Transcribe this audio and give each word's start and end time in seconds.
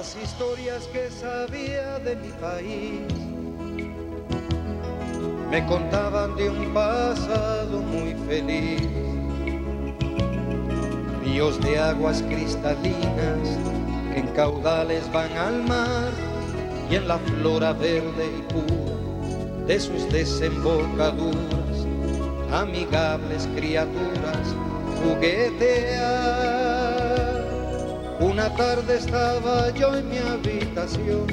las 0.00 0.16
historias 0.16 0.86
que 0.94 1.10
sabía 1.10 1.98
de 1.98 2.16
mi 2.16 2.32
país 2.40 3.02
me 5.50 5.66
contaban 5.66 6.34
de 6.36 6.48
un 6.48 6.72
pasado 6.72 7.82
muy 7.82 8.14
feliz. 8.26 8.88
Ríos 11.22 11.60
de 11.60 11.78
aguas 11.78 12.22
cristalinas 12.22 13.44
que 14.14 14.20
en 14.20 14.28
caudales 14.28 15.04
van 15.12 15.32
al 15.36 15.64
mar 15.64 16.12
y 16.90 16.94
en 16.94 17.06
la 17.06 17.18
flora 17.18 17.74
verde 17.74 18.26
y 18.38 18.52
pura 18.54 19.66
de 19.66 19.78
sus 19.78 20.10
desembocaduras, 20.10 21.76
amigables 22.50 23.46
criaturas 23.54 24.56
juguetear. 25.04 26.59
Una 28.20 28.54
tarde 28.54 28.98
estaba 28.98 29.70
yo 29.70 29.96
en 29.96 30.10
mi 30.10 30.18
habitación, 30.18 31.26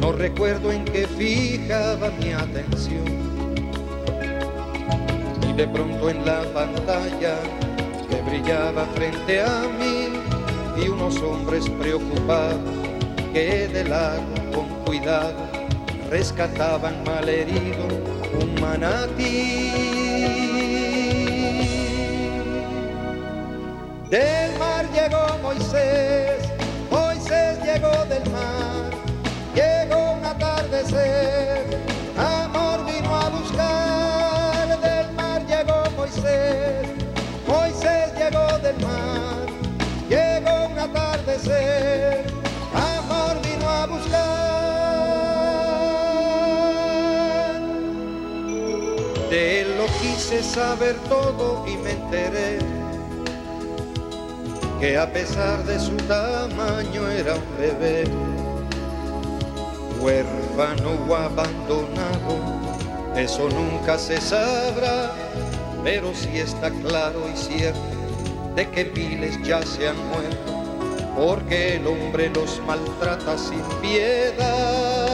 no 0.00 0.10
recuerdo 0.10 0.72
en 0.72 0.84
qué 0.84 1.06
fijaba 1.06 2.10
mi 2.18 2.32
atención. 2.32 3.04
Y 5.48 5.52
de 5.52 5.68
pronto 5.68 6.10
en 6.10 6.26
la 6.26 6.42
pantalla 6.52 7.36
que 8.10 8.20
brillaba 8.22 8.84
frente 8.96 9.40
a 9.42 9.60
mí 9.78 10.08
vi 10.76 10.88
unos 10.88 11.16
hombres 11.22 11.68
preocupados 11.78 12.58
que 13.32 13.68
del 13.68 13.92
agua 13.92 14.42
con 14.52 14.66
cuidado 14.84 15.38
rescataban 16.10 17.04
malherido 17.04 17.86
un 18.40 18.60
manatí. 18.60 19.87
Llegó 25.08 25.38
Moisés, 25.42 26.48
Moisés 26.90 27.58
llegó 27.64 28.04
del 28.06 28.30
mar, 28.30 28.90
llegó 29.54 30.12
un 30.12 30.24
atardecer, 30.24 31.64
amor 32.16 32.84
vino 32.84 33.16
a 33.16 33.28
buscar, 33.30 34.80
del 34.80 35.12
mar 35.12 35.46
llegó 35.46 35.90
Moisés, 35.96 36.88
Moisés 37.46 38.12
llegó 38.18 38.58
del 38.58 38.76
mar, 38.80 39.46
llegó 40.08 40.66
un 40.66 40.78
atardecer, 40.78 42.26
amor 42.74 43.40
vino 43.42 43.68
a 43.68 43.86
buscar. 43.86 44.18
De 49.30 49.60
él 49.62 49.76
lo 49.78 49.86
quise 50.02 50.42
saber 50.42 50.96
todo 51.08 51.66
y 51.66 51.76
me 51.76 51.92
enteré 51.92 52.67
que 54.80 54.96
a 54.96 55.12
pesar 55.12 55.64
de 55.64 55.78
su 55.80 55.96
tamaño 55.96 57.08
era 57.08 57.34
un 57.34 57.58
bebé, 57.58 58.04
huérfano 60.00 60.90
o 61.08 61.14
abandonado, 61.14 62.38
eso 63.16 63.48
nunca 63.48 63.98
se 63.98 64.20
sabrá, 64.20 65.12
pero 65.82 66.14
sí 66.14 66.38
está 66.38 66.70
claro 66.70 67.24
y 67.32 67.36
cierto 67.36 67.80
de 68.54 68.68
que 68.70 68.84
miles 68.84 69.36
ya 69.42 69.62
se 69.62 69.88
han 69.88 69.96
muerto, 70.08 70.52
porque 71.16 71.76
el 71.76 71.86
hombre 71.86 72.30
los 72.30 72.60
maltrata 72.64 73.36
sin 73.36 73.62
piedad. 73.80 75.06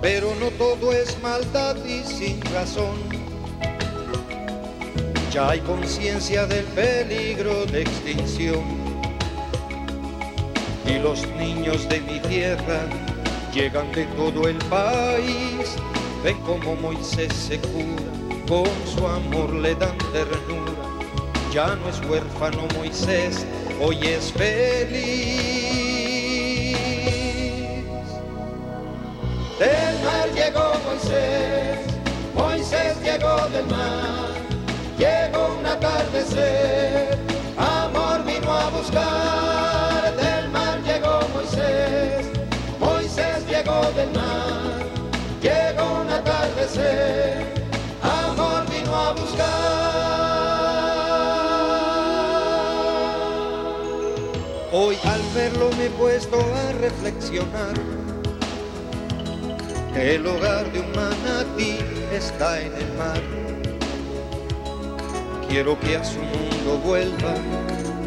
Pero 0.00 0.32
no 0.38 0.50
todo 0.50 0.92
es 0.92 1.20
maldad 1.20 1.76
y 1.84 2.04
sin 2.04 2.40
razón 2.52 3.05
ya 5.36 5.50
hay 5.50 5.60
conciencia 5.60 6.46
del 6.46 6.64
peligro 6.64 7.66
de 7.66 7.82
extinción. 7.82 8.64
Y 10.86 10.98
los 10.98 11.26
niños 11.36 11.86
de 11.90 12.00
mi 12.00 12.18
tierra 12.20 12.86
llegan 13.52 13.92
de 13.92 14.06
todo 14.16 14.48
el 14.48 14.56
país, 14.70 15.76
ven 16.24 16.38
como 16.40 16.74
Moisés 16.76 17.30
se 17.34 17.58
cura, 17.58 18.10
con 18.48 18.70
su 18.86 19.06
amor 19.06 19.52
le 19.52 19.74
dan 19.74 19.98
ternura. 20.10 20.72
Ya 21.52 21.76
no 21.76 21.86
es 21.90 22.00
huérfano 22.08 22.62
Moisés, 22.74 23.44
hoy 23.78 23.98
es 24.06 24.32
feliz. 24.32 24.96
Del 29.58 29.98
mar 30.02 30.30
llegó 30.34 30.72
Moisés, 30.86 31.80
Moisés 32.34 32.96
llegó 33.02 33.36
del 33.50 33.66
mar 33.66 34.35
llegó 34.98 35.56
un 35.58 35.66
atardecer, 35.66 37.18
amor 37.56 38.24
vino 38.24 38.52
a 38.52 38.70
buscar, 38.70 40.16
del 40.16 40.48
mar 40.50 40.80
llegó 40.82 41.20
Moisés, 41.34 42.26
Moisés 42.78 43.46
llegó 43.48 43.82
del 43.92 44.10
mar, 44.12 44.86
llegó 45.42 46.00
un 46.00 46.10
atardecer, 46.10 47.54
amor 48.02 48.64
vino 48.70 48.94
a 48.94 49.12
buscar. 49.12 49.56
Hoy 54.72 54.96
al 55.04 55.22
verlo 55.34 55.70
me 55.78 55.86
he 55.86 55.90
puesto 55.90 56.36
a 56.38 56.72
reflexionar 56.72 57.74
el 59.96 60.26
hogar 60.26 60.70
de 60.72 60.80
un 60.80 60.92
manatí 60.92 61.78
está 62.12 62.60
en 62.60 62.74
el 62.74 62.92
mar 62.98 63.55
quiero 65.56 65.80
que 65.80 65.96
a 65.96 66.04
su 66.04 66.18
mundo 66.18 66.78
vuelva, 66.84 67.34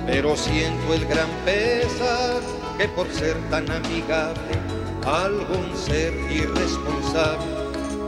pero 0.05 0.37
siento 0.37 0.93
el 0.93 1.03
gran 1.07 1.27
pesar 1.45 2.41
que 2.77 2.87
por 2.89 3.11
ser 3.11 3.35
tan 3.49 3.67
amigable, 3.71 4.53
algún 5.03 5.75
ser 5.75 6.13
irresponsable, 6.29 7.47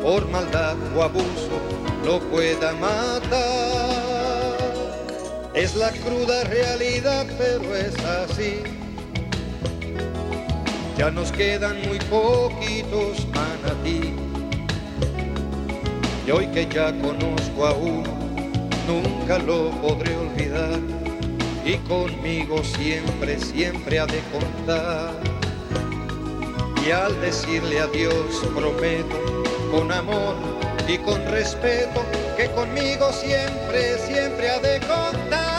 por 0.04 0.30
maldad 0.30 0.76
o 0.96 1.02
abuso, 1.02 1.58
lo 2.06 2.20
pueda 2.30 2.74
matar. 2.74 3.32
Es 5.56 5.76
la 5.76 5.90
cruda 5.90 6.44
realidad, 6.44 7.26
pero 7.40 7.76
es 7.76 7.98
así. 8.06 8.62
Ya 11.00 11.10
nos 11.10 11.32
quedan 11.32 11.78
muy 11.88 11.98
poquitos 12.12 13.26
manatí. 13.34 14.14
Y 16.28 16.30
hoy 16.30 16.46
que 16.50 16.68
ya 16.68 16.92
conozco 17.02 17.66
a 17.66 17.74
uno, 17.74 18.21
nunca 18.92 19.38
lo 19.40 19.70
podré 19.82 20.16
olvidar 20.16 20.80
y 21.66 21.78
conmigo 21.88 22.64
siempre, 22.64 23.40
siempre 23.40 24.00
ha 24.00 24.06
de 24.06 24.20
contar. 24.32 25.14
Y 26.86 26.92
al 26.92 27.20
decirle 27.22 27.80
adiós 27.80 28.42
prometo 28.56 29.44
con 29.72 29.92
amor 29.92 30.36
y 30.88 30.98
con 30.98 31.24
respeto 31.28 32.04
que 32.36 32.50
conmigo 32.52 33.14
siempre, 33.14 33.98
siempre 34.00 34.50
ha 34.50 34.60
de 34.60 34.80
contar. 34.80 35.51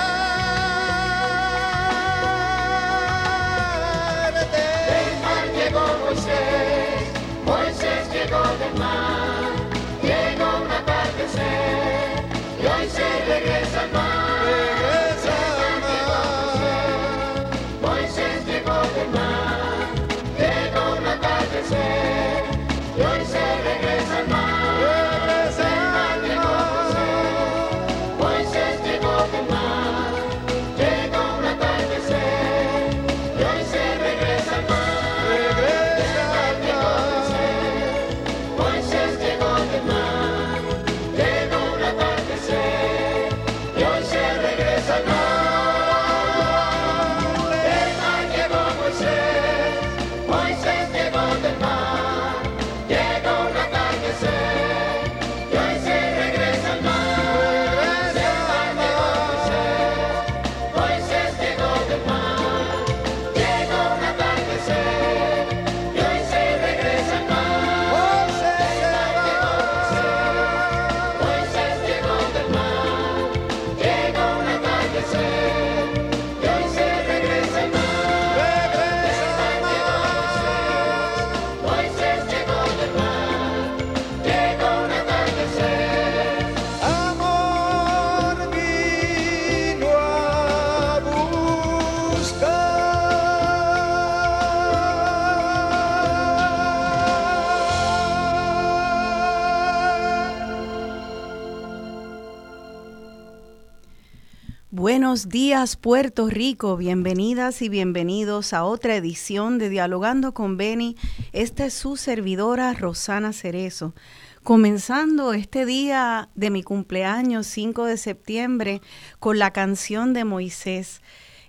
Buenos 105.12 105.28
días 105.28 105.76
Puerto 105.76 106.28
Rico, 106.30 106.78
bienvenidas 106.78 107.60
y 107.60 107.68
bienvenidos 107.68 108.54
a 108.54 108.64
otra 108.64 108.96
edición 108.96 109.58
de 109.58 109.68
Dialogando 109.68 110.32
con 110.32 110.56
Beni. 110.56 110.96
Esta 111.34 111.66
es 111.66 111.74
su 111.74 111.98
servidora 111.98 112.72
Rosana 112.72 113.34
Cerezo. 113.34 113.94
Comenzando 114.42 115.34
este 115.34 115.66
día 115.66 116.30
de 116.34 116.48
mi 116.48 116.62
cumpleaños, 116.62 117.46
5 117.48 117.84
de 117.84 117.98
septiembre, 117.98 118.80
con 119.18 119.38
la 119.38 119.50
canción 119.50 120.14
de 120.14 120.24
Moisés, 120.24 121.02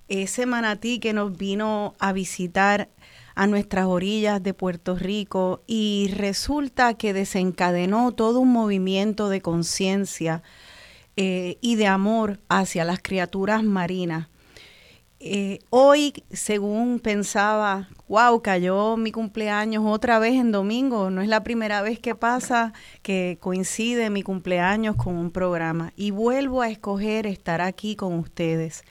ese 0.09 0.45
manatí 0.45 0.99
que 0.99 1.13
nos 1.13 1.37
vino 1.37 1.95
a 1.99 2.11
visitar 2.11 2.89
a 3.33 3.47
nuestras 3.47 3.85
orillas 3.85 4.43
de 4.43 4.53
Puerto 4.53 4.97
Rico 4.97 5.63
y 5.67 6.11
resulta 6.13 6.95
que 6.95 7.13
desencadenó 7.13 8.11
todo 8.11 8.41
un 8.41 8.51
movimiento 8.51 9.29
de 9.29 9.39
conciencia 9.39 10.43
eh, 11.15 11.57
y 11.61 11.75
de 11.75 11.87
amor 11.87 12.39
hacia 12.49 12.85
las 12.85 12.99
criaturas 13.01 13.63
marinas. 13.63 14.27
Eh, 15.25 15.59
hoy, 15.69 16.25
según 16.31 16.99
pensaba, 16.99 17.87
wow, 18.09 18.41
cayó 18.41 18.97
mi 18.97 19.13
cumpleaños 19.13 19.85
otra 19.85 20.19
vez 20.19 20.33
en 20.33 20.51
domingo. 20.51 21.09
No 21.09 21.21
es 21.21 21.29
la 21.29 21.43
primera 21.43 21.81
vez 21.81 21.97
que 21.97 22.13
pasa 22.13 22.73
que 23.01 23.37
coincide 23.39 24.09
mi 24.09 24.21
cumpleaños 24.21 24.97
con 24.97 25.15
un 25.15 25.31
programa. 25.31 25.93
Y 25.95 26.11
vuelvo 26.11 26.61
a 26.61 26.69
escoger 26.69 27.25
estar 27.25 27.61
aquí 27.61 27.95
con 27.95 28.15
ustedes. 28.15 28.83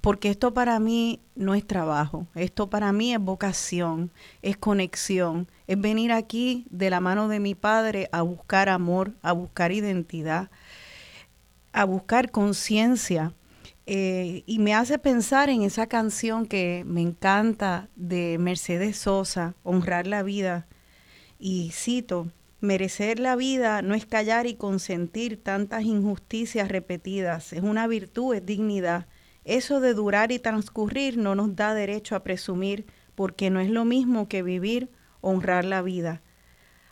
Porque 0.00 0.30
esto 0.30 0.54
para 0.54 0.78
mí 0.78 1.20
no 1.36 1.54
es 1.54 1.64
trabajo, 1.64 2.26
esto 2.34 2.68
para 2.68 2.92
mí 2.92 3.14
es 3.14 3.20
vocación, 3.20 4.10
es 4.42 4.56
conexión, 4.56 5.48
es 5.68 5.80
venir 5.80 6.10
aquí 6.10 6.66
de 6.70 6.90
la 6.90 6.98
mano 6.98 7.28
de 7.28 7.38
mi 7.38 7.54
padre 7.54 8.08
a 8.10 8.22
buscar 8.22 8.68
amor, 8.68 9.14
a 9.22 9.30
buscar 9.30 9.70
identidad, 9.70 10.50
a 11.72 11.84
buscar 11.84 12.30
conciencia. 12.30 13.34
Eh, 13.84 14.44
y 14.46 14.58
me 14.60 14.74
hace 14.74 14.98
pensar 14.98 15.50
en 15.50 15.62
esa 15.62 15.88
canción 15.88 16.46
que 16.46 16.84
me 16.86 17.00
encanta 17.00 17.88
de 17.96 18.38
Mercedes 18.38 18.96
Sosa, 18.96 19.54
Honrar 19.64 20.06
la 20.06 20.22
vida. 20.22 20.68
Y 21.38 21.70
cito, 21.72 22.30
merecer 22.60 23.18
la 23.18 23.34
vida 23.34 23.82
no 23.82 23.94
es 23.94 24.06
callar 24.06 24.46
y 24.46 24.54
consentir 24.54 25.42
tantas 25.42 25.82
injusticias 25.82 26.68
repetidas, 26.68 27.52
es 27.52 27.62
una 27.62 27.88
virtud, 27.88 28.36
es 28.36 28.46
dignidad. 28.46 29.08
Eso 29.44 29.80
de 29.80 29.92
durar 29.92 30.30
y 30.30 30.38
transcurrir 30.38 31.18
no 31.18 31.34
nos 31.34 31.56
da 31.56 31.74
derecho 31.74 32.14
a 32.14 32.22
presumir, 32.22 32.86
porque 33.16 33.50
no 33.50 33.58
es 33.58 33.68
lo 33.68 33.84
mismo 33.84 34.28
que 34.28 34.44
vivir, 34.44 34.90
honrar 35.20 35.64
la 35.64 35.82
vida. 35.82 36.22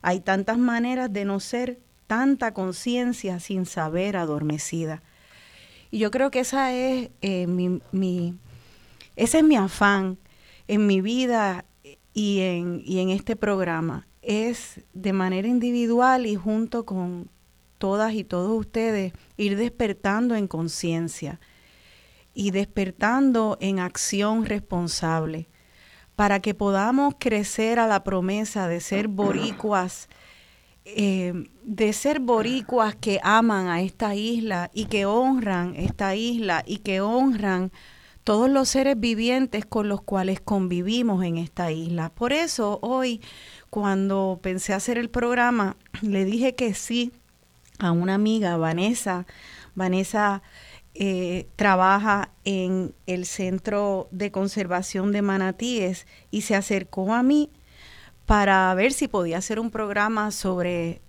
Hay 0.02 0.20
tantas 0.20 0.58
maneras 0.58 1.12
de 1.12 1.24
no 1.24 1.38
ser 1.38 1.78
tanta 2.10 2.52
conciencia 2.52 3.38
sin 3.38 3.66
saber 3.66 4.16
adormecida. 4.16 5.00
Y 5.92 6.00
yo 6.00 6.10
creo 6.10 6.32
que 6.32 6.40
esa 6.40 6.72
es 6.72 7.10
eh, 7.20 7.46
mi, 7.46 8.34
ese 9.14 9.38
es 9.38 9.44
mi 9.44 9.54
afán 9.54 10.18
en 10.66 10.88
mi 10.88 11.00
vida 11.00 11.64
y 12.12 12.40
en, 12.40 12.82
y 12.84 12.98
en 12.98 13.10
este 13.10 13.36
programa. 13.36 14.08
Es 14.22 14.80
de 14.92 15.12
manera 15.12 15.46
individual 15.46 16.26
y 16.26 16.34
junto 16.34 16.84
con 16.84 17.30
todas 17.78 18.12
y 18.14 18.24
todos 18.24 18.58
ustedes 18.58 19.12
ir 19.36 19.56
despertando 19.56 20.34
en 20.34 20.48
conciencia 20.48 21.38
y 22.34 22.50
despertando 22.50 23.56
en 23.60 23.78
acción 23.78 24.46
responsable 24.46 25.48
para 26.16 26.40
que 26.40 26.54
podamos 26.54 27.14
crecer 27.20 27.78
a 27.78 27.86
la 27.86 28.02
promesa 28.02 28.66
de 28.66 28.80
ser 28.80 29.06
boricuas 29.06 30.08
eh, 30.84 31.48
de 31.62 31.92
ser 31.92 32.20
boricuas 32.20 32.96
que 32.96 33.20
aman 33.22 33.68
a 33.68 33.82
esta 33.82 34.14
isla 34.14 34.70
y 34.72 34.86
que 34.86 35.06
honran 35.06 35.74
esta 35.76 36.14
isla 36.16 36.64
y 36.66 36.78
que 36.78 37.00
honran 37.00 37.70
todos 38.24 38.50
los 38.50 38.68
seres 38.68 38.98
vivientes 38.98 39.66
con 39.66 39.88
los 39.88 40.02
cuales 40.02 40.40
convivimos 40.40 41.24
en 41.24 41.36
esta 41.36 41.70
isla. 41.72 42.10
Por 42.10 42.32
eso 42.32 42.78
hoy, 42.82 43.20
cuando 43.70 44.38
pensé 44.42 44.72
hacer 44.72 44.98
el 44.98 45.10
programa, 45.10 45.76
le 46.02 46.24
dije 46.24 46.54
que 46.54 46.74
sí 46.74 47.12
a 47.78 47.92
una 47.92 48.14
amiga, 48.14 48.56
Vanessa. 48.56 49.26
Vanessa 49.74 50.42
eh, 50.94 51.48
trabaja 51.56 52.30
en 52.44 52.94
el 53.06 53.26
Centro 53.26 54.08
de 54.10 54.30
Conservación 54.30 55.12
de 55.12 55.22
Manatíes 55.22 56.06
y 56.30 56.42
se 56.42 56.54
acercó 56.54 57.14
a 57.14 57.22
mí 57.22 57.50
para 58.30 58.72
ver 58.74 58.92
si 58.92 59.08
podía 59.08 59.38
hacer 59.38 59.58
un 59.58 59.72
programa 59.72 60.30
sobre 60.30 61.02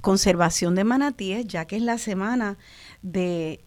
conservación 0.00 0.74
de 0.74 0.84
manatíes, 0.84 1.46
ya 1.46 1.66
que 1.66 1.76
es 1.76 1.82
la 1.82 1.98
semana 1.98 2.56
de 3.02 3.62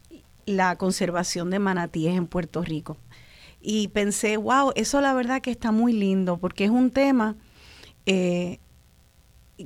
la 0.47 0.75
conservación 0.75 1.51
de 1.51 1.59
manatíes 1.59 2.17
en 2.17 2.25
Puerto 2.25 2.63
Rico. 2.63 2.97
Y 3.61 3.89
pensé, 3.89 4.37
wow, 4.37 4.71
eso 4.73 5.01
la 5.01 5.13
verdad 5.13 5.39
que 5.39 5.51
está 5.51 5.71
muy 5.71 5.93
lindo, 5.93 6.37
porque 6.37 6.65
es 6.65 6.71
un 6.71 6.89
tema 6.89 7.35
eh, 8.07 8.57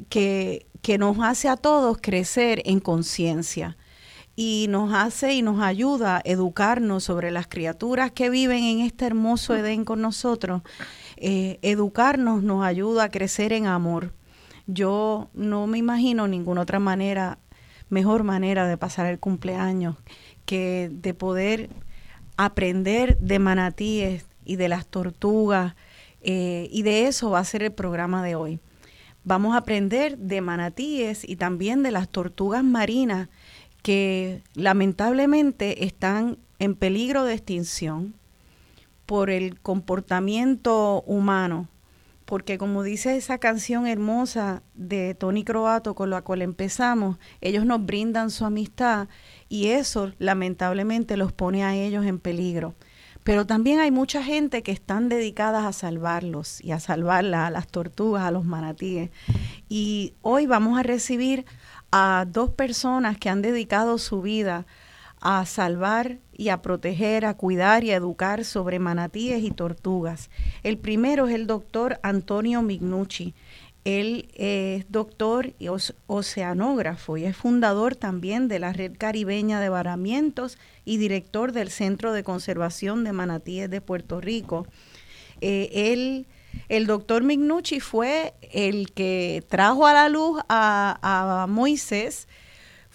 que, 0.10 0.68
que 0.82 0.98
nos 0.98 1.18
hace 1.22 1.48
a 1.48 1.56
todos 1.56 2.00
crecer 2.02 2.62
en 2.66 2.82
conciencia 2.82 3.78
y 4.36 4.68
nos 4.70 4.94
hace 4.94 5.34
y 5.34 5.42
nos 5.42 5.62
ayuda 5.62 6.18
a 6.18 6.22
educarnos 6.26 7.06
sobre 7.06 7.32
las 7.32 7.48
criaturas 7.48 8.12
que 8.12 8.30
viven 8.30 8.66
en 8.66 8.80
este 8.82 9.06
hermoso 9.06 9.56
Edén 9.56 9.86
con 9.86 10.02
nosotros 10.02 10.62
eh, 11.18 11.60
educarnos 11.62 12.44
nos 12.44 12.64
ayuda 12.64 13.06
a 13.06 13.10
crecer 13.10 13.54
en 13.54 13.68
amor. 13.68 14.14
Yo 14.68 15.30
no 15.34 15.68
me 15.68 15.78
imagino 15.78 16.28
ninguna 16.28 16.62
otra 16.62 16.80
manera, 16.80 17.40
mejor 17.90 18.24
manera 18.24 18.68
de 18.68 18.78
pasar 18.78 19.08
el 19.08 19.20
cumpleaños 19.20 19.96
que 20.46 20.90
de 20.92 21.14
poder 21.14 21.70
aprender 22.38 23.18
de 23.18 23.40
manatíes 23.40 24.26
y 24.46 24.56
de 24.56 24.70
las 24.70 24.88
tortugas, 24.88 25.76
eh, 26.22 26.68
y 26.72 26.84
de 26.84 27.08
eso 27.08 27.30
va 27.30 27.40
a 27.40 27.46
ser 27.46 27.64
el 27.64 27.72
programa 27.72 28.24
de 28.24 28.36
hoy. 28.36 28.60
Vamos 29.24 29.56
a 29.56 29.60
aprender 29.60 30.18
de 30.18 30.42
manatíes 30.42 31.28
y 31.28 31.36
también 31.36 31.84
de 31.84 31.92
las 31.92 32.10
tortugas 32.10 32.64
marinas 32.64 33.28
que 33.82 34.42
lamentablemente 34.54 35.86
están 35.86 36.38
en 36.60 36.76
peligro 36.76 37.24
de 37.24 37.34
extinción 37.34 38.16
por 39.08 39.30
el 39.30 39.60
comportamiento 39.62 41.02
humano, 41.04 41.70
porque 42.26 42.58
como 42.58 42.84
dice 42.84 43.16
esa 43.16 43.38
canción 43.38 43.88
hermosa 43.88 44.62
de 44.76 45.16
Tony 45.16 45.46
Croato 45.46 45.96
con 45.96 46.10
la 46.10 46.22
cual 46.22 46.42
empezamos, 46.42 47.18
ellos 47.40 47.66
nos 47.66 47.84
brindan 47.86 48.30
su 48.30 48.44
amistad 48.44 49.08
y 49.48 49.68
eso 49.68 50.12
lamentablemente 50.20 51.16
los 51.16 51.32
pone 51.32 51.64
a 51.64 51.74
ellos 51.74 52.06
en 52.06 52.20
peligro. 52.20 52.76
Pero 53.24 53.46
también 53.46 53.80
hay 53.80 53.92
mucha 53.92 54.22
gente 54.24 54.62
que 54.62 54.74
están 54.74 55.10
dedicadas 55.10 55.66
a 55.66 55.74
salvarlos 55.74 56.62
y 56.64 56.72
a 56.72 56.80
salvar 56.80 57.26
a 57.34 57.50
las 57.50 57.68
tortugas, 57.68 58.24
a 58.24 58.32
los 58.32 58.46
manatíes. 58.46 59.10
Y 59.70 60.14
hoy 60.22 60.48
vamos 60.48 60.78
a 60.78 60.84
recibir 60.84 61.46
a 61.92 62.26
dos 62.28 62.50
personas 62.52 63.18
que 63.18 63.30
han 63.30 63.42
dedicado 63.42 63.98
su 63.98 64.22
vida 64.22 64.66
a 65.22 65.46
salvar 65.46 66.20
y 66.38 66.50
a 66.50 66.62
proteger, 66.62 67.26
a 67.26 67.34
cuidar 67.34 67.84
y 67.84 67.92
a 67.92 67.96
educar 67.96 68.46
sobre 68.46 68.80
manatíes 68.80 69.44
y 69.44 69.52
tortugas. 69.52 70.30
El 70.64 70.78
primero 70.78 71.28
es 71.28 71.34
el 71.34 71.48
doctor 71.48 72.00
Antonio 72.04 72.62
Mignucci. 72.62 73.34
Él 73.84 74.30
es 74.36 74.86
doctor 74.92 75.54
y 75.60 75.70
oceanógrafo 76.08 77.18
y 77.18 77.24
es 77.24 77.36
fundador 77.36 77.96
también 77.96 78.50
de 78.50 78.60
la 78.60 78.74
Red 78.74 78.98
Caribeña 78.98 79.62
de 79.62 79.70
Varamientos 79.70 80.58
y 80.84 80.98
director 80.98 81.54
del 81.54 81.70
Centro 81.70 82.12
de 82.12 82.24
Conservación 82.24 83.04
de 83.04 83.14
Manatíes 83.14 83.70
de 83.70 83.82
Puerto 83.82 84.20
Rico. 84.20 84.68
Eh, 85.40 85.70
él, 85.94 86.28
el 86.68 86.86
doctor 86.86 87.24
Mignucci 87.24 87.80
fue 87.80 88.34
el 88.42 88.92
que 88.92 89.44
trajo 89.48 89.88
a 89.88 89.94
la 89.94 90.10
luz 90.10 90.42
a, 90.50 91.00
a 91.02 91.48
Moisés 91.48 92.28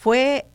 fue 0.03 0.47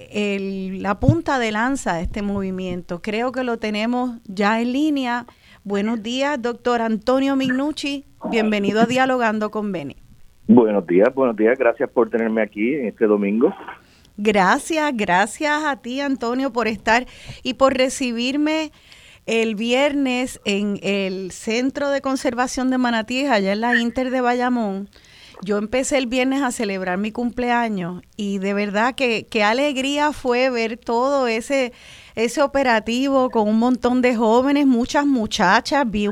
la 0.82 1.00
punta 1.00 1.40
de 1.40 1.54
lanza 1.54 1.94
de 1.94 2.02
este 2.02 2.22
movimiento. 2.22 3.02
Creo 3.02 3.32
que 3.32 3.46
lo 3.46 3.58
tenemos 3.58 4.20
ya 4.26 4.60
en 4.60 4.74
línea. 4.74 5.26
Buenos 5.64 6.04
días, 6.04 6.42
doctor 6.42 6.82
Antonio 6.82 7.38
Minucci. 7.38 8.04
Bienvenido 8.30 8.82
a 8.82 8.86
Dialogando 8.88 9.50
con 9.50 9.72
Beni. 9.72 9.96
Buenos 10.50 10.86
días, 10.86 11.16
buenos 11.16 11.38
días. 11.38 11.58
Gracias 11.58 11.90
por 11.90 12.10
tenerme 12.10 12.42
aquí 12.42 12.76
en 12.76 12.88
este 12.88 13.06
domingo. 13.06 13.54
Gracias, 14.18 14.92
gracias 14.94 15.64
a 15.64 15.78
ti, 15.78 16.02
Antonio, 16.02 16.52
por 16.52 16.68
estar 16.68 17.06
y 17.42 17.54
por 17.54 17.74
recibirme 17.74 18.74
el 19.28 19.56
viernes 19.56 20.42
en 20.44 20.78
el 20.84 21.32
Centro 21.32 21.90
de 21.90 22.02
Conservación 22.02 22.70
de 22.70 22.80
Manatíes, 22.80 23.32
allá 23.32 23.54
en 23.54 23.62
la 23.62 23.80
Inter 23.80 24.12
de 24.12 24.20
Bayamón 24.20 24.90
yo 25.42 25.58
empecé 25.58 25.98
el 25.98 26.08
viernes 26.08 26.42
a 26.42 26.52
celebrar 26.52 26.98
mi 26.98 27.12
cumpleaños 27.12 28.02
y 28.16 28.40
de 28.40 28.54
verdad 28.54 28.96
que 28.96 29.28
qué 29.30 29.44
alegría 29.44 30.12
fue 30.12 30.50
ver 30.50 30.78
todo 30.78 31.28
ese, 31.28 31.74
ese 32.16 32.42
operativo 32.42 33.30
con 33.30 33.48
un 33.48 33.60
montón 33.60 34.02
de 34.02 34.16
jóvenes, 34.16 34.66
muchas 34.66 35.06
muchachas, 35.06 35.90
vi 35.90 36.08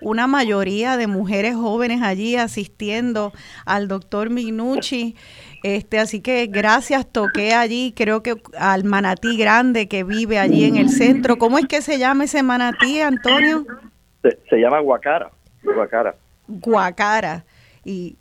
una 0.00 0.26
mayoría 0.26 0.96
de 0.96 1.06
mujeres 1.06 1.54
jóvenes 1.54 2.02
allí 2.02 2.36
asistiendo 2.36 3.32
al 3.64 3.88
doctor 3.88 4.30
Minucci. 4.30 5.16
Este, 5.62 5.98
así 5.98 6.20
que 6.20 6.46
gracias, 6.46 7.06
toqué 7.06 7.54
allí, 7.54 7.92
creo 7.96 8.22
que 8.22 8.36
al 8.56 8.84
manatí 8.84 9.36
grande 9.36 9.88
que 9.88 10.04
vive 10.04 10.38
allí 10.38 10.64
en 10.64 10.76
el 10.76 10.90
centro. 10.90 11.38
¿Cómo 11.38 11.58
es 11.58 11.66
que 11.66 11.82
se 11.82 11.98
llama 11.98 12.24
ese 12.24 12.42
manatí, 12.42 13.00
Antonio? 13.00 13.66
Se, 14.22 14.56
llama 14.56 14.80
Guacara, 14.80 15.30
Guacara. 15.62 16.14
Guacara. 16.46 17.44
Y 17.84 18.16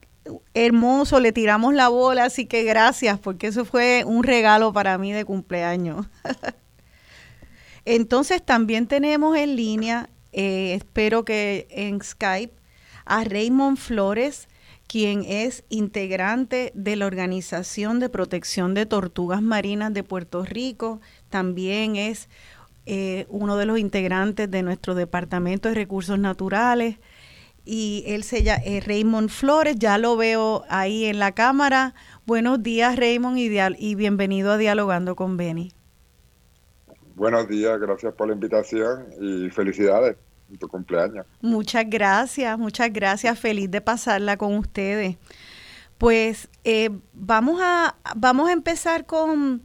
hermoso, 0.54 1.20
le 1.20 1.32
tiramos 1.32 1.74
la 1.74 1.90
bola, 1.90 2.26
así 2.26 2.46
que 2.46 2.64
gracias, 2.64 3.20
porque 3.20 3.48
eso 3.48 3.66
fue 3.66 4.04
un 4.06 4.24
regalo 4.24 4.74
para 4.74 4.98
mí 4.98 5.14
de 5.14 5.26
cumpleaños. 5.26 6.08
Entonces 7.86 8.44
también 8.44 8.88
tenemos 8.88 9.38
en 9.38 9.56
línea, 9.56 10.10
eh, 10.32 10.74
espero 10.74 11.24
que 11.24 11.68
en 11.70 12.02
Skype, 12.02 12.54
a 13.06 13.24
Raymond 13.24 13.78
Flores, 13.78 14.48
quien 14.88 15.24
es 15.24 15.64
integrante 15.70 16.72
de 16.76 16.96
la 16.96 17.06
Organización 17.06 18.00
de 18.00 18.10
Protección 18.10 18.74
de 18.74 18.86
Tortugas 18.86 19.42
Marinas 19.42 19.94
de 19.94 20.04
Puerto 20.04 20.44
Rico, 20.44 21.02
también 21.30 21.96
es 21.96 22.30
eh, 22.88 23.26
uno 23.30 23.58
de 23.58 23.66
los 23.66 23.80
integrantes 23.80 24.50
de 24.50 24.62
nuestro 24.64 24.96
Departamento 24.96 25.70
de 25.70 25.76
Recursos 25.76 26.20
Naturales 26.20 26.98
y 27.66 28.04
él 28.08 28.24
se 28.24 28.44
llama 28.44 28.62
eh, 28.64 28.80
Raymond 28.80 29.30
Flores, 29.30 29.76
ya 29.78 29.98
lo 29.98 30.16
veo 30.16 30.64
ahí 30.70 31.06
en 31.06 31.20
la 31.20 31.34
cámara. 31.34 31.96
Buenos 32.26 32.62
días 32.62 32.96
Raymond 32.96 33.38
y, 33.38 33.50
y 33.78 33.96
bienvenido 33.96 34.52
a 34.52 34.58
Dialogando 34.58 35.16
con 35.16 35.36
Beni. 35.36 35.72
Buenos 37.16 37.48
días, 37.48 37.80
gracias 37.80 38.14
por 38.14 38.28
la 38.28 38.34
invitación 38.34 39.08
y 39.20 39.50
felicidades 39.50 40.18
en 40.50 40.58
tu 40.58 40.68
cumpleaños. 40.68 41.26
Muchas 41.42 41.90
gracias, 41.90 42.58
muchas 42.60 42.92
gracias, 42.92 43.40
feliz 43.40 43.72
de 43.72 43.82
pasarla 43.82 44.38
con 44.38 44.56
ustedes. 44.58 45.18
Pues 45.98 46.50
eh, 46.66 46.90
vamos, 47.14 47.60
a, 47.64 47.96
vamos 48.16 48.50
a 48.50 48.52
empezar 48.52 49.06
con, 49.06 49.64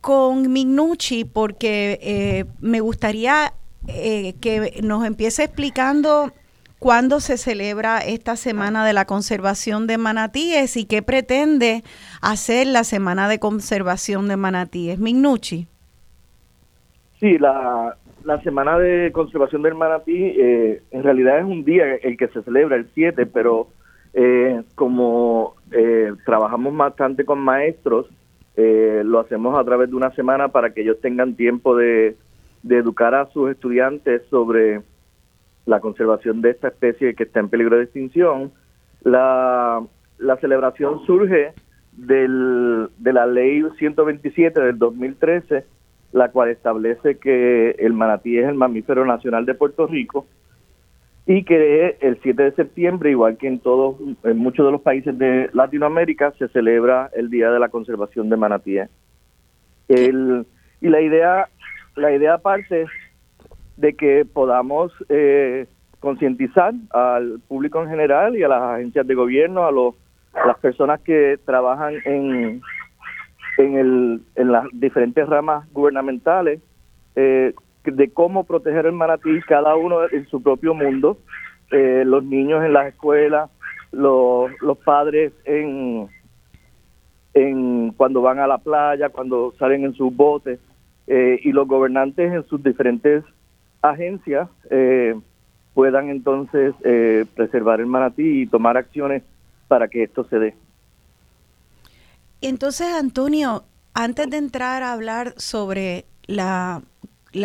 con 0.00 0.52
Mignucci 0.52 1.24
porque 1.24 1.98
eh, 2.02 2.44
me 2.60 2.80
gustaría 2.80 3.54
eh, 3.86 4.34
que 4.40 4.80
nos 4.82 5.06
empiece 5.06 5.44
explicando 5.44 6.32
cuándo 6.78 7.20
se 7.20 7.36
celebra 7.36 7.98
esta 7.98 8.36
Semana 8.36 8.86
de 8.86 8.92
la 8.92 9.04
Conservación 9.04 9.86
de 9.86 9.98
Manatíes 9.98 10.76
y 10.76 10.86
qué 10.86 11.02
pretende 11.02 11.82
hacer 12.22 12.66
la 12.66 12.84
Semana 12.84 13.28
de 13.28 13.38
Conservación 13.38 14.28
de 14.28 14.36
Manatíes. 14.36 14.98
Mignucci. 14.98 15.66
Sí, 17.18 17.38
la, 17.38 17.96
la 18.24 18.40
Semana 18.42 18.78
de 18.78 19.10
Conservación 19.12 19.62
del 19.62 19.74
Manatí 19.74 20.14
eh, 20.14 20.82
en 20.90 21.02
realidad 21.02 21.38
es 21.38 21.44
un 21.44 21.64
día 21.64 21.94
el 21.96 22.16
que 22.16 22.28
se 22.28 22.42
celebra 22.42 22.76
el 22.76 22.88
7, 22.94 23.26
pero 23.26 23.68
eh, 24.12 24.62
como 24.74 25.54
eh, 25.72 26.12
trabajamos 26.24 26.76
bastante 26.76 27.24
con 27.24 27.40
maestros, 27.40 28.06
lo 28.56 29.20
hacemos 29.20 29.56
a 29.56 29.62
través 29.62 29.88
de 29.88 29.94
una 29.94 30.10
semana 30.16 30.48
para 30.48 30.70
que 30.70 30.80
ellos 30.82 31.00
tengan 31.00 31.36
tiempo 31.36 31.76
de, 31.76 32.16
educar 32.68 33.14
a 33.14 33.26
sus 33.26 33.52
estudiantes 33.52 34.22
sobre 34.30 34.82
la 35.68 35.80
conservación 35.80 36.40
de 36.40 36.50
esta 36.50 36.68
especie 36.68 37.14
que 37.14 37.24
está 37.24 37.40
en 37.40 37.48
peligro 37.48 37.76
de 37.76 37.84
extinción. 37.84 38.50
La, 39.02 39.80
la 40.18 40.36
celebración 40.38 41.04
surge 41.06 41.52
del, 41.92 42.88
de 42.98 43.12
la 43.12 43.26
ley 43.26 43.62
127 43.78 44.60
del 44.60 44.78
2013 44.78 45.64
la 46.12 46.30
cual 46.30 46.48
establece 46.48 47.18
que 47.18 47.70
el 47.72 47.92
manatí 47.92 48.38
es 48.38 48.48
el 48.48 48.54
mamífero 48.54 49.04
nacional 49.04 49.44
de 49.44 49.54
Puerto 49.54 49.86
Rico 49.86 50.26
y 51.26 51.44
que 51.44 51.98
el 52.00 52.18
7 52.22 52.42
de 52.42 52.52
septiembre, 52.52 53.10
igual 53.10 53.36
que 53.36 53.48
en 53.48 53.58
todos, 53.58 53.96
en 54.24 54.38
muchos 54.38 54.64
de 54.64 54.72
los 54.72 54.80
países 54.80 55.18
de 55.18 55.50
Latinoamérica, 55.52 56.32
se 56.38 56.48
celebra 56.48 57.10
el 57.14 57.28
Día 57.28 57.50
de 57.50 57.58
la 57.58 57.68
Conservación 57.68 58.30
de 58.30 58.36
Manatíes. 58.38 58.88
El, 59.88 60.46
y 60.80 60.88
la 60.88 61.02
idea, 61.02 61.48
la 61.96 62.14
idea 62.14 62.38
parte 62.38 62.86
de 63.78 63.94
que 63.94 64.24
podamos 64.24 64.92
eh, 65.08 65.66
concientizar 66.00 66.74
al 66.90 67.40
público 67.46 67.80
en 67.82 67.88
general 67.88 68.36
y 68.36 68.42
a 68.42 68.48
las 68.48 68.62
agencias 68.62 69.06
de 69.06 69.14
gobierno, 69.14 69.64
a, 69.66 69.72
los, 69.72 69.94
las 70.34 70.58
personas 70.58 71.00
que 71.00 71.38
trabajan 71.44 71.94
en, 72.04 72.60
en, 73.56 73.76
el, 73.76 74.20
en 74.34 74.52
las 74.52 74.66
diferentes 74.72 75.26
ramas 75.28 75.72
gubernamentales 75.72 76.60
eh, 77.14 77.54
de 77.84 78.10
cómo 78.10 78.44
proteger 78.44 78.86
el 78.86 78.92
manatí, 78.92 79.40
cada 79.46 79.76
uno 79.76 80.08
en 80.10 80.26
su 80.26 80.42
propio 80.42 80.74
mundo, 80.74 81.16
eh, 81.70 82.02
los 82.04 82.24
niños 82.24 82.64
en 82.64 82.72
las 82.72 82.88
escuelas, 82.88 83.48
los, 83.92 84.50
los 84.60 84.76
padres 84.78 85.32
en, 85.44 86.08
en 87.34 87.92
cuando 87.92 88.22
van 88.22 88.40
a 88.40 88.48
la 88.48 88.58
playa, 88.58 89.08
cuando 89.08 89.54
salen 89.56 89.84
en 89.84 89.94
sus 89.94 90.14
botes, 90.14 90.58
eh, 91.06 91.38
y 91.42 91.52
los 91.52 91.66
gobernantes 91.66 92.32
en 92.32 92.44
sus 92.48 92.62
diferentes 92.62 93.24
agencias 93.82 94.48
puedan 95.74 96.08
entonces 96.10 96.74
preservar 97.34 97.80
el 97.80 97.86
manatí 97.86 98.42
y 98.42 98.46
tomar 98.46 98.76
acciones 98.76 99.22
para 99.68 99.88
que 99.88 100.02
esto 100.02 100.24
se 100.24 100.38
dé. 100.38 100.54
Entonces, 102.40 102.88
Antonio, 102.88 103.64
antes 103.94 104.30
de 104.30 104.36
entrar 104.36 104.82
a 104.82 104.92
hablar 104.92 105.34
sobre 105.38 106.06
la, 106.26 106.82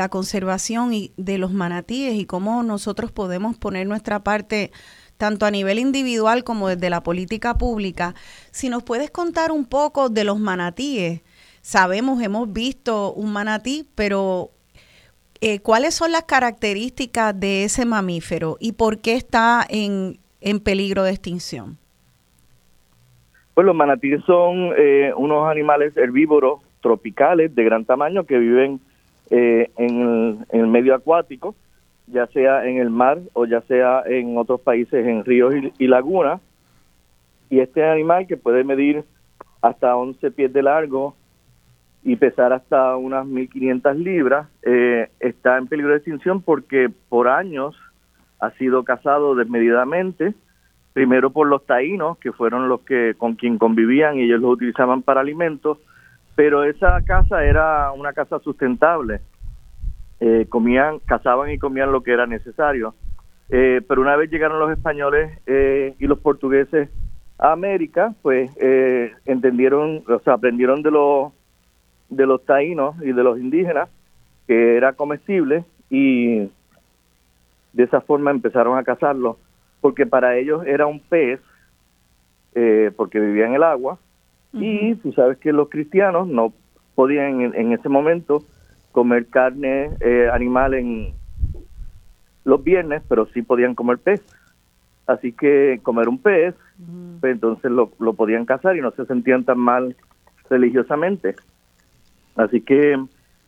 conservación 0.10 0.94
y 0.94 1.12
de 1.18 1.38
los 1.38 1.52
manatíes 1.52 2.14
y 2.14 2.26
cómo 2.26 2.62
nosotros 2.64 3.12
podemos 3.12 3.58
poner 3.58 3.88
nuestra 3.88 4.24
parte 4.24 4.72
tanto 5.18 5.46
a 5.46 5.52
nivel 5.52 5.80
individual 5.80 6.44
como 6.44 6.68
desde 6.68 6.90
la 6.90 7.02
política 7.02 7.58
pública, 7.58 8.14
si 8.52 8.70
nos 8.70 8.84
puedes 8.84 9.10
contar 9.10 9.52
un 9.52 9.66
poco 9.66 10.10
de 10.10 10.24
los 10.24 10.40
manatíes. 10.40 11.22
Sabemos, 11.62 12.22
hemos 12.22 12.52
visto 12.52 13.14
un 13.14 13.32
manatí, 13.32 13.88
pero 13.96 14.52
eh, 15.46 15.60
¿cuáles 15.60 15.94
son 15.94 16.12
las 16.12 16.24
características 16.24 17.40
de 17.40 17.66
ese 17.66 17.86
mamífero 17.86 18.58
y 18.60 18.74
por 18.74 19.00
qué 19.00 19.16
está 19.16 19.66
en 19.70 20.18
peligro 20.64 21.04
de 21.04 21.12
extinción? 21.12 21.78
Pues 23.54 23.66
los 23.66 23.76
manatíes 23.76 24.24
son 24.26 24.74
eh, 24.78 25.14
unos 25.16 25.48
animales 25.48 25.96
herbívoros 25.96 26.62
tropicales 26.82 27.54
de 27.54 27.64
gran 27.64 27.86
tamaño 27.86 28.26
que 28.26 28.40
viven 28.40 28.80
eh, 29.30 29.70
en, 29.78 30.46
el, 30.50 30.68
medio 30.68 30.96
acuático, 30.96 31.56
ya 32.08 32.26
sea 32.28 32.66
en 32.66 32.78
el 32.78 32.90
mar 32.90 33.20
o 33.34 33.46
ya 33.46 33.62
sea 33.62 34.04
en 34.08 34.38
otros 34.38 34.60
países, 34.62 35.06
en 35.06 35.24
ríos 35.24 35.54
y, 35.78 35.88
lagunas. 35.88 36.42
Y 37.50 37.60
este 37.60 37.86
animal 37.86 38.26
que 38.26 38.38
puede 38.38 38.64
medir 38.64 39.04
hasta 39.62 39.96
11 39.96 40.32
pies 40.32 40.52
de 40.52 40.64
largo 40.64 41.16
y 42.04 42.16
pesar 42.18 42.54
hasta 42.54 42.96
unas 42.98 43.26
1.500 43.26 43.96
libras, 43.96 44.48
eh, 44.64 45.10
está 45.20 45.58
en 45.58 45.68
peligro 45.68 45.92
de 45.92 45.98
extinción 45.98 46.42
porque 46.42 46.90
por 47.10 47.28
años 47.28 47.76
ha 48.40 48.52
sido 48.52 48.84
cazado 48.84 49.36
desmedidamente 49.36 50.34
primero 50.94 51.32
por 51.32 51.48
los 51.48 51.66
taínos, 51.66 52.18
que 52.20 52.32
fueron 52.32 52.70
los 52.70 52.82
que 52.82 53.16
con 53.18 53.34
quien 53.34 53.58
convivían 53.58 54.18
y 54.18 54.24
ellos 54.24 54.42
los 54.42 54.54
utilizaban 54.54 55.02
para 55.02 55.22
alimentos, 55.22 55.80
pero 56.36 56.64
esa 56.64 57.02
casa 57.04 57.44
era 57.44 57.92
una 57.92 58.14
casa 58.14 58.40
sustentable. 58.40 59.20
Eh, 60.20 60.46
comían, 60.48 61.00
cazaban 61.00 61.52
y 61.52 61.58
comían 61.58 61.92
lo 61.92 62.02
que 62.02 62.14
era 62.14 62.26
necesario. 62.28 62.96
Eh, 63.50 63.82
pero 63.88 64.02
una 64.02 64.16
vez 64.16 64.32
llegaron 64.32 64.60
los 64.60 64.72
españoles 64.72 65.40
eh, 65.48 65.96
y 66.00 66.08
los 66.08 66.20
portugueses 66.20 66.90
a 67.40 67.52
América, 67.52 68.14
pues 68.22 68.52
entendieron, 69.26 70.04
o 70.08 70.20
sea, 70.20 70.34
aprendieron 70.34 70.82
de 70.82 70.92
los 70.92 71.34
de 72.16 72.26
los 72.26 72.46
taínos 72.46 72.96
y 73.02 73.12
de 73.12 73.24
los 73.24 73.40
indígenas 73.40 73.90
que 74.48 74.78
era 74.78 74.94
comestible 74.94 75.64
y 75.90 76.50
de 77.74 77.84
esa 77.84 78.02
forma 78.02 78.32
empezaron 78.32 78.78
a 78.78 78.84
cazarlo 78.84 79.38
porque 79.84 80.06
para 80.06 80.38
ellos 80.38 80.66
era 80.66 80.88
un 80.88 81.02
pez, 81.02 81.42
eh, 82.56 82.90
porque 82.96 83.20
vivía 83.20 83.48
en 83.48 83.56
el 83.56 83.64
agua, 83.64 84.00
y 84.54 84.96
tú 84.96 85.12
sabes 85.12 85.38
que 85.40 85.52
los 85.52 85.68
cristianos 85.68 86.26
no 86.26 86.54
podían 86.96 87.42
en, 87.42 87.74
ese 87.74 87.90
momento 87.90 88.46
comer 88.94 89.28
carne 89.28 89.90
eh, 90.00 90.30
animal 90.32 90.76
en 90.76 91.14
los 92.46 92.64
viernes, 92.64 93.04
pero 93.10 93.26
sí 93.34 93.42
podían 93.42 93.76
comer 93.76 93.98
pez. 93.98 94.22
Así 95.06 95.34
que 95.34 95.82
comer 95.84 96.08
un 96.08 96.18
pez, 96.18 96.56
pues 97.20 97.34
entonces 97.34 97.70
lo, 97.70 97.92
lo 98.00 98.14
podían 98.14 98.46
cazar 98.46 98.78
y 98.78 98.82
no 98.82 98.92
se 98.92 99.06
sentían 99.06 99.44
tan 99.44 99.60
mal 99.60 99.98
religiosamente. 100.50 101.36
Así 102.36 102.62
que 102.62 102.98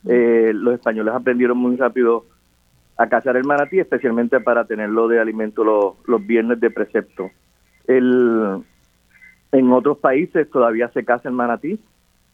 eh, 0.06 0.52
los 0.54 0.74
españoles 0.74 1.14
aprendieron 1.14 1.58
muy 1.58 1.76
rápido 1.76 2.24
a 2.96 3.08
cazar 3.08 3.36
el 3.36 3.44
manatí, 3.44 3.78
especialmente 3.78 4.40
para 4.40 4.64
tenerlo 4.64 5.08
de 5.08 5.20
alimento 5.20 5.64
los, 6.06 6.26
viernes 6.26 6.60
de 6.60 6.70
precepto. 6.70 7.30
El, 7.86 8.62
en 9.52 9.72
otros 9.72 9.98
países 9.98 10.50
todavía 10.50 10.88
se 10.88 11.04
caza 11.04 11.28
el 11.28 11.34
manatí. 11.34 11.78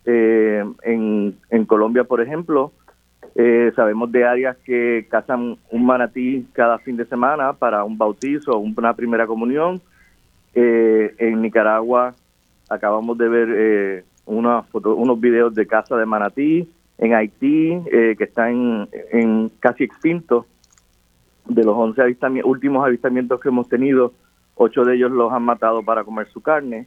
Eh, 0.04 0.64
en, 0.82 1.36
en 1.50 1.64
Colombia, 1.64 2.04
por 2.04 2.20
ejemplo, 2.20 2.72
eh, 3.34 3.72
sabemos 3.74 4.12
de 4.12 4.24
áreas 4.24 4.56
que 4.58 5.06
cazan 5.10 5.56
un 5.70 5.86
manatí 5.86 6.46
cada 6.52 6.78
fin 6.78 6.96
de 6.96 7.06
semana 7.06 7.54
para 7.54 7.82
un 7.84 7.96
bautizo 7.96 8.52
o 8.52 8.58
una 8.58 8.94
primera 8.94 9.26
comunión. 9.26 9.80
Eh, 10.54 11.14
en 11.18 11.40
Nicaragua 11.40 12.14
acabamos 12.68 13.16
de 13.16 13.28
ver 13.28 13.48
eh, 13.50 14.04
unas 14.26 14.66
foto, 14.68 14.94
unos 14.94 15.20
videos 15.20 15.54
de 15.54 15.66
casa 15.66 15.96
de 15.96 16.06
manatí 16.06 16.68
en 16.98 17.14
Haití, 17.14 17.72
eh, 17.90 18.14
que 18.16 18.24
están 18.24 18.88
en, 19.12 19.50
casi 19.60 19.84
extintos. 19.84 20.46
De 21.44 21.64
los 21.64 21.76
11 21.76 22.16
últimos 22.44 22.86
avistamientos 22.86 23.40
que 23.40 23.48
hemos 23.48 23.68
tenido, 23.68 24.12
ocho 24.54 24.84
de 24.84 24.94
ellos 24.94 25.10
los 25.10 25.32
han 25.32 25.42
matado 25.42 25.82
para 25.82 26.04
comer 26.04 26.28
su 26.28 26.40
carne. 26.40 26.86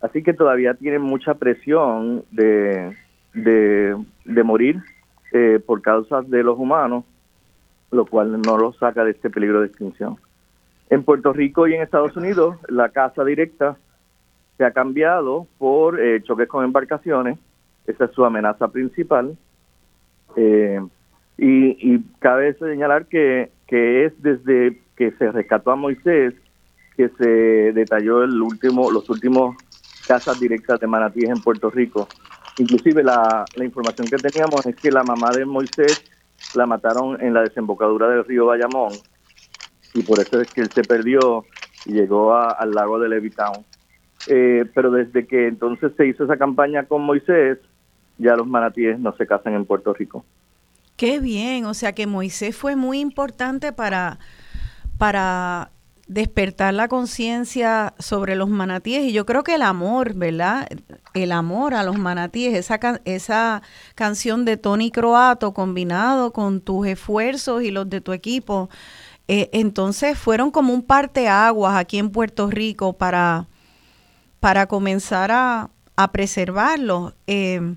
Así 0.00 0.24
que 0.24 0.34
todavía 0.34 0.74
tienen 0.74 1.02
mucha 1.02 1.34
presión 1.34 2.24
de, 2.32 2.96
de, 3.34 4.42
morir 4.42 4.82
eh, 5.32 5.60
por 5.64 5.80
causas 5.80 6.28
de 6.28 6.42
los 6.42 6.58
humanos, 6.58 7.04
lo 7.92 8.04
cual 8.04 8.42
no 8.42 8.58
los 8.58 8.76
saca 8.78 9.04
de 9.04 9.12
este 9.12 9.30
peligro 9.30 9.60
de 9.60 9.68
extinción. 9.68 10.16
En 10.90 11.04
Puerto 11.04 11.32
Rico 11.32 11.68
y 11.68 11.74
en 11.74 11.82
Estados 11.82 12.16
Unidos, 12.16 12.56
la 12.68 12.88
caza 12.88 13.24
directa 13.24 13.76
se 14.56 14.64
ha 14.64 14.70
cambiado 14.72 15.46
por 15.58 16.00
eh, 16.00 16.22
choques 16.22 16.48
con 16.48 16.64
embarcaciones 16.64 17.38
esa 17.86 18.04
es 18.04 18.12
su 18.12 18.24
amenaza 18.24 18.68
principal. 18.68 19.36
Eh, 20.36 20.80
y, 21.38 21.98
cabe 22.20 22.54
señalar 22.54 23.06
que, 23.06 23.50
que 23.66 24.04
es 24.06 24.22
desde 24.22 24.80
que 24.96 25.10
se 25.12 25.32
rescató 25.32 25.72
a 25.72 25.76
Moisés 25.76 26.34
que 26.96 27.08
se 27.08 27.72
detalló 27.72 28.22
el 28.22 28.40
último, 28.40 28.90
los 28.90 29.08
últimos 29.08 29.56
casas 30.06 30.38
directas 30.38 30.78
de 30.78 30.86
manatíes 30.86 31.30
en 31.30 31.40
Puerto 31.42 31.70
Rico. 31.70 32.06
Inclusive 32.58 33.02
la, 33.02 33.44
la 33.56 33.64
información 33.64 34.08
que 34.08 34.18
teníamos 34.18 34.64
es 34.66 34.76
que 34.76 34.90
la 34.90 35.02
mamá 35.02 35.30
de 35.30 35.46
Moisés 35.46 36.04
la 36.54 36.66
mataron 36.66 37.20
en 37.20 37.32
la 37.32 37.42
desembocadura 37.42 38.08
del 38.08 38.24
río 38.24 38.46
Bayamón 38.46 38.92
y 39.94 40.02
por 40.02 40.20
eso 40.20 40.40
es 40.40 40.52
que 40.52 40.60
él 40.60 40.70
se 40.70 40.82
perdió 40.82 41.44
y 41.86 41.94
llegó 41.94 42.34
al 42.34 42.70
lago 42.72 42.98
de 42.98 43.08
Levittown. 43.08 43.64
Eh, 44.28 44.64
pero 44.74 44.90
desde 44.90 45.26
que 45.26 45.48
entonces 45.48 45.92
se 45.96 46.06
hizo 46.06 46.24
esa 46.24 46.36
campaña 46.36 46.84
con 46.84 47.02
Moisés, 47.02 47.58
ya 48.18 48.36
los 48.36 48.46
manatíes 48.46 48.98
no 48.98 49.14
se 49.16 49.26
casan 49.26 49.54
en 49.54 49.64
Puerto 49.64 49.92
Rico. 49.92 50.24
Qué 50.96 51.18
bien, 51.18 51.64
o 51.64 51.74
sea 51.74 51.92
que 51.92 52.06
Moisés 52.06 52.56
fue 52.56 52.76
muy 52.76 53.00
importante 53.00 53.72
para, 53.72 54.18
para 54.98 55.72
despertar 56.06 56.74
la 56.74 56.88
conciencia 56.88 57.94
sobre 57.98 58.36
los 58.36 58.48
manatíes 58.48 59.04
y 59.04 59.12
yo 59.12 59.24
creo 59.24 59.42
que 59.42 59.54
el 59.54 59.62
amor, 59.62 60.14
¿verdad? 60.14 60.68
El 61.14 61.32
amor 61.32 61.74
a 61.74 61.82
los 61.82 61.98
manatíes, 61.98 62.54
esa, 62.54 62.78
esa 63.04 63.62
canción 63.94 64.44
de 64.44 64.56
Tony 64.56 64.90
Croato 64.90 65.54
combinado 65.54 66.32
con 66.32 66.60
tus 66.60 66.86
esfuerzos 66.86 67.62
y 67.62 67.70
los 67.70 67.88
de 67.88 68.00
tu 68.00 68.12
equipo, 68.12 68.68
eh, 69.26 69.48
entonces 69.52 70.18
fueron 70.18 70.50
como 70.50 70.74
un 70.74 70.82
parteaguas 70.82 71.76
aquí 71.76 71.98
en 71.98 72.10
Puerto 72.10 72.50
Rico 72.50 72.92
para, 72.92 73.46
para 74.42 74.66
comenzar 74.66 75.30
a, 75.30 75.70
a. 75.96 76.10
Eh, 77.28 77.76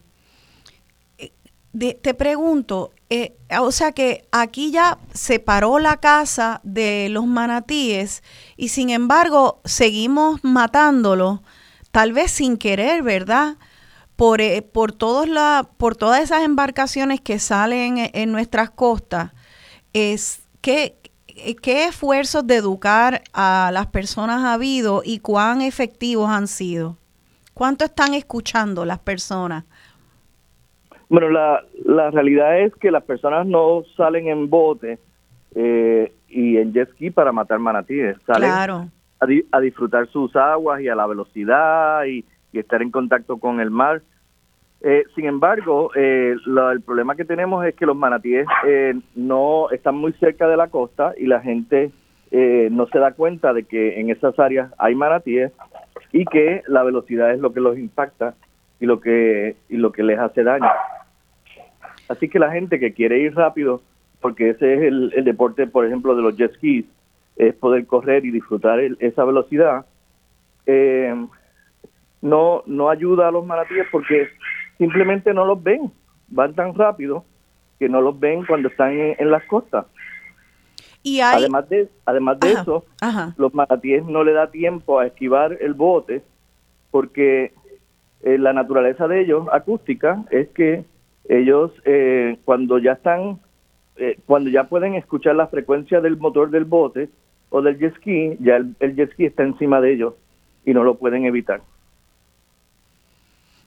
te 2.02 2.14
pregunto, 2.16 2.92
eh, 3.12 3.38
o 3.60 3.72
sea 3.72 3.92
que 3.92 4.26
aquí 4.32 4.72
ya 4.72 4.98
se 5.14 5.40
paró 5.40 5.78
la 5.78 5.98
casa 5.98 6.62
de 6.64 7.08
los 7.12 7.28
manatíes 7.28 8.24
y 8.58 8.70
sin 8.70 8.90
embargo 8.90 9.62
seguimos 9.64 10.44
matándolos, 10.44 11.42
tal 11.92 12.14
vez 12.14 12.32
sin 12.32 12.58
querer, 12.58 13.04
¿verdad? 13.04 13.58
Por, 14.16 14.42
eh, 14.42 14.64
por, 14.64 14.92
todos 14.92 15.30
la, 15.30 15.70
por 15.78 15.96
todas 15.96 16.24
esas 16.24 16.42
embarcaciones 16.42 17.22
que 17.22 17.38
salen 17.38 18.10
en, 18.12 18.32
nuestras 18.32 18.72
costas. 18.72 19.34
Es, 19.94 20.40
¿qué, 20.62 20.98
¿Qué 21.62 21.86
esfuerzos 21.86 22.48
de 22.48 22.56
educar 22.56 23.22
a 23.34 23.70
las 23.74 23.88
personas 23.88 24.44
ha 24.44 24.54
habido 24.54 25.02
y 25.04 25.20
cuán 25.20 25.62
efectivos 25.62 26.30
han 26.30 26.48
sido? 26.48 26.98
¿Cuánto 27.54 27.86
están 27.86 28.14
escuchando 28.14 28.86
las 28.86 29.00
personas? 29.00 29.66
Bueno, 31.10 31.30
la, 31.30 31.64
la 31.84 32.10
realidad 32.12 32.60
es 32.62 32.74
que 32.76 32.92
las 32.92 33.04
personas 33.04 33.46
no 33.46 33.84
salen 33.96 34.28
en 34.28 34.50
bote 34.50 35.00
eh, 35.56 36.12
y 36.28 36.58
en 36.58 36.74
jet 36.74 36.90
ski 36.92 37.12
para 37.12 37.32
matar 37.32 37.60
manatíes, 37.60 38.18
salen 38.26 38.52
a, 39.52 39.60
disfrutar 39.62 40.08
sus 40.10 40.36
aguas 40.36 40.82
y 40.82 40.90
a 40.90 40.96
la 40.96 41.08
velocidad 41.08 42.06
y, 42.06 42.26
estar 42.52 42.82
en 42.82 42.90
contacto 42.90 43.38
con 43.38 43.60
el 43.60 43.70
mar. 43.70 44.02
Eh, 44.82 45.04
sin 45.16 45.26
embargo, 45.26 45.92
eh, 45.96 46.36
el 46.46 46.82
problema 46.82 47.16
que 47.16 47.26
tenemos 47.26 47.66
es 47.66 47.76
que 47.76 47.86
los 47.86 47.96
manatíes 47.96 48.46
no 49.16 49.70
están 49.72 49.96
muy 49.96 50.14
cerca 50.14 50.48
de 50.48 50.58
la 50.58 50.68
costa 50.68 51.14
y 51.18 51.26
la 51.26 51.42
gente 51.42 51.92
no 52.32 52.86
se 52.88 53.00
da 53.00 53.14
cuenta 53.14 53.54
de 53.54 53.64
que 53.64 54.00
en 54.00 54.10
esas 54.10 54.38
áreas 54.38 54.72
hay 54.78 54.94
manatíes 54.94 55.52
y 56.12 56.26
que 56.26 56.64
la 56.68 56.84
velocidad 56.84 57.32
es 57.32 57.40
lo 57.40 57.54
que 57.54 57.62
los 57.62 57.78
impacta 57.78 58.36
y 58.80 58.86
lo 58.86 59.00
que 59.00 59.56
y 59.70 59.78
lo 59.78 59.92
que 59.92 60.04
les 60.04 60.20
hace 60.20 60.44
daño. 60.44 60.70
Así 62.08 62.30
que 62.30 62.40
la 62.40 62.52
gente 62.52 62.80
que 62.80 62.94
quiere 62.94 63.20
ir 63.20 63.36
rápido, 63.36 63.82
porque 64.22 64.52
ese 64.52 64.74
es 64.76 64.82
el, 64.82 65.24
deporte, 65.24 65.68
por 65.68 65.86
ejemplo, 65.86 66.16
de 66.16 66.22
los 66.22 66.38
jet 66.38 66.54
skis, 66.54 66.86
es 67.36 67.56
poder 67.56 67.86
correr 67.86 68.26
y 68.26 68.32
disfrutar 68.32 68.80
esa 69.00 69.26
velocidad, 69.26 69.86
eh, 70.66 71.14
no, 72.22 72.64
no 72.66 72.90
ayuda 72.90 73.28
a 73.28 73.32
los 73.32 73.46
maratíes 73.46 73.88
porque 73.92 74.30
simplemente 74.78 75.34
no 75.34 75.46
los 75.46 75.62
ven, 75.62 75.92
van 76.28 76.54
tan 76.54 76.74
rápido 76.74 77.26
que 77.80 77.90
no 77.90 78.02
los 78.02 78.20
ven 78.20 78.46
cuando 78.46 78.70
están 78.70 78.94
en, 78.94 79.32
las 79.32 79.44
costas. 79.46 79.86
Y 81.04 81.20
Además 81.22 81.70
de, 81.70 81.90
además 82.06 82.40
de 82.40 82.54
eso, 82.54 82.86
los 83.38 83.54
maratíes 83.54 84.06
no 84.06 84.24
le 84.24 84.34
da 84.34 84.50
tiempo 84.50 85.00
a 85.00 85.06
esquivar 85.06 85.58
el 85.62 85.74
bote 85.74 86.24
porque 86.90 87.54
eh, 88.24 88.38
la 88.38 88.54
naturaleza 88.54 89.08
de 89.08 89.22
ellos, 89.22 89.48
acústica, 89.52 90.24
es 90.32 90.48
que 90.50 90.84
ellos 91.30 91.72
eh, 91.86 92.38
cuando 92.46 92.78
ya 92.80 92.94
están, 92.94 93.40
eh, 93.98 94.18
cuando 94.26 94.50
ya 94.50 94.66
pueden 94.66 94.96
escuchar 94.96 95.36
la 95.36 95.48
frecuencia 95.48 96.02
del 96.02 96.18
motor 96.18 96.50
del 96.50 96.66
bote 96.66 97.10
o 97.50 97.62
del 97.62 97.78
jet 97.78 97.96
ski, 97.98 98.38
ya 98.40 98.56
el, 98.56 98.96
jet 98.96 99.12
ski 99.14 99.26
está 99.26 99.44
encima 99.44 99.82
de 99.82 99.94
ellos 99.94 100.14
y 100.66 100.74
no 100.74 100.84
lo 100.84 100.96
pueden 100.96 101.26
evitar. 101.26 101.62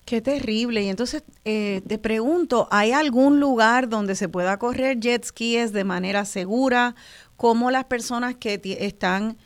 Qué 0.09 0.23
terrible. 0.23 0.81
Y 0.81 0.89
entonces 0.89 1.23
eh, 1.45 1.83
te 1.87 1.99
pregunto, 1.99 2.67
¿hay 2.71 2.93
algún 2.93 3.41
lugar 3.41 3.91
donde 3.91 4.15
se 4.15 4.27
pueda 4.27 4.59
correr 4.59 4.99
jet 4.99 5.23
skis 5.23 5.75
de 5.75 5.85
manera 5.85 6.25
segura? 6.25 6.95
¿Cómo 7.37 7.71
las 7.71 7.85
personas 7.85 8.35
que 8.35 8.59
están 8.81 9.37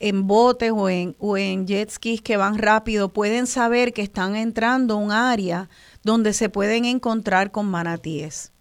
en 0.00 0.26
botes 0.26 0.72
o 0.74 0.88
en, 0.88 1.14
o 1.20 1.36
en 1.36 1.64
jet 1.64 1.90
skis 1.90 2.22
que 2.22 2.36
van 2.36 2.58
rápido 2.58 3.10
pueden 3.10 3.46
saber 3.46 3.92
que 3.92 4.02
están 4.02 4.34
entrando 4.34 4.94
a 4.94 4.96
un 4.96 5.12
área 5.12 5.68
donde 6.02 6.32
se 6.32 6.48
pueden 6.48 6.86
encontrar 6.86 7.52
con 7.52 7.70
manatíes? 7.70 8.52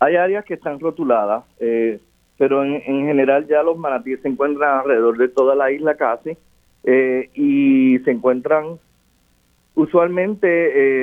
Hay 0.00 0.16
áreas 0.16 0.44
que 0.44 0.54
están 0.54 0.80
rotuladas, 0.80 1.44
eh, 1.60 2.00
pero 2.36 2.64
en, 2.64 2.80
general 2.82 3.46
ya 3.46 3.62
los 3.62 3.78
manatíes 3.78 4.20
se 4.22 4.28
encuentran 4.28 4.80
alrededor 4.80 5.18
de 5.18 5.28
toda 5.28 5.54
la 5.54 5.70
isla 5.70 5.94
casi 5.94 6.36
eh, 6.82 7.30
y 7.32 8.00
se 8.00 8.10
encuentran 8.10 8.80
usualmente 9.74 10.46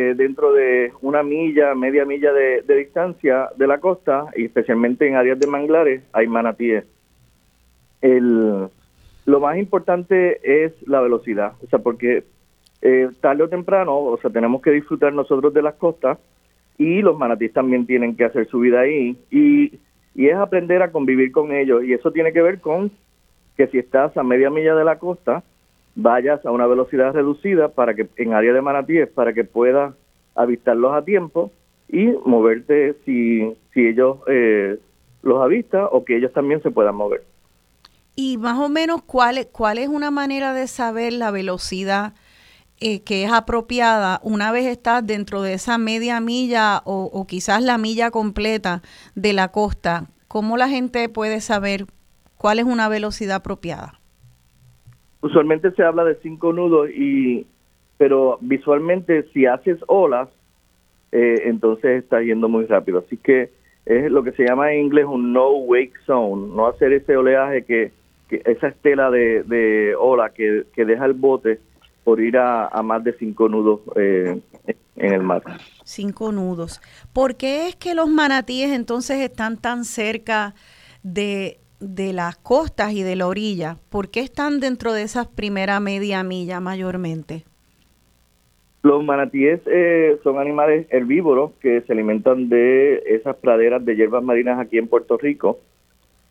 eh, 0.10 0.14
dentro 0.16 0.54
de 0.54 0.92
una 1.02 1.24
milla, 1.24 1.74
media 1.76 2.06
milla 2.06 2.32
de, 2.32 2.62
distancia 2.76 3.50
de 3.56 3.68
la 3.68 3.80
costa 3.80 4.26
y 4.36 4.46
especialmente 4.46 5.08
en 5.08 5.16
áreas 5.16 5.40
de 5.40 5.48
manglares 5.48 6.04
hay 6.14 6.28
manatíes. 6.28 6.86
El, 8.02 8.68
lo 9.26 9.40
más 9.40 9.58
importante 9.58 10.66
es 10.66 10.74
la 10.88 11.02
velocidad, 11.02 11.54
o 11.64 11.68
sea, 11.68 11.80
porque 11.80 12.24
eh, 12.82 13.10
tarde 13.22 13.44
o 13.44 13.50
temprano, 13.50 13.98
o 13.98 14.18
sea, 14.20 14.30
tenemos 14.30 14.62
que 14.62 14.72
disfrutar 14.72 15.14
nosotros 15.14 15.54
de 15.54 15.62
las 15.62 15.76
costas 15.76 16.18
y 16.78 17.02
los 17.02 17.18
manatíes 17.18 17.52
también 17.52 17.86
tienen 17.86 18.16
que 18.16 18.26
hacer 18.26 18.48
su 18.48 18.60
vida 18.60 18.82
ahí 18.82 19.18
y, 19.32 19.80
y 20.16 20.28
es 20.28 20.36
aprender 20.36 20.82
a 20.82 20.92
convivir 20.92 21.32
con 21.32 21.52
ellos 21.52 21.84
y 21.84 21.94
eso 21.94 22.12
tiene 22.12 22.32
que 22.32 22.42
ver 22.42 22.62
con 22.62 22.92
que 23.58 23.68
si 23.68 23.80
estás 23.80 24.16
a 24.16 24.24
media 24.24 24.50
milla 24.50 24.76
de 24.76 24.86
la 24.86 25.00
costa, 25.00 25.44
vayas 25.96 26.46
a 26.46 26.52
una 26.52 26.68
velocidad 26.68 27.14
reducida 27.14 27.70
para 27.70 27.94
que 27.94 28.08
en 28.18 28.34
área 28.34 28.54
de 28.54 28.62
manatíes 28.62 29.10
para 29.10 29.34
que 29.34 29.44
puedas 29.44 29.94
avistarlos 30.36 30.94
a 30.94 31.04
tiempo 31.04 31.52
y 31.88 32.08
moverte 32.26 32.96
si, 33.06 33.56
si 33.74 33.88
ellos 33.88 34.20
eh, 34.28 34.80
los 35.22 35.42
avistan 35.42 35.88
o 35.92 36.06
que 36.06 36.18
ellos 36.18 36.32
también 36.34 36.62
se 36.62 36.72
puedan 36.72 36.96
mover. 36.96 37.24
Y 38.16 38.38
más 38.38 38.60
o 38.60 38.70
menos, 38.70 39.02
¿cuál, 39.04 39.48
cuál 39.52 39.78
es 39.78 39.88
una 39.88 40.12
manera 40.12 40.54
de 40.54 40.68
saber 40.68 41.14
la 41.14 41.32
velocidad 41.32 42.14
eh, 42.82 43.02
que 43.02 43.24
es 43.24 43.32
apropiada 43.32 44.20
una 44.24 44.52
vez 44.52 44.66
estás 44.66 45.06
dentro 45.06 45.42
de 45.42 45.54
esa 45.54 45.78
media 45.78 46.20
milla 46.20 46.82
o, 46.86 47.26
quizás 47.28 47.62
la 47.64 47.78
milla 47.78 48.12
completa 48.12 48.82
de 49.16 49.34
la 49.34 49.50
costa? 49.50 50.08
¿Cómo 50.28 50.58
la 50.58 50.70
gente 50.70 51.10
puede 51.10 51.42
saber 51.42 51.86
cuál 52.38 52.60
es 52.60 52.66
una 52.66 52.88
velocidad 52.88 53.38
apropiada? 53.38 53.99
Usualmente 55.22 55.72
se 55.72 55.84
habla 55.84 56.04
de 56.04 56.16
cinco 56.22 56.54
nudos 56.54 56.90
y 56.90 57.46
pero 57.98 58.38
visualmente 58.42 59.24
si 59.34 59.46
haces 59.46 59.78
olas 59.88 60.30
eh, 61.12 61.42
entonces 61.46 62.04
está 62.04 62.22
yendo 62.22 62.48
muy 62.48 62.66
rápido 62.66 63.00
así 63.00 63.18
que 63.18 63.50
es 63.86 64.10
lo 64.10 64.24
que 64.24 64.32
se 64.32 64.46
llama 64.46 64.72
en 64.72 64.86
inglés 64.86 65.06
un 65.06 65.34
no 65.34 65.52
wake 65.52 66.00
zone 66.06 66.56
no 66.56 66.68
hacer 66.68 66.94
ese 66.94 67.18
oleaje 67.18 67.66
que, 67.66 67.92
esa 68.30 68.68
estela 68.70 69.10
de, 69.12 69.96
ola 70.00 70.30
que, 70.30 70.66
que 70.74 70.86
deja 70.86 71.06
el 71.06 71.14
bote 71.14 71.60
por 72.04 72.22
ir 72.22 72.38
a, 72.38 72.70
más 72.84 73.04
de 73.04 73.14
cinco 73.20 73.50
nudos 73.50 73.82
eh, 73.96 74.40
en 74.96 75.14
el 75.14 75.22
mar. 75.22 75.44
Cinco 75.84 76.32
nudos. 76.32 76.82
¿Por 77.14 77.36
qué 77.36 77.68
es 77.68 77.76
que 77.76 77.94
los 77.94 78.10
manatíes 78.10 78.72
entonces 78.72 79.20
están 79.20 79.58
tan 79.58 79.86
cerca 79.86 80.56
de, 81.04 81.60
de 81.80 82.14
las 82.14 82.38
costas 82.38 82.94
y 82.94 83.04
de 83.04 83.16
la 83.16 83.28
orilla? 83.28 83.78
¿Por 83.90 84.10
qué 84.10 84.22
están 84.22 84.60
dentro 84.60 84.94
de 84.94 85.04
esas 85.04 85.28
primera 85.28 85.80
media 85.80 86.24
milla 86.24 86.60
mayormente? 86.60 87.46
Los 88.82 89.04
manatíes 89.04 89.60
eh, 89.66 90.18
son 90.24 90.40
animales 90.40 90.88
herbívoros 90.90 91.52
que 91.60 91.82
se 91.82 91.92
alimentan 91.92 92.48
de 92.48 93.04
esas 93.08 93.36
praderas 93.36 93.84
de 93.84 93.96
hierbas 93.96 94.24
marinas 94.24 94.58
aquí 94.60 94.78
en 94.78 94.88
Puerto 94.88 95.18
Rico 95.18 95.60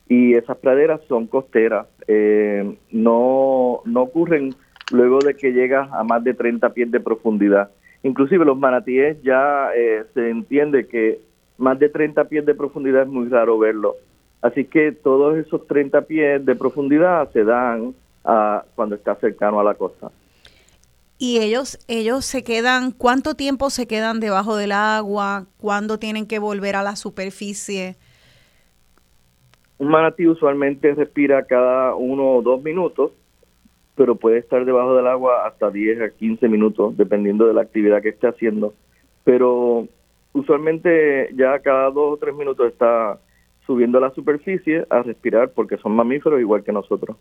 y 0.07 0.33
esas 0.33 0.57
praderas 0.57 0.99
son 1.07 1.27
costeras. 1.27 1.85
Eh, 2.07 2.75
no, 2.91 3.81
no 3.85 4.01
ocurren 4.01 4.55
luego 4.91 5.19
de 5.19 5.35
que 5.35 5.53
llegas 5.53 5.87
a 5.93 6.03
más 6.03 6.23
de 6.23 6.33
30 6.33 6.73
pies 6.73 6.89
de 6.89 6.99
profundidad. 6.99 7.69
Inclusive 8.01 8.45
los 8.45 8.57
manatíes 8.57 9.21
ya 9.21 9.69
eh, 9.75 10.05
se 10.15 10.29
entiende 10.29 10.87
que 10.87 11.19
más 11.59 11.77
de 11.77 11.89
30 11.89 12.23
pies 12.25 12.45
de 12.45 12.55
profundidad 12.55 13.03
es 13.03 13.09
muy 13.09 13.27
raro 13.27 13.59
verlo. 13.59 13.95
Así 14.41 14.65
que 14.65 14.91
todos 14.91 15.37
esos 15.37 15.67
30 15.67 16.01
pies 16.03 16.45
de 16.45 16.55
profundidad 16.55 17.29
se 17.31 17.43
dan 17.43 17.93
a, 18.23 18.63
cuando 18.75 18.95
está 18.95 19.15
cercano 19.15 19.59
a 19.59 19.63
la 19.63 19.73
costa. 19.73 20.11
Y 21.17 21.39
ellos, 21.39 21.77
ellos 21.89 22.23
se 22.23 22.45
quedan, 22.45 22.91
¿cuánto 22.91 23.35
tiempo 23.35 23.69
se 23.69 23.87
quedan 23.87 24.21
debajo 24.21 24.55
del 24.55 24.71
agua? 24.71 25.47
¿Cuándo 25.57 25.99
tienen 25.99 26.25
que 26.25 26.39
volver 26.39 26.77
a 26.77 26.83
la 26.83 26.95
superficie? 26.95 27.97
Un 29.79 29.89
manatí 29.89 30.25
usualmente 30.27 30.93
respira 30.93 31.43
cada 31.43 31.93
uno 31.95 32.35
o 32.35 32.41
dos 32.41 32.63
minutos, 32.63 33.11
pero 33.95 34.15
puede 34.15 34.37
estar 34.37 34.63
debajo 34.63 34.95
del 34.95 35.07
agua 35.07 35.45
hasta 35.45 35.69
10 35.69 36.01
a 36.01 36.09
15 36.11 36.47
minutos, 36.47 36.95
dependiendo 36.95 37.45
de 37.45 37.53
la 37.53 37.61
actividad 37.63 38.01
que 38.01 38.09
esté 38.09 38.27
haciendo. 38.27 38.73
Pero 39.25 39.89
usualmente 40.31 41.29
ya 41.35 41.59
cada 41.59 41.91
dos 41.91 42.13
o 42.13 42.17
tres 42.17 42.33
minutos 42.33 42.71
está 42.71 43.19
subiendo 43.69 43.99
a 43.99 44.01
la 44.01 44.09
superficie 44.15 44.83
a 44.89 45.03
respirar 45.03 45.51
porque 45.51 45.77
son 45.77 45.91
mamíferos 45.91 46.39
igual 46.39 46.63
que 46.63 46.71
nosotros. 46.71 47.15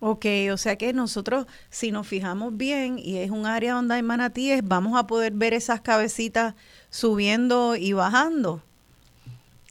Ok, 0.00 0.24
o 0.50 0.56
sea 0.56 0.76
que 0.76 0.94
nosotros, 0.94 1.46
si 1.68 1.92
nos 1.92 2.08
fijamos 2.08 2.56
bien 2.56 2.98
y 2.98 3.18
es 3.18 3.30
un 3.30 3.44
área 3.44 3.74
donde 3.74 3.96
hay 3.96 4.02
manatíes, 4.02 4.66
vamos 4.66 4.98
a 4.98 5.06
poder 5.06 5.34
ver 5.34 5.52
esas 5.52 5.82
cabecitas 5.82 6.54
subiendo 6.88 7.76
y 7.76 7.92
bajando. 7.92 8.62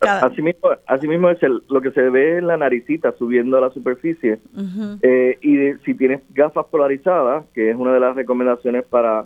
Así 0.02 0.44
mismo, 0.44 0.70
así 0.86 1.08
mismo 1.08 1.32
es 1.32 1.40
lo 1.42 1.82
que 1.82 1.90
se 1.90 2.08
ve 2.12 2.38
en 2.38 2.46
la 2.46 2.58
naricita 2.58 3.12
subiendo 3.18 3.58
a 3.58 3.62
la 3.62 3.72
superficie. 3.72 4.38
Eh, 5.02 5.40
y 5.42 5.84
si 5.84 5.96
tienes 5.96 6.22
gafas 6.36 6.68
polarizadas, 6.68 7.46
que 7.56 7.72
es 7.72 7.76
una 7.76 7.94
de 7.94 8.00
las 8.00 8.16
recomendaciones 8.16 8.86
para 8.86 9.26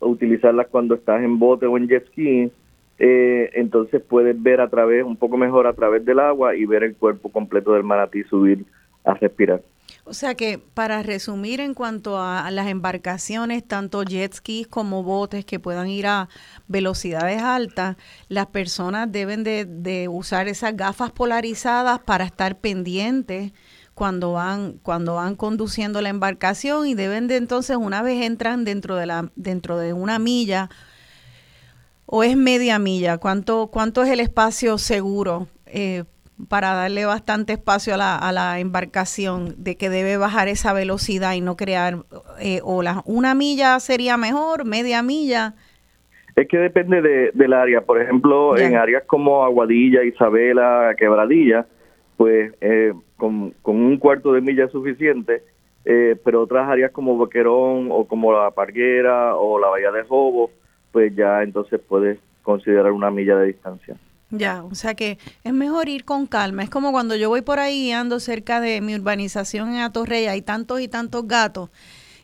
utilizarlas 0.00 0.68
cuando 0.68 0.94
estás 0.94 1.22
en 1.22 1.38
bote 1.38 1.66
o 1.66 1.76
en 1.76 1.86
jet 1.86 2.06
ski, 2.06 2.50
eh, 2.98 3.50
entonces 3.54 4.02
puedes 4.02 4.40
ver 4.42 4.60
a 4.60 4.68
través, 4.68 5.04
un 5.04 5.16
poco 5.16 5.36
mejor 5.36 5.66
a 5.66 5.74
través 5.74 6.04
del 6.04 6.18
agua 6.18 6.56
y 6.56 6.66
ver 6.66 6.82
el 6.82 6.96
cuerpo 6.96 7.30
completo 7.30 7.72
del 7.72 7.84
manatí 7.84 8.24
subir 8.24 8.64
a 9.04 9.14
respirar. 9.14 9.62
O 10.04 10.14
sea 10.14 10.34
que 10.34 10.58
para 10.58 11.02
resumir 11.02 11.60
en 11.60 11.74
cuanto 11.74 12.18
a 12.18 12.50
las 12.50 12.68
embarcaciones, 12.68 13.62
tanto 13.66 14.02
jet 14.02 14.32
skis 14.32 14.66
como 14.66 15.02
botes 15.02 15.44
que 15.44 15.60
puedan 15.60 15.88
ir 15.88 16.06
a 16.06 16.30
velocidades 16.66 17.42
altas, 17.42 17.96
las 18.28 18.46
personas 18.46 19.12
deben 19.12 19.44
de, 19.44 20.08
usar 20.10 20.48
esas 20.48 20.76
gafas 20.76 21.10
polarizadas 21.12 22.00
para 22.00 22.24
estar 22.24 22.58
pendientes 22.58 23.52
cuando 23.92 24.32
van 24.32 24.78
cuando 24.82 25.16
van 25.16 25.34
conduciendo 25.34 26.00
la 26.00 26.08
embarcación 26.08 26.86
y 26.86 26.94
deben 26.94 27.26
de 27.26 27.36
entonces 27.36 27.76
una 27.76 28.00
vez 28.00 28.22
entran 28.24 28.64
dentro 28.64 28.96
de 28.96 29.06
la 29.06 29.30
dentro 29.34 29.76
de 29.76 29.92
una 29.92 30.18
milla 30.18 30.70
o 32.10 32.22
es 32.22 32.36
media 32.36 32.78
milla 32.78 33.18
cuánto 33.18 33.68
cuánto 33.68 34.02
es 34.02 34.10
el 34.10 34.20
espacio 34.20 34.78
seguro 34.78 35.46
eh, 35.66 36.04
para 36.48 36.72
darle 36.72 37.04
bastante 37.04 37.52
espacio 37.52 37.94
a 37.94 37.96
la, 37.96 38.16
a 38.16 38.32
la 38.32 38.60
embarcación 38.60 39.54
de 39.58 39.76
que 39.76 39.90
debe 39.90 40.16
bajar 40.16 40.48
esa 40.48 40.72
velocidad 40.72 41.34
y 41.34 41.40
no 41.40 41.56
crear 41.56 42.04
eh, 42.40 42.60
olas. 42.62 42.98
¿Una 43.06 43.34
milla 43.34 43.80
sería 43.80 44.16
mejor? 44.16 44.64
¿Media 44.64 45.02
milla? 45.02 45.54
Es 46.36 46.46
que 46.46 46.58
depende 46.58 47.02
de, 47.02 47.32
del 47.34 47.52
área. 47.52 47.80
Por 47.80 48.00
ejemplo, 48.00 48.56
en 48.56 48.76
áreas 48.76 49.02
como 49.06 49.44
Aguadilla, 49.44 50.04
Isabela, 50.04 50.94
Quebradilla, 50.96 51.66
pues 52.16 52.52
eh, 52.60 52.92
con, 53.16 53.54
un 53.64 53.96
cuarto 53.98 54.32
de 54.32 54.40
milla 54.40 54.66
es 54.66 54.70
suficiente, 54.70 55.42
eh, 55.84 56.14
pero 56.24 56.42
otras 56.42 56.68
áreas 56.68 56.92
como 56.92 57.16
Boquerón 57.16 57.88
o 57.90 58.06
como 58.06 58.32
la 58.32 58.52
Parguera 58.52 59.34
o 59.34 59.58
la 59.58 59.68
Bahía 59.68 59.90
de 59.90 60.04
Jobo, 60.04 60.52
pues 60.98 61.14
ya 61.14 61.44
entonces 61.44 61.80
puedes 61.88 62.18
considerar 62.42 62.90
una 62.90 63.08
milla 63.08 63.36
de 63.36 63.46
distancia. 63.46 63.96
Ya, 64.30 64.64
o 64.64 64.74
sea 64.74 64.94
que 64.94 65.16
es 65.44 65.52
mejor 65.52 65.88
ir 65.88 66.04
con 66.04 66.26
calma. 66.26 66.64
Es 66.64 66.70
como 66.70 66.90
cuando 66.90 67.14
yo 67.14 67.28
voy 67.28 67.42
por 67.42 67.60
ahí 67.60 67.92
ando 67.92 68.18
cerca 68.18 68.60
de 68.60 68.80
mi 68.80 68.96
urbanización 68.96 69.68
en 69.68 69.76
Atorrey, 69.82 70.26
hay 70.26 70.42
tantos 70.42 70.80
y 70.80 70.88
tantos 70.88 71.28
gatos 71.28 71.70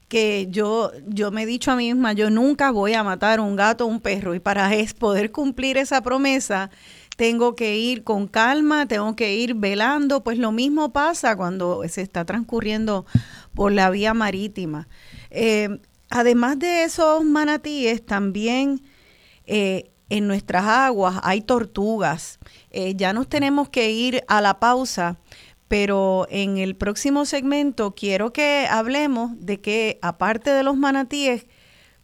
que 0.09 0.49
yo, 0.51 0.91
yo 1.07 1.31
me 1.31 1.45
he 1.45 1.47
dicho 1.47 1.71
a 1.71 1.77
mí 1.77 1.95
misma, 1.95 2.15
yo 2.15 2.31
nunca 2.31 2.73
voy 2.73 2.95
a 2.95 3.05
matar 3.05 3.39
un 3.39 3.55
gato 3.55 3.85
o 3.85 3.89
un 3.89 4.01
perro. 4.01 4.35
Y 4.35 4.41
para 4.41 4.69
poder 4.99 5.31
cumplir 5.31 5.77
esa 5.77 6.03
promesa, 6.03 6.69
tengo 7.17 7.55
que 7.55 7.77
ir 7.77 8.03
con 8.03 8.27
calma, 8.27 8.87
tengo 8.87 9.15
que 9.15 9.37
ir 9.37 9.55
velando. 9.55 10.25
Pues 10.25 10.37
lo 10.37 10.51
mismo 10.51 10.93
pasa 10.93 11.37
cuando 11.37 11.81
se 11.87 12.03
está 12.03 12.25
transcurriendo 12.25 13.07
por 13.55 13.71
la 13.71 13.89
vía 13.91 14.15
marítima. 14.15 14.89
Eh, 15.31 15.79
además 16.15 16.59
de 16.59 16.85
esos 16.85 17.25
manatíes, 17.25 18.05
también... 18.05 18.83
Eh, 19.47 19.91
en 20.11 20.29
nuestras 20.29 20.65
aguas 20.65 21.19
hay 21.23 21.41
tortugas. 21.41 22.39
Eh, 22.71 22.95
ya 22.95 23.13
nos 23.13 23.29
tenemos 23.29 23.69
que 23.69 23.91
ir 23.91 24.23
a 24.29 24.41
la 24.41 24.61
pausa, 24.61 25.17
pero 25.69 26.27
en 26.31 26.59
el 26.59 26.77
próximo 26.77 27.25
segmento 27.25 27.95
quiero 27.95 28.33
que 28.33 28.67
hablemos 28.71 29.33
de 29.39 29.61
que, 29.61 29.99
aparte 30.03 30.51
de 30.51 30.63
los 30.63 30.77
manatíes, 30.77 31.47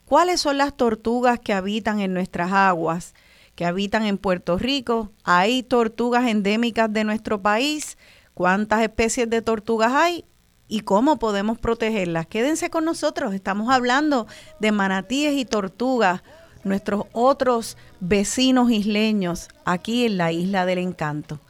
cuáles 0.04 0.40
son 0.40 0.58
las 0.58 0.76
tortugas 0.76 1.38
que 1.38 1.52
habitan 1.52 2.00
en 2.00 2.14
nuestras 2.14 2.52
aguas, 2.52 3.14
que 3.54 3.64
habitan 3.64 4.04
en 4.04 4.18
Puerto 4.18 4.58
Rico. 4.58 5.12
Hay 5.22 5.62
tortugas 5.62 6.26
endémicas 6.26 6.92
de 6.92 7.04
nuestro 7.04 7.42
país. 7.42 7.98
¿Cuántas 8.34 8.82
especies 8.82 9.28
de 9.28 9.42
tortugas 9.42 9.92
hay? 9.92 10.24
Y 10.70 10.80
cómo 10.80 11.18
podemos 11.18 11.58
protegerlas. 11.58 12.26
Quédense 12.26 12.70
con 12.70 12.84
nosotros, 12.86 13.34
estamos 13.34 13.70
hablando 13.70 14.26
de 14.60 14.72
manatíes 14.72 15.34
y 15.34 15.44
tortugas 15.44 16.22
nuestros 16.62 17.04
otros 17.12 17.76
vecinos 17.98 18.70
isleños 18.70 19.48
aquí 19.64 20.06
en 20.06 20.16
la 20.16 20.30
isla 20.32 20.64
del 20.64 20.78
encanto. 20.78 21.40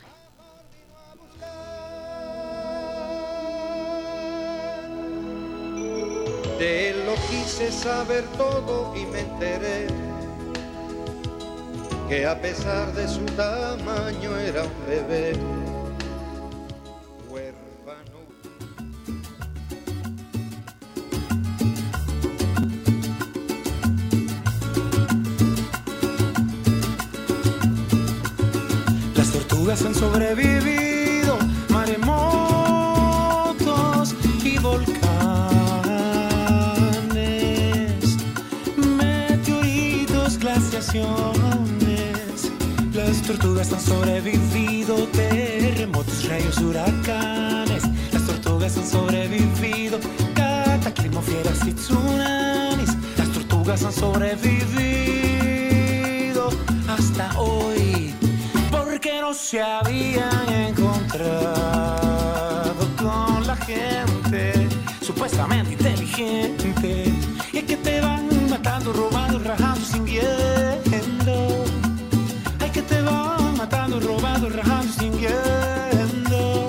De 6.58 6.90
él 6.90 6.96
lo 7.06 7.14
quise 7.28 7.70
saber 7.70 8.24
todo 8.36 8.94
y 8.96 9.04
me 9.06 9.20
enteré 9.20 9.86
que 12.08 12.26
a 12.26 12.40
pesar 12.40 12.92
de 12.92 13.06
su 13.06 13.24
tamaño 13.24 14.36
era 14.36 14.64
un 14.64 14.86
bebé 14.86 15.32
han 29.70 29.94
sobrevivido 29.94 31.38
maremotos 31.68 32.16
y 34.42 34.58
volcanes, 34.58 34.98
meteoritos, 38.76 40.38
glaciaciones. 40.38 42.50
Las 42.92 43.22
tortugas 43.22 43.72
han 43.72 43.80
sobrevivido 43.80 45.06
terremotos, 45.12 46.28
rayos, 46.28 46.58
huracanes. 46.58 47.84
Las 48.12 48.26
tortugas 48.26 48.76
han 48.76 48.88
sobrevivido 48.88 50.00
cataclismos, 50.34 51.24
fieras 51.24 51.64
y 51.64 51.74
tsunamis. 51.74 52.96
Las 53.16 53.28
tortugas 53.28 53.84
han 53.84 53.92
sobrevivido 53.92 56.50
hasta 56.88 57.38
hoy 57.38 58.09
se 59.50 59.60
habían 59.60 60.48
encontrado 60.48 61.26
con 62.96 63.44
la 63.48 63.56
gente 63.56 64.68
supuestamente 65.00 65.72
inteligente. 65.72 67.12
Y 67.52 67.58
es 67.58 67.64
que 67.64 67.76
te 67.76 68.00
van 68.00 68.28
matando, 68.48 68.92
robando, 68.92 69.40
rajando, 69.40 69.84
sintiendo. 69.84 71.64
Hay 72.60 72.70
que 72.70 72.82
te 72.82 73.02
van 73.02 73.56
matando, 73.56 73.98
robando, 73.98 74.50
rajando, 74.50 74.92
sintiendo. 74.92 76.68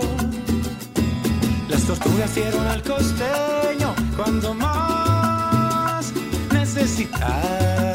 Las 1.70 1.84
tortugas 1.84 2.34
dieron 2.34 2.65
al 2.65 2.82
costeño 2.82 3.94
cuando 4.17 4.56
más 4.56 6.12
necesitaba. 6.52 7.91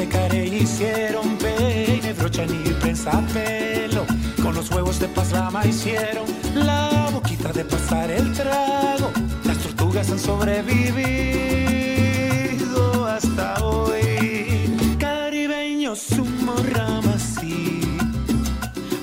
De 0.00 0.08
carey 0.08 0.62
hicieron 0.62 1.36
peine, 1.36 2.14
brocha 2.14 2.46
ni 2.46 2.70
prensa 2.80 3.22
pelo. 3.34 4.06
Con 4.42 4.54
los 4.54 4.70
huevos 4.70 4.98
de 4.98 5.08
pasrama 5.08 5.66
hicieron 5.66 6.24
la 6.54 7.10
boquita 7.12 7.52
de 7.52 7.64
pasar 7.64 8.10
el 8.10 8.32
trago. 8.32 9.12
Las 9.44 9.58
tortugas 9.58 10.10
han 10.10 10.18
sobrevivido 10.18 13.06
hasta 13.06 13.62
hoy. 13.62 14.74
Caribeño, 14.98 15.94
sumo 15.94 16.54
ramasi. 16.72 17.82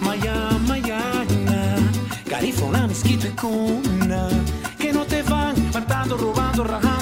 Maya, 0.01 0.49
mayana. 0.67 1.75
Garifuna, 2.25 2.87
mezquito 2.87 3.27
y 3.27 3.31
cuna. 3.31 4.29
Que 4.79 4.91
no 4.91 5.05
te 5.05 5.21
van 5.21 5.53
matando, 5.71 6.17
robando, 6.17 6.63
rajando, 6.63 6.96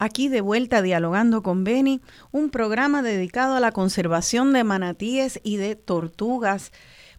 Aquí 0.00 0.28
de 0.28 0.40
vuelta 0.40 0.80
dialogando 0.80 1.42
con 1.42 1.64
Beni, 1.64 2.00
un 2.30 2.50
programa 2.50 3.02
dedicado 3.02 3.56
a 3.56 3.60
la 3.60 3.72
conservación 3.72 4.52
de 4.52 4.62
manatíes 4.62 5.40
y 5.42 5.56
de 5.56 5.74
tortugas 5.74 6.70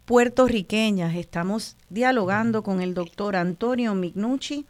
puertorriqueñas. 0.06 1.16
Estamos 1.16 1.76
dialogando 1.90 2.64
con 2.64 2.82
el 2.82 2.94
doctor 2.94 3.36
Antonio 3.36 3.96
Mignucci, 3.96 4.66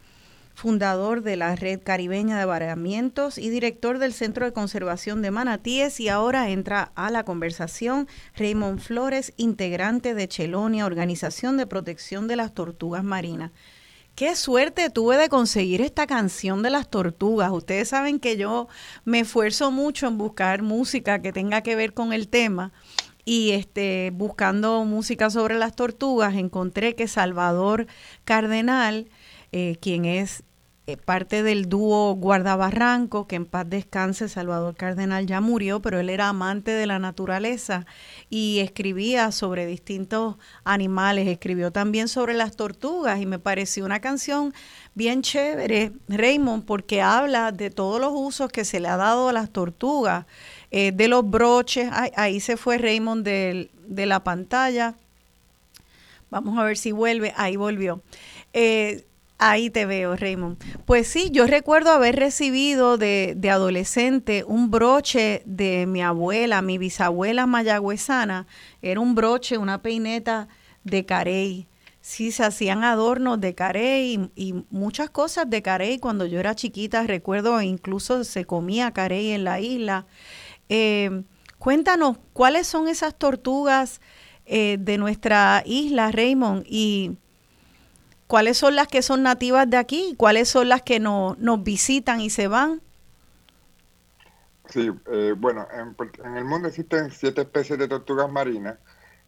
fundador 0.54 1.22
de 1.22 1.36
la 1.36 1.54
Red 1.54 1.82
Caribeña 1.84 2.36
de 2.36 2.46
Varamientos 2.46 3.38
y 3.38 3.48
director 3.48 4.00
del 4.00 4.12
Centro 4.12 4.44
de 4.44 4.52
Conservación 4.52 5.22
de 5.22 5.30
Manatíes. 5.30 6.00
Y 6.00 6.08
ahora 6.08 6.50
entra 6.50 6.90
a 6.96 7.10
la 7.10 7.24
conversación 7.24 8.08
Raymond 8.34 8.80
Flores, 8.80 9.34
integrante 9.36 10.14
de 10.14 10.26
Chelonia, 10.26 10.84
Organización 10.84 11.56
de 11.56 11.68
Protección 11.68 12.26
de 12.26 12.34
las 12.34 12.54
Tortugas 12.54 13.04
Marinas. 13.04 13.52
Qué 14.20 14.36
suerte 14.36 14.90
tuve 14.90 15.16
de 15.16 15.30
conseguir 15.30 15.80
esta 15.80 16.06
canción 16.06 16.62
de 16.62 16.68
las 16.68 16.90
tortugas. 16.90 17.50
Ustedes 17.52 17.88
saben 17.88 18.20
que 18.20 18.36
yo 18.36 18.68
me 19.06 19.20
esfuerzo 19.20 19.70
mucho 19.70 20.08
en 20.08 20.18
buscar 20.18 20.60
música 20.60 21.22
que 21.22 21.32
tenga 21.32 21.62
que 21.62 21.74
ver 21.74 21.94
con 21.94 22.12
el 22.12 22.28
tema. 22.28 22.70
Y 23.24 23.52
este, 23.52 24.10
buscando 24.12 24.84
música 24.84 25.30
sobre 25.30 25.56
las 25.56 25.74
tortugas, 25.74 26.34
encontré 26.34 26.94
que 26.94 27.08
Salvador 27.08 27.86
Cardenal, 28.26 29.08
eh, 29.52 29.78
quien 29.80 30.04
es 30.04 30.42
parte 30.96 31.42
del 31.42 31.68
dúo 31.68 32.14
Guardabarranco, 32.14 33.26
que 33.26 33.36
en 33.36 33.46
paz 33.46 33.68
descanse, 33.68 34.28
Salvador 34.28 34.74
Cardenal 34.74 35.26
ya 35.26 35.40
murió, 35.40 35.80
pero 35.80 36.00
él 36.00 36.10
era 36.10 36.28
amante 36.28 36.70
de 36.70 36.86
la 36.86 36.98
naturaleza 36.98 37.86
y 38.28 38.60
escribía 38.60 39.32
sobre 39.32 39.66
distintos 39.66 40.36
animales, 40.64 41.28
escribió 41.28 41.70
también 41.70 42.08
sobre 42.08 42.34
las 42.34 42.56
tortugas 42.56 43.20
y 43.20 43.26
me 43.26 43.38
pareció 43.38 43.84
una 43.84 44.00
canción 44.00 44.54
bien 44.94 45.22
chévere, 45.22 45.92
Raymond, 46.08 46.64
porque 46.64 47.02
habla 47.02 47.52
de 47.52 47.70
todos 47.70 48.00
los 48.00 48.12
usos 48.14 48.50
que 48.50 48.64
se 48.64 48.80
le 48.80 48.88
ha 48.88 48.96
dado 48.96 49.28
a 49.28 49.32
las 49.32 49.50
tortugas, 49.50 50.26
eh, 50.70 50.92
de 50.92 51.08
los 51.08 51.28
broches, 51.28 51.90
ahí 51.92 52.40
se 52.40 52.56
fue 52.56 52.78
Raymond 52.78 53.24
de 53.24 54.06
la 54.06 54.24
pantalla, 54.24 54.94
vamos 56.30 56.58
a 56.58 56.64
ver 56.64 56.76
si 56.76 56.92
vuelve, 56.92 57.32
ahí 57.36 57.56
volvió. 57.56 58.02
Eh, 58.52 59.04
Ahí 59.42 59.70
te 59.70 59.86
veo, 59.86 60.16
Raymond. 60.16 60.62
Pues 60.84 61.08
sí, 61.08 61.30
yo 61.32 61.46
recuerdo 61.46 61.92
haber 61.92 62.14
recibido 62.16 62.98
de, 62.98 63.32
de 63.38 63.48
adolescente 63.48 64.44
un 64.44 64.70
broche 64.70 65.40
de 65.46 65.86
mi 65.86 66.02
abuela, 66.02 66.60
mi 66.60 66.76
bisabuela 66.76 67.46
mayagüezana. 67.46 68.46
Era 68.82 69.00
un 69.00 69.14
broche, 69.14 69.56
una 69.56 69.80
peineta 69.80 70.48
de 70.84 71.06
carey. 71.06 71.68
Sí, 72.02 72.32
se 72.32 72.44
hacían 72.44 72.84
adornos 72.84 73.40
de 73.40 73.54
carey 73.54 74.30
y, 74.36 74.54
muchas 74.68 75.08
cosas 75.08 75.48
de 75.48 75.62
carey. 75.62 75.98
Cuando 75.98 76.26
yo 76.26 76.38
era 76.38 76.54
chiquita, 76.54 77.04
recuerdo 77.04 77.62
incluso 77.62 78.24
se 78.24 78.44
comía 78.44 78.92
carey 78.92 79.30
en 79.30 79.44
la 79.44 79.58
isla. 79.58 80.06
Eh, 80.68 81.22
cuéntanos, 81.58 82.18
¿cuáles 82.34 82.66
son 82.66 82.88
esas 82.88 83.14
tortugas 83.18 84.02
eh, 84.44 84.76
de 84.78 84.98
nuestra 84.98 85.62
isla, 85.64 86.10
Raymond? 86.10 86.66
Y 86.66 87.12
¿Cuáles 88.30 88.58
son 88.58 88.76
las 88.76 88.86
que 88.86 89.02
son 89.02 89.24
nativas 89.24 89.68
de 89.68 89.76
aquí? 89.76 90.14
¿Cuáles 90.16 90.48
son 90.48 90.68
las 90.68 90.82
que 90.82 91.00
no, 91.00 91.34
nos 91.40 91.64
visitan 91.64 92.20
y 92.20 92.30
se 92.30 92.46
van? 92.46 92.80
Sí, 94.68 94.88
eh, 95.10 95.34
bueno, 95.36 95.66
en, 95.72 95.96
en 96.24 96.36
el 96.36 96.44
mundo 96.44 96.68
existen 96.68 97.10
siete 97.10 97.40
especies 97.40 97.76
de 97.76 97.88
tortugas 97.88 98.30
marinas, 98.30 98.78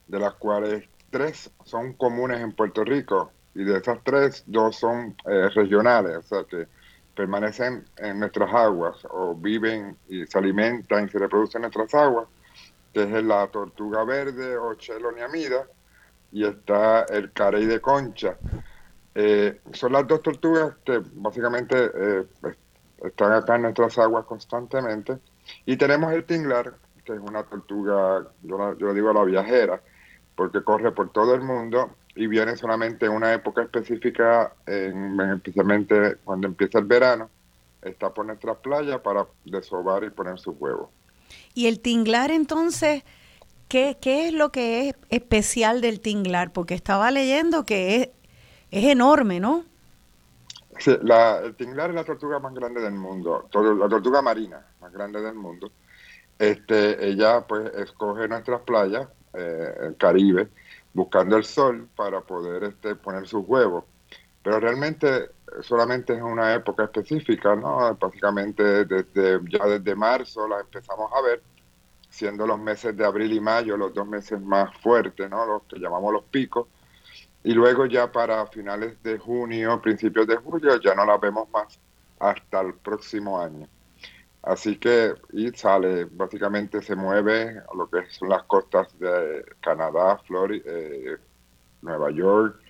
de 0.07 0.21
las 0.21 0.35
cuales 0.35 0.85
tres 1.11 1.51
son 1.65 1.95
comunes 1.95 2.41
en 2.43 2.53
Puerto 2.53 2.85
Rico, 2.85 3.33
y 3.57 3.65
de 3.65 3.79
esas 3.79 3.99
tres, 4.05 4.45
dos 4.47 4.77
son 4.77 5.17
eh, 5.27 5.49
regionales, 5.49 6.19
o 6.19 6.23
sea 6.23 6.45
que 6.45 6.69
permanecen 7.17 7.85
en 7.97 8.21
nuestras 8.21 8.55
aguas, 8.55 8.99
o 9.11 9.35
viven 9.35 9.97
y 10.09 10.25
se 10.29 10.39
alimentan 10.39 11.07
y 11.07 11.09
se 11.09 11.19
reproducen 11.19 11.59
en 11.65 11.73
nuestras 11.73 11.93
aguas, 12.01 12.29
que 12.95 13.03
es 13.03 13.25
la 13.25 13.49
tortuga 13.49 14.05
verde 14.05 14.57
o 14.57 14.75
cheloniamida, 14.75 15.67
y 16.31 16.47
está 16.47 17.03
el 17.07 17.33
carey 17.33 17.67
de 17.67 17.81
concha. 17.81 18.37
Eh, 19.15 19.61
son 19.73 19.93
las 19.93 20.07
dos 20.07 20.23
tortugas 20.23 20.75
que 20.85 21.03
básicamente 21.15 21.77
eh, 21.95 22.25
están 23.05 23.33
acá 23.33 23.57
en 23.57 23.63
nuestras 23.63 23.99
aguas 23.99 24.25
constantemente. 24.25 25.19
Y 25.67 25.77
tenemos 25.77 26.13
el 26.13 26.25
tinglar, 26.25 26.75
que 27.05 27.13
es 27.15 27.21
una 27.21 27.43
tortuga, 27.43 28.27
yo, 28.43 28.59
la- 28.59 28.77
yo 28.79 28.89
le 28.89 28.95
digo 28.95 29.13
la 29.13 29.25
viajera, 29.25 29.81
porque 30.37 30.63
corre 30.63 30.93
por 30.93 31.11
todo 31.13 31.35
el 31.35 31.43
mundo 31.43 31.91
y 32.15 32.27
viene 32.27 32.57
solamente 32.57 33.07
en 33.07 33.13
una 33.13 33.33
época 33.35 33.63
específica, 33.63 34.53
en- 34.67 35.21
especialmente 35.35 36.17
cuando 36.25 36.47
empieza 36.47 36.79
el 36.79 36.85
verano, 36.87 37.29
está 37.83 38.11
por 38.15 38.25
nuestras 38.27 38.57
playas 38.59 39.01
para 39.01 39.27
desovar 39.45 40.05
y 40.05 40.11
poner 40.11 40.39
sus 40.39 40.55
huevos. 40.59 40.89
Y 41.55 41.67
el 41.67 41.81
tinglar 41.81 42.31
entonces, 42.31 43.03
¿qué, 43.69 43.99
qué 44.01 44.29
es 44.29 44.35
lo 44.35 44.53
que 44.53 44.89
es 44.89 44.95
especial 45.09 45.81
del 45.81 46.01
tinglar? 46.01 46.53
Porque 46.53 46.75
estaba 46.75 47.11
leyendo 47.11 47.67
que 47.67 47.97
es, 47.97 48.09
es 48.73 48.85
enorme, 48.85 49.39
¿no? 49.39 49.65
Sí, 50.79 50.97
la, 51.03 51.39
el 51.41 51.55
tinglar 51.55 51.91
es 51.91 51.97
la 51.97 52.05
tortuga 52.05 52.39
más 52.41 52.55
grande 52.55 52.81
del 52.81 52.95
mundo, 52.95 53.49
la 53.53 53.89
tortuga 53.89 54.23
marina 54.23 54.67
más 54.81 54.93
grande 54.93 55.21
del 55.21 55.35
mundo. 55.35 55.71
Este, 56.39 57.07
ella 57.07 57.47
pues 57.47 57.71
escoge 57.75 58.27
nuestras 58.27 58.63
playas, 58.63 59.07
eh, 59.35 59.75
el 59.83 59.97
Caribe, 59.97 60.49
buscando 60.95 61.37
el 61.37 61.45
sol 61.45 61.89
para 61.95 62.23
poder 62.23 62.65
este, 62.65 62.97
poner 62.97 63.29
sus 63.29 63.45
huevos. 63.47 63.85
Pero 64.43 64.59
realmente 64.59 65.31
solamente 65.61 66.15
es 66.15 66.23
una 66.23 66.55
época 66.55 66.85
específica, 66.85 67.55
¿no? 67.55 67.95
Básicamente 67.95 68.87
desde, 68.87 69.41
ya 69.51 69.67
desde 69.67 69.95
marzo 69.95 70.49
la 70.49 70.61
empezamos 70.61 71.13
a 71.13 71.21
ver, 71.21 71.43
siendo 72.09 72.47
los 72.47 72.59
meses 72.59 72.97
de 72.97 73.05
abril 73.05 73.33
y 73.33 73.41
mayo 73.41 73.77
los 73.77 73.93
dos 73.95 74.07
meses 74.07 74.41
más 74.41 74.75
fuertes, 74.79 75.29
¿no? 75.31 75.45
Los 75.47 75.63
que 75.65 75.79
llamamos 75.79 76.13
los 76.13 76.25
picos. 76.25 76.67
Y 77.45 77.53
luego 77.55 77.87
ya 77.87 78.11
para 78.11 78.47
finales 78.47 79.03
de 79.03 79.19
junio, 79.19 79.81
principios 79.81 80.27
de 80.27 80.37
julio, 80.37 80.81
ya 80.81 80.95
no 80.95 81.05
la 81.05 81.19
vemos 81.19 81.49
más 81.51 81.79
hasta 82.21 82.61
el 82.61 82.75
próximo 82.75 83.41
año. 83.41 83.67
Así 84.43 84.77
que, 84.77 85.15
y 85.33 85.51
sale, 85.51 86.05
básicamente 86.05 86.83
se 86.83 86.97
mueve 86.97 87.59
a 87.59 87.77
lo 87.77 87.89
que 87.89 88.09
son 88.11 88.29
las 88.29 88.43
costas 88.45 88.97
de 88.99 89.45
Canadá, 89.61 90.19
Florida, 90.27 90.65
Nueva 91.81 92.11
York, 92.11 92.61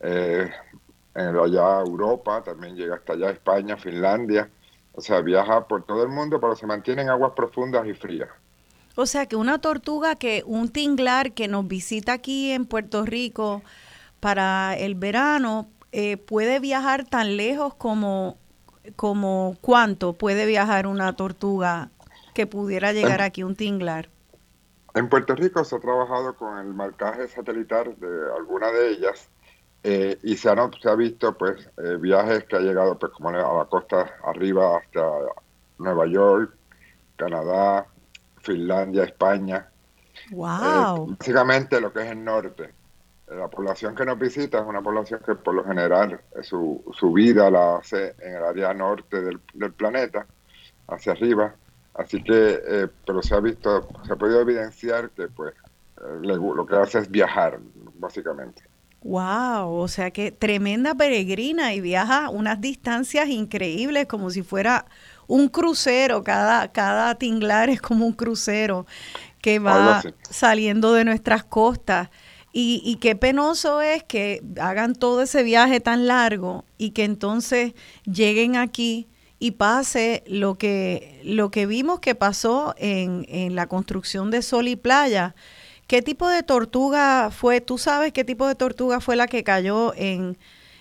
eh, 0.00 0.50
en 1.14 1.36
allá 1.36 1.80
Europa, 1.80 2.42
también 2.42 2.76
llega 2.76 2.96
hasta 2.96 3.14
allá 3.14 3.30
España, 3.30 3.76
Finlandia. 3.76 4.48
O 4.92 5.00
sea, 5.00 5.20
viaja 5.20 5.66
por 5.66 5.84
todo 5.84 6.02
el 6.02 6.08
mundo, 6.08 6.40
pero 6.40 6.56
se 6.56 6.66
mantiene 6.66 7.02
en 7.02 7.10
aguas 7.10 7.32
profundas 7.34 7.86
y 7.86 7.94
frías. 7.94 8.28
O 8.96 9.06
sea 9.06 9.26
que 9.26 9.36
una 9.36 9.60
tortuga 9.60 10.16
que, 10.16 10.42
un 10.46 10.68
tinglar 10.68 11.32
que 11.32 11.48
nos 11.48 11.66
visita 11.66 12.12
aquí 12.12 12.52
en 12.52 12.66
Puerto 12.66 13.04
Rico 13.04 13.62
para 14.20 14.76
el 14.76 14.94
verano, 14.94 15.68
eh, 15.92 16.16
puede 16.16 16.60
viajar 16.60 17.04
tan 17.04 17.36
lejos 17.36 17.74
como, 17.74 18.36
como 18.96 19.56
cuánto 19.60 20.12
puede 20.12 20.46
viajar 20.46 20.86
una 20.86 21.14
tortuga 21.16 21.90
que 22.34 22.46
pudiera 22.46 22.92
llegar 22.92 23.22
aquí, 23.22 23.42
un 23.42 23.56
tinglar. 23.56 24.08
En 24.94 25.08
Puerto 25.08 25.34
Rico 25.34 25.64
se 25.64 25.76
ha 25.76 25.80
trabajado 25.80 26.36
con 26.36 26.58
el 26.58 26.74
marcaje 26.74 27.28
satelital 27.28 27.96
de 27.98 28.36
alguna 28.36 28.70
de 28.70 28.90
ellas 28.90 29.28
eh, 29.82 30.18
y 30.22 30.36
se, 30.36 30.50
han, 30.50 30.70
se 30.80 30.88
ha 30.88 30.94
visto 30.94 31.36
pues 31.36 31.68
eh, 31.78 31.96
viajes 31.98 32.44
que 32.44 32.56
ha 32.56 32.60
llegado 32.60 32.98
pues 32.98 33.12
como 33.12 33.30
a 33.30 33.32
la 33.32 33.64
costa 33.64 34.14
arriba 34.24 34.78
hasta 34.78 35.00
Nueva 35.78 36.06
York, 36.06 36.54
Canadá, 37.16 37.86
Finlandia, 38.42 39.04
España. 39.04 39.68
¡Wow! 40.30 41.10
Eh, 41.10 41.16
básicamente 41.18 41.80
lo 41.80 41.92
que 41.92 42.02
es 42.02 42.10
el 42.10 42.24
norte. 42.24 42.74
La 43.30 43.48
población 43.48 43.94
que 43.94 44.04
nos 44.04 44.18
visita 44.18 44.58
es 44.58 44.66
una 44.66 44.82
población 44.82 45.20
que 45.24 45.34
por 45.34 45.54
lo 45.54 45.64
general 45.64 46.20
su, 46.42 46.84
su 46.92 47.12
vida 47.12 47.50
la 47.50 47.76
hace 47.76 48.14
en 48.20 48.36
el 48.36 48.44
área 48.44 48.74
norte 48.74 49.20
del, 49.20 49.40
del 49.54 49.72
planeta, 49.72 50.26
hacia 50.88 51.12
arriba, 51.12 51.54
así 51.94 52.22
que, 52.22 52.60
eh, 52.66 52.88
pero 53.06 53.22
se 53.22 53.34
ha 53.34 53.40
visto, 53.40 53.88
se 54.06 54.12
ha 54.12 54.16
podido 54.16 54.40
evidenciar 54.40 55.10
que 55.10 55.28
pues 55.28 55.54
eh, 55.98 56.18
le 56.22 56.36
lo 56.36 56.66
que 56.66 56.76
hace 56.76 56.98
es 56.98 57.10
viajar, 57.10 57.58
básicamente. 57.94 58.62
Wow, 59.02 59.72
o 59.76 59.88
sea 59.88 60.10
que 60.10 60.30
tremenda 60.30 60.94
peregrina 60.94 61.72
y 61.72 61.80
viaja 61.80 62.28
unas 62.28 62.60
distancias 62.60 63.28
increíbles 63.28 64.06
como 64.06 64.28
si 64.28 64.42
fuera 64.42 64.84
un 65.26 65.48
crucero, 65.48 66.22
cada, 66.22 66.70
cada 66.70 67.14
tinglar 67.14 67.70
es 67.70 67.80
como 67.80 68.04
un 68.04 68.12
crucero 68.12 68.86
que 69.40 69.58
va 69.58 70.02
saliendo 70.28 70.92
de 70.92 71.04
nuestras 71.04 71.44
costas. 71.44 72.10
Y, 72.52 72.82
y 72.84 72.96
qué 72.96 73.14
penoso 73.14 73.80
es 73.80 74.02
que 74.02 74.42
hagan 74.60 74.94
todo 74.94 75.22
ese 75.22 75.42
viaje 75.44 75.78
tan 75.80 76.06
largo 76.06 76.64
y 76.78 76.90
que 76.90 77.04
entonces 77.04 77.74
lleguen 78.04 78.56
aquí 78.56 79.06
y 79.38 79.52
pase 79.52 80.24
lo 80.26 80.56
que, 80.56 81.20
lo 81.24 81.50
que 81.50 81.66
vimos 81.66 82.00
que 82.00 82.14
pasó 82.14 82.74
en, 82.76 83.24
en 83.28 83.54
la 83.54 83.68
construcción 83.68 84.30
de 84.30 84.42
Sol 84.42 84.66
y 84.68 84.76
Playa. 84.76 85.34
¿Qué 85.86 86.02
tipo 86.02 86.28
de 86.28 86.42
tortuga 86.42 87.30
fue? 87.30 87.60
¿Tú 87.60 87.78
sabes 87.78 88.12
qué 88.12 88.24
tipo 88.24 88.46
de 88.46 88.54
tortuga 88.56 89.00
fue 89.00 89.16
la 89.16 89.26
que 89.28 89.42
cayó 89.44 89.92
en, 89.96 90.36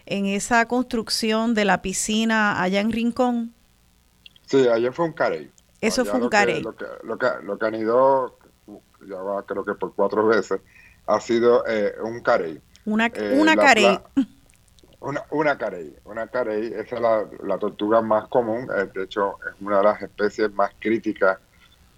en 0.08 0.26
esa 0.26 0.68
construcción 0.68 1.54
de 1.54 1.66
la 1.66 1.82
piscina 1.82 2.62
allá 2.62 2.80
en 2.82 2.92
Rincón? 2.92 3.54
Sí, 4.46 4.68
ayer 4.68 4.92
fue 4.92 5.06
un 5.06 5.14
carey. 5.14 5.52
Eso 5.82 6.02
Allá 6.02 6.12
fue 6.12 6.18
un 6.20 6.24
lo 6.26 6.30
que- 6.30 6.38
carey. 6.38 6.62
Lo 6.62 6.76
que, 6.76 6.86
lo, 7.04 7.18
que, 7.18 7.28
lo 7.44 7.58
que 7.58 7.66
anidó, 7.66 8.38
ya 9.08 9.18
va 9.18 9.44
creo 9.46 9.64
que 9.64 9.76
por 9.76 9.94
cuatro 9.96 10.28
veces, 10.28 10.60
ha 11.06 11.20
sido 11.20 11.66
eh, 11.68 11.94
un 12.04 12.22
carey. 12.22 12.62
Una, 12.86 13.08
Eh, 13.08 13.38
una 13.40 13.56
la 13.56 13.62
carey. 13.64 14.00
una 15.32 15.58
carey, 15.58 15.96
una 16.06 16.28
carey, 16.28 16.74
esa 16.76 16.96
es 16.96 17.02
la, 17.02 17.28
la 17.44 17.58
tortuga 17.58 18.02
más 18.02 18.28
común, 18.28 18.68
eh, 18.76 18.90
de 18.94 19.04
hecho 19.04 19.38
es 19.48 19.62
una 19.62 19.78
de 19.78 19.84
las 19.84 20.02
especies 20.02 20.52
más 20.54 20.72
críticas 20.80 21.38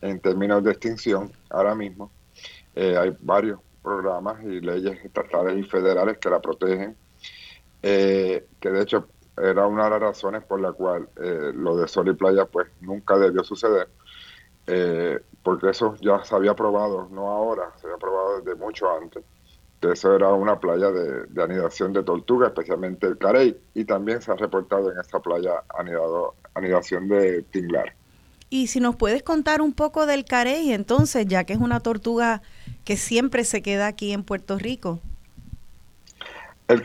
en 0.01 0.19
términos 0.19 0.63
de 0.63 0.71
extinción 0.71 1.31
ahora 1.49 1.75
mismo. 1.75 2.11
Eh, 2.75 2.95
hay 2.97 3.15
varios 3.21 3.59
programas 3.81 4.43
y 4.43 4.61
leyes 4.61 5.03
estatales 5.03 5.57
y 5.57 5.63
federales 5.63 6.17
que 6.19 6.29
la 6.29 6.39
protegen, 6.39 6.95
eh, 7.81 8.45
que 8.59 8.69
de 8.69 8.81
hecho 8.81 9.07
era 9.37 9.65
una 9.65 9.85
de 9.85 9.89
las 9.91 10.01
razones 10.01 10.43
por 10.43 10.59
la 10.59 10.71
cual 10.71 11.09
eh, 11.21 11.51
lo 11.53 11.75
de 11.77 11.87
Sol 11.87 12.09
y 12.09 12.13
Playa 12.13 12.45
pues 12.45 12.67
nunca 12.81 13.17
debió 13.17 13.43
suceder, 13.43 13.87
eh, 14.71 15.19
porque 15.43 15.69
eso 15.69 15.95
ya 16.01 16.23
se 16.23 16.33
había 16.33 16.55
probado, 16.55 17.09
no 17.11 17.29
ahora, 17.29 17.71
se 17.79 17.87
había 17.87 17.97
probado 17.97 18.41
desde 18.41 18.55
mucho 18.55 18.89
antes 18.89 19.23
que 19.81 19.91
eso 19.91 20.15
era 20.15 20.29
una 20.29 20.59
playa 20.59 20.91
de, 20.91 21.25
de 21.25 21.43
anidación 21.43 21.91
de 21.91 22.03
tortuga, 22.03 22.47
especialmente 22.47 23.07
el 23.07 23.17
carey, 23.17 23.57
y 23.73 23.83
también 23.83 24.21
se 24.21 24.31
ha 24.31 24.35
reportado 24.35 24.91
en 24.91 24.99
esta 24.99 25.19
playa 25.19 25.63
anidado, 25.75 26.35
anidación 26.53 27.07
de 27.07 27.41
tinglar. 27.41 27.95
Y 28.51 28.67
si 28.67 28.79
nos 28.79 28.95
puedes 28.95 29.23
contar 29.23 29.61
un 29.61 29.73
poco 29.73 30.05
del 30.05 30.23
carey, 30.23 30.71
entonces, 30.71 31.25
ya 31.25 31.45
que 31.45 31.53
es 31.53 31.59
una 31.59 31.79
tortuga 31.79 32.43
que 32.85 32.95
siempre 32.95 33.43
se 33.43 33.63
queda 33.63 33.87
aquí 33.87 34.11
en 34.11 34.23
Puerto 34.23 34.59
Rico. 34.59 34.99
El, 36.67 36.83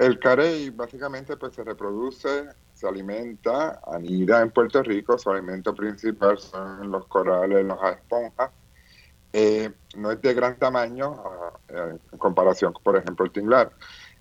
el 0.00 0.18
carey 0.18 0.70
básicamente 0.70 1.36
pues 1.36 1.54
se 1.54 1.64
reproduce, 1.64 2.44
se 2.84 2.88
alimenta, 2.88 3.80
anida 3.86 4.42
en 4.42 4.50
Puerto 4.50 4.82
Rico, 4.82 5.16
su 5.16 5.30
alimento 5.30 5.74
principal 5.74 6.38
son 6.38 6.90
los 6.90 7.06
corales, 7.06 7.64
las 7.64 7.78
esponjas. 7.96 8.50
Eh, 9.32 9.72
no 9.96 10.10
es 10.12 10.20
de 10.20 10.34
gran 10.34 10.58
tamaño 10.58 11.16
ah, 11.24 11.58
eh, 11.68 11.98
en 12.12 12.18
comparación 12.18 12.72
por 12.82 12.96
ejemplo, 12.96 13.24
el 13.24 13.32
tinglar. 13.32 13.72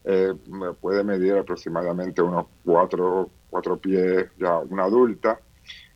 Eh, 0.06 0.34
puede 0.80 1.04
medir 1.04 1.38
aproximadamente 1.38 2.22
unos 2.22 2.46
cuatro, 2.64 3.30
cuatro 3.50 3.78
pies, 3.78 4.28
ya 4.38 4.60
una 4.60 4.86
adulta, 4.86 5.40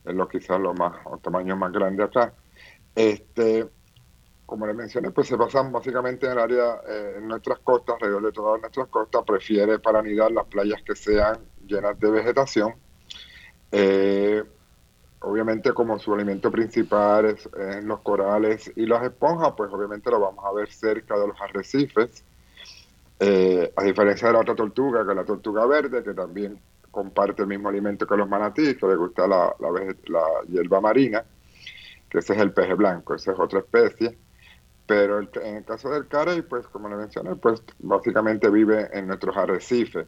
es 0.04 0.14
lo 0.14 0.28
quizás 0.28 0.60
lo 0.60 0.74
más, 0.74 0.92
los 1.10 1.22
tamaños 1.22 1.56
más 1.58 1.72
grandes 1.72 2.06
acá. 2.06 2.34
Este, 2.94 3.66
como 4.48 4.66
les 4.66 4.74
mencioné, 4.74 5.10
pues 5.10 5.28
se 5.28 5.36
pasan 5.36 5.70
básicamente 5.70 6.24
en 6.24 6.32
el 6.32 6.38
área, 6.38 6.80
eh, 6.88 7.16
en 7.18 7.28
nuestras 7.28 7.58
costas, 7.60 7.96
alrededor 7.96 8.22
de 8.22 8.32
todas 8.32 8.60
nuestras 8.62 8.88
costas, 8.88 9.22
prefiere 9.26 9.78
para 9.78 9.98
anidar 9.98 10.30
las 10.32 10.46
playas 10.46 10.80
que 10.82 10.96
sean 10.96 11.36
llenas 11.66 12.00
de 12.00 12.10
vegetación. 12.10 12.74
Eh, 13.70 14.42
obviamente 15.20 15.72
como 15.72 15.98
su 15.98 16.14
alimento 16.14 16.50
principal 16.50 17.26
es, 17.26 17.48
los 17.84 18.00
corales 18.00 18.72
y 18.74 18.86
las 18.86 19.02
esponjas, 19.04 19.52
pues 19.56 19.70
obviamente 19.70 20.10
lo 20.10 20.20
vamos 20.20 20.42
a 20.44 20.52
ver 20.52 20.68
cerca 20.72 21.18
de 21.18 21.26
los 21.28 21.40
arrecifes, 21.40 22.24
Eh, 23.20 23.72
a 23.74 23.82
diferencia 23.82 24.28
de 24.28 24.34
la 24.34 24.40
otra 24.40 24.54
tortuga, 24.54 25.04
que 25.04 25.10
es 25.10 25.16
la 25.16 25.24
tortuga 25.24 25.66
verde, 25.66 26.04
que 26.04 26.14
también 26.14 26.60
comparte 26.90 27.42
el 27.42 27.48
mismo 27.48 27.68
alimento 27.68 28.06
que 28.06 28.16
los 28.16 28.28
manatíes, 28.28 28.76
que 28.78 28.86
le 28.86 28.94
gusta 28.94 29.26
la, 29.26 29.52
la, 29.58 29.68
la 30.06 30.24
hierba 30.48 30.80
marina, 30.80 31.24
que 32.08 32.18
ese 32.20 32.34
es 32.34 32.38
el 32.40 32.52
peje 32.52 32.74
blanco, 32.74 33.14
esa 33.16 33.32
es 33.32 33.38
otra 33.40 33.58
especie. 33.58 34.16
Pero 34.88 35.18
el- 35.18 35.28
en 35.42 35.56
el 35.56 35.64
caso 35.66 35.90
del 35.90 36.08
carey, 36.08 36.40
pues 36.40 36.66
como 36.68 36.88
le 36.88 36.96
mencioné, 36.96 37.36
pues 37.36 37.62
básicamente 37.78 38.48
vive 38.48 38.88
en 38.90 39.06
nuestros 39.06 39.36
arrecifes. 39.36 40.06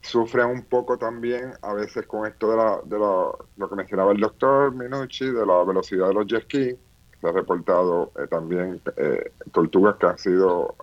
Sufre 0.00 0.44
un 0.44 0.62
poco 0.66 0.96
también 0.96 1.54
a 1.60 1.74
veces 1.74 2.06
con 2.06 2.24
esto 2.24 2.48
de, 2.52 2.56
la, 2.56 2.80
de 2.84 2.98
la- 3.00 3.32
lo 3.56 3.68
que 3.68 3.74
mencionaba 3.74 4.12
el 4.12 4.20
doctor 4.20 4.72
Minucci, 4.72 5.26
de 5.32 5.44
la 5.44 5.64
velocidad 5.64 6.06
de 6.06 6.14
los 6.14 6.26
jet 6.28 6.44
ski. 6.44 6.76
Se 7.20 7.28
ha 7.28 7.32
reportado 7.32 8.12
eh, 8.16 8.28
también 8.28 8.80
eh, 8.96 9.32
tortugas 9.52 9.96
que 9.96 10.06
han 10.06 10.18
sido 10.18 10.76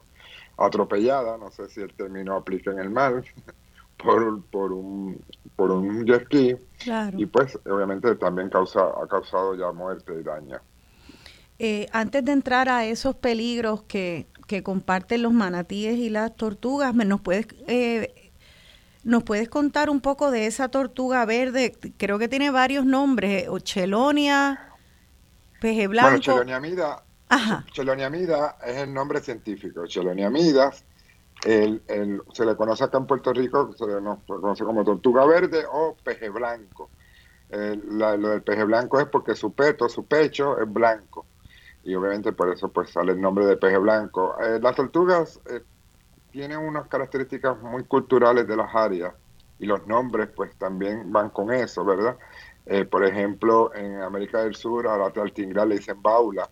atropelladas, 0.58 1.40
no 1.40 1.50
sé 1.50 1.70
si 1.70 1.80
el 1.80 1.94
término 1.94 2.36
aplica 2.36 2.72
en 2.72 2.80
el 2.80 2.90
mar, 2.90 3.24
por, 4.04 4.44
por, 4.48 4.74
un, 4.74 5.18
por 5.56 5.72
un 5.72 6.04
jet 6.06 6.26
ski. 6.26 6.58
Claro. 6.84 7.18
Y 7.18 7.26
pues 7.26 7.58
obviamente 7.70 8.16
también 8.16 8.50
causa, 8.50 8.82
ha 9.02 9.08
causado 9.08 9.56
ya 9.56 9.72
muerte 9.72 10.14
y 10.20 10.24
daño. 10.24 10.60
Eh, 11.60 11.88
antes 11.94 12.26
de 12.26 12.32
entrar 12.32 12.68
a 12.70 12.86
esos 12.86 13.16
peligros 13.16 13.84
que, 13.84 14.28
que 14.47 14.64
comparten 14.64 15.22
los 15.22 15.34
manatíes 15.34 15.97
y 15.97 16.10
las 16.10 16.36
tortugas, 16.36 16.93
¿me- 16.93 17.06
¿nos 17.06 17.22
puedes, 17.22 17.47
eh, 17.68 18.32
¿nos 19.04 19.24
puedes 19.24 19.49
contar 19.49 19.89
un 19.89 20.01
poco 20.01 20.32
de 20.32 20.47
esa 20.47 20.70
tortuga 20.70 21.26
verde? 21.26 21.76
Creo 21.97 22.20
que 22.20 22.28
tiene 22.28 22.49
varios 22.51 22.86
nombres, 22.86 23.47
o 23.49 23.60
chelonia, 23.60 24.60
peje 25.62 25.88
blanco. 25.88 26.10
Bueno, 26.10 26.22
Cheloniamida, 26.22 27.04
Ajá, 27.30 27.66
Cheloniamida 27.72 28.58
es 28.66 28.78
el 28.78 28.93
nombre 28.93 29.22
científico. 29.22 29.86
Cheloniamidas, 29.88 30.84
el, 31.45 31.82
el- 31.88 32.22
se 32.34 32.45
le 32.45 32.56
conoce 32.56 32.84
acá 32.84 32.97
en 32.97 33.08
Puerto 33.08 33.32
Rico, 33.34 33.72
se 33.78 33.86
le 33.88 34.01
no- 34.01 34.22
se 34.28 34.34
le 34.34 34.39
conoce 34.41 34.64
como 34.64 34.84
tortuga 34.84 35.26
verde 35.26 35.64
o 35.72 35.95
peje 36.04 36.30
blanco. 36.30 36.89
El- 37.49 37.82
la- 37.97 38.18
lo 38.18 38.30
del 38.30 38.41
peje 38.43 38.64
blanco 38.64 38.99
es 38.99 39.08
porque 39.08 39.36
su 39.36 39.54
peto, 39.54 39.88
su 39.88 40.06
pecho 40.06 40.60
es 40.60 40.72
blanco. 40.72 41.26
Y 41.84 41.96
obviamente 41.96 42.34
por 42.34 42.50
eso 42.52 42.72
pues 42.72 42.92
sale 42.92 43.12
el 43.14 43.22
nombre 43.22 43.46
de 43.46 43.58
peje 43.58 43.78
blanco. 43.78 44.36
Eh, 44.42 44.60
las 44.62 44.76
tortugas 44.76 45.42
eh, 45.50 45.62
tienen 46.32 46.60
unas 46.60 46.88
características 46.88 47.60
muy 47.62 47.86
culturales 47.88 48.48
de 48.48 48.58
las 48.58 48.74
áreas 48.76 49.16
y 49.60 49.66
los 49.66 49.86
nombres 49.88 50.30
pues 50.36 50.58
también 50.58 51.12
van 51.12 51.30
con 51.32 51.52
eso, 51.54 51.86
¿verdad? 51.86 52.18
Eh, 52.66 52.86
por 52.86 53.06
ejemplo, 53.06 53.74
en 53.76 54.02
América 54.02 54.44
del 54.44 54.56
Sur 54.56 54.88
a 54.88 54.98
la 54.98 55.08
al 55.08 55.34
tinglar 55.34 55.68
le 55.68 55.76
dicen 55.78 56.02
baula, 56.02 56.50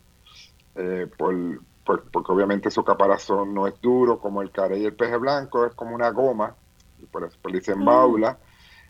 eh, 0.76 1.08
por, 1.18 1.36
por- 1.84 2.10
porque 2.12 2.32
obviamente 2.32 2.72
su 2.72 2.84
caparazón 2.84 3.54
no 3.54 3.68
es 3.68 3.80
duro 3.82 4.20
como 4.20 4.42
el 4.42 4.52
carey 4.52 4.82
y 4.84 4.86
el 4.86 4.96
peje 4.96 5.18
blanco, 5.18 5.66
es 5.66 5.74
como 5.76 5.96
una 5.96 6.10
goma, 6.12 6.58
y 6.98 7.08
por 7.08 7.24
eso 7.26 7.38
le 7.46 7.60
dicen 7.60 7.84
baula. 7.84 8.40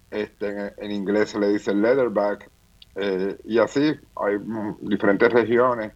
Este, 0.09 0.47
en, 0.49 0.73
en 0.77 0.91
inglés 0.91 1.31
se 1.31 1.39
le 1.39 1.49
dice 1.49 1.73
leatherback, 1.75 2.51
eh, 2.95 3.37
y 3.45 3.59
así 3.59 3.95
hay 4.15 4.39
mm, 4.39 4.77
diferentes 4.89 5.31
regiones. 5.33 5.93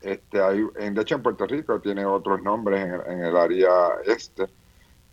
Este, 0.00 0.40
hay, 0.42 0.64
en, 0.76 0.94
de 0.94 1.02
hecho, 1.02 1.14
en 1.16 1.22
Puerto 1.22 1.46
Rico 1.46 1.80
tiene 1.80 2.04
otros 2.06 2.42
nombres 2.42 2.84
en, 2.86 2.94
el- 2.94 3.06
en 3.06 3.24
el 3.24 3.36
área 3.36 3.70
este. 4.06 4.46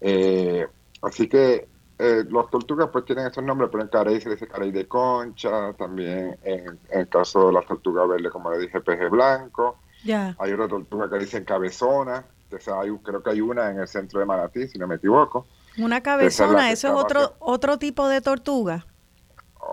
Eh, 0.02 0.68
así 1.02 1.28
que 1.30 1.68
eh, 2.00 2.24
los 2.30 2.50
tortugas 2.50 2.90
pues 2.92 3.06
tienen 3.06 3.28
esos 3.28 3.44
nombres, 3.44 3.70
pero 3.72 3.84
en 3.84 3.90
carey 3.90 4.20
se 4.20 4.30
le 4.30 4.36
dice 4.36 4.48
carey 4.48 4.72
de 4.72 4.88
concha, 4.88 5.74
también 5.74 6.38
en, 6.44 6.68
en 6.90 7.00
el 7.00 7.08
caso 7.10 7.48
de 7.48 7.54
las 7.54 7.66
tortugas 7.66 8.08
verdes, 8.10 8.32
como 8.32 8.52
le 8.52 8.60
dije, 8.60 8.82
peje 8.82 9.08
blanco. 9.10 9.78
Hay 10.40 10.52
otra 10.52 10.68
tortuga 10.68 11.10
que 11.10 11.20
dicen 11.20 11.46
cabezona, 11.46 12.26
hay, 12.82 12.92
creo 13.04 13.24
que 13.24 13.30
hay 13.30 13.42
una 13.42 13.72
en 13.72 13.80
el 13.80 13.88
centro 13.88 14.20
de 14.20 14.26
Manatí, 14.26 14.68
si 14.68 14.78
no 14.78 14.88
me 14.88 14.96
equivoco. 14.96 15.48
Una 15.78 15.98
es 15.98 16.04
cabezona, 16.04 16.54
la 16.54 16.72
eso 16.72 16.88
es 16.90 16.94
otro, 17.06 17.20
otro 17.40 17.78
tipo 17.80 18.08
de 18.08 18.22
tortuga. 18.22 18.86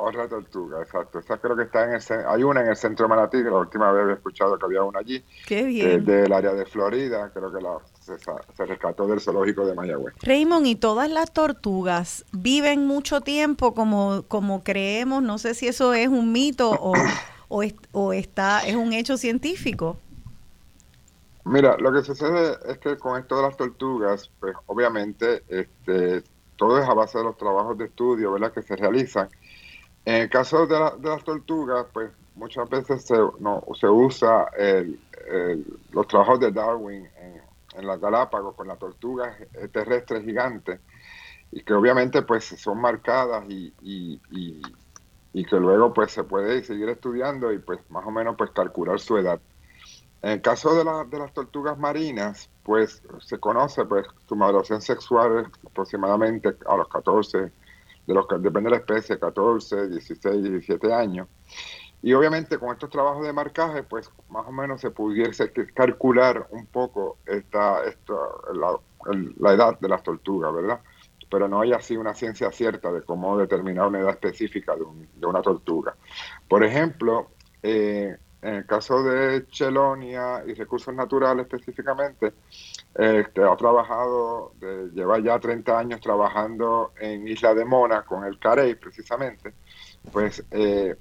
Otra 0.03 0.29
tortuga, 0.29 0.81
exacto. 0.83 1.19
Esa 1.19 1.37
creo 1.39 1.55
que 1.57 1.65
está 1.65 1.85
en 1.85 1.93
el 1.95 2.27
hay 2.27 2.43
una 2.43 2.63
en 2.63 2.69
el 2.69 2.77
centro 2.77 3.05
de 3.05 3.11
Manatí, 3.11 3.39
que 3.43 3.51
la 3.51 3.59
última 3.59 3.93
vez 3.93 4.03
había 4.03 4.15
escuchado 4.15 4.59
que 4.59 4.65
había 4.65 4.83
una 4.83 5.01
allí, 5.01 5.23
Qué 5.47 5.61
es 5.61 5.67
bien. 5.67 6.05
del 6.05 6.33
área 6.33 6.53
de 6.55 6.65
Florida, 6.65 7.31
creo 7.35 7.53
que 7.53 7.61
la, 7.61 7.79
se 8.57 8.67
rescató 8.67 9.07
del 9.07 9.21
zoológico 9.21 9.67
de 9.67 9.75
Mayagüez. 9.75 10.15
Raymond, 10.23 10.67
¿y 10.67 10.75
todas 10.75 11.11
las 11.11 11.33
tortugas 11.33 12.25
viven 12.33 12.87
mucho 12.87 13.21
tiempo 13.21 13.75
como, 13.75 14.25
como 14.27 14.63
creemos? 14.65 15.23
No 15.23 15.39
sé 15.39 15.55
si 15.55 15.69
eso 15.69 15.93
es 15.95 16.09
un 16.09 16.33
mito 16.33 16.71
o, 16.71 16.95
o, 17.49 17.63
es- 17.63 17.75
o 17.93 18.13
está, 18.13 18.61
es 18.67 18.77
un 18.77 18.93
hecho 18.93 19.17
científico. 19.17 19.99
Mira, 21.45 21.77
lo 21.79 21.93
que 21.93 22.03
sucede 22.03 22.57
es 22.69 22.79
que 22.79 22.97
con 22.99 23.19
esto 23.21 23.37
de 23.37 23.43
las 23.43 23.57
tortugas, 23.57 24.31
pues 24.41 24.55
obviamente 24.67 25.43
este, 25.49 26.23
todo 26.57 26.79
es 26.79 26.89
a 26.89 26.95
base 26.95 27.19
de 27.19 27.25
los 27.25 27.37
trabajos 27.37 27.79
de 27.79 27.87
estudio, 27.87 28.33
¿verdad? 28.33 28.53
Que 28.53 28.63
se 28.63 28.77
realizan. 28.77 29.29
En 30.05 30.23
el 30.23 30.31
caso 30.31 30.67
de, 30.67 30.79
las 30.79 31.25
tortugas, 31.25 31.87
pues 31.93 32.11
muchas 32.35 32.69
veces 32.69 33.05
se, 33.05 33.17
no, 33.39 33.63
se 33.79 33.87
usa 33.87 34.47
los 35.93 36.09
trabajos 36.09 36.41
de 36.41 36.51
Darwin 36.51 37.09
en, 37.17 37.41
las 37.87 38.01
Galápagos 38.01 38.57
con 38.57 38.67
las 38.67 38.79
tortugas 38.79 39.37
terrestres 39.73 40.25
gigantes 40.25 40.81
y 41.53 41.63
que 41.63 41.73
obviamente 41.73 42.23
pues 42.23 42.45
son 42.45 42.81
marcadas 42.81 43.45
y, 43.49 43.73
y, 43.81 45.45
que 45.45 45.57
luego 45.57 45.93
pues 45.93 46.13
se 46.13 46.25
puede 46.25 46.63
seguir 46.63 46.89
estudiando 46.89 47.53
y 47.53 47.59
pues 47.59 47.81
más 47.91 48.05
o 48.07 48.11
menos 48.11 48.37
pues 48.37 48.51
calcular 48.51 49.01
su 49.01 49.19
edad. 49.19 49.41
En 50.23 50.33
el 50.33 50.41
caso 50.43 50.75
de, 50.75 50.85
de 51.09 51.19
las 51.19 51.33
tortugas 51.33 51.79
marinas, 51.79 52.51
pues 52.63 53.03
se 53.21 53.39
conoce 53.39 53.85
pues 53.85 54.07
su 54.29 54.37
maduración 54.37 54.83
sexual 54.83 55.51
aproximadamente 55.67 56.57
a 56.67 56.77
los 56.77 56.89
14, 56.89 57.51
de 58.11 58.15
los 58.15 58.43
depende 58.43 58.69
de 58.69 58.71
la 58.71 58.77
especie, 58.77 59.19
14, 59.19 59.89
16, 59.89 60.43
17 60.43 60.93
años. 60.93 61.29
Y 62.03 62.13
obviamente 62.15 62.59
con 62.59 62.73
estos 62.73 62.91
trabajos 62.91 63.25
de 63.25 63.33
marcaje, 63.33 63.83
pues 63.83 64.11
más 64.31 64.47
o 64.47 64.53
menos 64.53 64.81
se 64.81 64.91
pudiese 64.91 65.53
calcular 65.75 66.47
un 66.51 66.67
poco 66.67 67.19
esta, 67.27 67.85
esta 67.85 68.15
la, 68.55 68.79
la 69.39 69.53
edad 69.53 69.79
de 69.79 69.89
las 69.89 70.03
tortugas, 70.03 70.53
¿verdad? 70.55 70.81
pero 71.31 71.49
no 71.49 71.61
hay 71.61 71.73
así 71.73 71.97
una 71.97 72.13
ciencia 72.13 72.51
cierta 72.51 72.93
de 72.93 73.03
cómo 73.03 73.39
determinar 73.39 73.87
una 73.87 74.01
edad 74.01 74.11
específica 74.11 74.75
de, 74.75 75.27
una 75.27 75.41
tortuga. 75.41 75.95
Por 76.49 76.65
ejemplo, 76.65 77.29
eh, 77.63 78.17
en 78.43 78.55
el 78.55 78.67
caso 78.67 79.03
de 79.03 79.47
Chelonia 79.49 80.43
y 80.47 80.55
recursos 80.55 80.95
naturales 80.95 81.47
específicamente, 81.47 82.33
este, 82.95 83.45
ha 83.45 83.57
trabajado, 83.57 84.53
lleva 84.95 85.19
ya 85.21 85.39
30 85.39 85.79
años 85.79 86.01
trabajando 86.01 86.93
en 86.99 87.29
Isla 87.29 87.55
de 87.55 87.65
Mona 87.65 88.03
con 88.03 88.25
el 88.25 88.39
carey 88.39 88.75
precisamente, 88.75 89.53
pues 90.11 90.43
eh, 90.51 90.97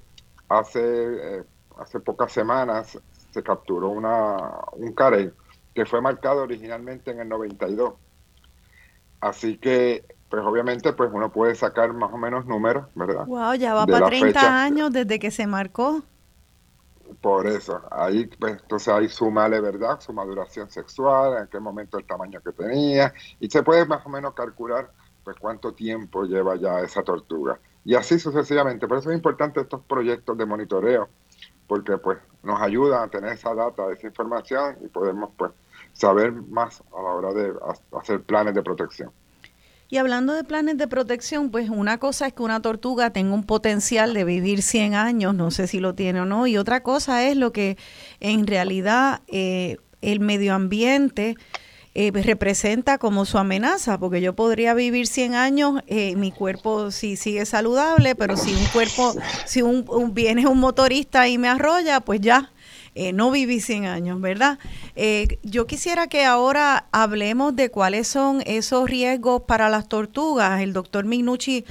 hace, 0.49 0.81
eh, 0.81 1.43
hace 1.77 1.99
pocas 1.99 2.31
semanas 2.31 2.99
se 3.31 3.43
capturó 3.43 3.89
una, 3.89 4.37
un 4.73 4.93
carey 4.93 5.31
que 5.73 5.85
fue 5.85 6.01
marcado 6.01 6.43
originalmente 6.43 7.11
en 7.11 7.21
el 7.21 7.29
92. 7.29 7.93
Así 9.21 9.57
que 9.57 10.03
pues 10.29 10.43
obviamente 10.45 10.93
pues 10.93 11.09
uno 11.11 11.31
puede 11.31 11.55
sacar 11.55 11.91
más 11.93 12.13
o 12.13 12.17
menos 12.17 12.45
números, 12.45 12.85
¿verdad? 12.95 13.25
Wow, 13.25 13.55
ya 13.55 13.73
va 13.73 13.87
para 13.87 14.07
30 14.07 14.63
años 14.63 14.91
desde 14.91 15.19
que 15.19 15.31
se 15.31 15.47
marcó. 15.47 16.03
Por 17.21 17.47
eso, 17.47 17.81
ahí 17.91 18.27
pues 18.39 18.61
entonces 18.61 18.87
ahí 18.89 19.09
sumale, 19.09 19.59
¿verdad? 19.59 19.99
Su 19.99 20.13
maduración 20.13 20.69
sexual, 20.69 21.37
en 21.37 21.47
qué 21.47 21.59
momento 21.59 21.97
el 21.97 22.05
tamaño 22.05 22.39
que 22.41 22.51
tenía, 22.51 23.13
y 23.39 23.49
se 23.49 23.63
puede 23.63 23.85
más 23.85 24.05
o 24.05 24.09
menos 24.09 24.33
calcular 24.33 24.91
pues 25.23 25.37
cuánto 25.39 25.73
tiempo 25.73 26.23
lleva 26.23 26.55
ya 26.55 26.79
esa 26.79 27.03
tortuga. 27.03 27.59
Y 27.83 27.95
así 27.95 28.19
sucesivamente. 28.19 28.87
Por 28.87 28.97
eso 28.97 29.09
es 29.09 29.15
importante 29.15 29.61
estos 29.61 29.81
proyectos 29.81 30.37
de 30.37 30.45
monitoreo, 30.45 31.09
porque 31.67 31.97
pues 31.97 32.19
nos 32.43 32.61
ayudan 32.61 33.03
a 33.03 33.07
tener 33.09 33.33
esa 33.33 33.53
data, 33.53 33.91
esa 33.91 34.07
información 34.07 34.77
y 34.83 34.87
podemos 34.87 35.31
pues 35.37 35.51
saber 35.93 36.31
más 36.31 36.81
a 36.95 37.01
la 37.01 37.09
hora 37.09 37.33
de 37.33 37.53
hacer 37.99 38.23
planes 38.23 38.53
de 38.53 38.63
protección. 38.63 39.11
Y 39.91 39.97
hablando 39.97 40.33
de 40.33 40.43
planes 40.43 40.77
de 40.77 40.87
protección, 40.87 41.49
pues 41.49 41.69
una 41.69 41.97
cosa 41.97 42.27
es 42.27 42.33
que 42.33 42.43
una 42.43 42.61
tortuga 42.61 43.09
tenga 43.09 43.33
un 43.33 43.43
potencial 43.43 44.13
de 44.13 44.23
vivir 44.23 44.61
100 44.61 44.93
años, 44.93 45.33
no 45.33 45.49
sé 45.49 45.65
si 45.65 45.79
lo 45.79 45.95
tiene 45.95 46.21
o 46.21 46.25
no, 46.25 46.45
y 46.45 46.57
otra 46.57 46.83
cosa 46.83 47.27
es 47.27 47.35
lo 47.35 47.51
que 47.51 47.75
en 48.19 48.45
realidad 48.45 49.21
eh, 49.27 49.77
el 50.01 50.19
medio 50.19 50.53
ambiente 50.53 51.37
eh, 51.95 52.11
representa 52.13 52.99
como 52.99 53.25
su 53.25 53.39
amenaza, 53.39 53.97
porque 53.97 54.21
yo 54.21 54.35
podría 54.35 54.75
vivir 54.75 55.07
100 55.07 55.33
años, 55.33 55.81
eh, 55.87 56.15
mi 56.15 56.31
cuerpo 56.31 56.91
sí 56.91 57.15
sigue 57.15 57.47
saludable, 57.47 58.13
pero 58.13 58.37
si 58.37 58.53
un 58.53 58.65
cuerpo, 58.65 59.15
si 59.45 59.63
un, 59.63 60.13
viene 60.13 60.45
un 60.45 60.59
motorista 60.59 61.27
y 61.27 61.39
me 61.39 61.47
arrolla, 61.47 61.99
pues 61.99 62.21
ya, 62.21 62.51
eh, 63.01 63.13
no 63.13 63.31
viví 63.31 63.61
100 63.61 63.85
años, 63.85 64.19
¿verdad? 64.19 64.59
Eh, 64.97 65.39
yo 65.41 65.67
quisiera 65.67 66.07
que 66.07 66.25
ahora 66.25 66.87
hablemos 66.91 67.55
de 67.55 67.71
cuáles 67.71 68.09
son 68.09 68.43
esos 68.45 68.89
riesgos 68.89 69.43
para 69.43 69.69
las 69.69 69.87
tortugas. 69.87 70.59
El 70.59 70.73
doctor 70.73 71.05
Minucci 71.05 71.63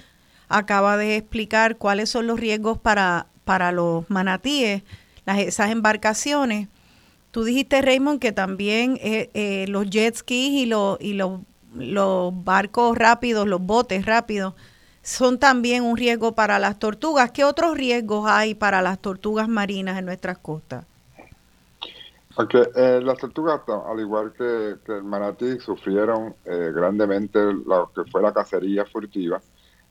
acaba 0.48 0.96
de 0.96 1.16
explicar 1.16 1.76
cuáles 1.76 2.08
son 2.08 2.26
los 2.26 2.40
riesgos 2.40 2.78
para, 2.78 3.26
para 3.44 3.72
los 3.72 4.08
manatíes, 4.08 4.84
las, 5.26 5.40
esas 5.40 5.70
embarcaciones. 5.70 6.68
Tú 7.30 7.44
dijiste, 7.44 7.82
Raymond, 7.82 8.20
que 8.20 8.32
también 8.32 8.98
eh, 9.02 9.66
los 9.68 9.90
jet 9.90 10.16
skis 10.16 10.62
y, 10.62 10.64
los, 10.64 10.98
y 10.98 11.12
los 11.12 12.44
barcos 12.44 12.96
rápidos, 12.96 13.46
los 13.46 13.60
botes 13.60 14.06
rápidos, 14.06 14.54
son 15.02 15.38
también 15.38 15.84
un 15.84 15.98
riesgo 15.98 16.34
para 16.34 16.58
las 16.58 16.78
tortugas. 16.78 17.32
¿Qué 17.32 17.44
otros 17.44 17.76
riesgos 17.76 18.24
hay 18.30 18.54
para 18.54 18.80
las 18.80 18.98
tortugas 18.98 19.46
marinas 19.46 19.98
en 19.98 20.06
nuestras 20.06 20.38
costas? 20.38 20.86
Porque 22.38 22.70
eh, 22.76 23.00
las 23.02 23.18
tortugas, 23.18 23.62
al 23.66 23.98
igual 23.98 24.32
que, 24.32 24.76
el 24.92 25.02
manatí, 25.02 25.58
sufrieron 25.58 26.36
eh, 26.44 26.70
grandemente 26.72 27.40
lo 27.52 27.90
que 27.92 28.08
fue 28.08 28.22
la 28.22 28.32
cacería 28.32 28.84
furtiva 28.84 29.42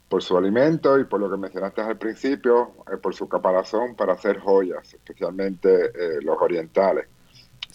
por 0.07 0.23
su 0.23 0.37
alimento 0.37 0.97
y 0.97 1.03
por 1.03 1.19
lo 1.19 1.29
que 1.29 1.35
mencionaste 1.35 1.81
al 1.81 1.97
principio, 1.97 2.71
eh, 2.89 2.95
por 2.95 3.13
su 3.13 3.27
caparazón 3.27 3.97
para 3.97 4.13
hacer 4.13 4.39
joyas, 4.39 4.93
especialmente 4.93 5.91
los 6.21 6.37
orientales, 6.39 7.07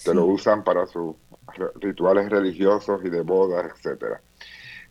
que 0.02 0.14
lo 0.14 0.24
usan 0.24 0.64
para 0.64 0.86
sus 0.86 1.16
rituales 1.74 2.30
religiosos 2.30 3.04
y 3.04 3.10
de 3.10 3.20
bodas, 3.20 3.70
etcétera. 3.74 4.22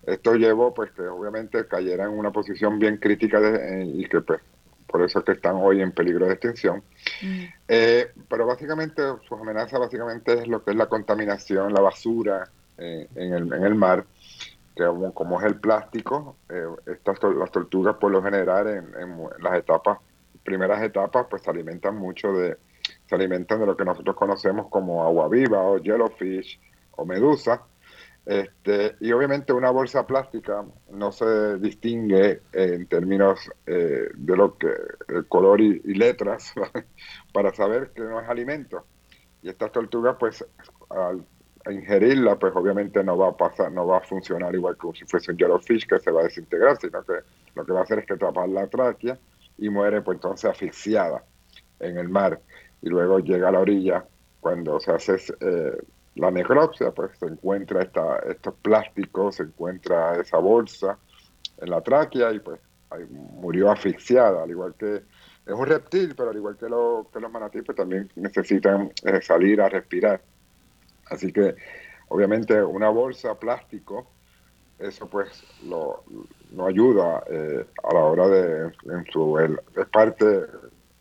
Esto 0.06 0.36
llevó 0.36 0.76
pues 0.76 0.92
que 0.92 1.02
obviamente 1.08 1.66
cayeran 1.68 2.12
en 2.12 2.20
una 2.20 2.32
posición 2.32 2.78
bien 2.78 2.98
crítica 2.98 3.40
y 3.84 4.06
que 4.06 4.22
pues 4.22 4.42
por 4.92 5.02
eso 5.02 5.20
es 5.20 5.26
que 5.26 5.32
están 5.32 5.56
hoy 5.56 5.82
en 5.82 5.92
peligro 5.92 6.28
de 6.28 6.34
extinción. 6.34 6.84
Mm. 7.22 7.44
Eh, 7.68 8.12
pero 8.28 8.46
básicamente 8.46 9.02
sus 9.28 9.40
amenazas 9.40 9.80
básicamente 9.80 10.34
es 10.34 10.48
lo 10.48 10.64
que 10.64 10.72
es 10.72 10.78
la 10.78 10.88
contaminación, 10.88 11.74
la 11.74 11.82
basura 11.82 12.50
eh, 12.78 13.08
en, 13.16 13.34
el, 13.34 13.54
en, 13.54 13.64
el, 13.64 13.76
mar, 13.76 14.06
que 14.76 14.84
como, 15.14 15.40
es 15.40 15.46
el 15.46 15.60
plástico, 15.60 16.36
eh, 16.50 16.66
estas 16.86 17.18
las 17.24 17.52
tortugas 17.52 17.96
por 17.96 18.12
lo 18.12 18.22
general 18.22 18.68
en, 18.68 19.30
las 19.40 19.56
etapas, 19.56 20.00
primeras 20.44 20.82
etapas, 20.84 21.28
pues 21.30 21.42
se 21.42 21.50
alimentan 21.50 21.96
mucho 21.96 22.34
de, 22.34 22.58
se 23.08 23.16
alimentan 23.16 23.60
de 23.60 23.66
lo 23.68 23.78
que 23.78 23.86
nosotros 23.86 24.16
conocemos 24.16 24.68
como 24.70 25.04
agua 25.04 25.30
viva 25.30 25.62
o 25.62 25.82
jellyfish 25.82 26.60
o 26.92 27.06
medusa, 27.06 27.62
este, 28.26 28.96
y 29.00 29.12
obviamente 29.12 29.52
una 29.52 29.72
bolsa 29.72 30.06
plástica 30.06 30.64
no 30.92 31.12
se 31.12 31.58
distingue 31.58 32.42
en 32.54 32.86
términos 32.86 33.50
eh, 33.66 34.10
de 34.14 34.38
lo 34.38 34.58
que 34.58 34.70
color 35.28 35.60
y, 35.60 35.80
letras 35.94 36.54
para 37.34 37.54
saber 37.54 37.92
que 37.96 38.02
no 38.02 38.22
es 38.22 38.30
alimento. 38.30 38.86
Y 39.42 39.50
estas 39.50 39.72
tortugas, 39.72 40.18
pues, 40.20 40.46
al 40.90 41.26
ingerirla, 41.70 42.38
pues 42.38 42.56
obviamente 42.56 43.04
no 43.04 43.18
va 43.18 43.30
a 43.30 43.38
pasar, 43.38 43.72
no 43.72 43.88
va 43.88 43.98
a 43.98 44.02
funcionar 44.02 44.54
igual 44.54 44.78
que 44.78 45.00
si 45.00 45.06
fuese 45.06 45.32
un 45.32 45.38
jellyfish 45.38 45.88
que 45.88 46.00
se 46.00 46.12
va 46.12 46.22
a 46.22 46.24
desintegrar, 46.26 46.78
sino 46.78 47.04
que 47.04 47.14
lo 47.56 47.66
que 47.66 47.72
va 47.72 47.80
a 47.80 47.84
hacer 47.84 48.00
es 48.00 48.06
que 48.06 48.18
tapar 48.18 48.50
la 48.50 48.68
tráquea 48.68 49.18
y 49.58 49.70
muere, 49.70 50.02
pues 50.02 50.18
entonces 50.18 50.50
asfixiada 50.50 51.24
en 51.80 51.98
el 51.98 52.10
mar. 52.10 52.40
Y 52.82 52.90
luego 52.90 53.20
llega 53.20 53.50
a 53.50 53.52
la 53.52 53.60
orilla 53.60 54.06
cuando 54.40 54.80
se 54.80 54.92
hace 54.92 55.16
eh, 55.40 55.78
la 56.16 56.32
necropsia, 56.32 56.92
pues 56.92 57.18
se 57.18 57.26
encuentra 57.26 57.84
esta, 57.84 58.20
estos 58.20 58.54
plásticos, 58.62 59.36
se 59.36 59.44
encuentra 59.44 60.20
esa 60.20 60.38
bolsa 60.38 60.98
en 61.58 61.70
la 61.70 61.82
tráquea 61.82 62.34
y 62.34 62.40
pues 62.40 62.60
murió 63.10 63.72
asfixiada, 63.72 64.44
al 64.44 64.50
igual 64.50 64.76
que 64.76 64.96
es 64.96 65.54
un 65.54 65.66
reptil, 65.66 66.14
pero 66.16 66.30
al 66.30 66.36
igual 66.36 66.58
que, 66.58 66.68
lo, 66.68 67.08
que 67.12 67.20
los 67.20 67.32
manatíes, 67.32 67.64
pues 67.66 67.78
también 67.78 68.12
necesitan 68.16 68.92
eh, 69.04 69.22
salir 69.22 69.62
a 69.62 69.70
respirar. 69.70 70.22
Así 71.10 71.32
que 71.32 71.56
obviamente 72.10 72.62
una 72.62 72.90
bolsa 72.90 73.40
plástico, 73.40 74.08
eso 74.80 75.08
pues 75.08 75.44
lo, 75.64 76.04
ayuda 76.66 77.24
eh, 77.30 77.66
a 77.84 77.94
la 77.94 78.00
hora 78.02 78.28
de, 78.28 78.72
en 78.86 79.06
su, 79.12 79.40
es 79.40 79.88
parte, 79.88 80.46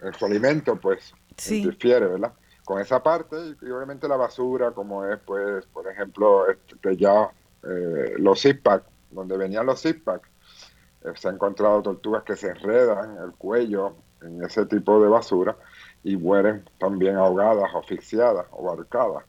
en 0.01 0.15
su 0.15 0.27
alimento 0.27 0.77
pues 0.77 1.13
sí. 1.37 1.59
interfiere, 1.59 2.07
¿verdad? 2.07 2.33
Con 2.71 2.81
esa 2.81 3.03
parte 3.03 3.35
y, 3.63 3.69
obviamente 3.69 4.07
la 4.07 4.17
basura 4.17 4.71
como 4.71 5.05
es 5.05 5.19
pues 5.27 5.67
por 5.67 5.89
ejemplo 5.89 6.49
este, 6.49 6.97
ya 6.97 7.29
eh, 7.65 8.15
los 8.17 8.41
zip 8.41 8.65
donde 9.11 9.37
venían 9.37 9.67
los 9.67 9.83
zip 9.83 10.07
eh, 10.09 11.11
se 11.17 11.27
han 11.27 11.35
encontrado 11.35 11.83
tortugas 11.83 12.23
que 12.23 12.37
se 12.37 12.51
enredan 12.51 13.17
el 13.25 13.33
cuello 13.33 13.97
en 14.23 14.45
ese 14.45 14.67
tipo 14.67 15.03
de 15.03 15.09
basura 15.09 15.57
y 16.05 16.17
mueren 16.17 16.65
también 16.79 17.17
ahogadas, 17.17 17.75
asfixiadas 17.75 18.47
o 18.53 18.71
arcadas 18.71 19.25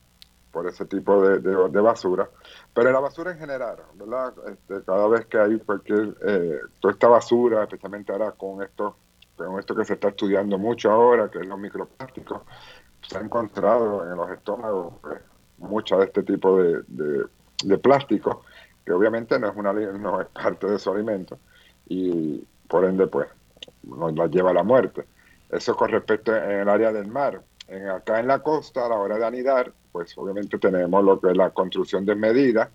por 0.51 0.67
ese 0.67 0.85
tipo 0.85 1.19
de, 1.21 1.39
de, 1.39 1.81
basura. 1.81 2.29
Pero 2.75 2.91
la 2.91 2.99
basura 2.99 3.31
en 3.31 3.39
general, 3.39 3.77
¿verdad? 3.95 4.33
Este, 4.49 4.83
cada 4.83 5.07
vez 5.07 5.25
que 5.25 5.39
hay 5.39 5.57
cualquier, 5.59 6.15
eh, 6.27 6.59
toda 6.79 6.93
esta 6.93 7.07
basura, 7.07 7.63
especialmente 7.63 8.11
ahora 8.11 8.33
con 8.33 8.61
esto, 8.61 8.97
con 9.37 9.57
esto 9.59 9.73
que 9.73 9.85
se 9.85 9.93
está 9.93 10.09
estudiando 10.09 10.57
mucho 10.57 10.91
ahora, 10.91 11.31
que 11.31 11.39
es 11.39 11.47
los 11.47 11.57
microplásticos, 11.57 12.41
se 13.01 13.17
ha 13.17 13.21
encontrado 13.21 14.09
en 14.09 14.15
los 14.15 14.29
estómagos 14.31 14.93
pues, 15.01 15.21
mucha 15.57 15.97
de 15.97 16.05
este 16.05 16.23
tipo 16.23 16.61
de, 16.61 16.83
de, 17.63 17.77
plástico, 17.77 18.43
que 18.85 18.93
obviamente 18.93 19.37
no 19.39 19.49
es, 19.49 19.55
una, 19.55 19.73
no 19.73 20.21
es 20.21 20.27
parte 20.27 20.67
de 20.67 20.79
su 20.79 20.91
alimento 20.91 21.37
y 21.87 22.43
por 22.67 22.85
ende 22.85 23.07
pues 23.07 23.27
nos 23.83 24.13
la 24.13 24.27
lleva 24.27 24.51
a 24.51 24.55
la 24.55 24.63
muerte. 24.63 25.05
Eso 25.49 25.75
con 25.75 25.89
respecto 25.89 26.35
en 26.35 26.61
el 26.61 26.69
área 26.69 26.91
del 26.91 27.07
mar. 27.07 27.41
En, 27.67 27.89
acá 27.89 28.19
en 28.19 28.27
la 28.27 28.39
costa, 28.39 28.85
a 28.85 28.89
la 28.89 28.95
hora 28.95 29.17
de 29.17 29.25
anidar, 29.25 29.71
pues 29.91 30.17
obviamente 30.17 30.57
tenemos 30.57 31.03
lo 31.03 31.19
que 31.19 31.31
es 31.31 31.37
la 31.37 31.49
construcción 31.51 32.05
de 32.05 32.15
medidas, 32.15 32.69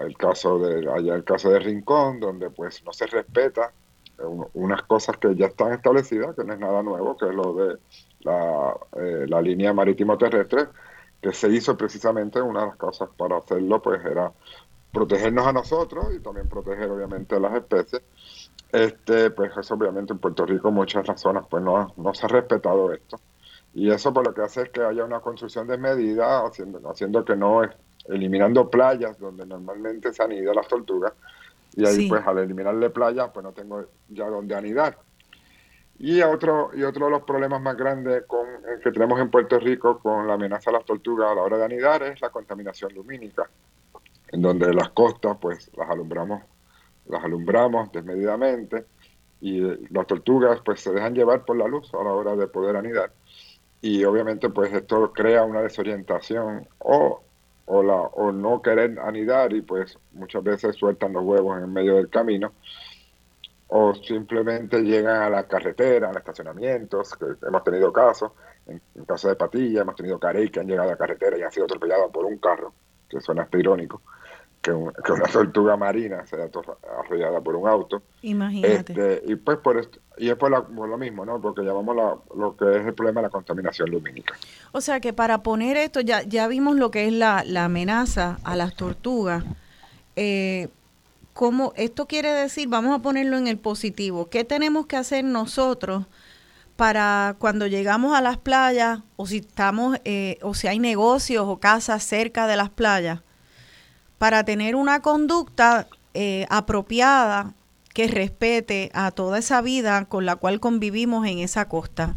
el 0.00 0.16
caso 0.16 0.58
de 0.58 0.90
allá 0.90 1.14
el 1.14 1.24
caso 1.24 1.50
de 1.50 1.58
Rincón, 1.58 2.20
donde 2.20 2.50
pues 2.50 2.84
no 2.84 2.92
se 2.92 3.06
respeta 3.06 3.72
unas 4.54 4.82
cosas 4.82 5.16
que 5.16 5.34
ya 5.34 5.46
están 5.46 5.72
establecidas, 5.72 6.36
que 6.36 6.44
no 6.44 6.52
es 6.52 6.60
nada 6.60 6.82
nuevo, 6.82 7.16
que 7.16 7.26
es 7.26 7.34
lo 7.34 7.54
de 7.54 7.78
la, 8.20 8.76
eh, 8.96 9.26
la 9.28 9.40
línea 9.40 9.72
marítimo 9.72 10.16
terrestre, 10.16 10.68
que 11.20 11.32
se 11.32 11.48
hizo 11.48 11.76
precisamente 11.76 12.40
una 12.40 12.60
de 12.60 12.66
las 12.66 12.76
cosas 12.76 13.08
para 13.16 13.38
hacerlo, 13.38 13.80
pues 13.82 14.04
era 14.04 14.32
protegernos 14.92 15.46
a 15.46 15.52
nosotros 15.52 16.06
y 16.14 16.20
también 16.20 16.48
proteger 16.48 16.90
obviamente 16.90 17.36
a 17.36 17.40
las 17.40 17.54
especies. 17.54 18.02
Este, 18.72 19.30
pues 19.30 19.56
eso 19.56 19.74
obviamente 19.74 20.12
en 20.12 20.20
Puerto 20.20 20.46
Rico 20.46 20.70
muchas 20.70 21.04
razones 21.04 21.42
pues 21.50 21.62
no, 21.62 21.92
no 21.96 22.14
se 22.14 22.26
ha 22.26 22.28
respetado 22.28 22.92
esto. 22.92 23.20
Y 23.74 23.90
eso 23.90 24.12
por 24.12 24.26
lo 24.26 24.34
que 24.34 24.42
hace 24.42 24.62
es 24.62 24.70
que 24.70 24.82
haya 24.82 25.04
una 25.04 25.20
construcción 25.20 25.66
de 25.66 25.78
medida, 25.78 26.44
haciendo, 26.44 26.80
haciendo 26.90 27.24
que 27.24 27.36
no, 27.36 27.62
eliminando 28.06 28.68
playas 28.68 29.18
donde 29.18 29.46
normalmente 29.46 30.12
se 30.12 30.22
han 30.22 30.32
ido 30.32 30.52
las 30.52 30.66
tortugas, 30.66 31.12
y 31.76 31.86
ahí 31.86 32.08
pues 32.08 32.26
al 32.26 32.38
eliminarle 32.38 32.90
playas 32.90 33.30
pues 33.32 33.44
no 33.44 33.52
tengo 33.52 33.84
ya 34.08 34.26
donde 34.28 34.54
anidar. 34.54 34.98
Y 36.02 36.22
otro, 36.22 36.70
y 36.74 36.82
otro 36.82 37.04
de 37.04 37.10
los 37.10 37.24
problemas 37.24 37.60
más 37.60 37.76
grandes 37.76 38.24
con, 38.26 38.46
que 38.82 38.90
tenemos 38.90 39.20
en 39.20 39.30
Puerto 39.30 39.58
Rico 39.58 39.98
con 39.98 40.26
la 40.26 40.32
amenaza 40.32 40.70
a 40.70 40.72
las 40.72 40.86
tortugas 40.86 41.30
a 41.30 41.34
la 41.34 41.42
hora 41.42 41.58
de 41.58 41.64
anidar 41.66 42.02
es 42.04 42.18
la 42.22 42.30
contaminación 42.30 42.94
lumínica, 42.94 43.50
en 44.28 44.40
donde 44.40 44.72
las 44.72 44.88
costas 44.90 45.36
pues 45.38 45.70
las 45.76 45.90
alumbramos, 45.90 46.42
las 47.06 47.22
alumbramos 47.22 47.92
desmedidamente 47.92 48.86
y 49.42 49.62
eh, 49.62 49.78
las 49.90 50.06
tortugas 50.06 50.62
pues 50.64 50.80
se 50.80 50.90
dejan 50.90 51.14
llevar 51.14 51.44
por 51.44 51.58
la 51.58 51.68
luz 51.68 51.92
a 51.92 52.02
la 52.02 52.14
hora 52.14 52.34
de 52.34 52.46
poder 52.46 52.76
anidar. 52.76 53.12
Y 53.82 54.02
obviamente 54.04 54.48
pues 54.48 54.72
esto 54.72 55.12
crea 55.12 55.44
una 55.44 55.60
desorientación 55.60 56.66
o, 56.78 57.22
o, 57.66 57.82
la, 57.82 57.96
o 57.96 58.32
no 58.32 58.62
querer 58.62 58.98
anidar 59.00 59.52
y 59.52 59.60
pues 59.60 59.98
muchas 60.12 60.42
veces 60.42 60.76
sueltan 60.76 61.12
los 61.12 61.24
huevos 61.24 61.62
en 61.62 61.70
medio 61.70 61.96
del 61.96 62.08
camino 62.08 62.54
o 63.72 63.94
simplemente 63.94 64.82
llegan 64.82 65.22
a 65.22 65.30
la 65.30 65.44
carretera, 65.44 66.08
a 66.08 66.12
los 66.12 66.18
estacionamientos, 66.18 67.14
que 67.14 67.26
hemos 67.46 67.62
tenido 67.62 67.92
casos, 67.92 68.32
en, 68.66 68.80
caso 69.06 69.28
de 69.28 69.36
Patilla 69.36 69.82
hemos 69.82 69.94
tenido 69.94 70.18
carey 70.18 70.50
que 70.50 70.60
han 70.60 70.66
llegado 70.66 70.88
a 70.88 70.92
la 70.92 70.98
carretera 70.98 71.38
y 71.38 71.42
han 71.42 71.52
sido 71.52 71.66
atropellados 71.66 72.10
por 72.10 72.24
un 72.24 72.38
carro, 72.38 72.72
que 73.08 73.20
suena 73.20 73.42
hasta 73.42 73.58
irónico, 73.58 74.02
que, 74.60 74.72
una 74.72 74.92
tortuga 75.32 75.76
marina 75.76 76.26
sea 76.26 76.48
arrollada 76.98 77.40
por 77.40 77.54
un 77.54 77.68
auto. 77.68 78.02
Imagínate. 78.22 78.92
Este, 78.92 79.22
y 79.26 79.36
pues 79.36 79.58
por 79.58 79.78
esto, 79.78 80.00
y 80.16 80.30
es 80.30 80.36
por, 80.36 80.50
lo 80.50 80.98
mismo, 80.98 81.24
¿no? 81.24 81.40
Porque 81.40 81.62
llamamos 81.62 82.24
lo 82.34 82.56
que 82.56 82.76
es 82.76 82.86
el 82.86 82.94
problema 82.94 83.20
de 83.20 83.28
la 83.28 83.30
contaminación 83.30 83.88
lumínica. 83.88 84.34
O 84.72 84.80
sea 84.80 84.98
que 84.98 85.12
para 85.12 85.44
poner 85.44 85.76
esto, 85.76 86.00
ya, 86.00 86.22
ya 86.22 86.48
vimos 86.48 86.74
lo 86.74 86.90
que 86.90 87.06
es 87.06 87.12
la, 87.12 87.44
la 87.46 87.66
amenaza 87.66 88.38
a 88.42 88.56
las 88.56 88.74
tortugas. 88.74 89.44
Eh, 90.16 90.68
¿cómo, 91.40 91.72
esto 91.76 92.06
quiere 92.06 92.30
decir, 92.30 92.68
vamos 92.68 92.94
a 92.94 93.00
ponerlo 93.00 93.38
en 93.38 93.46
el 93.46 93.56
positivo, 93.56 94.28
¿qué 94.28 94.44
tenemos 94.44 94.84
que 94.84 94.98
hacer 94.98 95.24
nosotros 95.24 96.04
para 96.76 97.34
cuando 97.38 97.66
llegamos 97.66 98.14
a 98.14 98.20
las 98.20 98.36
playas 98.36 99.00
o 99.16 99.26
si 99.26 99.38
estamos, 99.38 99.98
eh, 100.04 100.38
o 100.42 100.52
si 100.52 100.68
hay 100.68 100.78
negocios 100.78 101.46
o 101.48 101.58
casas 101.58 102.04
cerca 102.04 102.46
de 102.46 102.56
las 102.56 102.68
playas? 102.68 103.22
para 104.20 104.44
tener 104.44 104.76
una 104.76 105.00
conducta 105.00 105.88
eh, 106.12 106.44
apropiada 106.50 107.54
que 107.94 108.06
respete 108.06 108.90
a 108.92 109.12
toda 109.12 109.38
esa 109.38 109.62
vida 109.62 110.04
con 110.04 110.26
la 110.26 110.36
cual 110.36 110.60
convivimos 110.60 111.26
en 111.26 111.38
esa 111.38 111.68
costa. 111.68 112.16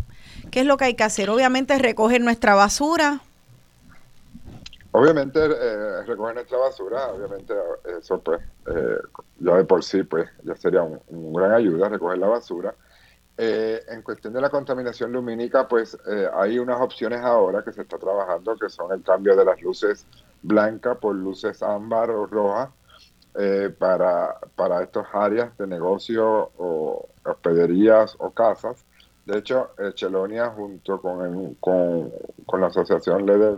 ¿Qué 0.51 0.59
es 0.59 0.65
lo 0.65 0.75
que 0.75 0.83
hay 0.83 0.95
que 0.95 1.05
hacer? 1.05 1.29
Obviamente 1.29 1.79
recoger 1.79 2.19
nuestra 2.19 2.55
basura. 2.55 3.21
Obviamente 4.93 5.39
eh, 5.43 6.03
recoger 6.03 6.35
nuestra 6.35 6.57
basura, 6.57 7.07
obviamente 7.07 7.53
eso 7.99 8.21
pues 8.21 8.41
eh, 8.67 8.97
ya 9.39 9.55
de 9.55 9.65
por 9.65 9.83
sí 9.83 10.03
pues 10.03 10.29
ya 10.43 10.55
sería 10.55 10.83
una 10.83 10.99
un 11.07 11.33
gran 11.33 11.51
ayuda 11.51 11.89
recoger 11.89 12.17
la 12.19 12.27
basura. 12.27 12.75
en 13.37 14.01
cuestión 14.03 14.33
de 14.33 14.41
la 14.41 14.49
contaminación 14.49 15.11
lumínica, 15.11 15.67
pues 15.67 15.97
hay 16.35 16.59
unas 16.59 16.79
opciones 16.79 17.21
ahora 17.21 17.63
que 17.63 17.73
se 17.73 17.81
está 17.81 17.97
trabajando, 17.97 18.55
que 18.55 18.69
son 18.69 18.91
el 18.91 19.01
cambio 19.01 19.35
de 19.35 19.43
las 19.43 19.59
luces 19.61 20.05
blanca 20.43 20.95
por 20.95 21.15
luces 21.15 21.63
ámbar 21.63 22.11
o 22.11 22.27
roja 22.27 22.71
eh, 23.35 23.73
para, 23.75 24.37
para 24.55 24.83
estas 24.83 25.07
áreas 25.11 25.57
de 25.57 25.65
negocio 25.65 26.51
o 26.55 27.09
hospederías 27.25 28.15
o 28.19 28.29
casas. 28.29 28.85
De 29.25 29.39
hecho, 29.39 29.71
Chelonia 29.95 30.49
junto 30.49 31.01
con, 31.01 31.55
con, 31.55 32.61
la 32.61 32.67
asociación 32.67 33.25
Leder, 33.25 33.57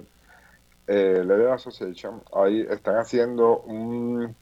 eh, 0.88 1.50
Association, 1.52 2.22
ahí 2.34 2.62
están 2.70 2.98
haciendo 2.98 3.60
un, 3.62 4.36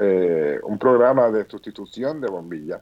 eh, 0.00 0.60
un 0.62 0.78
programa 0.78 1.30
de 1.30 1.48
sustitución 1.48 2.20
de 2.20 2.28
bombillas 2.28 2.80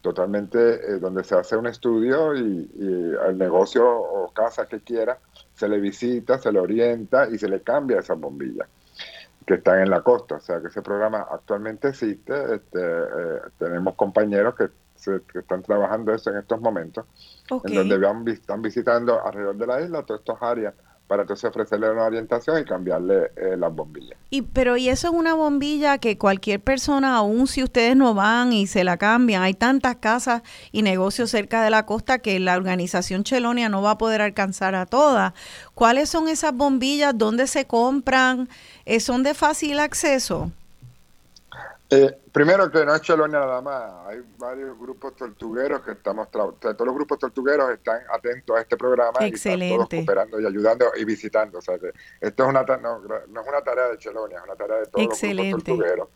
totalmente 0.00 0.58
eh, 0.58 0.98
donde 0.98 1.24
se 1.24 1.34
hace 1.34 1.56
un 1.56 1.66
estudio 1.66 2.34
y, 2.34 2.70
y, 2.74 3.14
el 3.28 3.36
negocio 3.36 3.86
o 3.86 4.32
casa 4.32 4.66
que 4.66 4.80
quiera 4.80 5.18
se 5.54 5.68
le 5.68 5.78
visita, 5.78 6.38
se 6.38 6.50
le 6.50 6.58
orienta 6.58 7.28
y 7.28 7.38
se 7.38 7.48
le 7.48 7.60
cambia 7.60 7.98
esas 7.98 8.18
bombillas 8.18 8.66
que 9.46 9.54
están 9.54 9.80
en 9.80 9.90
la 9.90 10.02
costa. 10.02 10.36
O 10.36 10.40
sea 10.40 10.60
que 10.60 10.68
ese 10.68 10.80
programa 10.82 11.26
actualmente 11.30 11.88
existe. 11.88 12.54
Este, 12.54 12.80
eh, 12.80 13.40
tenemos 13.58 13.94
compañeros 13.94 14.54
que, 14.54 14.68
se, 14.94 15.20
están 15.34 15.62
trabajando 15.62 16.12
eso 16.12 16.30
en 16.30 16.38
estos 16.38 16.60
momentos, 16.60 17.06
en 17.64 17.74
donde 17.74 17.98
van, 17.98 18.26
están 18.28 18.62
visitando 18.62 19.24
alrededor 19.24 19.56
de 19.56 19.66
la 19.66 19.80
isla 19.80 20.02
todas 20.02 20.20
estas 20.20 20.42
áreas 20.42 20.74
para 21.10 21.22
entonces 21.22 21.50
ofrecerle 21.50 21.90
una 21.90 22.04
orientación 22.04 22.60
y 22.60 22.64
cambiarle 22.64 23.32
eh, 23.34 23.56
las 23.58 23.74
bombillas. 23.74 24.16
Y 24.30 24.42
pero 24.42 24.76
y 24.76 24.90
eso 24.90 25.08
es 25.08 25.12
una 25.12 25.34
bombilla 25.34 25.98
que 25.98 26.16
cualquier 26.16 26.60
persona, 26.60 27.16
aun 27.16 27.48
si 27.48 27.64
ustedes 27.64 27.96
no 27.96 28.14
van 28.14 28.52
y 28.52 28.68
se 28.68 28.84
la 28.84 28.96
cambian, 28.96 29.42
hay 29.42 29.54
tantas 29.54 29.96
casas 29.96 30.42
y 30.70 30.82
negocios 30.82 31.28
cerca 31.28 31.64
de 31.64 31.70
la 31.70 31.84
costa 31.84 32.20
que 32.20 32.38
la 32.38 32.56
organización 32.56 33.24
Chelonia 33.24 33.68
no 33.68 33.82
va 33.82 33.90
a 33.90 33.98
poder 33.98 34.22
alcanzar 34.22 34.76
a 34.76 34.86
todas. 34.86 35.32
¿Cuáles 35.74 36.08
son 36.08 36.28
esas 36.28 36.54
bombillas? 36.54 37.12
¿Dónde 37.18 37.48
se 37.48 37.64
compran? 37.64 38.48
Eh, 38.84 39.00
¿Son 39.00 39.24
de 39.24 39.34
fácil 39.34 39.80
acceso? 39.80 40.52
Eh, 41.92 42.18
primero 42.30 42.70
que 42.70 42.84
no 42.84 42.94
es 42.94 43.02
Chelonia 43.02 43.40
nada 43.40 43.60
más, 43.60 44.06
hay 44.06 44.20
varios 44.38 44.78
grupos 44.78 45.16
tortugueros 45.16 45.80
que 45.80 45.90
estamos 45.90 46.30
todos 46.30 46.54
los 46.62 46.94
grupos 46.94 47.18
tortugueros 47.18 47.68
están 47.70 48.00
atentos 48.12 48.56
a 48.56 48.60
este 48.60 48.76
programa 48.76 49.18
Excelente. 49.22 49.66
y 49.66 49.72
están 49.72 49.88
todos 49.88 49.88
cooperando 49.88 50.40
y 50.40 50.46
ayudando 50.46 50.86
y 50.96 51.04
visitando. 51.04 51.58
O 51.58 51.60
sea 51.60 51.80
que 51.80 51.90
esto 52.20 52.44
es 52.44 52.48
una 52.48 52.62
no, 52.62 53.00
no 53.00 53.40
es 53.40 53.48
una 53.48 53.62
tarea 53.62 53.88
de 53.88 53.98
Chelonia, 53.98 54.38
es 54.38 54.44
una 54.44 54.54
tarea 54.54 54.76
de 54.76 54.86
todos 54.86 55.08
los 55.08 55.20
grupos 55.20 55.64
tortugueros. 55.64 56.08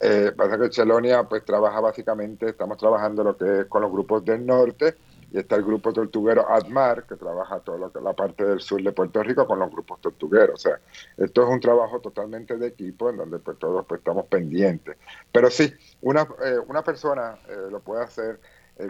Eh, 0.00 0.32
pasa 0.36 0.56
que 0.56 0.70
Chelonia 0.70 1.24
pues 1.24 1.44
trabaja 1.44 1.80
básicamente, 1.80 2.50
estamos 2.50 2.78
trabajando 2.78 3.24
lo 3.24 3.36
que 3.36 3.62
es 3.62 3.66
con 3.66 3.82
los 3.82 3.90
grupos 3.90 4.24
del 4.24 4.46
norte 4.46 4.94
y 5.30 5.38
está 5.38 5.56
el 5.56 5.64
grupo 5.64 5.92
tortuguero 5.92 6.50
ADMAR, 6.50 7.06
que 7.06 7.16
trabaja 7.16 7.60
toda 7.60 7.90
la 8.00 8.12
parte 8.14 8.44
del 8.44 8.60
sur 8.60 8.82
de 8.82 8.92
Puerto 8.92 9.22
Rico 9.22 9.46
con 9.46 9.58
los 9.58 9.70
grupos 9.70 10.00
tortugueros. 10.00 10.54
O 10.54 10.68
sea, 10.68 10.80
esto 11.16 11.42
es 11.42 11.48
un 11.48 11.60
trabajo 11.60 12.00
totalmente 12.00 12.56
de 12.56 12.68
equipo 12.68 13.10
en 13.10 13.18
donde 13.18 13.38
pues 13.38 13.58
todos 13.58 13.84
pues, 13.86 13.98
estamos 13.98 14.26
pendientes. 14.26 14.96
Pero 15.30 15.50
sí, 15.50 15.72
una, 16.00 16.22
eh, 16.44 16.58
una 16.66 16.82
persona 16.82 17.38
eh, 17.48 17.68
lo 17.70 17.80
puede 17.80 18.04
hacer, 18.04 18.40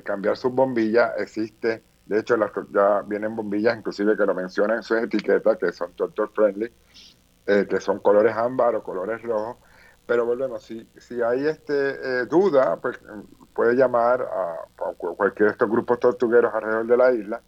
cambiar 0.04 0.36
sus 0.36 0.52
bombillas 0.52 1.12
existe. 1.18 1.82
De 2.06 2.20
hecho, 2.20 2.36
las, 2.36 2.52
ya 2.72 3.02
vienen 3.02 3.34
bombillas, 3.34 3.76
inclusive 3.76 4.16
que 4.16 4.24
lo 4.24 4.34
mencionan 4.34 4.78
en 4.78 4.82
sus 4.82 4.98
etiquetas, 4.98 5.58
que 5.58 5.72
son 5.72 5.92
torture 5.92 6.30
friendly, 6.34 6.72
eh, 7.46 7.66
que 7.68 7.80
son 7.80 7.98
colores 7.98 8.36
ámbar 8.36 8.76
o 8.76 8.82
colores 8.82 9.20
rojos. 9.22 9.56
Pero 10.08 10.24
volvemos, 10.24 10.62
si, 10.62 10.88
si 10.96 11.20
hay 11.20 11.46
este 11.46 12.24
duda, 12.24 12.76
pues 12.80 12.98
puede 13.52 13.74
llamar 13.74 14.22
a, 14.22 14.56
cualquiera 14.96 15.50
de 15.50 15.52
estos 15.52 15.68
grupos 15.68 16.00
tortugueros 16.00 16.54
alrededor 16.54 16.86
de 16.86 16.96
la 16.96 17.12
isla 17.12 17.42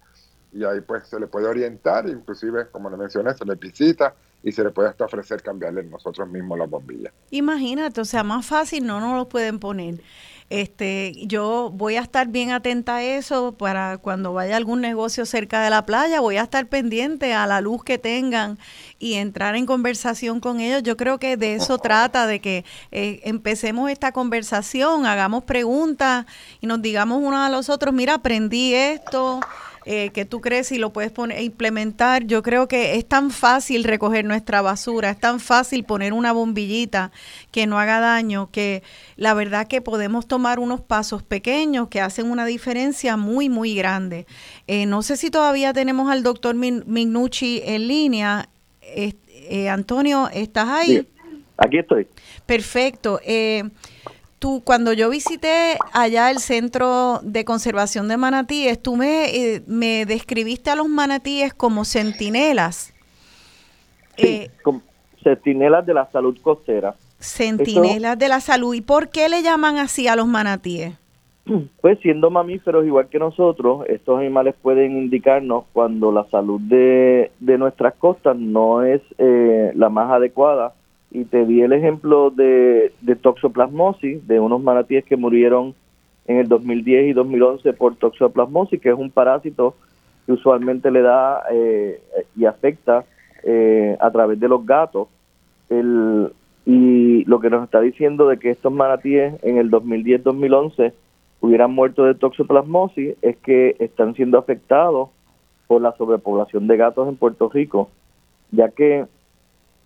y 0.53 0.63
ahí 0.65 0.83
pues 0.83 1.07
se 1.09 1.19
le 1.19 1.27
puede 1.27 1.47
orientar, 1.47 2.07
inclusive 2.07 2.69
como 2.71 2.91
le 2.91 2.99
mencioné, 2.99 3.33
se 3.33 3.47
le 3.47 3.55
visita 3.55 4.15
y 4.43 4.53
se 4.53 4.63
le 4.63 4.71
puede 4.73 4.91
hasta 4.91 5.07
ofrecer 5.07 5.43
cambiarle 5.43 5.85
nosotros 5.85 6.29
mismos 6.29 6.59
las 6.59 6.69
bombillas. 6.69 7.15
Imagínate, 7.31 8.03
o 8.03 8.05
sea, 8.05 8.23
más 8.25 8.45
fácil 8.45 8.87
no 8.87 9.01
nos 9.01 9.17
lo 9.17 9.27
pueden 9.27 9.59
poner. 9.59 10.03
Este, 10.51 11.13
yo 11.27 11.71
voy 11.73 11.95
a 11.95 12.01
estar 12.01 12.27
bien 12.27 12.51
atenta 12.51 12.97
a 12.97 13.03
eso 13.05 13.53
para 13.53 13.99
cuando 13.99 14.33
vaya 14.33 14.57
algún 14.57 14.81
negocio 14.81 15.25
cerca 15.25 15.63
de 15.63 15.71
la 15.71 15.87
playa, 15.87 16.21
voy 16.21 16.39
a 16.39 16.43
estar 16.43 16.67
pendiente 16.67 17.33
a 17.33 17.47
la 17.47 17.61
luz 17.61 17.85
que 17.85 17.99
tengan 17.99 18.59
y 18.99 19.15
entrar 19.15 19.55
en 19.55 19.65
conversación 19.65 20.41
con 20.41 20.59
ellos. 20.59 20.83
Yo 20.83 20.97
creo 20.97 21.21
que 21.21 21.37
de 21.37 21.55
eso 21.55 21.79
trata, 21.79 22.27
de 22.27 22.41
que 22.41 22.65
eh, 22.91 23.21
empecemos 23.23 23.93
esta 23.93 24.11
conversación, 24.11 25.07
hagamos 25.07 25.45
preguntas 25.45 26.27
y 26.61 26.67
nos 26.67 26.83
digamos 26.83 27.23
unos 27.23 27.47
a 27.47 27.49
los 27.49 27.69
otros, 27.69 27.95
mira, 27.95 28.15
aprendí 28.15 28.75
esto, 28.75 29.39
eh, 29.87 30.11
que 30.11 30.25
tú 30.25 30.41
crees 30.41 30.73
y 30.73 30.79
lo 30.79 30.93
puedes 30.93 31.11
poner, 31.11 31.43
implementar. 31.43 32.25
Yo 32.25 32.43
creo 32.43 32.69
que 32.69 32.97
es 32.97 33.07
tan 33.07 33.31
fácil 33.31 33.85
recoger 33.85 34.25
nuestra 34.25 34.63
basura, 34.63 35.11
es 35.11 35.19
tan 35.19 35.41
fácil 35.41 35.85
poner 35.85 36.13
una 36.13 36.33
bombillita 36.33 37.13
que 37.51 37.67
no 37.67 37.79
haga 37.79 38.01
daño, 38.01 38.51
que 38.51 38.83
la 39.17 39.35
verdad 39.35 39.69
que 39.69 39.81
podemos 39.81 40.27
tomar 40.27 40.59
unos 40.59 40.81
pasos 40.81 41.23
pequeños 41.23 41.89
que 41.89 42.01
hacen 42.01 42.31
una 42.31 42.45
diferencia 42.45 43.17
muy, 43.17 43.49
muy 43.49 43.75
grande. 43.75 44.27
Eh, 44.67 44.87
no 44.87 45.03
sé 45.03 45.17
si 45.17 45.31
todavía 45.31 45.73
tenemos 45.73 46.11
al 46.11 46.23
doctor 46.23 46.55
Mignucci 46.55 47.63
en 47.65 47.89
línea. 47.89 48.49
Eh, 48.83 49.69
Antonio, 49.69 50.29
¿estás 50.33 50.69
ahí? 50.69 51.07
aquí 51.61 51.79
estoy. 51.79 52.07
Perfecto. 52.47 53.21
Eh, 53.25 53.63
tú, 54.41 54.63
cuando 54.65 54.93
yo 54.93 55.09
visité 55.09 55.77
allá 55.93 56.31
el 56.31 56.39
Centro 56.39 57.21
de 57.23 57.45
Conservación 57.45 58.09
de 58.09 58.17
Manatíes, 58.17 58.83
tú 58.83 58.97
me, 58.97 59.27
eh, 59.27 59.63
me 59.69 60.07
describiste 60.07 60.71
a 60.71 60.77
los 60.77 60.89
manatíes 60.89 61.55
como 61.55 61.85
centinelas. 61.85 62.93
Eh, 64.17 64.51
centinelas 65.23 65.87
de 65.87 65.95
la 65.95 66.11
salud 66.11 66.37
costera. 66.43 66.97
Centinelas 67.19 68.19
de 68.19 68.29
la 68.29 68.41
salud. 68.41 68.75
¿Y 68.75 68.81
por 68.81 69.11
qué 69.11 69.29
le 69.29 69.43
llaman 69.43 69.77
así 69.77 70.09
a 70.09 70.17
los 70.17 70.27
manatíes? 70.27 70.95
Pues 71.81 71.99
siendo 72.01 72.31
mamíferos 72.31 72.87
igual 72.87 73.09
que 73.09 73.19
nosotros, 73.19 73.85
estos 73.89 74.19
animales 74.19 74.55
pueden 74.61 74.97
indicarnos 74.97 75.65
cuando 75.73 76.13
la 76.13 76.25
salud 76.31 76.61
de, 76.61 77.33
de 77.41 77.59
nuestras 77.59 77.95
costas 77.95 78.37
no 78.37 78.83
es 78.83 79.01
eh, 79.19 79.73
la 79.75 79.89
más 79.89 80.11
adecuada 80.11 80.75
y 81.11 81.25
te 81.25 81.45
di 81.45 81.61
el 81.63 81.73
ejemplo 81.73 82.31
de, 82.31 82.93
toxoplasmosis, 83.21 84.27
de 84.27 84.39
unos 84.39 84.63
manatíes 84.63 85.05
que 85.05 85.17
murieron 85.17 85.75
en 86.27 86.39
el 86.39 86.49
2010 86.49 87.09
y 87.09 87.13
2011 87.13 87.73
por 87.73 87.97
toxoplasmosis, 87.97 88.81
que 88.81 88.91
es 88.91 88.95
un 88.95 89.11
parásito 89.11 89.75
que 90.27 90.33
usualmente 90.33 90.91
le 90.91 91.03
da 91.03 91.43
eh, 91.51 92.01
y 92.37 92.45
afecta 92.45 93.05
eh, 93.43 93.97
a 94.01 94.11
través 94.11 94.39
de 94.39 94.49
los 94.49 94.65
gatos. 94.65 95.09
El, 95.69 96.33
y 96.65 97.25
lo 97.25 97.41
que 97.41 97.51
nos 97.51 97.65
está 97.65 97.81
diciendo 97.81 98.29
de 98.29 98.39
que 98.39 98.51
estos 98.51 98.73
manatíes 98.73 99.43
en 99.43 99.59
el 99.59 99.71
2010-2011 99.71 100.93
hubieran 101.41 101.73
muerto 101.73 102.05
de 102.05 102.15
toxoplasmosis 102.15 103.17
es 103.23 103.37
que 103.39 103.75
están 103.81 104.15
siendo 104.15 104.39
afectados 104.39 105.09
por 105.67 105.81
la 105.83 105.93
sobrepoblación 105.97 106.69
de 106.69 106.77
gatos 106.77 107.09
en 107.09 107.17
Puerto 107.17 107.49
Rico, 107.49 107.91
ya 108.53 108.69
que 108.69 109.07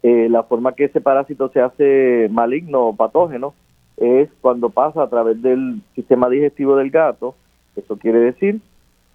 eh, 0.04 0.28
la 0.28 0.42
forma 0.42 0.74
que 0.74 0.84
ese 0.84 1.00
parásito 1.00 1.48
se 1.48 1.62
hace 1.62 2.28
maligno 2.30 2.88
o 2.88 2.94
patógeno 2.94 3.54
es 3.96 4.28
cuando 4.42 4.68
pasa 4.68 5.02
a 5.02 5.08
través 5.08 5.40
del 5.40 5.80
sistema 5.94 6.28
digestivo 6.28 6.76
del 6.76 6.90
gato. 6.90 7.34
Eso 7.74 7.96
quiere 7.96 8.18
decir 8.18 8.60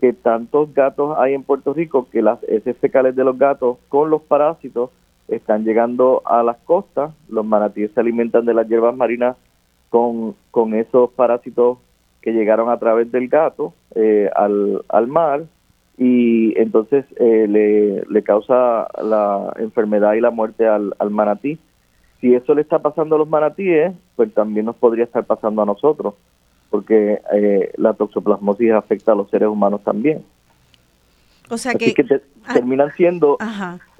que 0.01 0.13
tantos 0.13 0.73
gatos 0.73 1.15
hay 1.19 1.35
en 1.35 1.43
Puerto 1.43 1.75
Rico 1.75 2.07
que 2.11 2.23
las 2.23 2.41
heces 2.41 2.75
fecales 2.77 3.15
de 3.15 3.23
los 3.23 3.37
gatos 3.37 3.77
con 3.87 4.09
los 4.09 4.23
parásitos 4.23 4.89
están 5.27 5.63
llegando 5.63 6.23
a 6.25 6.41
las 6.41 6.57
costas. 6.57 7.11
Los 7.29 7.45
manatíes 7.45 7.91
se 7.91 7.99
alimentan 7.99 8.45
de 8.45 8.55
las 8.55 8.67
hierbas 8.67 8.97
marinas 8.97 9.37
con, 9.91 10.33
con 10.49 10.73
esos 10.73 11.11
parásitos 11.11 11.77
que 12.19 12.31
llegaron 12.31 12.67
a 12.67 12.79
través 12.79 13.11
del 13.11 13.27
gato 13.27 13.75
eh, 13.93 14.27
al, 14.35 14.81
al 14.89 15.05
mar 15.05 15.43
y 15.99 16.57
entonces 16.57 17.03
eh, 17.17 17.45
le, 17.49 18.03
le, 18.09 18.23
causa 18.23 18.87
la 19.03 19.51
enfermedad 19.59 20.13
y 20.13 20.21
la 20.21 20.31
muerte 20.31 20.65
al, 20.65 20.95
al, 20.97 21.09
manatí. 21.09 21.59
Si 22.21 22.33
eso 22.33 22.55
le 22.55 22.61
está 22.61 22.79
pasando 22.79 23.15
a 23.15 23.19
los 23.19 23.27
manatíes, 23.27 23.91
pues 24.15 24.33
también 24.33 24.65
nos 24.65 24.77
podría 24.77 25.03
estar 25.03 25.25
pasando 25.25 25.61
a 25.61 25.65
nosotros, 25.65 26.13
porque 26.69 27.19
eh, 27.33 27.73
la 27.75 27.93
toxoplasmosis 27.93 28.71
afecta 28.71 29.11
a 29.11 29.15
los 29.15 29.29
seres 29.29 29.49
humanos 29.49 29.83
también. 29.83 30.23
O 31.49 31.57
sea 31.57 31.73
que, 31.73 31.93
ah, 32.45 32.53
terminan 32.53 32.93
siendo 32.95 33.37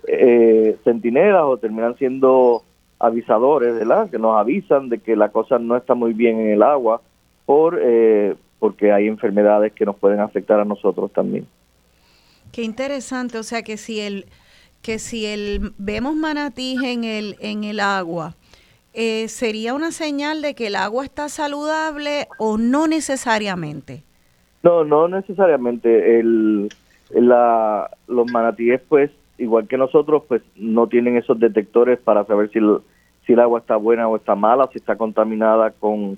eh, 0.08 0.78
centinelas 0.86 1.44
o 1.44 1.58
terminan 1.58 1.98
siendo 1.98 2.64
avisadores, 2.98 3.76
¿verdad? 3.76 4.10
Que 4.10 4.20
nos 4.20 4.38
avisan 4.38 4.88
de 4.88 5.00
que 5.00 5.18
la 5.18 5.30
cosa 5.30 5.60
no 5.60 5.76
está 5.76 5.96
muy 5.96 6.14
bien 6.14 6.40
en 6.40 6.52
el 6.52 6.64
agua 6.64 7.02
por 7.46 7.78
eh, 7.82 8.36
porque 8.60 8.94
hay 8.94 9.08
enfermedades 9.08 9.74
que 9.74 9.86
nos 9.86 9.98
pueden 9.98 10.22
afectar 10.22 10.62
a 10.62 10.66
nosotros 10.66 11.12
también. 11.12 11.46
Qué 12.52 12.64
interesante, 12.64 13.38
o 13.38 13.44
sea 13.44 13.62
que 13.62 13.78
si 13.78 14.00
el 14.00 14.26
que 14.82 14.98
si 14.98 15.26
el 15.26 15.74
vemos 15.78 16.16
manatí 16.16 16.78
en 16.84 17.04
el 17.04 17.36
en 17.40 17.64
el 17.64 17.80
agua, 17.80 18.36
eh, 18.94 19.28
sería 19.28 19.74
una 19.74 19.92
señal 19.92 20.42
de 20.42 20.56
que 20.56 20.68
el 20.68 20.76
agua 20.76 21.04
está 21.04 21.30
saludable 21.30 22.28
o 22.38 22.58
no 22.58 22.88
necesariamente. 22.88 24.04
No, 24.64 24.84
no 24.84 25.08
necesariamente. 25.08 26.20
El, 26.20 26.70
la, 27.12 27.90
los 28.08 28.32
manatíes, 28.32 28.82
pues, 28.90 29.12
igual 29.38 29.68
que 29.68 29.78
nosotros, 29.78 30.24
pues, 30.28 30.42
no 30.56 30.88
tienen 30.88 31.18
esos 31.18 31.40
detectores 31.40 32.00
para 32.00 32.26
saber 32.26 32.50
si, 32.52 32.60
si 33.26 33.34
el 33.34 33.40
agua 33.40 33.60
está 33.60 33.76
buena 33.76 34.08
o 34.08 34.16
está 34.16 34.36
mala, 34.36 34.70
si 34.72 34.80
está 34.80 34.96
contaminada 34.96 35.72
con, 35.72 36.18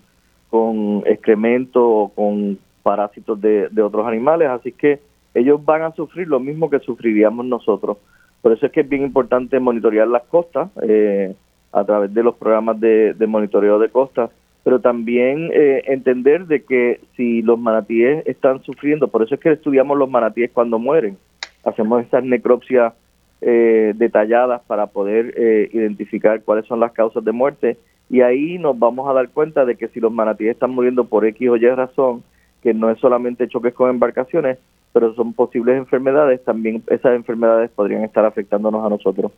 con 0.50 1.04
excremento 1.06 1.88
o 1.88 2.10
con 2.10 2.58
parásitos 2.84 3.40
de, 3.40 3.70
de 3.70 3.82
otros 3.82 4.08
animales. 4.08 4.50
Así 4.50 4.72
que 4.72 5.00
ellos 5.34 5.64
van 5.64 5.82
a 5.84 5.92
sufrir 5.92 6.28
lo 6.28 6.40
mismo 6.40 6.70
que 6.70 6.80
sufriríamos 6.80 7.46
nosotros. 7.46 7.98
Por 8.42 8.52
eso 8.52 8.66
es 8.66 8.72
que 8.72 8.82
es 8.82 8.90
bien 8.90 9.04
importante 9.04 9.60
monitorear 9.60 10.08
las 10.08 10.24
costas 10.24 10.70
eh, 10.82 11.36
a 11.72 11.84
través 11.84 12.14
de 12.14 12.24
los 12.24 12.36
programas 12.36 12.80
de, 12.80 13.16
monitoreo 13.28 13.80
de 13.80 13.90
costas, 13.90 14.30
pero 14.64 14.80
también 14.80 15.50
eh, 15.54 15.84
entender 15.88 16.48
de 16.48 16.64
que 16.64 17.02
si 17.16 17.42
los 17.42 17.60
manatíes 17.60 18.26
están 18.28 18.62
sufriendo, 18.64 19.08
por 19.08 19.24
eso 19.24 19.36
es 19.36 19.42
que 19.42 19.52
estudiamos 19.52 19.98
los 19.98 20.10
manatíes 20.10 20.52
cuando 20.52 20.80
mueren, 20.80 21.18
hacemos 21.64 22.02
estas 22.04 22.24
necropsias 22.24 22.94
eh, 23.42 23.94
detalladas 23.96 24.62
para 24.68 24.88
poder 24.88 25.34
identificar 25.74 26.44
cuáles 26.44 26.66
son 26.66 26.80
las 26.80 26.92
causas 26.92 27.24
de 27.24 27.32
muerte 27.32 27.78
y 28.10 28.22
ahí 28.22 28.58
nos 28.58 28.78
vamos 28.78 29.10
a 29.10 29.14
dar 29.14 29.30
cuenta 29.30 29.64
de 29.64 29.78
que 29.78 29.88
si 29.88 30.02
los 30.02 30.12
manatíes 30.12 30.52
están 30.52 30.72
muriendo 30.72 31.06
por 31.06 31.26
X 31.26 31.50
o 31.50 31.56
Y 31.56 31.70
razón, 31.70 32.24
que 32.62 32.74
no 32.74 32.90
es 32.90 33.00
solamente 33.00 33.48
choques 33.48 33.74
con 33.74 33.90
embarcaciones, 33.90 34.60
pero 34.94 35.14
son 35.16 35.34
posibles 35.34 35.78
enfermedades, 35.78 36.44
también 36.44 36.84
esas 36.88 37.16
enfermedades 37.16 37.72
podrían 37.72 38.04
estar 38.04 38.26
afectándonos 38.26 38.86
a 38.86 38.90
nosotros. 38.90 39.32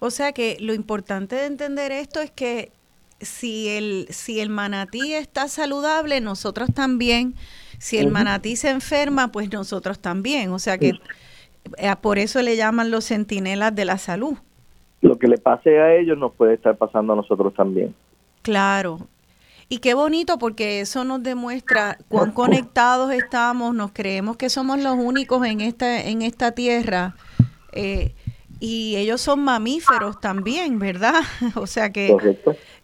O 0.00 0.10
sea 0.10 0.32
que 0.32 0.56
lo 0.60 0.74
importante 0.74 1.36
de 1.36 1.46
entender 1.46 1.92
esto 1.92 2.20
es 2.20 2.30
que 2.30 2.70
si 3.20 3.68
el, 3.68 4.06
si 4.10 4.40
el 4.40 4.48
manatí 4.48 5.12
está 5.14 5.48
saludable, 5.48 6.20
nosotros 6.20 6.72
también. 6.72 7.34
Si 7.78 7.98
el 7.98 8.10
manatí 8.10 8.56
se 8.56 8.70
enferma, 8.70 9.32
pues 9.32 9.52
nosotros 9.52 10.00
también. 10.00 10.50
O 10.52 10.58
sea 10.58 10.78
que 10.78 10.92
eh, 11.76 11.94
por 12.00 12.18
eso 12.18 12.42
le 12.42 12.56
llaman 12.56 12.90
los 12.90 13.06
centinelas 13.06 13.74
de 13.74 13.84
la 13.84 13.98
salud. 13.98 14.34
Lo 15.00 15.18
que 15.18 15.28
le 15.28 15.38
pase 15.38 15.78
a 15.80 15.94
ellos 15.94 16.18
nos 16.18 16.32
puede 16.34 16.54
estar 16.54 16.76
pasando 16.76 17.12
a 17.12 17.16
nosotros 17.16 17.54
también. 17.54 17.94
Claro, 18.42 19.00
y 19.70 19.78
qué 19.78 19.92
bonito 19.94 20.38
porque 20.38 20.80
eso 20.80 21.04
nos 21.04 21.22
demuestra 21.22 21.98
cuán 22.08 22.32
conectados 22.32 23.12
estamos, 23.12 23.74
nos 23.74 23.92
creemos 23.92 24.36
que 24.38 24.48
somos 24.48 24.78
los 24.78 24.96
únicos 24.96 25.46
en 25.46 25.60
esta, 25.60 26.02
en 26.02 26.22
esta 26.22 26.52
tierra. 26.52 27.14
Eh, 27.72 28.14
y 28.60 28.96
ellos 28.96 29.20
son 29.20 29.40
mamíferos 29.40 30.20
también, 30.20 30.78
¿verdad? 30.78 31.20
o 31.54 31.66
sea 31.66 31.92
que 31.92 32.16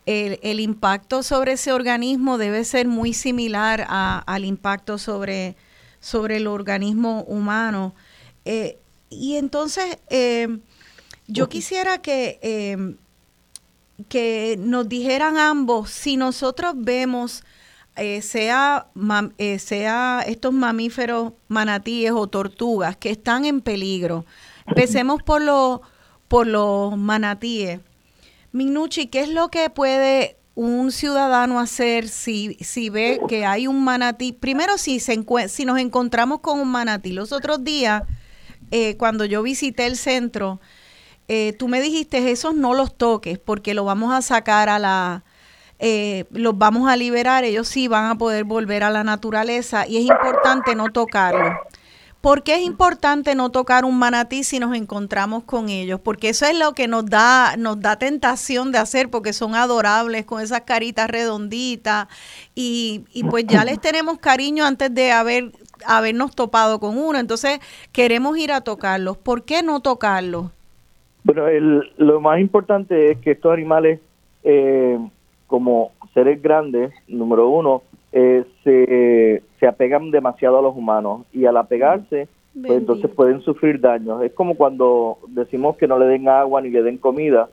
el, 0.04 0.38
el, 0.42 0.60
impacto 0.60 1.22
sobre 1.22 1.52
ese 1.52 1.72
organismo 1.72 2.36
debe 2.36 2.64
ser 2.64 2.86
muy 2.86 3.14
similar 3.14 3.86
a, 3.88 4.18
al 4.18 4.44
impacto 4.44 4.98
sobre, 4.98 5.56
sobre 6.00 6.36
el 6.36 6.46
organismo 6.46 7.22
humano. 7.22 7.94
Eh, 8.44 8.78
y 9.08 9.36
entonces, 9.36 9.98
eh, 10.10 10.58
yo 11.28 11.48
quisiera 11.48 12.02
que 12.02 12.98
que 14.08 14.56
nos 14.58 14.88
dijeran 14.88 15.36
ambos 15.36 15.90
si 15.90 16.16
nosotros 16.16 16.74
vemos 16.76 17.44
eh, 17.96 18.22
sea, 18.22 18.88
eh, 19.38 19.58
sea 19.60 20.24
estos 20.26 20.52
mamíferos 20.52 21.32
manatíes 21.46 22.10
o 22.10 22.26
tortugas 22.26 22.96
que 22.96 23.10
están 23.10 23.44
en 23.44 23.60
peligro. 23.60 24.24
Empecemos 24.66 25.22
por, 25.22 25.42
lo, 25.42 25.82
por 26.26 26.46
los 26.46 26.96
manatíes. 26.96 27.80
Minucci, 28.50 29.06
¿qué 29.06 29.20
es 29.20 29.28
lo 29.28 29.48
que 29.48 29.70
puede 29.70 30.36
un 30.56 30.90
ciudadano 30.90 31.60
hacer 31.60 32.08
si, 32.08 32.54
si 32.60 32.90
ve 32.90 33.20
que 33.28 33.46
hay 33.46 33.68
un 33.68 33.84
manatí? 33.84 34.32
Primero, 34.32 34.76
si, 34.76 34.98
se 34.98 35.24
si 35.48 35.64
nos 35.64 35.78
encontramos 35.78 36.40
con 36.40 36.58
un 36.58 36.68
manatí. 36.68 37.12
Los 37.12 37.30
otros 37.30 37.62
días, 37.62 38.02
eh, 38.72 38.96
cuando 38.96 39.24
yo 39.24 39.42
visité 39.42 39.86
el 39.86 39.96
centro, 39.96 40.60
eh, 41.28 41.54
tú 41.58 41.68
me 41.68 41.80
dijiste, 41.80 42.30
esos 42.30 42.54
no 42.54 42.74
los 42.74 42.96
toques 42.96 43.38
porque 43.38 43.74
lo 43.74 43.84
vamos 43.84 44.12
a 44.12 44.22
sacar 44.22 44.68
a 44.68 44.78
la... 44.78 45.24
Eh, 45.80 46.24
los 46.30 46.56
vamos 46.56 46.88
a 46.88 46.96
liberar, 46.96 47.44
ellos 47.44 47.66
sí 47.68 47.88
van 47.88 48.06
a 48.06 48.14
poder 48.16 48.44
volver 48.44 48.84
a 48.84 48.90
la 48.90 49.02
naturaleza 49.02 49.86
y 49.86 49.96
es 49.96 50.02
importante 50.04 50.74
no 50.74 50.90
tocarlo. 50.90 51.58
¿Por 52.24 52.42
qué 52.42 52.54
es 52.54 52.62
importante 52.62 53.34
no 53.34 53.50
tocar 53.50 53.84
un 53.84 53.98
manatí 53.98 54.44
si 54.44 54.58
nos 54.58 54.74
encontramos 54.74 55.44
con 55.44 55.68
ellos? 55.68 56.00
Porque 56.02 56.30
eso 56.30 56.46
es 56.46 56.56
lo 56.58 56.72
que 56.72 56.88
nos 56.88 57.04
da, 57.04 57.56
nos 57.58 57.80
da 57.80 57.98
tentación 57.98 58.72
de 58.72 58.78
hacer, 58.78 59.10
porque 59.10 59.34
son 59.34 59.54
adorables 59.54 60.24
con 60.24 60.40
esas 60.40 60.62
caritas 60.62 61.10
redonditas 61.10 62.06
y, 62.54 63.04
y 63.12 63.24
pues 63.24 63.44
ya 63.46 63.62
les 63.66 63.78
tenemos 63.78 64.20
cariño 64.20 64.64
antes 64.64 64.94
de 64.94 65.12
haber 65.12 65.52
habernos 65.84 66.34
topado 66.34 66.80
con 66.80 66.96
uno. 66.96 67.18
Entonces 67.18 67.58
queremos 67.92 68.38
ir 68.38 68.52
a 68.52 68.62
tocarlos. 68.62 69.18
¿Por 69.18 69.44
qué 69.44 69.62
no 69.62 69.80
tocarlos? 69.80 70.50
Bueno, 71.24 71.48
el, 71.48 71.90
lo 71.96 72.20
más 72.20 72.38
importante 72.40 73.10
es 73.10 73.18
que 73.18 73.32
estos 73.32 73.52
animales, 73.52 74.00
eh, 74.42 74.98
como 75.46 75.92
seres 76.12 76.40
grandes, 76.42 76.92
número 77.08 77.48
uno, 77.48 77.82
eh, 78.12 78.44
se, 78.62 79.42
se 79.58 79.66
apegan 79.66 80.10
demasiado 80.10 80.58
a 80.58 80.62
los 80.62 80.76
humanos 80.76 81.22
y 81.32 81.46
al 81.46 81.56
apegarse, 81.56 82.28
pues 82.52 82.78
entonces 82.78 83.10
pueden 83.16 83.40
sufrir 83.40 83.80
daños. 83.80 84.22
Es 84.22 84.32
como 84.34 84.54
cuando 84.54 85.18
decimos 85.28 85.76
que 85.76 85.88
no 85.88 85.98
le 85.98 86.06
den 86.06 86.28
agua 86.28 86.60
ni 86.60 86.70
le 86.70 86.82
den 86.82 86.98
comida. 86.98 87.48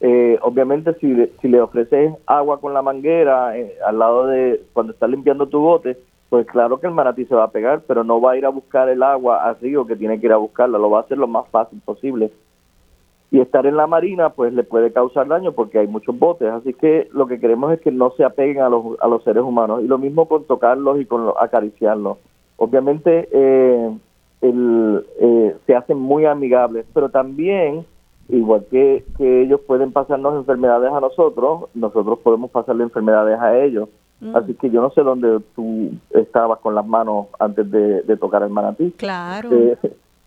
Eh, 0.00 0.38
obviamente 0.42 0.94
si, 1.00 1.06
le- 1.08 1.30
si 1.40 1.48
le 1.48 1.60
ofreces 1.60 2.12
agua 2.26 2.60
con 2.60 2.72
la 2.74 2.82
manguera 2.82 3.56
eh, 3.58 3.74
al 3.86 3.98
lado 3.98 4.26
de 4.26 4.60
cuando 4.72 4.92
estás 4.92 5.10
limpiando 5.10 5.46
tu 5.46 5.58
bote, 5.60 5.96
pues 6.28 6.46
claro 6.46 6.78
que 6.78 6.86
el 6.86 6.92
manatí 6.94 7.24
se 7.26 7.34
va 7.34 7.44
a 7.44 7.50
pegar, 7.50 7.82
pero 7.86 8.04
no 8.04 8.20
va 8.20 8.32
a 8.32 8.36
ir 8.36 8.44
a 8.46 8.50
buscar 8.50 8.88
el 8.88 9.02
agua 9.02 9.44
al 9.44 9.58
río 9.60 9.86
que 9.86 9.96
tiene 9.96 10.18
que 10.20 10.26
ir 10.26 10.32
a 10.32 10.36
buscarla, 10.36 10.78
lo 10.78 10.90
va 10.90 10.98
a 10.98 11.02
hacer 11.02 11.18
lo 11.18 11.26
más 11.26 11.48
fácil 11.48 11.80
posible. 11.84 12.30
Y 13.30 13.40
estar 13.40 13.66
en 13.66 13.76
la 13.76 13.86
marina 13.88 14.30
pues 14.30 14.52
le 14.52 14.62
puede 14.62 14.92
causar 14.92 15.26
daño 15.26 15.52
porque 15.52 15.80
hay 15.80 15.88
muchos 15.88 16.16
botes, 16.16 16.48
así 16.48 16.72
que 16.74 17.08
lo 17.12 17.26
que 17.26 17.40
queremos 17.40 17.72
es 17.72 17.80
que 17.80 17.90
no 17.90 18.10
se 18.12 18.24
apeguen 18.24 18.62
a 18.62 18.68
los, 18.68 18.84
a 19.00 19.08
los 19.08 19.24
seres 19.24 19.42
humanos 19.42 19.82
y 19.82 19.88
lo 19.88 19.98
mismo 19.98 20.26
con 20.26 20.44
tocarlos 20.44 21.00
y 21.00 21.06
con 21.06 21.26
lo- 21.26 21.40
acariciarlos. 21.40 22.18
Obviamente 22.56 23.28
eh, 23.32 23.90
el, 24.42 25.04
eh, 25.20 25.56
se 25.66 25.74
hacen 25.74 25.98
muy 25.98 26.24
amigables, 26.24 26.86
pero 26.94 27.08
también, 27.08 27.84
igual 28.28 28.64
que, 28.70 29.04
que 29.18 29.42
ellos 29.42 29.60
pueden 29.66 29.92
pasarnos 29.92 30.36
enfermedades 30.36 30.92
a 30.92 31.00
nosotros, 31.00 31.64
nosotros 31.74 32.20
podemos 32.20 32.50
pasarle 32.52 32.84
enfermedades 32.84 33.38
a 33.40 33.58
ellos. 33.58 33.88
Así 34.34 34.54
que 34.54 34.70
yo 34.70 34.80
no 34.80 34.88
sé 34.90 35.02
dónde 35.02 35.40
tú 35.54 35.90
estabas 36.10 36.60
con 36.60 36.74
las 36.74 36.86
manos 36.86 37.26
antes 37.38 37.70
de, 37.70 38.00
de 38.00 38.16
tocar 38.16 38.42
el 38.42 38.48
manatí. 38.48 38.90
Claro. 38.92 39.50
Eh, 39.52 39.76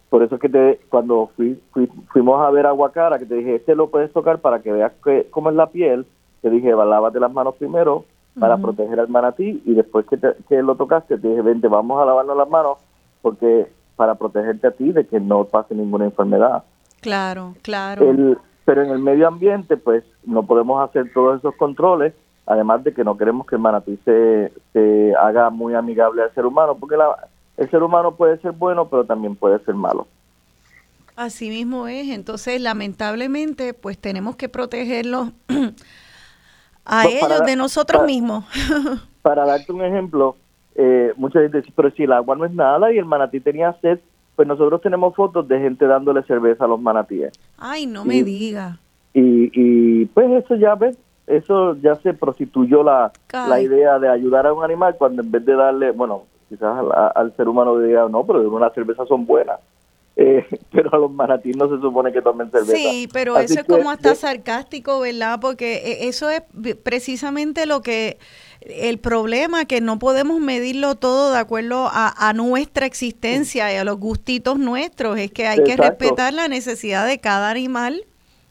por 0.10 0.24
eso 0.24 0.36
es 0.36 0.42
que 0.42 0.50
te, 0.50 0.80
cuando 0.90 1.30
fui, 1.36 1.62
fui- 1.72 1.90
fuimos 2.12 2.42
a 2.42 2.50
ver 2.50 2.66
Aguacara, 2.66 3.20
que 3.20 3.26
te 3.26 3.36
dije, 3.36 3.56
este 3.56 3.76
lo 3.76 3.90
puedes 3.90 4.12
tocar 4.12 4.40
para 4.40 4.60
que 4.62 4.72
veas 4.72 4.92
que, 5.04 5.28
cómo 5.30 5.50
es 5.50 5.56
la 5.56 5.68
piel, 5.68 6.06
te 6.42 6.50
dije, 6.50 6.74
"Va, 6.74 6.86
lávate 6.86 7.20
las 7.20 7.32
manos 7.32 7.56
primero 7.56 8.06
para 8.40 8.56
Ujú. 8.56 8.64
proteger 8.64 9.00
al 9.00 9.10
manatí 9.10 9.62
y 9.66 9.74
después 9.74 10.06
que, 10.08 10.18
te- 10.18 10.36
que 10.48 10.62
lo 10.64 10.76
tocaste, 10.76 11.18
te 11.18 11.28
dije, 11.28 11.42
vente, 11.42 11.68
vamos 11.68 12.02
a 12.02 12.06
lavarnos 12.06 12.38
las 12.38 12.50
manos 12.50 12.78
porque 13.22 13.68
para 13.96 14.16
protegerte 14.16 14.68
a 14.68 14.72
ti 14.72 14.92
de 14.94 15.06
que 15.06 15.20
no 15.20 15.44
pase 15.46 15.76
ninguna 15.76 16.06
enfermedad. 16.06 16.64
Claro, 17.02 17.56
claro. 17.62 18.10
El, 18.10 18.38
pero 18.66 18.82
en 18.84 18.92
el 18.92 19.00
medio 19.00 19.28
ambiente, 19.28 19.78
pues 19.78 20.04
no 20.26 20.44
podemos 20.44 20.82
hacer 20.88 21.12
todos 21.14 21.40
esos 21.40 21.56
controles, 21.56 22.14
además 22.46 22.84
de 22.84 22.94
que 22.94 23.04
no 23.04 23.18
queremos 23.18 23.46
que 23.46 23.56
el 23.56 23.62
manatí 23.62 23.98
se, 24.06 24.52
se 24.74 25.14
haga 25.16 25.50
muy 25.50 25.74
amigable 25.76 26.22
al 26.24 26.34
ser 26.34 26.46
humano, 26.46 26.76
porque 26.80 26.96
la- 26.98 27.28
el 27.60 27.70
ser 27.70 27.84
humano 27.84 28.16
puede 28.16 28.38
ser 28.40 28.52
bueno, 28.54 28.88
pero 28.88 29.04
también 29.06 29.36
puede 29.36 29.60
ser 29.66 29.76
malo. 29.76 30.08
Así 31.16 31.50
mismo 31.50 31.88
es. 31.88 32.08
Entonces, 32.10 32.62
lamentablemente, 32.62 33.74
pues 33.74 33.98
tenemos 33.98 34.36
que 34.38 34.48
protegerlos 34.50 35.30
a 36.86 37.04
Pues 37.04 37.16
ellos 37.24 37.46
de 37.46 37.56
nosotros 37.56 38.00
para- 38.00 38.08
mismos. 38.08 38.46
Para 39.22 39.46
darte 39.46 39.74
un 39.74 39.84
ejemplo, 39.84 40.38
eh, 40.76 41.12
mucha 41.18 41.42
gente 41.42 41.58
dice, 41.60 41.74
pero 41.76 41.92
si 41.92 42.04
el 42.04 42.14
agua 42.14 42.38
no 42.38 42.46
es 42.46 42.54
nada 42.54 42.92
y 42.94 42.98
el 42.98 43.04
manatí 43.04 43.42
tenía 43.42 43.74
sed, 43.82 44.00
pues 44.38 44.48
nosotros 44.48 44.82
tenemos 44.82 45.14
fotos 45.14 45.46
de 45.46 45.60
gente 45.60 45.86
dándole 45.86 46.24
cerveza 46.24 46.64
a 46.64 46.68
los 46.70 46.80
manatíes. 46.80 47.34
Ay, 47.58 47.86
no 47.86 48.06
me 48.06 48.24
diga. 48.24 48.80
Y, 49.14 49.52
y 49.54 50.06
pues 50.06 50.32
eso 50.46 50.56
ya 50.56 50.76
ves, 50.76 50.98
eso 51.28 51.76
ya 51.82 51.96
se 51.96 52.14
prostituyó 52.14 52.82
la, 52.82 53.12
Ay. 53.34 53.50
la 53.50 53.62
idea 53.62 54.00
de 54.00 54.08
ayudar 54.08 54.48
a 54.48 54.54
un 54.54 54.64
animal 54.64 54.96
cuando 54.98 55.22
en 55.22 55.30
vez 55.30 55.46
de 55.46 55.54
darle, 55.54 55.92
bueno, 55.92 56.24
quizás 56.50 56.84
al, 57.16 57.36
ser 57.38 57.48
humano 57.48 57.78
diga, 57.80 58.08
no, 58.10 58.26
pero 58.26 58.42
unas 58.50 58.74
cervezas 58.74 59.08
son 59.08 59.26
buenas. 59.26 59.60
Eh, 60.16 60.46
pero 60.72 60.94
a 60.94 60.98
los 60.98 61.12
manatís 61.12 61.56
no 61.56 61.70
se 61.70 61.80
supone 61.80 62.12
que 62.12 62.22
tomen 62.22 62.52
cerveza. 62.52 62.76
Sí, 62.76 63.08
pero 63.14 63.36
Así 63.36 63.54
eso 63.54 63.62
es 63.62 63.68
que, 63.68 63.74
como 63.74 63.90
hasta 63.90 64.16
sarcástico, 64.16 65.00
¿verdad? 65.00 65.40
Porque 65.40 65.76
e- 65.76 66.08
eso 66.10 66.30
es 66.30 66.42
precisamente 66.84 67.66
lo 67.66 67.82
que 67.82 68.18
el 68.62 69.00
problema 69.00 69.66
que 69.66 69.80
no 69.80 70.00
podemos 70.00 70.42
medirlo 70.42 70.96
todo 70.96 71.32
de 71.32 71.40
acuerdo 71.40 71.88
a, 71.90 72.14
a 72.30 72.34
nuestra 72.34 72.86
existencia 72.86 73.74
y 73.74 73.78
a 73.78 73.86
los 73.86 73.98
gustitos 73.98 74.60
nuestros, 74.60 75.18
es 75.18 75.32
que 75.32 75.48
hay 75.48 75.64
que 75.64 75.78
respetar 75.78 76.34
la 76.34 76.48
necesidad 76.48 77.08
de 77.08 77.20
cada 77.20 77.50
animal 77.50 78.04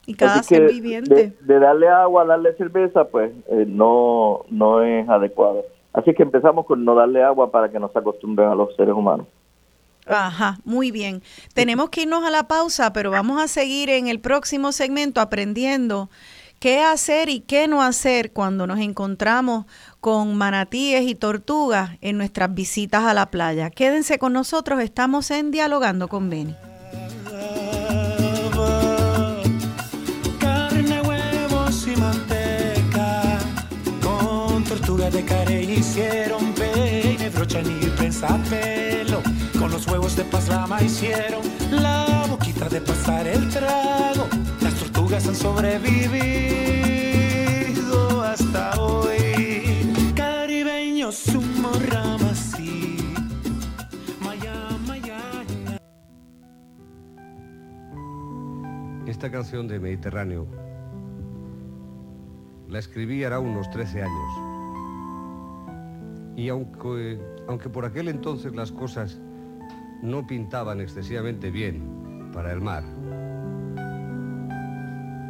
y 0.06 0.14
cada 0.14 0.38
así 0.38 0.54
ser 0.54 0.68
viviente. 0.68 1.34
De, 1.38 1.54
de 1.54 1.60
darle 1.60 1.88
agua, 1.88 2.24
darle 2.24 2.54
cerveza, 2.54 3.04
pues 3.04 3.30
eh, 3.50 3.66
no, 3.68 4.46
no 4.48 4.82
es 4.82 5.06
adecuado. 5.06 5.66
Así 5.92 6.14
que 6.14 6.22
empezamos 6.22 6.66
con 6.66 6.84
no 6.84 6.94
darle 6.94 7.22
agua 7.22 7.50
para 7.50 7.70
que 7.70 7.80
no 7.80 7.88
se 7.90 7.98
acostumbren 7.98 8.48
a 8.48 8.54
los 8.54 8.74
seres 8.76 8.94
humanos. 8.94 9.26
Ajá, 10.06 10.58
muy 10.64 10.90
bien. 10.90 11.22
Tenemos 11.54 11.90
que 11.90 12.02
irnos 12.02 12.24
a 12.24 12.30
la 12.30 12.48
pausa, 12.48 12.92
pero 12.92 13.10
vamos 13.10 13.40
a 13.42 13.48
seguir 13.48 13.90
en 13.90 14.08
el 14.08 14.20
próximo 14.20 14.72
segmento 14.72 15.20
aprendiendo 15.20 16.08
qué 16.60 16.80
hacer 16.80 17.28
y 17.28 17.40
qué 17.40 17.68
no 17.68 17.82
hacer 17.82 18.32
cuando 18.32 18.66
nos 18.66 18.80
encontramos 18.80 19.66
con 20.00 20.36
manatíes 20.36 21.02
y 21.02 21.14
tortugas 21.14 21.90
en 22.00 22.16
nuestras 22.16 22.52
visitas 22.54 23.04
a 23.04 23.14
la 23.14 23.26
playa. 23.26 23.70
Quédense 23.70 24.18
con 24.18 24.32
nosotros, 24.32 24.80
estamos 24.80 25.30
en 25.30 25.50
Dialogando 25.50 26.08
con 26.08 26.30
Beni. 26.30 26.54
De 35.12 35.24
carey 35.24 35.78
hicieron 35.78 36.52
peine, 36.52 37.30
brocha 37.30 37.62
ni 37.62 37.86
prensa 37.96 38.38
pelo 38.50 39.22
Con 39.58 39.70
los 39.70 39.86
huevos 39.86 40.14
de 40.16 40.24
pasrama 40.24 40.82
hicieron 40.82 41.40
la 41.70 42.26
boquita 42.28 42.68
de 42.68 42.82
pasar 42.82 43.26
el 43.26 43.48
trago. 43.48 44.28
Las 44.60 44.74
tortugas 44.74 45.26
han 45.26 45.34
sobrevivido 45.34 48.22
hasta 48.22 48.78
hoy. 48.78 50.12
Caribeños, 50.14 51.14
sumo 51.14 51.70
Maya, 54.20 54.68
maya, 54.86 55.20
Esta 59.06 59.30
canción 59.30 59.68
de 59.68 59.80
Mediterráneo 59.80 60.46
la 62.68 62.78
escribí 62.78 63.24
hará 63.24 63.40
unos 63.40 63.70
13 63.70 64.02
años. 64.02 64.57
Y 66.38 66.50
aunque, 66.50 67.18
aunque 67.48 67.68
por 67.68 67.84
aquel 67.84 68.06
entonces 68.06 68.54
las 68.54 68.70
cosas 68.70 69.18
no 70.02 70.24
pintaban 70.24 70.80
excesivamente 70.80 71.50
bien 71.50 72.30
para 72.32 72.52
el 72.52 72.60
mar, 72.60 72.84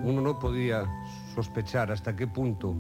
uno 0.04 0.20
no 0.20 0.38
podía 0.38 0.84
sospechar 1.34 1.90
hasta 1.90 2.14
qué 2.14 2.26
punto 2.26 2.76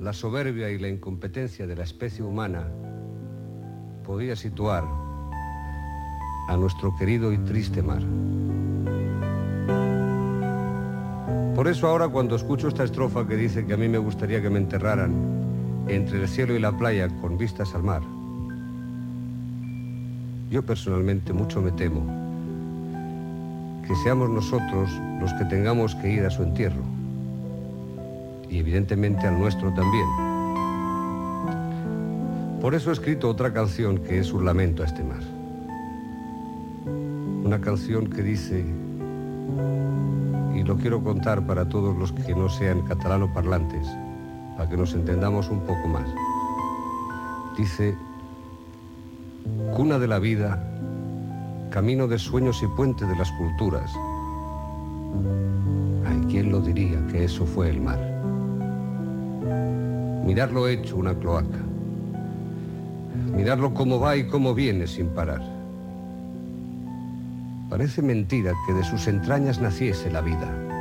la 0.00 0.12
soberbia 0.12 0.68
y 0.68 0.78
la 0.78 0.88
incompetencia 0.88 1.66
de 1.66 1.76
la 1.76 1.84
especie 1.84 2.22
humana 2.22 2.68
podía 4.04 4.36
situar 4.36 4.84
a 6.46 6.56
nuestro 6.58 6.94
querido 6.98 7.32
y 7.32 7.38
triste 7.38 7.80
mar. 7.82 8.02
Por 11.54 11.68
eso 11.68 11.88
ahora 11.88 12.06
cuando 12.10 12.36
escucho 12.36 12.68
esta 12.68 12.84
estrofa 12.84 13.26
que 13.26 13.36
dice 13.36 13.64
que 13.64 13.72
a 13.72 13.78
mí 13.78 13.88
me 13.88 13.96
gustaría 13.96 14.42
que 14.42 14.50
me 14.50 14.58
enterraran 14.58 15.41
entre 15.94 16.22
el 16.22 16.28
cielo 16.28 16.54
y 16.54 16.58
la 16.58 16.76
playa 16.76 17.08
con 17.20 17.38
vistas 17.38 17.74
al 17.74 17.82
mar, 17.82 18.02
yo 20.50 20.62
personalmente 20.64 21.32
mucho 21.32 21.62
me 21.62 21.72
temo 21.72 22.22
que 23.86 23.94
seamos 23.96 24.30
nosotros 24.30 24.90
los 25.20 25.32
que 25.34 25.44
tengamos 25.46 25.94
que 25.96 26.12
ir 26.12 26.24
a 26.24 26.30
su 26.30 26.42
entierro 26.42 26.82
y 28.48 28.58
evidentemente 28.58 29.26
al 29.26 29.38
nuestro 29.38 29.72
también. 29.72 30.06
Por 32.60 32.74
eso 32.74 32.90
he 32.90 32.92
escrito 32.92 33.28
otra 33.28 33.52
canción 33.52 33.98
que 33.98 34.18
es 34.18 34.32
un 34.32 34.44
lamento 34.44 34.82
a 34.82 34.86
este 34.86 35.02
mar. 35.02 35.22
Una 37.44 37.60
canción 37.60 38.06
que 38.06 38.22
dice 38.22 38.64
y 40.54 40.62
lo 40.62 40.76
quiero 40.76 41.02
contar 41.02 41.44
para 41.46 41.68
todos 41.68 41.96
los 41.96 42.12
que 42.12 42.34
no 42.34 42.48
sean 42.48 42.82
catalano 42.82 43.32
parlantes, 43.32 43.88
para 44.62 44.70
que 44.70 44.76
nos 44.76 44.94
entendamos 44.94 45.50
un 45.50 45.58
poco 45.62 45.88
más. 45.88 46.06
Dice, 47.58 47.96
cuna 49.74 49.98
de 49.98 50.06
la 50.06 50.20
vida, 50.20 50.62
camino 51.68 52.06
de 52.06 52.16
sueños 52.16 52.62
y 52.62 52.68
puente 52.68 53.04
de 53.04 53.16
las 53.16 53.32
culturas. 53.32 53.92
Ay, 56.06 56.20
¿quién 56.30 56.52
lo 56.52 56.60
diría 56.60 57.04
que 57.10 57.24
eso 57.24 57.44
fue 57.44 57.70
el 57.70 57.80
mar? 57.80 57.98
Mirarlo 60.24 60.68
hecho 60.68 60.96
una 60.96 61.12
cloaca, 61.12 61.58
mirarlo 63.34 63.74
cómo 63.74 63.98
va 63.98 64.14
y 64.14 64.28
cómo 64.28 64.54
viene 64.54 64.86
sin 64.86 65.08
parar. 65.08 65.42
Parece 67.68 68.00
mentira 68.00 68.52
que 68.64 68.74
de 68.74 68.84
sus 68.84 69.08
entrañas 69.08 69.60
naciese 69.60 70.08
la 70.08 70.20
vida. 70.20 70.71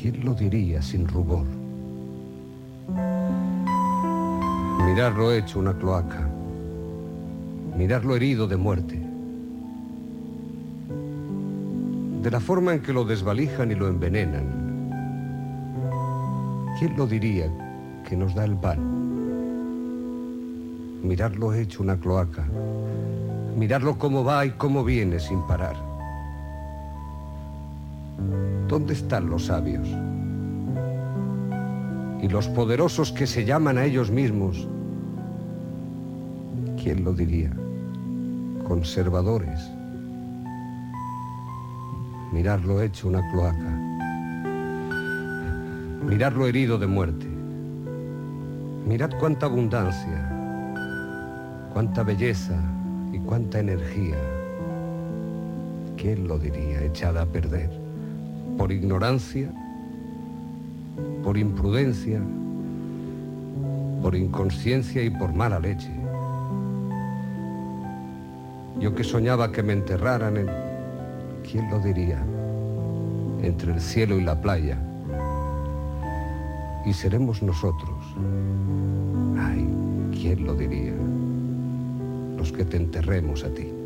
¿Quién 0.00 0.24
lo 0.24 0.34
diría 0.34 0.80
sin 0.80 1.06
rubor? 1.08 1.44
Mirarlo 4.86 5.32
hecho 5.32 5.58
una 5.58 5.74
cloaca. 5.76 6.28
Mirarlo 7.76 8.16
herido 8.16 8.46
de 8.46 8.56
muerte. 8.56 9.00
De 12.22 12.30
la 12.30 12.40
forma 12.40 12.74
en 12.74 12.82
que 12.82 12.92
lo 12.92 13.04
desvalijan 13.04 13.70
y 13.70 13.74
lo 13.74 13.88
envenenan. 13.88 14.46
¿Quién 16.78 16.96
lo 16.96 17.06
diría 17.06 17.46
que 18.08 18.16
nos 18.16 18.34
da 18.34 18.44
el 18.44 18.56
pan? 18.56 18.78
Mirarlo 21.02 21.52
hecho 21.54 21.82
una 21.82 21.96
cloaca. 21.96 22.46
Mirarlo 23.56 23.98
cómo 23.98 24.24
va 24.24 24.46
y 24.46 24.50
cómo 24.52 24.84
viene 24.84 25.18
sin 25.20 25.42
parar. 25.46 25.76
¿Dónde 28.68 28.92
están 28.92 29.30
los 29.30 29.46
sabios? 29.46 29.88
Y 32.20 32.28
los 32.28 32.48
poderosos 32.48 33.12
que 33.12 33.26
se 33.26 33.46
llaman 33.46 33.78
a 33.78 33.86
ellos 33.86 34.10
mismos, 34.10 34.68
¿quién 36.82 37.02
lo 37.02 37.14
diría? 37.14 37.50
Conservadores. 38.66 39.70
Mirarlo 42.30 42.82
hecho 42.82 43.08
una 43.08 43.26
cloaca. 43.30 43.80
Mirarlo 46.04 46.46
herido 46.46 46.76
de 46.78 46.86
muerte. 46.86 47.26
Mirad 48.86 49.12
cuánta 49.18 49.46
abundancia, 49.46 50.30
cuánta 51.72 52.02
belleza 52.02 52.56
y 53.12 53.18
cuánta 53.18 53.60
energía. 53.60 54.16
¿Quién 55.96 56.28
lo 56.28 56.38
diría 56.38 56.82
echada 56.82 57.22
a 57.22 57.26
perder? 57.26 57.87
¿Por 58.56 58.72
ignorancia? 58.72 59.50
¿Por 61.22 61.36
imprudencia? 61.36 62.20
¿Por 64.02 64.14
inconsciencia 64.14 65.02
y 65.02 65.10
por 65.10 65.32
mala 65.32 65.60
leche? 65.60 65.90
Yo 68.80 68.94
que 68.94 69.02
soñaba 69.02 69.50
que 69.50 69.62
me 69.62 69.72
enterraran 69.72 70.36
en... 70.36 70.48
¿Quién 71.50 71.68
lo 71.70 71.80
diría? 71.80 72.22
Entre 73.42 73.72
el 73.72 73.80
cielo 73.80 74.18
y 74.18 74.22
la 74.22 74.40
playa. 74.40 74.78
Y 76.86 76.92
seremos 76.92 77.42
nosotros. 77.42 78.04
Ay, 79.38 79.66
¿quién 80.12 80.44
lo 80.46 80.54
diría? 80.54 80.94
Los 82.36 82.52
que 82.52 82.64
te 82.64 82.76
enterremos 82.76 83.44
a 83.44 83.48
ti. 83.48 83.77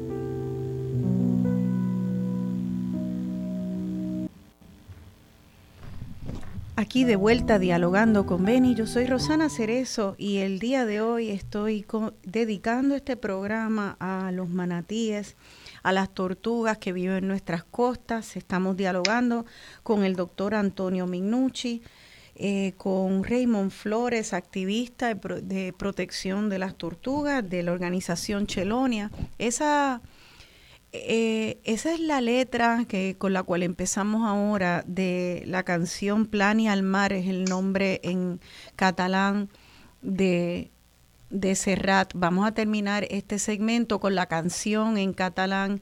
Aquí 6.93 7.05
de 7.05 7.17
vuelta 7.17 7.59
dialogando 7.59 8.27
con 8.27 8.45
Beni, 8.45 8.75
yo 8.75 8.87
soy 8.87 9.07
Rosana 9.07 9.49
Cerezo 9.49 10.15
y 10.19 10.41
el 10.41 10.59
día 10.59 10.85
de 10.85 11.01
hoy 11.01 11.31
estoy 11.31 11.87
dedicando 12.23 12.95
este 12.95 13.17
programa 13.17 13.97
a 13.99 14.31
los 14.31 14.51
manatíes, 14.51 15.37
a 15.83 15.93
las 15.93 16.13
tortugas 16.13 16.77
que 16.77 16.93
viven 16.93 17.17
en 17.17 17.29
nuestras 17.29 17.65
costas. 17.65 18.37
Estamos 18.37 18.77
dialogando 18.77 19.47
con 19.83 20.05
el 20.05 20.17
doctor 20.17 20.55
Antonio 20.55 21.07
Mignucci, 21.07 21.81
eh, 22.35 22.75
con 22.77 23.25
Raymond 23.25 23.71
Flores, 23.71 24.35
activista 24.35 25.15
de, 25.15 25.41
de, 25.41 25.73
protección 25.73 26.51
de 26.51 26.59
las 26.59 26.75
tortugas 26.75 27.49
de 27.49 27.63
la 27.63 27.73
organización 27.73 28.47
Chelonia. 28.47 29.11
Esa 29.39 30.03
eh, 30.93 31.59
esa 31.65 31.95
es 31.95 32.01
la 32.01 32.21
letra 32.21 32.85
que 32.87 33.17
con 33.17 33.33
la 33.33 33.43
cual 33.43 33.63
empezamos 33.63 34.29
ahora 34.29 34.85
de 34.87 35.43
la 35.47 35.63
canción 35.63 36.27
Plani 36.27 36.69
al 36.69 36.83
mar, 36.83 37.13
es 37.13 37.27
el 37.29 37.45
nombre 37.45 38.01
en 38.03 38.41
catalán 38.77 39.49
de, 40.03 40.71
de 41.31 41.55
Serrat. 41.55 42.13
Vamos 42.15 42.47
a 42.47 42.53
terminar 42.53 43.07
este 43.11 43.39
segmento 43.39 44.01
con 44.01 44.15
la 44.15 44.27
canción 44.27 44.99
en 44.99 45.15
catalán 45.15 45.81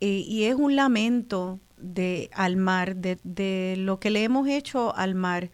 eh, 0.00 0.24
y 0.26 0.44
es 0.44 0.54
un 0.54 0.76
lamento 0.76 1.58
de 1.76 2.30
al 2.32 2.56
mar, 2.56 2.96
de, 2.96 3.18
de, 3.24 3.74
lo 3.76 3.98
que 3.98 4.10
le 4.10 4.22
hemos 4.22 4.46
hecho 4.48 4.94
al 4.96 5.14
mar. 5.16 5.50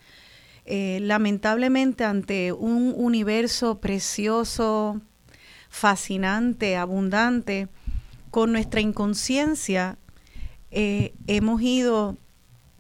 Eh, 0.66 0.98
lamentablemente 1.00 2.04
ante 2.04 2.52
un 2.52 2.94
universo 2.96 3.80
precioso, 3.80 5.00
fascinante, 5.70 6.76
abundante, 6.76 7.68
con 8.30 8.52
nuestra 8.52 8.80
inconsciencia 8.80 9.96
eh, 10.70 11.12
hemos 11.26 11.60
ido 11.62 12.16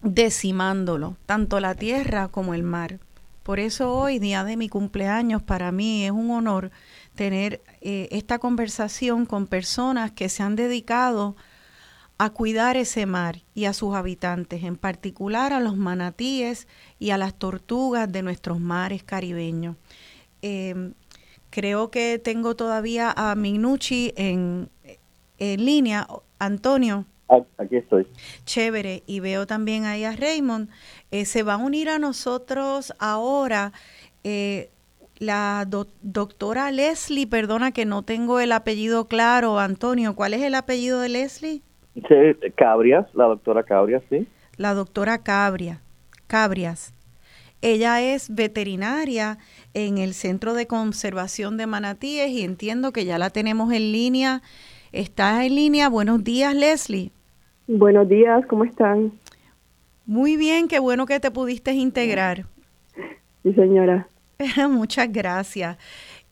decimándolo, 0.02 1.16
tanto 1.26 1.60
la 1.60 1.74
tierra 1.74 2.28
como 2.28 2.54
el 2.54 2.62
mar. 2.62 2.98
Por 3.42 3.58
eso 3.58 3.92
hoy, 3.92 4.18
día 4.18 4.44
de 4.44 4.56
mi 4.56 4.68
cumpleaños, 4.68 5.42
para 5.42 5.72
mí 5.72 6.04
es 6.04 6.12
un 6.12 6.30
honor 6.30 6.70
tener 7.14 7.60
eh, 7.80 8.08
esta 8.12 8.38
conversación 8.38 9.26
con 9.26 9.46
personas 9.46 10.12
que 10.12 10.28
se 10.28 10.42
han 10.42 10.56
dedicado 10.56 11.36
a 12.18 12.30
cuidar 12.30 12.76
ese 12.76 13.06
mar 13.06 13.40
y 13.54 13.64
a 13.64 13.72
sus 13.72 13.94
habitantes, 13.94 14.62
en 14.62 14.76
particular 14.76 15.52
a 15.52 15.60
los 15.60 15.76
manatíes 15.76 16.68
y 16.98 17.10
a 17.10 17.18
las 17.18 17.34
tortugas 17.34 18.12
de 18.12 18.22
nuestros 18.22 18.60
mares 18.60 19.02
caribeños. 19.02 19.76
Eh, 20.42 20.92
creo 21.50 21.90
que 21.90 22.18
tengo 22.18 22.54
todavía 22.54 23.12
a 23.16 23.34
Minucci 23.34 24.12
en, 24.16 24.68
en 25.40 25.64
línea. 25.64 26.06
Antonio. 26.38 27.04
Ah, 27.28 27.42
aquí 27.58 27.76
estoy. 27.76 28.06
Chévere. 28.44 29.02
Y 29.06 29.20
veo 29.20 29.46
también 29.46 29.84
ahí 29.84 30.04
a 30.04 30.14
Raymond. 30.16 30.68
Eh, 31.10 31.24
se 31.24 31.42
va 31.42 31.54
a 31.54 31.56
unir 31.58 31.88
a 31.88 31.98
nosotros 31.98 32.94
ahora 32.98 33.72
eh, 34.24 34.70
la 35.18 35.66
doctora 36.02 36.72
Leslie. 36.72 37.26
Perdona 37.26 37.72
que 37.72 37.84
no 37.84 38.02
tengo 38.02 38.40
el 38.40 38.52
apellido 38.52 39.06
claro, 39.06 39.58
Antonio. 39.58 40.14
¿Cuál 40.14 40.34
es 40.34 40.42
el 40.42 40.54
apellido 40.54 41.00
de 41.00 41.08
Leslie? 41.08 41.62
Cabrias, 42.56 43.06
la 43.14 43.24
doctora 43.24 43.62
Cabrias, 43.64 44.02
sí. 44.08 44.26
La 44.56 44.74
doctora 44.74 45.18
Cabria, 45.18 45.80
Cabrias. 46.26 46.94
Ella 47.62 48.00
es 48.00 48.34
veterinaria 48.34 49.38
en 49.74 49.98
el 49.98 50.14
Centro 50.14 50.54
de 50.54 50.66
Conservación 50.66 51.58
de 51.58 51.66
Manatíes 51.66 52.30
y 52.30 52.42
entiendo 52.42 52.92
que 52.92 53.04
ya 53.04 53.18
la 53.18 53.30
tenemos 53.30 53.72
en 53.72 53.92
línea 53.92 54.42
Estás 54.92 55.44
en 55.44 55.54
línea. 55.54 55.88
Buenos 55.88 56.24
días, 56.24 56.54
Leslie. 56.54 57.12
Buenos 57.68 58.08
días, 58.08 58.44
¿cómo 58.46 58.64
están? 58.64 59.12
Muy 60.04 60.36
bien, 60.36 60.66
qué 60.66 60.80
bueno 60.80 61.06
que 61.06 61.20
te 61.20 61.30
pudiste 61.30 61.72
integrar. 61.72 62.46
Sí, 63.44 63.52
señora. 63.54 64.08
Muchas 64.68 65.12
gracias. 65.12 65.76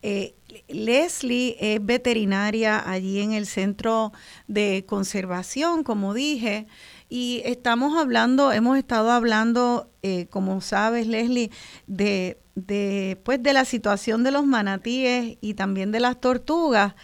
Eh, 0.01 0.33
Leslie 0.67 1.55
es 1.59 1.85
veterinaria 1.85 2.89
allí 2.89 3.21
en 3.21 3.31
el 3.31 3.45
Centro 3.45 4.11
de 4.47 4.83
Conservación, 4.85 5.83
como 5.83 6.13
dije, 6.13 6.67
y 7.07 7.41
estamos 7.45 7.97
hablando, 7.97 8.51
hemos 8.51 8.77
estado 8.77 9.11
hablando, 9.11 9.89
eh, 10.03 10.27
como 10.29 10.59
sabes, 10.59 11.07
Leslie, 11.07 11.51
de, 11.87 12.37
de, 12.55 13.17
pues, 13.23 13.41
de 13.41 13.53
la 13.53 13.63
situación 13.63 14.23
de 14.23 14.31
los 14.31 14.45
manatíes 14.45 15.37
y 15.39 15.53
también 15.53 15.93
de 15.93 16.01
las 16.01 16.19
tortugas. 16.19 16.95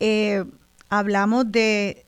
Eh, 0.00 0.44
hablamos 0.88 1.50
de, 1.50 2.06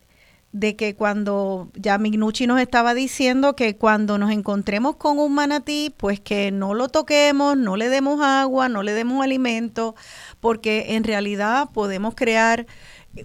que 0.77 0.95
cuando 0.97 1.71
ya 1.75 1.99
Mignucci 1.99 2.47
nos 2.47 2.61
estaba 2.61 2.95
diciendo 2.95 3.55
que 3.55 3.77
cuando 3.77 4.19
nos 4.19 4.31
encontremos 4.31 4.97
con 4.97 5.19
un 5.19 5.35
manatí, 5.35 5.95
pues 5.97 6.21
que 6.21 6.51
no 6.51 6.75
lo 6.75 6.89
toquemos, 6.89 7.57
no 7.57 7.77
le 7.77 7.89
demos 7.89 8.21
agua, 8.23 8.69
no 8.69 8.83
le 8.83 8.93
demos 8.93 9.23
alimento, 9.23 9.95
porque 10.41 10.97
en 10.97 11.05
realidad 11.05 11.71
podemos 11.73 12.15
crear 12.15 12.67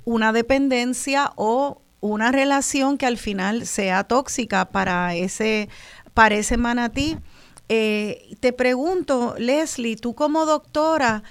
una 0.05 0.33
dependencia 0.33 1.31
o 1.35 1.81
una 1.99 2.31
relación 2.31 2.97
que 2.97 3.05
al 3.05 3.17
final 3.17 3.65
sea 3.65 4.03
tóxica 4.03 4.65
para 4.69 5.15
ese, 5.15 5.69
para 6.13 6.35
ese 6.35 6.57
manatí. 6.57 7.17
Eh, 7.69 8.35
te 8.41 8.51
pregunto, 8.51 9.35
Leslie, 9.37 9.95
tú 9.95 10.13
como 10.13 10.45
doctora, 10.45 11.23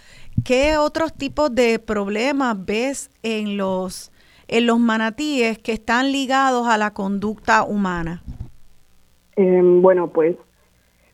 ¿qué 0.45 0.79
otros 0.79 1.13
tipos 1.13 1.55
de 1.55 1.79
problemas 1.79 2.57
ves 2.65 3.11
en 3.23 3.59
los 3.59 4.12
en 4.53 4.67
los 4.67 4.79
manatíes 4.79 5.59
que 5.59 5.73
están 5.73 6.13
ligados 6.13 6.69
a 6.69 6.77
la 6.77 6.93
conducta 6.93 7.65
humana? 7.65 8.23
Em, 9.35 9.81
bueno, 9.81 10.09
pues 10.09 10.37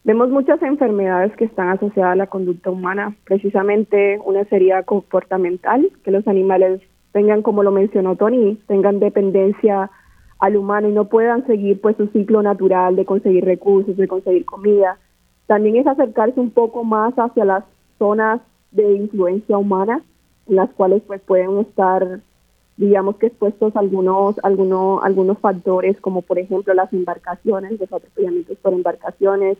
vemos 0.02 0.28
muchas 0.28 0.60
enfermedades 0.60 1.34
que 1.36 1.44
están 1.44 1.68
asociadas 1.68 2.12
a 2.14 2.16
la 2.16 2.26
conducta 2.26 2.70
humana. 2.70 3.14
Precisamente 3.24 4.18
una 4.24 4.44
sería 4.46 4.82
comportamental, 4.82 5.88
que 6.02 6.10
los 6.10 6.26
animales 6.26 6.82
tengan, 7.12 7.42
como 7.42 7.62
lo 7.62 7.70
mencionó 7.70 8.16
Tony, 8.16 8.58
tengan 8.66 8.98
dependencia 8.98 9.88
al 10.40 10.56
humano 10.56 10.88
y 10.88 10.92
no 10.92 11.04
puedan 11.04 11.46
seguir 11.46 11.80
pues 11.80 11.96
su 11.96 12.08
ciclo 12.08 12.42
natural 12.42 12.96
de 12.96 13.04
conseguir 13.04 13.44
recursos, 13.44 13.96
de 13.96 14.08
conseguir 14.08 14.44
comida. 14.44 14.98
También 15.46 15.76
es 15.76 15.86
acercarse 15.86 16.40
un 16.40 16.50
poco 16.50 16.82
más 16.82 17.14
hacia 17.14 17.44
las 17.44 17.62
zonas 18.00 18.40
de 18.72 18.94
influencia 18.94 19.56
humana, 19.56 20.02
en 20.48 20.56
las 20.56 20.70
cuales 20.70 21.02
pues 21.06 21.20
pueden 21.20 21.58
estar 21.58 22.20
digamos 22.78 23.16
que 23.18 23.26
expuestos 23.26 23.76
a 23.76 23.80
algunos, 23.80 24.36
algunos, 24.42 25.04
algunos 25.04 25.38
factores, 25.38 26.00
como 26.00 26.22
por 26.22 26.38
ejemplo 26.38 26.72
las 26.72 26.90
embarcaciones, 26.92 27.78
los 27.78 27.92
atropellamientos 27.92 28.56
por 28.62 28.72
embarcaciones, 28.72 29.58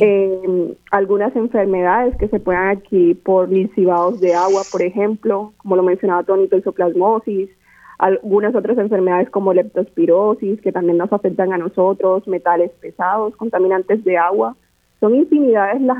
Eh, 0.00 0.76
algunas 0.90 1.34
enfermedades 1.36 2.16
que 2.16 2.28
se 2.28 2.40
puedan 2.40 2.68
adquirir 2.68 3.20
por 3.22 3.50
lisivados 3.50 4.18
de 4.20 4.32
agua, 4.32 4.62
por 4.72 4.80
ejemplo, 4.80 5.52
como 5.58 5.76
lo 5.76 5.82
mencionaba 5.82 6.22
Tony, 6.22 6.48
toxoplasmosis, 6.48 7.50
algunas 7.98 8.54
otras 8.54 8.78
enfermedades 8.78 9.28
como 9.30 9.52
leptospirosis 9.52 10.60
que 10.62 10.72
también 10.72 10.96
nos 10.96 11.12
afectan 11.12 11.52
a 11.52 11.58
nosotros, 11.58 12.26
metales 12.26 12.70
pesados, 12.80 13.36
contaminantes 13.36 14.04
de 14.04 14.16
agua. 14.16 14.56
Son 15.00 15.14
infinidades 15.14 15.82
las, 15.82 15.98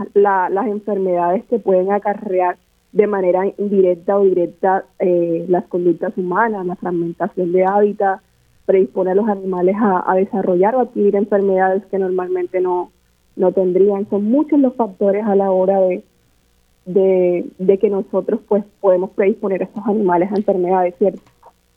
las 0.57 0.66
enfermedades 0.66 1.44
que 1.50 1.59
pueden 1.59 1.92
acarrear 1.92 2.57
de 2.95 3.09
manera 3.09 3.42
indirecta 3.59 4.16
o 4.16 4.24
directa 4.24 4.84
eh, 5.01 5.45
las 5.49 5.64
conductas 5.64 6.12
humanas, 6.16 6.64
la 6.64 6.76
fragmentación 6.76 7.51
de 7.51 7.64
hábitat, 7.64 8.20
predispone 8.66 9.11
a 9.11 9.14
los 9.16 9.28
animales 9.28 9.74
a, 9.78 10.14
desarrollar 10.14 10.76
o 10.76 10.80
adquirir 10.80 11.16
enfermedades 11.16 11.84
que 11.90 11.99
normalmente 11.99 12.61
no, 12.61 12.92
no 13.34 13.51
tendrían. 13.51 14.09
Son 14.09 14.24
muchos 14.24 14.61
los 14.61 14.76
factores 14.76 15.26
a 15.26 15.34
la 15.34 15.51
hora 15.51 15.80
de, 15.80 16.05
de, 17.59 17.78
que 17.78 17.90
nosotros 17.90 18.40
pues 18.49 18.64
podemos 18.80 19.11
predisponer 19.11 19.62
a 19.62 19.64
estos 19.64 19.84
animales 19.86 20.30
a 20.30 20.36
enfermedades, 20.36 20.95
¿cierto? 20.97 21.20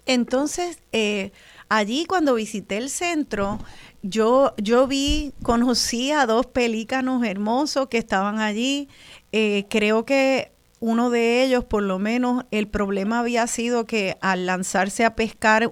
Entonces, 0.05 0.84
eh, 0.91 1.32
allí 1.68 2.05
cuando 2.05 2.36
visité 2.36 2.78
el 2.78 2.89
centro, 2.89 3.57
yo, 4.03 4.53
yo 4.57 4.86
vi, 4.86 5.34
conocí 5.41 6.11
a 6.11 6.28
dos 6.28 6.45
pelícanos 6.45 7.26
hermosos 7.26 7.88
que 7.88 7.97
estaban 7.97 8.39
allí. 8.39 8.88
Eh, 9.32 9.65
creo 9.68 10.05
que 10.05 10.51
uno 10.80 11.09
de 11.09 11.43
ellos, 11.43 11.65
por 11.65 11.84
lo 11.84 11.99
menos, 11.99 12.45
el 12.51 12.67
problema 12.67 13.19
había 13.19 13.47
sido 13.47 13.86
que 13.86 14.15
al 14.21 14.45
lanzarse 14.45 15.05
a 15.05 15.15
pescar 15.15 15.71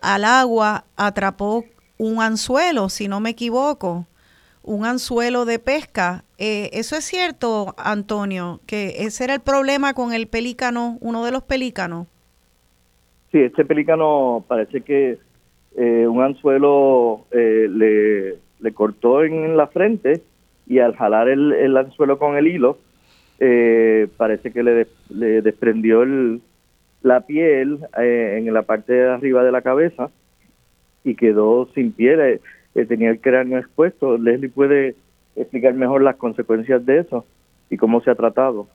al 0.00 0.24
agua 0.24 0.84
atrapó 0.96 1.64
un 1.98 2.22
anzuelo, 2.22 2.88
si 2.88 3.08
no 3.08 3.20
me 3.20 3.30
equivoco, 3.30 4.06
un 4.62 4.84
anzuelo 4.84 5.44
de 5.44 5.58
pesca. 5.58 6.24
Eh, 6.38 6.70
¿Eso 6.72 6.96
es 6.96 7.04
cierto, 7.04 7.74
Antonio? 7.78 8.60
¿Que 8.66 8.94
ese 8.98 9.24
era 9.24 9.34
el 9.34 9.40
problema 9.40 9.94
con 9.94 10.12
el 10.12 10.28
pelícano, 10.28 10.98
uno 11.00 11.24
de 11.24 11.32
los 11.32 11.42
pelícanos? 11.42 12.06
Sí, 13.32 13.40
este 13.40 13.64
pelícano 13.64 14.44
parece 14.46 14.82
que 14.82 15.18
eh, 15.76 16.06
un 16.06 16.22
anzuelo 16.22 17.26
eh, 17.30 17.68
le, 17.70 18.36
le, 18.60 18.74
cortó 18.74 19.22
en 19.22 19.56
la 19.56 19.66
frente 19.66 20.22
y 20.66 20.78
al 20.78 20.96
jalar 20.96 21.28
el, 21.28 21.76
anzuelo 21.76 22.18
con 22.18 22.36
el 22.36 22.46
hilo, 22.46 22.78
parece 24.16 24.52
que 24.52 24.62
le, 24.62 24.86
le 25.10 25.42
desprendió 25.42 26.04
la 27.02 27.20
piel 27.20 27.80
eh, 27.98 28.36
en 28.38 28.52
la 28.52 28.62
parte 28.62 28.92
de 28.92 29.10
arriba 29.10 29.44
de 29.44 29.52
la 29.52 29.62
cabeza 29.62 30.10
y 31.04 31.14
quedó 31.14 31.68
sin 31.74 31.92
piel, 31.92 32.20
eh, 32.20 32.40
eh, 32.74 32.86
tenía 32.86 33.10
el 33.10 33.20
cráneo 33.20 33.58
expuesto. 33.58 34.18
Leslie 34.18 34.48
puede 34.48 34.96
explicar 35.36 35.74
mejor 35.74 36.02
las 36.02 36.16
consecuencias 36.16 36.84
de 36.84 37.00
eso 37.00 37.24
y 37.70 37.76
cómo 37.76 38.00
se 38.00 38.10
ha 38.10 38.14
tratado. 38.14 38.68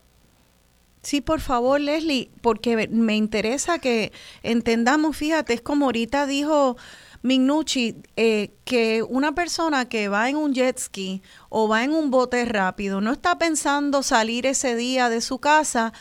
Sí, 1.01 1.19
por 1.19 1.41
favor, 1.41 1.81
Leslie, 1.81 2.29
porque 2.41 2.87
me 2.89 3.17
interesa 3.17 3.79
que 3.79 4.13
entendamos, 4.41 5.17
fíjate, 5.17 5.53
es 5.53 5.61
como 5.61 5.85
ahorita 5.85 6.25
dijo 6.25 6.77
Mignucci, 7.23 7.95
que 8.15 9.03
una 9.07 9.33
persona 9.33 9.85
que 9.85 10.09
va 10.09 10.29
en 10.29 10.35
un 10.35 10.53
jet 10.53 10.77
ski 10.77 11.21
o 11.49 11.67
va 11.67 11.83
en 11.83 11.93
un 11.93 12.11
bote 12.11 12.43
rápido 12.45 13.01
no 13.01 13.11
está 13.11 13.37
pensando 13.37 14.03
salir 14.03 14.45
ese 14.45 14.75
día 14.75 15.09
de 15.09 15.21
su 15.21 15.39
casa 15.39 15.93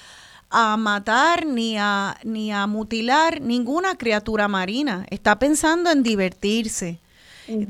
a 0.50 0.76
matar 0.76 1.46
ni 1.46 1.78
a, 1.78 2.18
ni 2.24 2.52
a 2.52 2.66
mutilar 2.66 3.40
ninguna 3.40 3.96
criatura 3.96 4.48
marina. 4.48 5.06
Está 5.10 5.38
pensando 5.38 5.90
en 5.90 6.02
divertirse. 6.02 7.00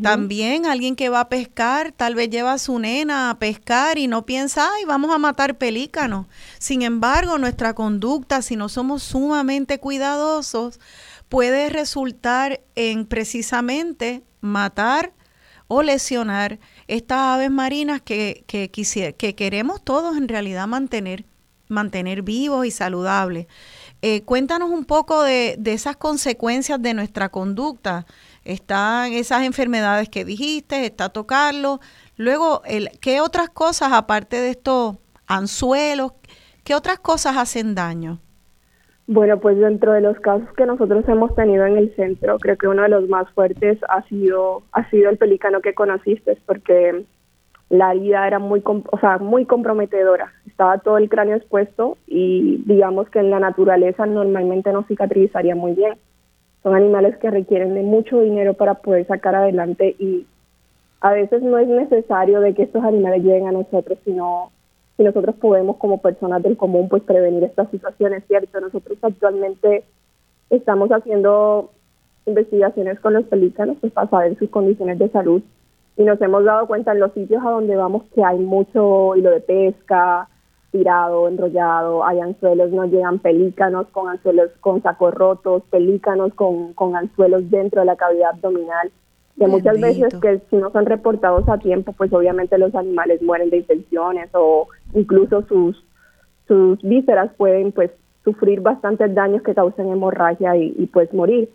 También 0.02 0.66
alguien 0.66 0.96
que 0.96 1.08
va 1.08 1.20
a 1.20 1.28
pescar, 1.28 1.92
tal 1.92 2.14
vez 2.14 2.28
lleva 2.28 2.52
a 2.52 2.58
su 2.58 2.78
nena 2.78 3.30
a 3.30 3.38
pescar 3.38 3.98
y 3.98 4.06
no 4.06 4.24
piensa, 4.26 4.68
ay, 4.74 4.84
vamos 4.84 5.10
a 5.12 5.18
matar 5.18 5.56
pelícanos. 5.56 6.26
Sin 6.58 6.82
embargo, 6.82 7.38
nuestra 7.38 7.74
conducta, 7.74 8.42
si 8.42 8.54
no 8.54 8.68
somos 8.68 9.02
sumamente 9.02 9.78
cuidadosos, 9.78 10.78
puede 11.32 11.70
resultar 11.70 12.60
en 12.74 13.06
precisamente 13.06 14.22
matar 14.42 15.14
o 15.66 15.82
lesionar 15.82 16.58
estas 16.88 17.20
aves 17.20 17.50
marinas 17.50 18.02
que, 18.02 18.44
que, 18.46 18.70
que 18.70 19.34
queremos 19.34 19.82
todos 19.82 20.18
en 20.18 20.28
realidad 20.28 20.66
mantener 20.66 21.24
mantener 21.70 22.20
vivos 22.20 22.66
y 22.66 22.70
saludables. 22.70 23.46
Eh, 24.02 24.24
cuéntanos 24.24 24.68
un 24.68 24.84
poco 24.84 25.22
de, 25.22 25.58
esas 25.64 25.96
consecuencias 25.96 26.82
de 26.82 26.92
nuestra 26.92 27.30
conducta. 27.30 28.04
Están 28.44 29.14
esas 29.14 29.44
enfermedades 29.44 30.10
que 30.10 30.26
dijiste, 30.26 30.84
está 30.84 31.08
tocarlo. 31.08 31.80
Luego, 32.16 32.60
el, 32.66 32.90
¿qué 33.00 33.22
otras 33.22 33.48
cosas, 33.48 33.92
aparte 33.94 34.38
de 34.38 34.50
estos 34.50 34.96
anzuelos, 35.26 36.12
qué 36.62 36.74
otras 36.74 36.98
cosas 36.98 37.38
hacen 37.38 37.74
daño? 37.74 38.20
Bueno, 39.06 39.40
pues 39.40 39.58
dentro 39.58 39.92
de 39.92 40.00
los 40.00 40.18
casos 40.20 40.48
que 40.56 40.64
nosotros 40.64 41.04
hemos 41.08 41.34
tenido 41.34 41.66
en 41.66 41.76
el 41.76 41.94
centro, 41.96 42.38
creo 42.38 42.56
que 42.56 42.68
uno 42.68 42.82
de 42.82 42.88
los 42.88 43.08
más 43.08 43.28
fuertes 43.30 43.78
ha 43.88 44.02
sido, 44.04 44.62
ha 44.72 44.88
sido 44.90 45.10
el 45.10 45.18
pelícano 45.18 45.60
que 45.60 45.74
conociste, 45.74 46.38
porque 46.46 47.04
la 47.68 47.92
herida 47.92 48.26
era 48.26 48.38
muy, 48.38 48.62
o 48.64 48.98
sea, 49.00 49.18
muy 49.18 49.44
comprometedora. 49.44 50.32
Estaba 50.46 50.78
todo 50.78 50.98
el 50.98 51.08
cráneo 51.08 51.36
expuesto 51.36 51.96
y 52.06 52.62
digamos 52.66 53.08
que 53.08 53.18
en 53.18 53.30
la 53.30 53.40
naturaleza 53.40 54.06
normalmente 54.06 54.72
no 54.72 54.84
cicatrizaría 54.84 55.56
muy 55.56 55.72
bien. 55.72 55.94
Son 56.62 56.76
animales 56.76 57.16
que 57.16 57.30
requieren 57.30 57.74
de 57.74 57.82
mucho 57.82 58.20
dinero 58.20 58.54
para 58.54 58.74
poder 58.74 59.06
sacar 59.06 59.34
adelante 59.34 59.96
y 59.98 60.26
a 61.00 61.12
veces 61.12 61.42
no 61.42 61.58
es 61.58 61.66
necesario 61.66 62.40
de 62.40 62.54
que 62.54 62.62
estos 62.62 62.84
animales 62.84 63.24
lleguen 63.24 63.48
a 63.48 63.52
nosotros, 63.52 63.98
sino 64.04 64.52
si 64.96 65.02
nosotros 65.02 65.34
podemos 65.36 65.76
como 65.76 66.00
personas 66.00 66.42
del 66.42 66.56
común 66.56 66.88
pues 66.88 67.02
prevenir 67.02 67.44
estas 67.44 67.70
situaciones, 67.70 68.24
¿cierto? 68.26 68.60
Nosotros 68.60 68.98
actualmente 69.02 69.84
estamos 70.50 70.90
haciendo 70.90 71.70
investigaciones 72.26 73.00
con 73.00 73.14
los 73.14 73.24
pelícanos 73.24 73.76
pues, 73.80 73.92
para 73.92 74.08
saber 74.08 74.38
sus 74.38 74.50
condiciones 74.50 74.98
de 74.98 75.08
salud 75.08 75.42
y 75.96 76.04
nos 76.04 76.20
hemos 76.20 76.44
dado 76.44 76.66
cuenta 76.66 76.92
en 76.92 77.00
los 77.00 77.12
sitios 77.12 77.44
a 77.44 77.50
donde 77.50 77.76
vamos 77.76 78.04
que 78.14 78.24
hay 78.24 78.38
mucho 78.38 79.16
hilo 79.16 79.30
de 79.30 79.40
pesca 79.40 80.28
tirado, 80.70 81.28
enrollado, 81.28 82.04
hay 82.04 82.18
anzuelos, 82.20 82.70
nos 82.70 82.90
llegan 82.90 83.18
pelícanos 83.18 83.86
con 83.88 84.08
anzuelos 84.08 84.50
con 84.60 84.82
sacos 84.82 85.12
rotos, 85.12 85.62
pelícanos 85.70 86.32
con, 86.34 86.72
con 86.72 86.96
anzuelos 86.96 87.50
dentro 87.50 87.80
de 87.80 87.86
la 87.86 87.96
cavidad 87.96 88.30
abdominal, 88.30 88.90
que 89.38 89.46
muchas 89.46 89.78
veces 89.78 90.14
que 90.14 90.40
si 90.48 90.56
no 90.56 90.70
son 90.72 90.86
reportados 90.86 91.46
a 91.48 91.58
tiempo, 91.58 91.92
pues 91.92 92.10
obviamente 92.12 92.56
los 92.56 92.74
animales 92.74 93.20
mueren 93.20 93.50
de 93.50 93.58
infecciones 93.58 94.30
o 94.32 94.68
incluso 94.94 95.42
sus, 95.46 95.84
sus 96.46 96.80
vísceras 96.82 97.30
pueden 97.36 97.72
pues 97.72 97.90
sufrir 98.24 98.60
bastantes 98.60 99.14
daños 99.14 99.42
que 99.42 99.54
causen 99.54 99.90
hemorragia 99.90 100.56
y, 100.56 100.74
y 100.78 100.86
pues 100.86 101.12
morir. 101.12 101.50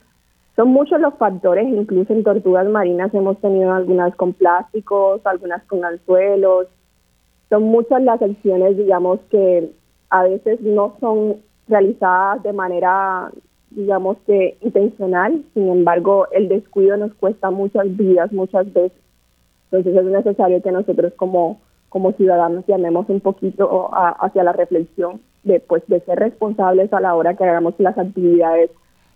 Son 0.55 0.69
muchos 0.69 0.99
los 0.99 1.13
factores, 1.15 1.67
incluso 1.67 2.13
en 2.13 2.23
tortugas 2.23 2.67
marinas 2.67 3.13
hemos 3.13 3.39
tenido 3.39 3.73
algunas 3.73 4.15
con 4.15 4.33
plásticos, 4.33 5.21
algunas 5.25 5.63
con 5.65 5.85
anzuelos. 5.85 6.67
Son 7.49 7.63
muchas 7.63 8.01
las 8.01 8.21
acciones, 8.21 8.75
digamos, 8.75 9.19
que 9.29 9.71
a 10.09 10.23
veces 10.23 10.59
no 10.61 10.95
son 10.99 11.37
realizadas 11.67 12.43
de 12.43 12.53
manera, 12.53 13.31
digamos 13.71 14.17
que 14.25 14.57
intencional, 14.61 15.43
sin 15.53 15.69
embargo, 15.69 16.27
el 16.31 16.47
descuido 16.47 16.97
nos 16.97 17.13
cuesta 17.15 17.51
muchas 17.51 17.95
vidas 17.95 18.31
muchas 18.31 18.71
veces. 18.73 18.97
Entonces 19.69 19.95
es 19.95 20.05
necesario 20.05 20.61
que 20.61 20.71
nosotros 20.71 21.13
como, 21.15 21.59
como 21.89 22.11
ciudadanos 22.13 22.65
llamemos 22.67 23.07
un 23.09 23.21
poquito 23.21 23.89
hacia 23.93 24.43
la 24.43 24.53
reflexión 24.53 25.21
de, 25.43 25.59
pues, 25.59 25.83
de 25.87 26.01
ser 26.01 26.19
responsables 26.19 26.91
a 26.93 26.99
la 26.99 27.15
hora 27.15 27.35
que 27.35 27.43
hagamos 27.43 27.73
las 27.77 27.97
actividades 27.97 28.69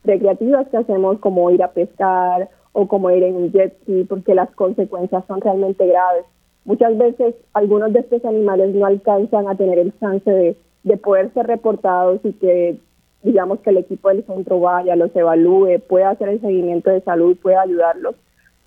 recreativas 0.03 0.67
que 0.69 0.77
hacemos 0.77 1.19
como 1.19 1.51
ir 1.51 1.61
a 1.61 1.71
pescar 1.71 2.49
o 2.73 2.87
como 2.87 3.11
ir 3.11 3.23
en 3.23 3.35
un 3.35 3.51
jet 3.51 3.75
ski 3.81 4.05
porque 4.05 4.33
las 4.33 4.49
consecuencias 4.51 5.23
son 5.27 5.41
realmente 5.41 5.85
graves. 5.85 6.25
Muchas 6.63 6.97
veces 6.97 7.35
algunos 7.53 7.91
de 7.93 7.99
estos 7.99 8.23
animales 8.23 8.73
no 8.73 8.85
alcanzan 8.85 9.47
a 9.47 9.55
tener 9.55 9.77
el 9.79 9.97
chance 9.99 10.29
de, 10.29 10.55
de 10.83 10.97
poder 10.97 11.33
ser 11.33 11.47
reportados 11.47 12.21
y 12.23 12.33
que 12.33 12.77
digamos 13.23 13.59
que 13.59 13.69
el 13.69 13.77
equipo 13.77 14.09
del 14.09 14.25
centro 14.25 14.59
vaya, 14.59 14.95
los 14.95 15.15
evalúe, 15.15 15.79
pueda 15.87 16.09
hacer 16.09 16.29
el 16.29 16.41
seguimiento 16.41 16.89
de 16.89 17.01
salud, 17.01 17.37
pueda 17.37 17.61
ayudarlos, 17.61 18.15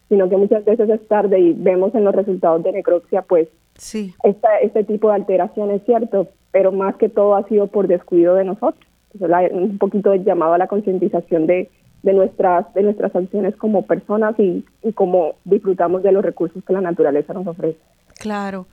sino 0.09 0.29
que 0.29 0.37
muchas 0.37 0.65
veces 0.65 0.89
es 0.89 1.09
tarde 1.09 1.41
y 1.41 1.53
vemos 1.55 1.95
en 1.95 2.05
los 2.05 2.15
resultados 2.15 2.63
de 2.63 2.73
necropsia 2.73 3.23
pues 3.23 3.49
sí. 3.77 4.15
esta, 4.23 4.59
este 4.59 4.85
tipo 4.85 5.09
de 5.09 5.15
alteraciones, 5.15 5.83
¿cierto? 5.85 6.29
Pero 6.53 6.73
más 6.73 6.97
que 6.97 7.09
todo 7.09 7.37
ha 7.37 7.47
sido 7.49 7.67
por 7.67 7.89
descuido 7.89 8.35
de 8.35 8.45
nosotros 8.45 8.85
un 9.21 9.79
poquito 9.79 10.11
de 10.11 10.25
llamado 10.25 10.55
a 10.55 10.59
la 10.59 10.67
concientización 10.67 11.47
de, 11.47 11.71
de, 12.03 12.13
nuestras, 12.13 12.73
de 12.75 12.83
nuestras 12.83 13.15
acciones 13.15 13.55
como 13.57 13.87
personas 13.87 14.35
y, 14.39 14.65
y 14.83 14.93
cómo 14.93 15.37
disfrutamos 15.45 16.03
de 16.03 16.13
los 16.13 16.25
recursos 16.25 16.63
que 16.65 16.73
la 16.73 16.81
naturaleza 16.81 17.33
nos 17.33 17.47
ofrece. 17.47 17.79
Claro. 18.19 18.67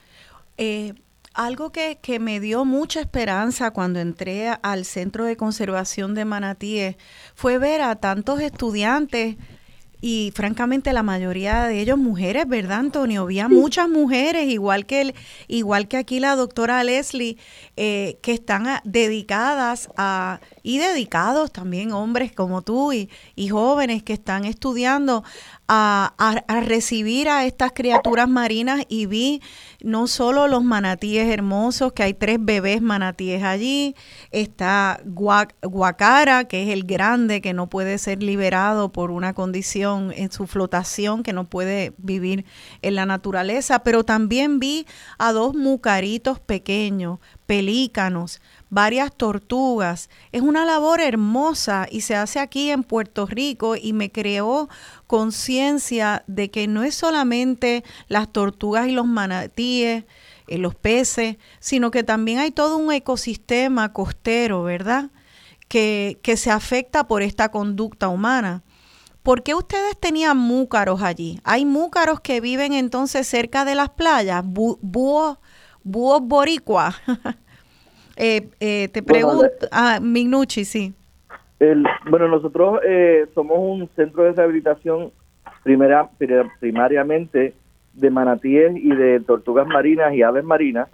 Eh, 0.57 0.93
algo 1.33 1.71
que, 1.71 1.97
que, 2.01 2.19
me 2.19 2.39
dio 2.39 2.65
mucha 2.65 2.99
esperanza 2.99 3.71
cuando 3.71 3.99
entré 3.99 4.49
al 4.61 4.83
Centro 4.83 5.25
de 5.25 5.37
Conservación 5.37 6.13
de 6.13 6.25
Manatíes 6.25 6.97
fue 7.35 7.57
ver 7.57 7.81
a 7.81 7.95
tantos 7.95 8.41
estudiantes 8.41 9.37
y 10.01 10.33
francamente 10.35 10.91
la 10.93 11.03
mayoría 11.03 11.65
de 11.65 11.79
ellos 11.79 11.97
mujeres, 11.97 12.47
¿verdad, 12.47 12.79
Antonio? 12.79 13.21
Había 13.21 13.47
muchas 13.47 13.87
mujeres, 13.87 14.49
igual 14.49 14.87
que, 14.87 15.01
el, 15.01 15.15
igual 15.47 15.87
que 15.87 15.97
aquí 15.97 16.19
la 16.19 16.35
doctora 16.35 16.83
Leslie, 16.83 17.37
eh, 17.77 18.17
que 18.23 18.33
están 18.33 18.67
dedicadas 18.83 19.89
a, 19.97 20.41
y 20.63 20.79
dedicados 20.79 21.51
también 21.51 21.91
hombres 21.91 22.31
como 22.31 22.63
tú 22.63 22.91
y, 22.91 23.09
y 23.35 23.49
jóvenes 23.49 24.01
que 24.01 24.13
están 24.13 24.45
estudiando 24.45 25.23
a, 25.73 26.61
recibir 26.65 27.29
a 27.29 27.45
estas 27.45 27.71
criaturas 27.71 28.27
marinas 28.27 28.83
y 28.89 29.05
vi 29.05 29.41
no 29.81 30.07
solo 30.07 30.49
los 30.49 30.65
manatíes 30.65 31.29
hermosos, 31.29 31.93
que 31.93 32.03
hay 32.03 32.13
tres 32.13 32.39
bebés 32.41 32.81
manatíes 32.81 33.41
allí, 33.43 33.95
está 34.31 35.01
Guacara, 35.05 36.43
que 36.43 36.63
es 36.63 36.69
el 36.69 36.83
grande 36.83 37.39
que 37.39 37.53
no 37.53 37.67
puede 37.69 37.97
ser 37.99 38.21
liberado 38.21 38.91
por 38.91 39.11
una 39.11 39.33
condición 39.33 40.11
en 40.13 40.29
su 40.29 40.45
flotación, 40.45 41.23
que 41.23 41.31
no 41.31 41.45
puede 41.45 41.93
vivir 41.97 42.43
en 42.81 42.95
la 42.95 43.05
naturaleza, 43.05 43.79
pero 43.79 44.03
también 44.03 44.59
vi 44.59 44.85
a 45.17 45.31
dos 45.31 45.55
mucaritos 45.55 46.41
pequeños, 46.41 47.19
pelícanos, 47.45 48.41
varias 48.71 49.13
tortugas. 49.13 50.09
Es 50.31 50.41
una 50.41 50.65
labor 50.65 51.01
hermosa 51.01 51.87
y 51.91 52.01
se 52.01 52.15
hace 52.15 52.39
aquí 52.39 52.71
en 52.71 52.83
Puerto 52.83 53.27
Rico 53.27 53.75
y 53.75 53.93
me 53.93 54.11
creó 54.11 54.69
conciencia 55.11 56.23
de 56.27 56.49
que 56.49 56.69
no 56.69 56.83
es 56.83 56.95
solamente 56.95 57.83
las 58.07 58.31
tortugas 58.31 58.87
y 58.87 58.93
los 58.93 59.05
manatíes, 59.05 60.05
eh, 60.47 60.57
los 60.57 60.73
peces, 60.73 61.35
sino 61.59 61.91
que 61.91 62.05
también 62.05 62.39
hay 62.39 62.51
todo 62.51 62.77
un 62.77 62.93
ecosistema 62.93 63.91
costero, 63.91 64.63
¿verdad? 64.63 65.09
Que, 65.67 66.17
que 66.23 66.37
se 66.37 66.49
afecta 66.49 67.09
por 67.09 67.23
esta 67.23 67.51
conducta 67.51 68.07
humana. 68.07 68.63
¿Por 69.21 69.43
qué 69.43 69.53
ustedes 69.53 69.99
tenían 69.99 70.37
múcaros 70.37 71.01
allí? 71.01 71.41
Hay 71.43 71.65
múcaros 71.65 72.21
que 72.21 72.39
viven 72.39 72.71
entonces 72.71 73.27
cerca 73.27 73.65
de 73.65 73.75
las 73.75 73.89
playas, 73.89 74.45
búhos, 74.45 75.39
búhos 75.83 76.21
boricuas. 76.21 76.95
Eh, 78.17 78.49
eh, 78.59 78.89
te 78.89 79.01
pregunto, 79.01 79.47
ah, 79.71 79.99
Minucci, 79.99 80.63
sí. 80.63 80.93
El, 81.61 81.85
bueno, 82.09 82.27
nosotros 82.27 82.79
eh, 82.83 83.27
somos 83.35 83.59
un 83.59 83.87
centro 83.95 84.23
de 84.23 84.31
rehabilitación 84.31 85.11
primera, 85.61 86.09
primariamente 86.59 87.53
de 87.93 88.09
manatíes 88.09 88.75
y 88.77 88.89
de 88.89 89.19
tortugas 89.19 89.67
marinas 89.67 90.11
y 90.15 90.23
aves 90.23 90.43
marinas, 90.43 90.89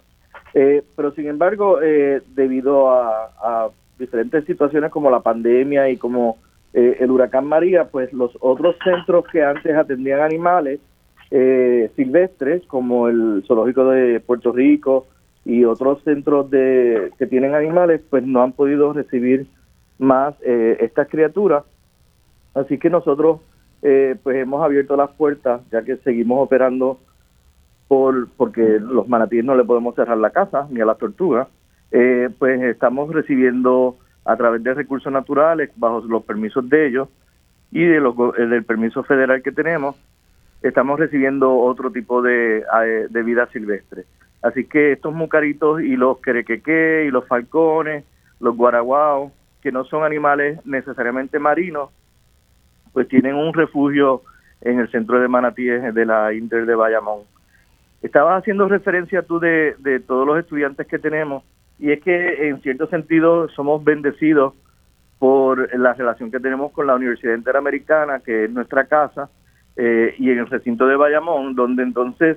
pero 0.52 1.12
sin 1.12 1.26
embargo, 1.28 1.78
debido 1.78 2.90
a, 2.90 3.70
diferentes 3.98 4.44
situaciones 4.44 4.90
como 4.90 5.10
la 5.10 5.20
pandemia 5.20 5.88
y 5.90 5.96
como 5.96 6.38
el 6.72 7.10
huracán 7.10 7.46
María, 7.46 7.84
pues 7.84 8.12
los 8.12 8.36
otros 8.40 8.76
centros 8.82 9.24
que 9.30 9.42
antes 9.44 9.74
atendían 9.76 10.20
animales 10.20 10.80
silvestres, 11.30 12.66
como 12.66 13.08
el 13.08 13.44
Zoológico 13.46 13.86
de 13.90 14.18
Puerto 14.20 14.50
Rico, 14.50 15.06
y 15.44 15.64
otros 15.64 16.02
centros 16.02 16.50
de 16.50 17.10
que 17.18 17.26
tienen 17.26 17.54
animales 17.54 18.02
pues 18.10 18.24
no 18.24 18.42
han 18.42 18.52
podido 18.52 18.92
recibir 18.92 19.46
más 19.98 20.34
eh, 20.42 20.76
estas 20.80 21.08
criaturas. 21.08 21.64
Así 22.54 22.78
que 22.78 22.90
nosotros 22.90 23.40
eh, 23.82 24.16
pues 24.22 24.36
hemos 24.36 24.62
abierto 24.62 24.96
las 24.96 25.10
puertas 25.10 25.60
ya 25.70 25.82
que 25.82 25.96
seguimos 25.98 26.44
operando 26.44 26.98
por 27.86 28.28
porque 28.36 28.78
los 28.80 29.08
manatíes 29.08 29.44
no 29.44 29.54
le 29.54 29.64
podemos 29.64 29.94
cerrar 29.94 30.18
la 30.18 30.30
casa 30.30 30.66
ni 30.70 30.80
a 30.80 30.86
las 30.86 30.98
tortugas. 30.98 31.48
Eh, 31.90 32.28
pues 32.38 32.60
estamos 32.62 33.12
recibiendo 33.12 33.96
a 34.24 34.36
través 34.36 34.62
de 34.62 34.74
recursos 34.74 35.12
naturales 35.12 35.70
bajo 35.76 36.00
los 36.00 36.22
permisos 36.24 36.68
de 36.68 36.86
ellos 36.86 37.08
y 37.70 37.84
de 37.84 38.00
los, 38.00 38.14
del 38.36 38.64
permiso 38.64 39.02
federal 39.04 39.42
que 39.42 39.52
tenemos 39.52 39.96
estamos 40.62 40.98
recibiendo 40.98 41.56
otro 41.56 41.90
tipo 41.90 42.20
de, 42.20 42.64
de 43.08 43.22
vida 43.22 43.46
silvestre. 43.52 44.04
Así 44.42 44.64
que 44.64 44.92
estos 44.92 45.14
mucaritos 45.14 45.80
y 45.82 45.96
los 45.96 46.18
querequeque 46.20 47.04
y 47.06 47.10
los 47.10 47.26
falcones, 47.26 48.04
los 48.40 48.56
guaraguaos, 48.56 49.32
que 49.62 49.72
no 49.72 49.84
son 49.84 50.04
animales 50.04 50.64
necesariamente 50.64 51.38
marinos, 51.38 51.90
pues 52.92 53.08
tienen 53.08 53.34
un 53.34 53.52
refugio 53.52 54.22
en 54.60 54.80
el 54.80 54.90
centro 54.90 55.20
de 55.20 55.28
manatíes 55.28 55.94
de 55.94 56.06
la 56.06 56.32
Inter 56.32 56.66
de 56.66 56.74
Bayamón. 56.74 57.20
Estabas 58.02 58.40
haciendo 58.40 58.68
referencia 58.68 59.22
tú 59.22 59.40
de, 59.40 59.74
de 59.78 60.00
todos 60.00 60.26
los 60.26 60.38
estudiantes 60.38 60.86
que 60.86 60.98
tenemos 60.98 61.42
y 61.78 61.92
es 61.92 62.02
que 62.02 62.48
en 62.48 62.60
cierto 62.62 62.88
sentido 62.88 63.48
somos 63.50 63.82
bendecidos 63.84 64.54
por 65.18 65.76
la 65.76 65.94
relación 65.94 66.30
que 66.30 66.40
tenemos 66.40 66.72
con 66.72 66.86
la 66.86 66.94
Universidad 66.94 67.34
Interamericana, 67.34 68.20
que 68.20 68.44
es 68.44 68.50
nuestra 68.50 68.86
casa, 68.86 69.28
eh, 69.76 70.14
y 70.18 70.30
en 70.30 70.38
el 70.38 70.46
recinto 70.46 70.86
de 70.86 70.96
Bayamón, 70.96 71.54
donde 71.54 71.82
entonces 71.82 72.36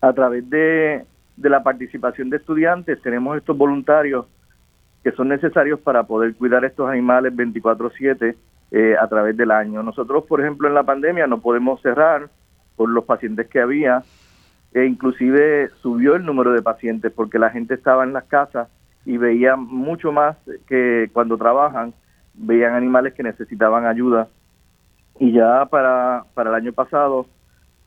a 0.00 0.12
través 0.12 0.48
de, 0.48 1.04
la 1.36 1.62
participación 1.62 2.30
de 2.30 2.36
estudiantes 2.36 3.00
tenemos 3.02 3.36
estos 3.36 3.56
voluntarios 3.56 4.26
que 5.02 5.12
son 5.12 5.28
necesarios 5.28 5.80
para 5.80 6.04
poder 6.04 6.34
cuidar 6.34 6.64
estos 6.64 6.88
animales 6.88 7.34
24/7 7.34 8.36
eh, 8.70 8.94
a 9.00 9.08
través 9.08 9.36
del 9.36 9.50
año. 9.50 9.82
Nosotros, 9.82 10.24
por 10.24 10.40
ejemplo, 10.40 10.68
en 10.68 10.74
la 10.74 10.82
pandemia 10.82 11.26
no 11.26 11.40
podemos 11.40 11.80
cerrar 11.82 12.28
por 12.76 12.88
los 12.88 13.04
pacientes 13.04 13.48
que 13.48 13.60
había 13.60 14.02
e 14.72 14.84
inclusive 14.84 15.68
subió 15.82 16.14
el 16.14 16.24
número 16.24 16.52
de 16.52 16.62
pacientes 16.62 17.12
porque 17.12 17.38
la 17.38 17.50
gente 17.50 17.74
estaba 17.74 18.04
en 18.04 18.12
las 18.12 18.24
casas 18.24 18.68
y 19.04 19.16
veía 19.16 19.56
mucho 19.56 20.12
más 20.12 20.36
que 20.68 21.10
cuando 21.12 21.36
trabajan, 21.36 21.92
veían 22.34 22.74
animales 22.74 23.14
que 23.14 23.22
necesitaban 23.22 23.86
ayuda. 23.86 24.28
Y 25.18 25.32
ya 25.32 25.66
para, 25.66 26.24
para 26.34 26.50
el 26.50 26.56
año 26.56 26.72
pasado 26.72 27.26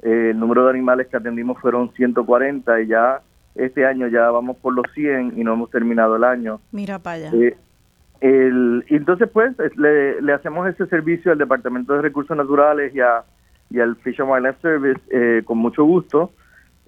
eh, 0.02 0.32
el 0.32 0.40
número 0.40 0.66
de 0.66 0.72
animales 0.72 1.08
que 1.08 1.18
atendimos 1.18 1.60
fueron 1.60 1.94
140 1.94 2.82
y 2.82 2.88
ya 2.88 3.22
este 3.56 3.86
año 3.86 4.08
ya 4.08 4.30
vamos 4.32 4.58
por 4.58 4.74
los 4.74 4.86
100 4.94 5.34
y 5.38 5.44
no 5.44 5.54
hemos 5.54 5.70
terminado 5.70 6.16
el 6.16 6.24
año. 6.24 6.60
Mira 6.72 7.00
para 7.00 7.28
allá. 7.28 7.32
Eh, 7.34 7.58
el, 8.22 8.84
entonces, 8.88 9.30
pues, 9.32 9.56
le, 9.76 10.22
le, 10.22 10.34
hacemos 10.34 10.68
ese 10.68 10.86
servicio 10.88 11.32
al 11.32 11.38
Departamento 11.38 11.94
de 11.94 12.02
Recursos 12.02 12.36
Naturales 12.36 12.96
y, 12.96 13.02
a, 13.02 13.24
y 13.70 13.80
al 13.80 13.96
Fish 13.98 14.22
and 14.22 14.32
Wildlife 14.32 14.62
Service 14.62 15.02
eh, 15.12 15.44
con 15.44 15.58
mucho 15.58 15.84
gusto. 15.84 16.32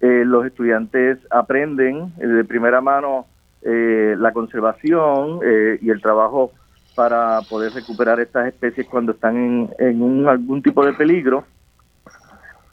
los 0.01 0.45
estudiantes 0.45 1.17
aprenden 1.31 2.13
de 2.17 2.43
primera 2.43 2.79
mano 2.79 3.25
la 3.63 4.31
conservación 4.33 5.39
y 5.81 5.89
el 5.89 5.99
trabajo 5.99 6.51
para 6.95 7.41
poder 7.49 7.73
recuperar 7.73 8.19
estas 8.19 8.47
especies 8.47 8.87
cuando 8.87 9.13
están 9.13 9.35
en, 9.35 9.69
en 9.79 10.01
un, 10.01 10.27
algún 10.27 10.61
tipo 10.61 10.85
de 10.85 10.93
peligro 10.93 11.43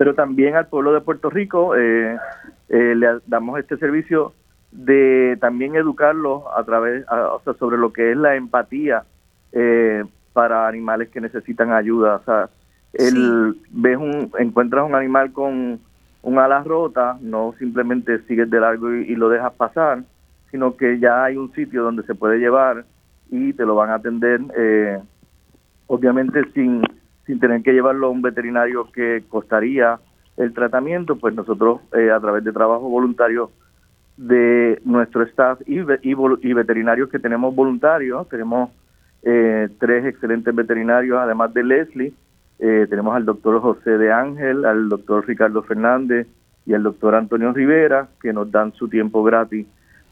pero 0.02 0.16
también 0.16 0.56
al 0.56 0.66
pueblo 0.66 0.92
de 0.92 1.00
Puerto 1.00 1.30
Rico 1.30 1.76
eh, 1.76 2.18
eh, 2.68 2.94
le 2.96 3.20
damos 3.28 3.60
este 3.60 3.76
servicio 3.76 4.32
de 4.72 5.38
también 5.40 5.76
educarlos 5.76 6.42
a 6.56 6.64
través, 6.64 7.04
o 7.08 7.40
sea, 7.44 7.54
sobre 7.54 7.78
lo 7.78 7.92
que 7.92 8.10
es 8.10 8.16
la 8.16 8.34
empatía 8.34 9.04
eh, 9.52 10.02
para 10.32 10.66
animales 10.66 11.08
que 11.10 11.20
necesitan 11.20 11.72
ayuda. 11.72 12.16
O 12.16 12.24
sea, 12.24 12.50
el, 12.94 13.56
ves 13.70 13.96
un, 13.96 14.32
encuentras 14.40 14.84
un 14.84 14.96
animal 14.96 15.32
con 15.32 15.78
un 16.22 16.38
ala 16.40 16.64
rota, 16.64 17.16
no 17.20 17.54
simplemente 17.60 18.22
sigues 18.22 18.50
de 18.50 18.58
largo 18.58 18.92
y, 18.92 19.14
lo 19.14 19.28
dejas 19.28 19.52
pasar, 19.52 20.02
sino 20.50 20.76
que 20.76 20.98
ya 20.98 21.22
hay 21.22 21.36
un 21.36 21.52
sitio 21.52 21.84
donde 21.84 22.02
se 22.02 22.16
puede 22.16 22.40
llevar 22.40 22.84
y 23.30 23.52
te 23.52 23.64
lo 23.64 23.76
van 23.76 23.90
a 23.90 23.94
atender, 23.94 24.40
obviamente 25.86 26.42
sin 26.54 26.82
sin 27.32 27.40
tener 27.40 27.62
que 27.62 27.72
llevarlo 27.72 28.08
a 28.08 28.10
un 28.10 28.20
veterinario 28.20 28.92
que 28.92 29.24
costaría 29.26 29.98
el 30.36 30.52
tratamiento, 30.52 31.16
pues 31.16 31.34
nosotros 31.34 31.80
eh, 31.96 32.10
a 32.10 32.20
través 32.20 32.44
de 32.44 32.52
trabajo 32.52 32.90
voluntario 32.90 33.50
de 34.18 34.78
nuestro 34.84 35.22
staff 35.22 35.58
y, 35.66 35.78
y, 36.02 36.52
veterinarios 36.52 37.08
que 37.08 37.18
tenemos 37.18 37.54
voluntarios, 37.54 38.28
tenemos 38.28 38.68
eh, 39.22 39.70
tres 39.78 40.04
excelentes 40.04 40.54
veterinarios, 40.54 41.18
además 41.18 41.54
de 41.54 41.64
Leslie, 41.64 42.12
eh, 42.58 42.86
tenemos 42.90 43.16
al 43.16 43.24
doctor 43.24 43.62
José 43.62 43.96
de 43.96 44.12
Ángel, 44.12 44.66
al 44.66 44.90
doctor 44.90 45.26
Ricardo 45.26 45.62
Fernández 45.62 46.26
y 46.66 46.74
al 46.74 46.82
doctor 46.82 47.14
Antonio 47.14 47.54
Rivera, 47.54 48.08
que 48.20 48.34
nos 48.34 48.50
dan 48.50 48.74
su 48.74 48.88
tiempo 48.88 49.22
gratis 49.24 49.66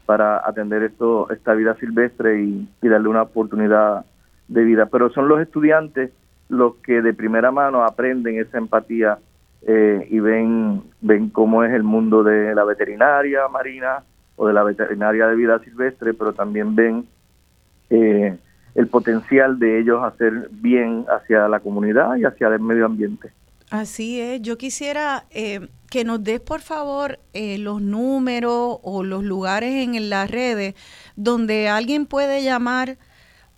para 0.07 0.37
atender 0.37 0.81
esto, 0.81 1.29
esta 1.29 1.53
vida 1.53 1.75
silvestre 1.75 2.41
y 2.41 2.67
darle 2.81 3.09
una 3.09 3.21
oportunidad 3.21 4.05
de 4.47 4.63
vida. 4.63 4.87
Pero 4.87 5.11
son 5.11 5.27
los 5.27 5.39
estudiantes 5.39 6.11
los 6.51 6.75
que 6.77 7.01
de 7.01 7.13
primera 7.13 7.49
mano 7.49 7.83
aprenden 7.83 8.37
esa 8.37 8.57
empatía 8.57 9.17
eh, 9.65 10.05
y 10.09 10.19
ven, 10.19 10.83
ven 10.99 11.29
cómo 11.29 11.63
es 11.63 11.73
el 11.73 11.83
mundo 11.83 12.23
de 12.23 12.53
la 12.53 12.65
veterinaria 12.65 13.47
marina 13.47 14.03
o 14.35 14.47
de 14.47 14.53
la 14.53 14.63
veterinaria 14.63 15.27
de 15.27 15.35
vida 15.35 15.59
silvestre, 15.59 16.13
pero 16.13 16.33
también 16.33 16.75
ven 16.75 17.05
eh, 17.89 18.37
el 18.75 18.87
potencial 18.87 19.59
de 19.59 19.79
ellos 19.79 20.03
hacer 20.03 20.49
bien 20.51 21.05
hacia 21.07 21.47
la 21.47 21.61
comunidad 21.61 22.17
y 22.17 22.25
hacia 22.25 22.49
el 22.49 22.59
medio 22.59 22.85
ambiente. 22.85 23.31
Así 23.69 24.19
es, 24.19 24.41
yo 24.41 24.57
quisiera 24.57 25.23
eh, 25.29 25.69
que 25.89 26.03
nos 26.03 26.21
des 26.21 26.41
por 26.41 26.59
favor 26.59 27.19
los 27.33 27.81
números 27.81 28.79
o 28.83 29.03
los 29.03 29.23
lugares 29.23 29.87
en 29.87 30.09
las 30.09 30.29
redes 30.29 30.75
donde 31.15 31.69
alguien 31.69 32.05
puede 32.05 32.43
llamar 32.43 32.97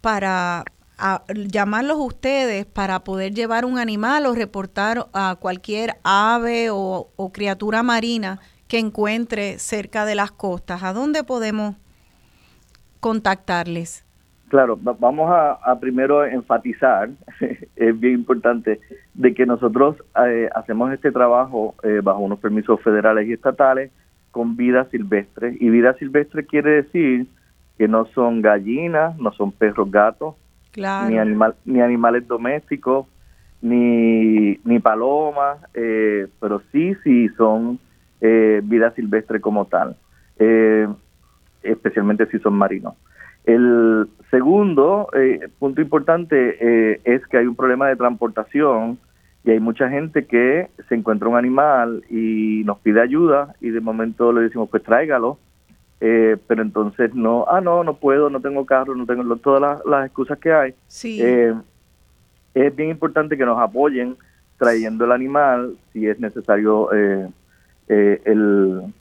para 0.01 0.65
a 1.05 1.21
llamarlos 1.35 1.97
ustedes 1.99 2.65
para 2.65 3.03
poder 3.03 3.33
llevar 3.33 3.65
un 3.65 3.77
animal 3.77 4.25
o 4.25 4.33
reportar 4.33 5.07
a 5.13 5.35
cualquier 5.37 5.95
ave 6.05 6.69
o, 6.71 7.09
criatura 7.33 7.83
marina 7.83 8.39
que 8.69 8.79
encuentre 8.79 9.59
cerca 9.59 10.05
de 10.05 10.15
las 10.15 10.31
costas? 10.31 10.81
¿A 10.81 10.93
dónde 10.93 11.25
podemos 11.25 11.75
contactarles? 13.01 14.05
Claro, 14.47 14.79
vamos 14.81 15.29
a, 15.29 15.77
primero 15.81 16.23
enfatizar, 16.25 17.09
es 17.75 17.99
bien 17.99 18.13
importante, 18.13 18.79
de 19.13 19.33
que 19.33 19.45
nosotros 19.45 19.97
eh, 20.25 20.47
hacemos 20.55 20.93
este 20.93 21.11
trabajo 21.11 21.75
eh, 21.83 21.99
bajo 22.01 22.19
unos 22.19 22.39
permisos 22.39 22.79
federales 22.81 23.27
y 23.27 23.33
estatales 23.33 23.91
con 24.31 24.55
vida 24.55 24.85
silvestre. 24.89 25.57
Y 25.59 25.69
vida 25.69 25.95
silvestre 25.95 26.45
quiere 26.45 26.83
decir 26.83 27.27
que 27.77 27.89
no 27.89 28.05
son 28.13 28.41
gallinas, 28.41 29.17
no 29.17 29.33
son 29.33 29.51
perros, 29.51 29.91
gatos, 29.91 30.35
ni, 30.75 31.17
animal, 31.17 31.55
ni 31.65 31.81
animales 31.81 32.27
domésticos, 32.27 33.07
ni, 33.61 34.57
ni 34.63 34.79
palomas, 34.79 35.59
eh, 35.73 36.27
pero 36.39 36.61
sí, 36.71 36.95
sí 37.03 37.29
son 37.37 37.79
eh, 38.21 38.61
vida 38.63 38.91
silvestre 38.91 39.39
como 39.39 39.65
tal, 39.65 39.95
eh, 40.39 40.87
especialmente 41.61 42.25
si 42.27 42.39
son 42.39 42.53
marinos. 42.55 42.95
El 43.45 44.07
segundo 44.31 45.09
punto 45.59 45.81
importante 45.81 47.01
es 47.03 47.27
que 47.27 47.37
hay 47.37 47.45
un 47.45 47.57
problema 47.57 47.89
de 47.89 47.97
transportación 47.97 48.97
y 49.43 49.51
hay 49.51 49.59
mucha 49.59 49.89
gente 49.89 50.25
que 50.25 50.69
se 50.87 50.95
encuentra 50.95 51.27
un 51.27 51.35
animal 51.35 52.05
y 52.09 52.63
nos 52.63 52.79
pide 52.79 53.01
ayuda 53.01 53.53
y 53.59 53.69
de 53.69 53.81
momento 53.81 54.31
le 54.31 54.43
decimos 54.43 54.69
pues 54.69 54.81
tráigalo 54.83 55.39
eh, 56.05 56.35
pero 56.47 56.61
entonces 56.61 57.15
no, 57.15 57.45
ah, 57.47 57.61
no, 57.61 57.81
no 57.81 57.93
puedo, 57.93 58.29
no 58.29 58.41
tengo 58.41 58.65
carro, 58.65 58.93
no 58.93 59.05
tengo 59.05 59.37
todas 59.37 59.81
las, 59.85 60.05
excusas 60.05 60.37
que 60.37 60.51
hay. 60.51 60.73
Sí. 60.85 61.21
Eh, 61.23 61.53
es 62.53 62.75
bien 62.75 62.89
importante 62.89 63.37
que 63.37 63.45
nos 63.45 63.57
apoyen 63.57 64.17
trayendo 64.57 65.05
el 65.05 65.13
animal 65.13 65.77
si 65.93 66.05
es 66.05 66.19
necesario 66.19 66.89
eh, 66.93 67.29
el, 67.87 68.93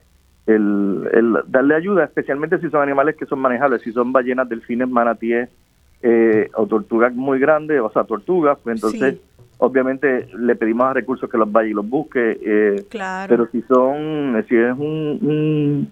el, 0.45 1.39
darle 1.47 1.75
ayuda, 1.75 2.05
especialmente 2.05 2.57
si 2.59 2.69
son 2.69 2.81
animales 2.81 3.17
que 3.17 3.25
son 3.25 3.39
manejables, 3.39 3.81
si 3.81 3.91
son 3.91 4.13
ballenas, 4.13 4.47
delfines, 4.47 4.87
manatíes 4.87 5.49
o 6.55 6.67
tortugas 6.67 7.13
muy 7.13 7.37
grandes, 7.37 7.81
o 7.81 7.91
sea, 7.91 8.05
tortugas, 8.05 8.57
pues 8.63 8.77
entonces... 8.77 9.19
obviamente 9.57 10.27
le 10.37 10.55
pedimos 10.55 10.87
a 10.87 10.93
recursos 10.93 11.29
que 11.29 11.37
los 11.37 11.49
vaya 11.49 11.69
y 11.69 11.73
los 11.73 11.87
busque, 11.87 12.85
claro. 12.89 13.29
pero 13.29 13.47
si 13.47 13.61
son, 13.61 14.43
si 14.49 14.55
es 14.55 14.73
un 14.77 15.89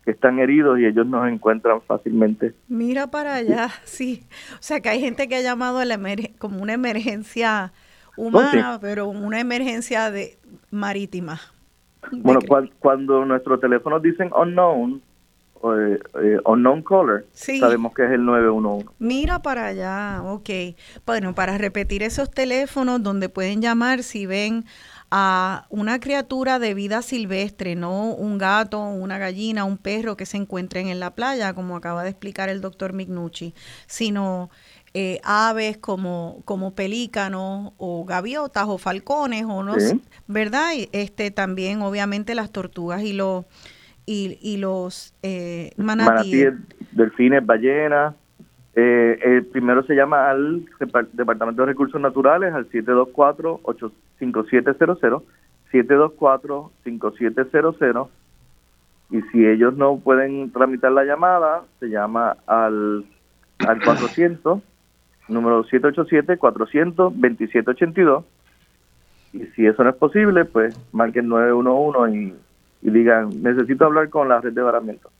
que 0.05 0.12
están 0.12 0.39
heridos 0.39 0.78
y 0.78 0.86
ellos 0.86 1.06
nos 1.06 1.28
encuentran 1.28 1.81
fácilmente. 1.82 2.55
Mira 2.68 3.09
para 3.09 3.35
allá, 3.35 3.70
sí. 3.85 4.23
O 4.55 4.62
sea 4.62 4.81
que 4.81 4.89
hay 4.89 5.01
gente 5.01 5.28
que 5.28 5.36
ha 5.36 5.43
llamado 5.43 5.85
la 5.85 5.98
como 6.39 6.62
una 6.62 6.74
emergencia 6.74 7.73
humana, 8.16 8.78
pero 8.81 9.09
una 9.09 9.40
emergencia 9.40 10.10
de 10.12 10.39
marítima. 10.70 11.40
Bueno, 12.12 12.39
cuando 12.78 13.24
nuestros 13.24 13.60
teléfonos 13.60 14.01
dicen 14.01 14.31
unknown, 14.32 15.02
eh, 15.62 15.98
eh, 16.22 16.38
unknown 16.44 16.82
caller, 16.82 17.26
sabemos 17.32 17.94
que 17.94 18.04
es 18.04 18.10
el 18.12 18.24
911. 18.24 18.86
Mira 18.98 19.40
para 19.40 19.66
allá, 19.66 20.22
ok. 20.24 20.50
Bueno, 21.04 21.34
para 21.34 21.58
repetir 21.58 22.02
esos 22.02 22.30
teléfonos 22.30 23.02
donde 23.02 23.28
pueden 23.28 23.62
llamar 23.62 24.02
si 24.02 24.26
ven 24.26 24.64
a 25.10 25.66
una 25.70 26.00
criatura 26.00 26.58
de 26.58 26.74
vida 26.74 27.02
silvestre, 27.02 27.76
no 27.76 28.12
un 28.12 28.38
gato, 28.38 28.80
una 28.80 29.18
gallina, 29.18 29.64
un 29.64 29.78
perro 29.78 30.16
que 30.16 30.26
se 30.26 30.36
encuentren 30.36 30.88
en 30.88 31.00
la 31.00 31.14
playa, 31.14 31.54
como 31.54 31.76
acaba 31.76 32.02
de 32.02 32.10
explicar 32.10 32.48
el 32.48 32.60
doctor 32.60 32.92
Mignucci, 32.92 33.54
sino 33.86 34.50
eh, 34.94 35.20
aves 35.24 35.76
como, 35.76 36.40
como 36.44 36.74
pelícanos 36.74 37.74
o 37.76 38.04
gaviotas 38.06 38.64
o 38.66 38.78
falcones 38.78 39.44
o 39.44 39.62
no 39.62 39.74
¿verdad? 40.26 40.72
Este 40.92 41.30
también 41.30 41.82
obviamente 41.82 42.34
las 42.34 42.50
tortugas 42.50 43.02
y 43.02 43.12
los 43.12 43.44
y, 44.06 44.38
y 44.40 44.56
los 44.56 45.14
eh, 45.22 45.72
manatíes. 45.76 46.54
delfines, 46.92 47.44
ballenas. 47.44 48.14
Eh, 48.76 49.18
el 49.22 49.44
primero 49.46 49.82
se 49.84 49.94
llama 49.94 50.30
al 50.30 50.64
Departamento 51.12 51.62
de 51.62 51.66
Recursos 51.66 52.00
Naturales 52.00 52.54
al 52.54 52.70
724-5700, 52.70 55.22
724-5700, 55.72 58.08
y 59.10 59.22
si 59.22 59.44
ellos 59.46 59.76
no 59.76 59.98
pueden 59.98 60.52
tramitar 60.52 60.92
la 60.92 61.04
llamada, 61.04 61.64
se 61.80 61.88
llama 61.88 62.36
al, 62.46 63.04
al 63.66 63.82
400, 63.82 64.60
número 65.28 65.64
787-400-2782, 65.64 68.24
y 69.32 69.46
si 69.54 69.66
eso 69.66 69.82
no 69.84 69.90
es 69.90 69.96
posible, 69.96 70.44
pues 70.44 70.78
marquen 70.92 71.28
911 71.28 72.14
y 72.14 72.34
y 72.86 72.90
digan, 72.90 73.42
necesito 73.42 73.84
hablar 73.84 74.08
con 74.10 74.28
la 74.28 74.40
red 74.40 74.52
de 74.52 74.62
varamiento. 74.62 75.10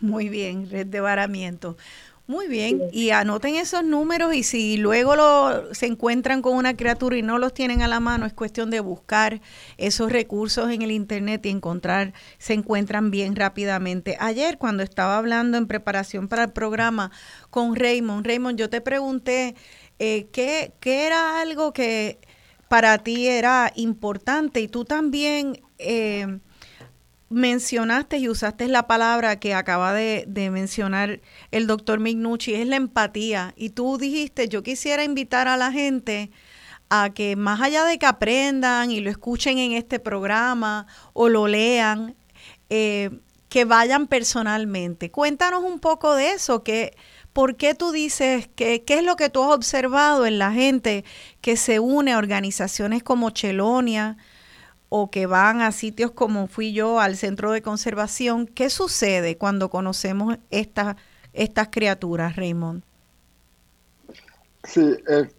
Muy 0.00 0.28
bien, 0.28 0.70
red 0.70 0.86
de 0.86 1.00
varamiento. 1.00 1.76
Muy 2.28 2.46
bien, 2.46 2.80
y 2.92 3.10
anoten 3.10 3.56
esos 3.56 3.82
números 3.82 4.32
y 4.36 4.44
si 4.44 4.76
luego 4.76 5.16
lo, 5.16 5.74
se 5.74 5.86
encuentran 5.86 6.40
con 6.40 6.56
una 6.56 6.76
criatura 6.76 7.16
y 7.16 7.22
no 7.22 7.38
los 7.38 7.52
tienen 7.52 7.82
a 7.82 7.88
la 7.88 7.98
mano, 7.98 8.24
es 8.24 8.32
cuestión 8.32 8.70
de 8.70 8.78
buscar 8.78 9.40
esos 9.78 10.12
recursos 10.12 10.70
en 10.70 10.82
el 10.82 10.92
Internet 10.92 11.44
y 11.44 11.48
encontrar, 11.48 12.12
se 12.38 12.54
encuentran 12.54 13.10
bien 13.10 13.34
rápidamente. 13.34 14.16
Ayer 14.20 14.56
cuando 14.56 14.84
estaba 14.84 15.18
hablando 15.18 15.58
en 15.58 15.66
preparación 15.66 16.28
para 16.28 16.44
el 16.44 16.52
programa 16.52 17.10
con 17.50 17.74
Raymond, 17.74 18.24
Raymond, 18.24 18.56
yo 18.56 18.70
te 18.70 18.80
pregunté 18.80 19.56
eh, 19.98 20.28
¿qué, 20.32 20.72
qué 20.78 21.08
era 21.08 21.40
algo 21.40 21.72
que 21.72 22.20
para 22.68 22.98
ti 22.98 23.26
era 23.26 23.72
importante 23.74 24.60
y 24.60 24.68
tú 24.68 24.84
también... 24.84 25.60
Eh, 25.78 26.38
mencionaste 27.32 28.18
y 28.18 28.28
usaste 28.28 28.68
la 28.68 28.86
palabra 28.86 29.40
que 29.40 29.54
acaba 29.54 29.92
de, 29.92 30.26
mencionar 30.50 31.20
el 31.50 31.66
doctor 31.66 32.00
Mignucci, 32.00 32.54
es 32.54 32.66
la 32.66 32.76
empatía. 32.76 33.54
Y 33.56 33.70
tú 33.70 33.98
dijiste, 33.98 34.48
yo 34.48 34.62
quisiera 34.62 35.04
invitar 35.04 35.48
a 35.48 35.56
la 35.56 35.72
gente 35.72 36.30
a 36.90 37.10
que 37.10 37.36
más 37.36 37.60
allá 37.60 37.84
de 37.84 37.98
que 37.98 38.06
aprendan 38.06 38.90
y 38.90 39.00
lo 39.00 39.10
escuchen 39.10 39.58
en 39.58 39.72
este 39.72 39.98
programa 39.98 40.86
o 41.14 41.28
lo 41.28 41.48
lean, 41.48 42.14
eh, 42.68 43.10
que 43.48 43.64
vayan 43.66 44.06
personalmente. 44.06 45.10
Cuéntanos 45.10 45.62
un 45.62 45.78
poco 45.78 46.14
de 46.14 46.30
eso, 46.30 46.62
que, 46.62 46.96
¿por 47.34 47.56
qué 47.56 47.74
tú 47.74 47.92
dices 47.92 48.48
que 48.54 48.82
qué 48.82 48.94
es 48.98 49.04
lo 49.04 49.16
que 49.16 49.28
tú 49.28 49.42
has 49.42 49.50
observado 49.52 50.24
en 50.24 50.38
la 50.38 50.52
gente 50.52 51.04
que 51.42 51.58
se 51.58 51.78
une 51.78 52.12
a 52.12 52.18
organizaciones 52.18 53.02
como 53.02 53.28
Chelonia, 53.28 54.16
o 54.94 55.10
que 55.10 55.24
van 55.24 55.62
a 55.62 55.72
sitios 55.72 56.10
como 56.10 56.46
fui 56.46 56.74
yo 56.74 57.00
al 57.00 57.16
centro 57.16 57.50
de 57.50 57.62
conservación, 57.62 58.46
¿qué 58.46 58.68
sucede 58.68 59.38
cuando 59.38 59.70
conocemos 59.70 60.36
estas 60.50 60.96
estas 61.32 61.68
criaturas, 61.68 62.36
Raymond? 62.36 62.82
Sí, 64.64 64.94
eh, 65.08 65.30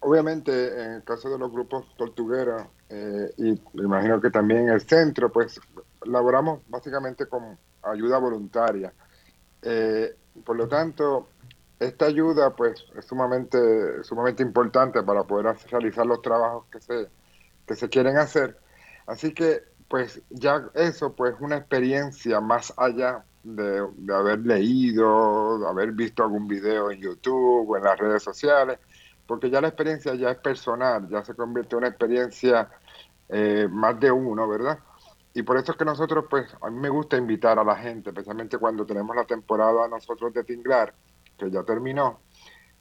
obviamente 0.00 0.82
en 0.82 0.92
el 0.92 1.04
caso 1.04 1.28
de 1.28 1.38
los 1.38 1.52
grupos 1.52 1.84
tortugueros 1.98 2.62
eh, 2.88 3.30
y 3.36 3.60
me 3.74 3.84
imagino 3.84 4.22
que 4.22 4.30
también 4.30 4.70
el 4.70 4.80
centro, 4.80 5.30
pues 5.30 5.60
laboramos 6.06 6.62
básicamente 6.70 7.26
con 7.26 7.58
ayuda 7.82 8.16
voluntaria. 8.16 8.90
Eh, 9.60 10.16
por 10.46 10.56
lo 10.56 10.66
tanto, 10.66 11.28
esta 11.78 12.06
ayuda 12.06 12.56
pues 12.56 12.86
es 12.96 13.04
sumamente, 13.04 14.02
sumamente 14.02 14.42
importante 14.42 15.02
para 15.02 15.24
poder 15.24 15.54
realizar 15.70 16.06
los 16.06 16.22
trabajos 16.22 16.64
que 16.72 16.80
se, 16.80 17.08
que 17.66 17.76
se 17.76 17.90
quieren 17.90 18.16
hacer 18.16 18.63
Así 19.06 19.32
que, 19.34 19.62
pues 19.88 20.22
ya 20.30 20.70
eso, 20.74 21.14
pues 21.14 21.34
una 21.40 21.56
experiencia 21.56 22.40
más 22.40 22.72
allá 22.76 23.24
de, 23.42 23.86
haber 24.12 24.40
leído, 24.40 25.58
de 25.58 25.68
haber 25.68 25.92
visto 25.92 26.22
algún 26.22 26.48
video 26.48 26.90
en 26.90 27.00
YouTube 27.00 27.68
o 27.68 27.76
en 27.76 27.84
las 27.84 27.98
redes 27.98 28.22
sociales, 28.22 28.78
porque 29.26 29.50
ya 29.50 29.60
la 29.60 29.68
experiencia 29.68 30.14
ya 30.14 30.30
es 30.30 30.38
personal, 30.38 31.08
ya 31.08 31.24
se 31.24 31.34
convierte 31.34 31.74
en 31.74 31.78
una 31.78 31.88
experiencia 31.88 32.70
eh, 33.28 33.68
más 33.70 33.98
de 34.00 34.10
uno, 34.10 34.48
¿verdad? 34.48 34.78
y 35.34 35.42
por 35.42 35.56
eso 35.56 35.72
es 35.72 35.78
que 35.78 35.84
nosotros, 35.84 36.26
pues, 36.30 36.46
a 36.62 36.70
mí 36.70 36.78
me 36.78 36.88
gusta 36.88 37.16
invitar 37.16 37.58
a 37.58 37.64
la 37.64 37.74
gente, 37.74 38.10
especialmente 38.10 38.56
cuando 38.56 38.86
tenemos 38.86 39.14
la 39.16 39.24
temporada 39.24 39.88
nosotros 39.88 40.32
de 40.32 40.44
Tinglar, 40.44 40.94
que 41.36 41.50
ya 41.50 41.64
terminó. 41.64 42.20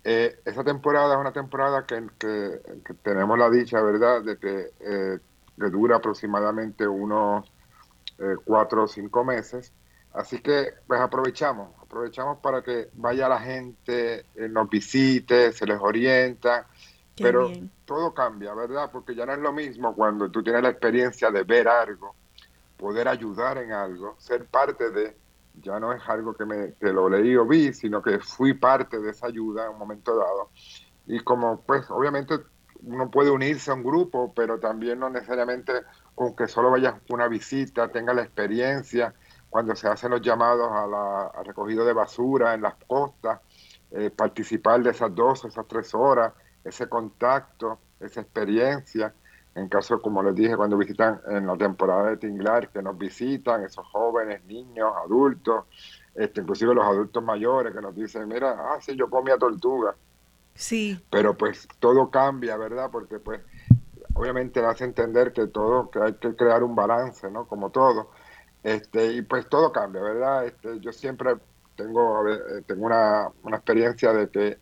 Eh, 0.03 0.39
esa 0.45 0.63
temporada 0.63 1.15
es 1.15 1.19
una 1.19 1.33
temporada 1.33 1.83
que, 1.87 2.05
que, 2.19 2.93
tenemos 3.01 3.39
la 3.39 3.49
dicha, 3.49 3.81
¿verdad?, 3.81 4.21
de 4.21 4.37
que, 4.37 4.69
eh, 4.81 5.19
dura 5.57 5.97
aproximadamente 5.97 6.87
unos 6.87 7.51
eh, 8.19 8.35
cuatro 8.43 8.83
o 8.83 8.87
cinco 8.87 9.23
meses. 9.23 9.73
Así 10.13 10.39
que, 10.39 10.73
pues, 10.85 11.01
aprovechamos, 11.01 11.69
aprovechamos 11.81 12.37
para 12.39 12.61
que 12.61 12.89
vaya 12.93 13.27
la 13.27 13.39
gente, 13.39 14.25
eh, 14.35 14.47
nos 14.49 14.69
visite, 14.69 15.51
se 15.51 15.65
les 15.65 15.79
orienta, 15.79 16.67
pero 17.15 17.51
todo 17.85 18.13
cambia, 18.13 18.53
¿verdad? 18.53 18.89
Porque 18.91 19.15
ya 19.15 19.25
no 19.25 19.33
es 19.33 19.39
lo 19.39 19.51
mismo 19.51 19.95
cuando 19.95 20.29
tú 20.29 20.43
tienes 20.43 20.61
la 20.61 20.69
experiencia 20.69 21.31
de 21.31 21.43
ver 21.43 21.67
algo 21.67 22.15
poder 22.83 23.07
ayudar 23.07 23.59
en 23.59 23.71
algo, 23.71 24.15
ser 24.17 24.45
parte 24.45 24.89
de, 24.89 25.15
ya 25.61 25.79
no 25.79 25.93
es 25.93 26.01
algo 26.05 26.33
que, 26.33 26.45
me, 26.45 26.73
que 26.73 26.91
lo 26.91 27.07
leí 27.07 27.33
o 27.37 27.45
vi, 27.45 27.71
sino 27.71 28.01
que 28.01 28.19
fui 28.19 28.53
parte 28.55 28.99
de 28.99 29.11
esa 29.11 29.27
ayuda 29.27 29.65
en 29.65 29.71
un 29.71 29.79
momento 29.79 30.13
dado. 30.17 30.49
Y 31.07 31.21
como 31.21 31.61
pues 31.61 31.89
obviamente 31.89 32.39
uno 32.85 33.09
puede 33.09 33.31
unirse 33.31 33.71
a 33.71 33.73
un 33.73 33.83
grupo, 33.83 34.33
pero 34.35 34.59
también 34.59 34.99
no 34.99 35.09
necesariamente 35.09 35.73
con 36.15 36.35
que 36.35 36.47
solo 36.47 36.71
vaya 36.71 36.99
una 37.09 37.27
visita, 37.27 37.89
tenga 37.89 38.13
la 38.13 38.23
experiencia, 38.23 39.13
cuando 39.49 39.75
se 39.75 39.87
hacen 39.87 40.11
los 40.11 40.21
llamados 40.21 40.69
a 40.71 40.87
la, 40.87 41.43
recogido 41.43 41.85
de 41.85 41.93
basura 41.93 42.53
en 42.53 42.61
las 42.63 42.75
costas, 42.87 43.39
eh, 43.91 44.09
participar 44.09 44.81
de 44.81 44.91
esas 44.91 45.13
dos, 45.13 45.45
esas 45.45 45.67
tres 45.67 45.93
horas, 45.93 46.33
ese 46.63 46.89
contacto, 46.89 47.79
esa 47.99 48.21
experiencia, 48.21 49.13
en 49.55 49.69
caso, 49.69 50.01
como 50.01 50.23
les 50.23 50.33
dije, 50.33 50.57
cuando 50.57 50.77
visitan 50.77 51.21
en 51.27 51.45
la 51.45 51.55
temporada 51.55 52.09
de 52.09 52.17
Tinglar, 52.17 52.69
que 52.69 52.81
nos 52.81 52.97
visitan 52.97 53.63
esos 53.63 53.85
jóvenes, 53.87 54.43
niños, 54.45 54.91
adultos, 55.05 55.65
este, 56.15 56.41
inclusive 56.41 56.73
los 56.73 56.85
adultos 56.85 57.23
mayores 57.23 57.73
que 57.73 57.81
nos 57.81 57.95
dicen, 57.95 58.27
mira, 58.27 58.57
ah, 58.57 58.77
sí, 58.81 58.95
yo 58.95 59.09
comía 59.09 59.37
tortuga. 59.37 59.95
Sí. 60.55 61.03
Pero 61.09 61.35
pues 61.37 61.67
todo 61.79 62.09
cambia, 62.09 62.57
¿verdad? 62.57 62.89
Porque 62.91 63.19
pues 63.19 63.41
obviamente 64.13 64.63
hace 64.65 64.83
entender 64.85 65.33
que 65.33 65.47
todo, 65.47 65.89
que 65.89 65.99
hay 65.99 66.13
que 66.13 66.35
crear 66.35 66.63
un 66.63 66.75
balance, 66.75 67.29
¿no? 67.29 67.47
Como 67.47 67.69
todo. 67.69 68.11
Este, 68.63 69.13
y 69.13 69.21
pues 69.23 69.49
todo 69.49 69.71
cambia, 69.71 70.01
¿verdad? 70.01 70.45
Este, 70.45 70.79
yo 70.79 70.93
siempre 70.93 71.35
tengo, 71.75 72.27
eh, 72.29 72.63
tengo 72.65 72.85
una, 72.85 73.29
una 73.43 73.57
experiencia 73.57 74.13
de 74.13 74.29
que 74.29 74.57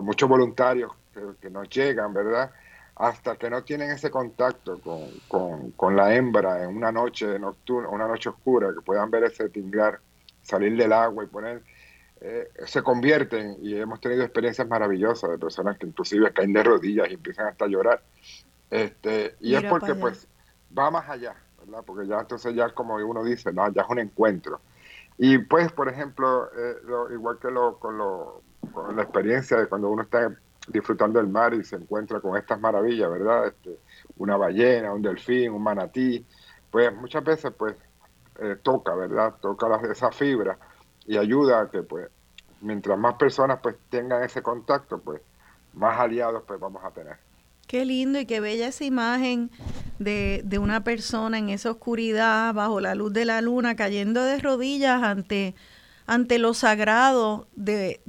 muchos 0.00 0.28
voluntarios 0.28 0.92
que, 1.12 1.20
que 1.40 1.50
nos 1.50 1.68
llegan, 1.68 2.12
¿verdad? 2.14 2.50
hasta 2.98 3.36
que 3.36 3.48
no 3.48 3.62
tienen 3.62 3.90
ese 3.90 4.10
contacto 4.10 4.80
con, 5.28 5.96
la 5.96 6.14
hembra 6.14 6.64
en 6.64 6.76
una 6.76 6.90
noche 6.90 7.38
nocturna, 7.38 7.88
una 7.88 8.08
noche 8.08 8.28
oscura, 8.28 8.72
que 8.74 8.80
puedan 8.80 9.10
ver 9.10 9.24
ese 9.24 9.48
tinglar, 9.48 10.00
salir 10.42 10.76
del 10.76 10.92
agua 10.92 11.22
y 11.22 11.28
poner, 11.28 11.62
eh, 12.20 12.48
se 12.66 12.82
convierten 12.82 13.56
y 13.62 13.76
hemos 13.76 14.00
tenido 14.00 14.22
experiencias 14.22 14.66
maravillosas 14.66 15.30
de 15.30 15.38
personas 15.38 15.78
que 15.78 15.86
inclusive 15.86 16.32
caen 16.32 16.52
de 16.52 16.64
rodillas 16.64 17.08
y 17.10 17.14
empiezan 17.14 17.46
hasta 17.46 17.66
a 17.66 17.68
llorar. 17.68 18.02
Este, 18.70 19.36
y 19.40 19.54
es 19.54 19.64
porque 19.64 19.94
pues 19.94 20.26
va 20.76 20.90
más 20.90 21.08
allá, 21.08 21.36
¿verdad? 21.60 21.84
Porque 21.86 22.08
ya 22.08 22.20
entonces 22.20 22.54
ya 22.54 22.70
como 22.70 22.96
uno 22.96 23.22
dice, 23.22 23.52
no, 23.52 23.70
ya 23.72 23.82
es 23.82 23.88
un 23.88 24.00
encuentro. 24.00 24.60
Y 25.16 25.38
pues, 25.38 25.72
por 25.72 25.88
ejemplo, 25.88 26.48
eh, 26.56 26.76
igual 27.12 27.38
que 27.38 27.50
lo, 27.50 27.78
con, 27.78 27.98
lo, 27.98 28.42
con 28.72 28.96
la 28.96 29.02
experiencia 29.02 29.56
de 29.56 29.66
cuando 29.66 29.88
uno 29.88 30.02
está 30.02 30.36
disfrutando 30.68 31.18
del 31.18 31.28
mar 31.28 31.54
y 31.54 31.64
se 31.64 31.76
encuentra 31.76 32.20
con 32.20 32.36
estas 32.36 32.60
maravillas, 32.60 33.10
¿verdad? 33.10 33.46
Este, 33.46 33.78
una 34.16 34.36
ballena, 34.36 34.92
un 34.92 35.02
delfín, 35.02 35.52
un 35.52 35.62
manatí, 35.62 36.24
pues 36.70 36.94
muchas 36.94 37.24
veces 37.24 37.52
pues 37.56 37.74
eh, 38.40 38.56
toca, 38.62 38.94
¿verdad? 38.94 39.34
Toca 39.40 39.80
esa 39.90 40.12
fibra 40.12 40.58
y 41.08 41.16
ayuda 41.16 41.62
a 41.62 41.70
que 41.70 41.82
pues 41.82 42.08
mientras 42.60 42.96
más 42.98 43.14
personas 43.14 43.58
pues 43.62 43.74
tengan 43.90 44.22
ese 44.22 44.42
contacto, 44.42 44.98
pues 45.00 45.20
más 45.72 45.98
aliados 45.98 46.44
pues 46.46 46.60
vamos 46.60 46.84
a 46.84 46.90
tener. 46.90 47.16
Qué 47.66 47.84
lindo 47.84 48.20
y 48.20 48.26
qué 48.26 48.40
bella 48.40 48.68
esa 48.68 48.84
imagen 48.84 49.50
de, 49.98 50.42
de 50.44 50.58
una 50.58 50.84
persona 50.84 51.38
en 51.38 51.48
esa 51.48 51.70
oscuridad, 51.70 52.54
bajo 52.54 52.80
la 52.80 52.94
luz 52.94 53.12
de 53.12 53.24
la 53.24 53.40
luna, 53.40 53.74
cayendo 53.74 54.22
de 54.22 54.38
rodillas 54.38 55.02
ante 55.02 55.54
ante 56.08 56.38
lo 56.38 56.54
sagrado 56.54 57.48
de, 57.54 58.00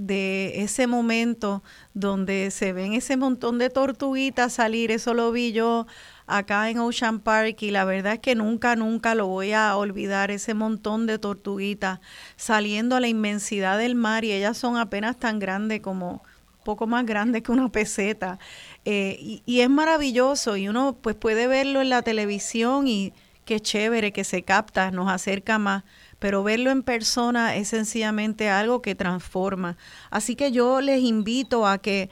ese 0.56 0.88
momento 0.88 1.62
donde 1.94 2.50
se 2.50 2.72
ven 2.72 2.94
ese 2.94 3.18
montón 3.18 3.58
de 3.58 3.70
tortuguitas 3.70 4.54
salir, 4.54 4.90
eso 4.90 5.14
lo 5.14 5.34
vi 5.34 5.52
yo 5.52 5.86
acá 6.30 6.70
en 6.70 6.80
Ocean 6.80 7.20
Park 7.20 7.62
y 7.62 7.72
la 7.72 7.86
verdad 7.86 8.14
es 8.14 8.20
que 8.20 8.36
nunca, 8.36 8.76
nunca 8.76 9.16
lo 9.16 9.28
voy 9.28 9.54
a 9.54 9.76
olvidar, 9.76 10.32
ese 10.32 10.54
montón 10.54 11.06
de 11.08 11.20
tortuguitas 11.20 12.00
saliendo 12.36 12.96
a 12.96 13.00
la 13.00 13.08
inmensidad 13.08 13.78
del 13.78 13.96
mar 13.96 14.24
y 14.24 14.32
ellas 14.32 14.58
son 14.58 14.78
apenas 14.78 15.18
tan 15.18 15.40
grandes 15.40 15.82
como 15.82 16.24
poco 16.64 16.88
más 16.88 17.06
grandes 17.06 17.42
que 17.42 17.52
una 17.52 17.70
peseta 17.72 18.40
eh, 18.86 19.18
y, 19.20 19.44
y, 19.46 19.62
es 19.62 19.70
maravilloso 19.70 20.58
y 20.58 20.68
uno 20.68 20.98
pues 21.02 21.16
puede 21.16 21.48
verlo 21.48 21.82
en 21.82 21.90
la 21.90 22.02
televisión 22.02 22.88
y 22.88 23.14
qué 23.46 23.60
chévere 23.60 24.12
que 24.12 24.24
se 24.24 24.44
capta, 24.44 24.92
nos 24.92 25.10
acerca 25.10 25.58
más 25.58 25.84
pero 26.20 26.44
verlo 26.44 26.70
en 26.70 26.84
persona 26.84 27.56
es 27.56 27.70
sencillamente 27.70 28.50
algo 28.50 28.82
que 28.82 28.94
transforma. 28.94 29.78
Así 30.12 30.36
que 30.36 30.52
yo 30.52 30.82
les 30.82 31.02
invito 31.02 31.66
a 31.66 31.80
que 31.80 32.10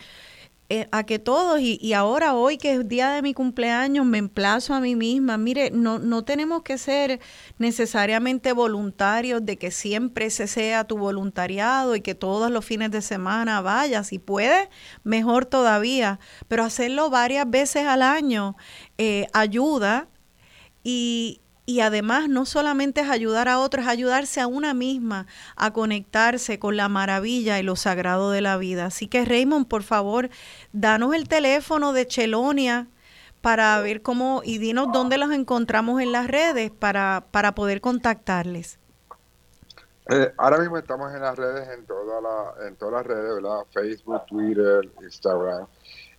eh, 0.69 0.89
a 0.91 1.06
que 1.06 1.18
todos, 1.18 1.61
y, 1.61 1.94
ahora 1.94 2.34
hoy 2.34 2.57
que 2.57 2.73
es 2.73 2.88
día 2.89 3.11
de 3.11 3.22
mi 3.22 3.34
cumpleaños, 3.34 4.06
me 4.06 4.18
emplazo 4.18 4.73
a 4.73 4.81
mí 4.81 4.98
misma, 4.98 5.38
mire, 5.38 5.72
no, 5.72 5.98
no 5.98 6.26
tenemos 6.26 6.61
que 6.64 6.77
ser 6.77 7.22
necesariamente 7.57 8.52
voluntarios 8.52 9.45
de 9.45 9.57
que 9.57 9.72
siempre 9.72 10.26
ese 10.26 10.45
sea 10.48 10.84
tu 10.84 10.98
voluntariado 10.98 11.95
y 11.95 12.02
que 12.02 12.15
todos 12.15 12.52
los 12.52 12.65
fines 12.65 12.91
de 12.91 13.02
semana 13.02 13.61
vayas, 13.61 14.07
si 14.07 14.19
puedes, 14.19 14.68
mejor 15.06 15.45
todavía, 15.45 16.19
pero 16.49 16.65
hacerlo 16.65 17.10
varias 17.10 17.49
veces 17.49 17.88
al 17.88 18.02
año 18.02 18.57
eh, 18.98 19.27
ayuda. 19.31 20.10
Y, 20.84 21.41
y 21.68 21.81
además 21.81 22.30
no 22.30 22.45
solamente 22.45 23.02
es 23.02 23.10
ayudar 23.10 23.49
a 23.49 23.60
otros, 23.60 23.84
es 23.84 23.89
ayudarse 23.89 24.39
a 24.39 24.48
una 24.48 24.73
misma 24.73 25.27
a 25.57 25.73
conectarse 25.73 26.60
con 26.60 26.77
la 26.77 26.88
maravilla 26.88 27.60
y 27.60 27.64
lo 27.64 27.76
sagrado 27.76 28.31
de 28.31 28.39
la 28.39 28.56
vida. 28.56 28.85
Así 28.85 29.07
que 29.07 29.26
Raymond, 29.26 29.68
por 29.68 29.84
favor, 29.84 30.30
danos 30.72 31.14
el 31.14 31.27
teléfono 31.27 31.91
de 31.91 32.07
Chelonia 32.07 32.88
para 33.41 33.80
ver 33.81 34.02
cómo 34.02 34.41
y 34.45 34.60
dinos 34.60 34.94
dónde 34.94 35.18
los 35.18 35.31
encontramos 35.31 36.02
en 36.02 36.14
las 36.14 36.27
redes 36.27 36.72
para, 36.72 37.26
para 37.31 37.53
poder 37.53 37.81
contactarles. 37.81 38.80
Eh, 40.10 40.31
ahora 40.38 40.60
mismo 40.60 40.77
estamos 40.77 41.14
en 41.14 41.19
las 41.19 41.35
redes, 41.35 41.68
en, 41.77 41.85
toda 41.85 42.22
la, 42.22 42.65
en 42.65 42.77
todas 42.77 42.94
las 42.94 43.06
redes, 43.06 43.44
¿verdad? 43.44 43.65
Facebook, 43.73 44.26
Twitter, 44.26 44.89
Instagram, 45.03 45.68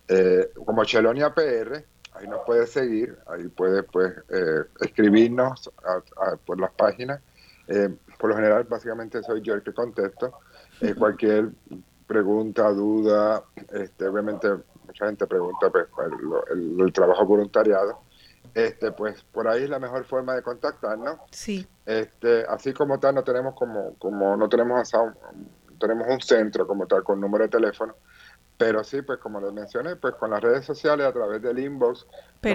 eh, 0.07 0.51
como 0.63 0.85
Chelonia 0.85 1.33
PR 1.33 1.83
ahí 2.19 2.27
nos 2.27 2.41
puede 2.45 2.67
seguir, 2.67 3.17
ahí 3.27 3.47
puede 3.47 3.83
pues 3.83 4.13
eh, 4.29 4.63
escribirnos 4.81 5.71
por 6.45 6.59
las 6.59 6.71
páginas. 6.71 7.21
Eh, 7.67 7.89
por 8.17 8.31
lo 8.31 8.35
general, 8.35 8.63
básicamente 8.65 9.21
soy 9.23 9.41
yo 9.41 9.53
el 9.53 9.63
que 9.63 9.73
contesto. 9.73 10.39
Eh, 10.81 10.93
cualquier 10.95 11.49
pregunta, 12.07 12.69
duda, 12.71 13.43
este, 13.71 14.07
obviamente 14.07 14.49
mucha 14.85 15.05
gente 15.05 15.27
pregunta 15.27 15.69
pues, 15.69 15.85
el, 16.51 16.91
trabajo 16.93 17.25
voluntariado. 17.25 18.01
Este, 18.53 18.91
pues 18.91 19.23
por 19.23 19.47
ahí 19.47 19.63
es 19.63 19.69
la 19.69 19.79
mejor 19.79 20.03
forma 20.05 20.33
de 20.35 20.41
contactarnos. 20.41 21.19
Sí. 21.31 21.67
Este, 21.85 22.43
así 22.49 22.73
como 22.73 22.99
tal, 22.99 23.15
no 23.15 23.23
tenemos 23.23 23.53
como, 23.53 23.95
como 23.95 24.35
no 24.35 24.49
tenemos, 24.49 24.91
tenemos 25.79 26.07
un 26.09 26.19
centro 26.19 26.65
como 26.65 26.87
tal 26.87 27.03
con 27.03 27.21
número 27.21 27.43
de 27.43 27.49
teléfono, 27.49 27.95
pero 28.59 28.83
sí, 28.83 29.01
pues 29.01 29.19
como 29.19 29.39
les 29.39 29.53
mencioné, 29.53 29.95
pues 29.95 30.15
con 30.15 30.31
las 30.31 30.41
redes 30.41 30.65
sociales 30.65 31.07
a 31.07 31.13
través 31.13 31.41
del 31.41 31.59
inbox 31.59 32.05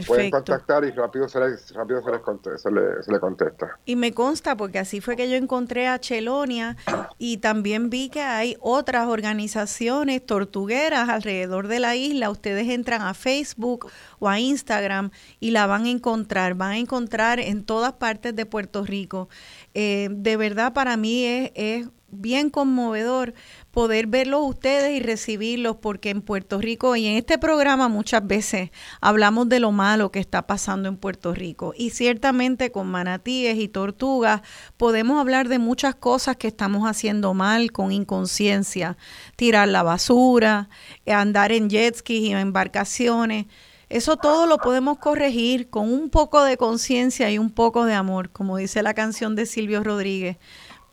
pueden 0.06 0.30
contactar 0.30 0.84
y 0.84 0.90
rápido 0.90 1.26
se 1.30 1.40
les, 1.40 1.72
rápido 1.72 2.02
se 2.02 2.10
les, 2.10 2.20
contesta, 2.20 2.70
contesta. 3.18 3.78
Y 3.86 3.96
me 3.96 4.12
consta 4.12 4.54
porque 4.54 4.78
así 4.78 5.00
fue 5.00 5.16
que 5.16 5.30
yo 5.30 5.36
encontré 5.36 5.88
a 5.88 5.98
Chelonia 5.98 6.76
y 7.16 7.38
también 7.38 7.88
vi 7.88 8.10
que 8.10 8.20
hay 8.20 8.54
otras 8.60 9.08
organizaciones 9.08 10.26
tortugueras 10.26 11.08
alrededor 11.08 11.68
de 11.68 11.80
la 11.80 11.96
isla. 11.96 12.28
Ustedes 12.28 12.68
entran 12.68 13.00
a 13.00 13.14
Facebook 13.14 13.90
o 14.18 14.28
a 14.28 14.38
Instagram 14.38 15.10
y 15.40 15.52
la 15.52 15.66
van 15.66 15.86
a 15.86 15.90
encontrar, 15.90 16.52
van 16.52 16.72
a 16.72 16.78
encontrar 16.78 17.40
en 17.40 17.64
todas 17.64 17.94
partes 17.94 18.36
de 18.36 18.44
Puerto 18.44 18.84
Rico. 18.84 19.30
Eh, 19.72 20.08
de 20.10 20.36
verdad 20.36 20.74
para 20.74 20.98
mí 20.98 21.24
es, 21.24 21.52
es 21.54 21.88
bien 22.14 22.50
conmovedor 22.50 23.34
poder 23.74 24.06
verlos 24.06 24.42
ustedes 24.44 24.96
y 24.96 25.00
recibirlos, 25.00 25.76
porque 25.76 26.10
en 26.10 26.22
Puerto 26.22 26.60
Rico 26.60 26.94
y 26.94 27.06
en 27.06 27.16
este 27.16 27.38
programa 27.38 27.88
muchas 27.88 28.24
veces 28.24 28.70
hablamos 29.00 29.48
de 29.48 29.58
lo 29.58 29.72
malo 29.72 30.12
que 30.12 30.20
está 30.20 30.46
pasando 30.46 30.88
en 30.88 30.96
Puerto 30.96 31.34
Rico. 31.34 31.74
Y 31.76 31.90
ciertamente 31.90 32.70
con 32.70 32.86
manatíes 32.86 33.58
y 33.58 33.66
tortugas 33.66 34.42
podemos 34.76 35.20
hablar 35.20 35.48
de 35.48 35.58
muchas 35.58 35.96
cosas 35.96 36.36
que 36.36 36.46
estamos 36.46 36.88
haciendo 36.88 37.34
mal 37.34 37.72
con 37.72 37.90
inconsciencia. 37.90 38.96
Tirar 39.34 39.66
la 39.66 39.82
basura, 39.82 40.68
andar 41.06 41.50
en 41.50 41.68
jet 41.68 41.96
skis 41.96 42.28
y 42.28 42.32
embarcaciones. 42.32 43.46
Eso 43.88 44.16
todo 44.16 44.46
lo 44.46 44.58
podemos 44.58 44.98
corregir 44.98 45.68
con 45.68 45.92
un 45.92 46.10
poco 46.10 46.42
de 46.44 46.56
conciencia 46.56 47.30
y 47.30 47.38
un 47.38 47.50
poco 47.50 47.84
de 47.84 47.94
amor, 47.94 48.30
como 48.30 48.56
dice 48.56 48.82
la 48.82 48.94
canción 48.94 49.34
de 49.34 49.46
Silvio 49.46 49.82
Rodríguez. 49.82 50.36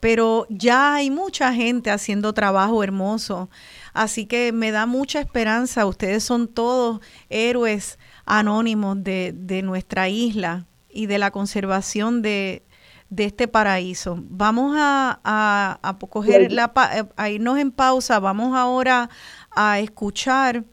Pero 0.01 0.45
ya 0.49 0.95
hay 0.95 1.09
mucha 1.09 1.53
gente 1.53 1.91
haciendo 1.91 2.33
trabajo 2.33 2.83
hermoso, 2.83 3.49
así 3.93 4.25
que 4.25 4.51
me 4.51 4.71
da 4.71 4.85
mucha 4.85 5.21
esperanza. 5.21 5.85
Ustedes 5.85 6.23
son 6.23 6.49
todos 6.49 6.99
héroes 7.29 7.97
anónimos 8.25 9.01
de, 9.01 9.33
de 9.33 9.61
nuestra 9.61 10.09
isla 10.09 10.65
y 10.89 11.05
de 11.05 11.17
la 11.19 11.31
conservación 11.31 12.21
de, 12.21 12.63
de 13.11 13.25
este 13.25 13.47
paraíso. 13.47 14.17
Vamos 14.29 14.75
a, 14.77 15.19
a, 15.23 15.97
coger 16.09 16.51
la, 16.51 16.71
a 17.15 17.29
irnos 17.29 17.59
en 17.59 17.71
pausa. 17.71 18.19
Vamos 18.19 18.57
ahora 18.57 19.09
a 19.51 19.79
escuchar 19.79 20.63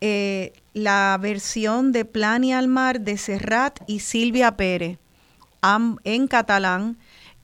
eh, 0.00 0.52
la 0.74 1.18
versión 1.20 1.92
de 1.92 2.04
Plani 2.04 2.52
al 2.52 2.68
Mar 2.68 3.00
de 3.00 3.18
Serrat 3.18 3.80
y 3.86 4.00
Silvia 4.00 4.56
Pérez 4.56 4.98
en 6.04 6.26
catalán 6.26 6.96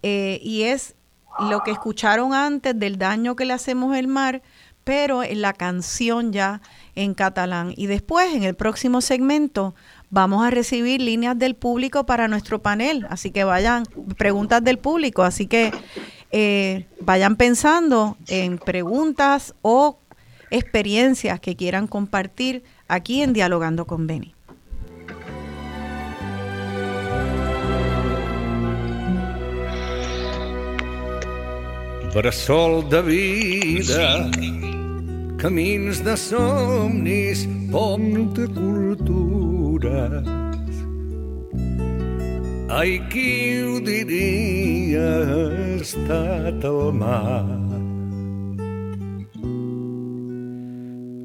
eh, 0.03 0.41
y 0.43 0.63
es 0.63 0.96
lo 1.39 1.63
que 1.63 1.71
escucharon 1.71 2.35
antes 2.35 2.79
del 2.79 2.99
daño 2.99 3.37
que 3.37 3.45
le 3.45 3.53
hacemos 3.53 3.97
al 3.97 4.07
mar, 4.07 4.43
pero 4.85 5.23
en 5.23 5.43
la 5.43 5.53
canción 5.53 6.33
ya 6.33 6.61
en 6.95 7.15
catalán. 7.15 7.75
Y 7.77 7.87
después, 7.87 8.33
en 8.33 8.45
el 8.45 8.55
próximo 8.55 9.01
segmento, 9.01 9.75
vamos 10.11 10.47
a 10.47 10.51
recibir 10.51 11.01
líneas 11.01 11.39
del 11.39 11.57
público 11.57 12.07
para 12.07 12.29
nuestro 12.29 12.63
panel. 12.63 13.07
Así 13.11 13.31
que 13.31 13.45
vayan, 13.45 13.85
preguntas 14.17 14.63
del 14.63 14.79
público. 14.79 15.23
Así 15.25 15.47
que 15.47 15.73
eh, 16.31 16.87
vayan 17.01 17.37
pensando 17.37 18.17
en 18.29 18.59
preguntas 18.59 19.55
o 19.63 19.99
experiencias 20.51 21.41
que 21.41 21.57
quieran 21.57 21.87
compartir 21.87 22.63
aquí 22.89 23.23
en 23.23 23.33
Dialogando 23.33 23.87
con 23.87 24.07
Beni. 24.07 24.37
Bressol 32.17 32.83
de 32.89 33.03
vida, 33.03 34.31
camins 35.37 36.01
de 36.01 36.15
somnis, 36.17 37.43
pont 37.71 38.33
de 38.33 38.47
cultures. 38.57 40.25
Ai, 42.73 42.97
qui 43.13 43.61
ho 43.61 43.77
diria, 43.85 45.11
ha 45.29 45.45
estat 45.77 46.65
el 46.65 46.81
mar 47.03 47.45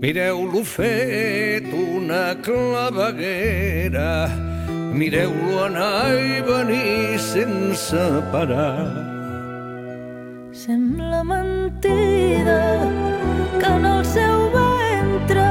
Mireu-lo 0.02 0.66
fet 0.66 1.72
una 1.72 2.36
claveguera, 2.44 4.28
mireu-lo 4.92 5.64
anar 5.70 6.12
i 6.20 6.44
venir 6.52 7.16
sense 7.32 8.06
parar. 8.36 9.21
Mentida 11.24 12.80
que 13.60 13.66
en 13.68 13.86
el 13.86 14.04
seu 14.04 14.50
ventre 14.56 15.46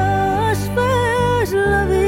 es 0.51 0.67
fes 0.75 1.53
la 1.55 1.85
vida 1.85 2.00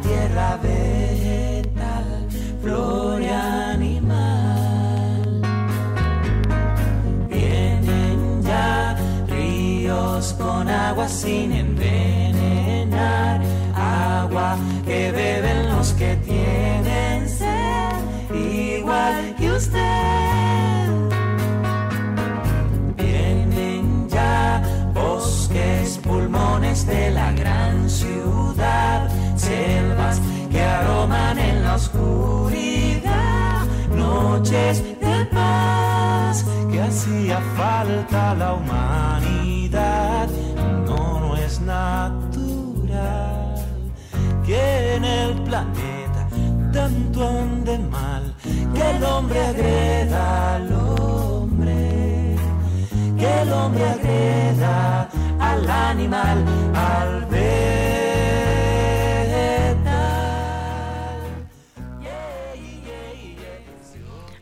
tierra 0.00 0.58
vegetal, 0.62 2.28
flor 2.62 3.20
y 3.22 3.28
animal. 3.28 3.82
Vienen 7.28 8.42
ya 8.42 8.96
ríos 9.28 10.34
con 10.34 10.68
agua 10.68 11.08
sin 11.08 11.52
noches 34.32 34.82
de 34.82 35.26
paz 35.26 36.44
que 36.70 36.80
hacía 36.80 37.38
falta 37.56 38.34
la 38.34 38.54
humanidad. 38.54 40.28
No, 40.86 41.20
no 41.20 41.36
es 41.36 41.60
natural 41.60 43.54
que 44.46 44.94
en 44.96 45.04
el 45.04 45.34
planeta 45.42 46.22
tanto 46.72 47.28
ande 47.28 47.78
mal, 47.78 48.34
que 48.74 48.84
el 48.96 49.04
hombre 49.04 49.40
agreda 49.52 50.54
al 50.54 50.72
hombre, 50.72 52.36
que 53.18 53.42
el 53.42 53.52
hombre 53.52 53.84
agreda 53.96 55.08
al 55.38 55.70
animal, 55.70 56.38
al 56.74 57.26
ver 57.26 57.91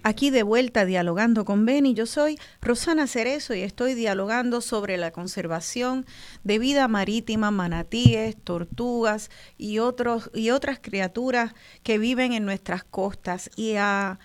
Aquí 0.02 0.30
de 0.30 0.42
vuelta 0.42 0.86
dialogando 0.86 1.44
con 1.44 1.66
Beni, 1.66 1.92
yo 1.92 2.06
soy 2.06 2.38
Rosana 2.62 3.06
Cerezo 3.06 3.54
y 3.54 3.60
estoy 3.60 3.92
dialogando 3.92 4.62
sobre 4.62 4.96
la 4.96 5.10
conservación 5.10 6.06
de 6.42 6.58
vida 6.58 6.88
marítima, 6.88 7.50
manatíes, 7.50 8.34
tortugas 8.42 9.30
y, 9.58 9.78
otros, 9.78 10.30
y 10.32 10.50
otras 10.50 10.78
criaturas 10.80 11.52
que 11.82 11.98
viven 11.98 12.32
en 12.32 12.46
nuestras 12.46 12.82
costas 12.82 13.50
y 13.56 13.74
a, 13.76 14.18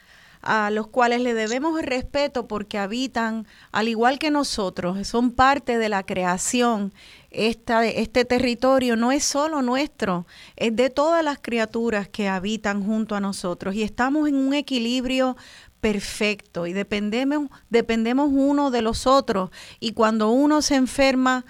a 0.46 0.70
los 0.70 0.88
cuales 0.88 1.22
le 1.22 1.34
debemos 1.34 1.82
respeto 1.82 2.48
porque 2.48 2.78
habitan, 2.78 3.48
al 3.72 3.88
igual 3.88 4.20
que 4.20 4.30
nosotros, 4.30 5.08
son 5.08 5.32
parte 5.32 5.80
de 5.80 5.90
la 5.90 6.04
creación. 6.04 6.94
Esta, 7.32 7.86
este 7.86 8.24
territorio 8.24 8.96
no 8.96 9.12
es 9.12 9.26
solo 9.26 9.64
nuestro, 9.64 10.26
es 10.56 10.74
de 10.74 10.90
todas 10.92 11.24
las 11.24 11.40
criaturas 11.42 12.08
que 12.08 12.30
habitan 12.30 12.86
junto 12.86 13.16
a 13.16 13.20
nosotros 13.20 13.76
y 13.76 13.82
estamos 13.82 14.30
en 14.30 14.36
un 14.36 14.54
equilibrio 14.54 15.36
perfecto 15.86 16.66
y 16.66 16.74
dependemos, 16.74 17.52
dependemos 17.70 18.32
uno 18.34 18.72
de 18.72 18.82
los 18.82 19.06
otros 19.06 19.52
y 19.80 19.92
cuando 19.94 20.32
uno 20.32 20.64
se 20.64 20.74
enferma, 20.74 21.46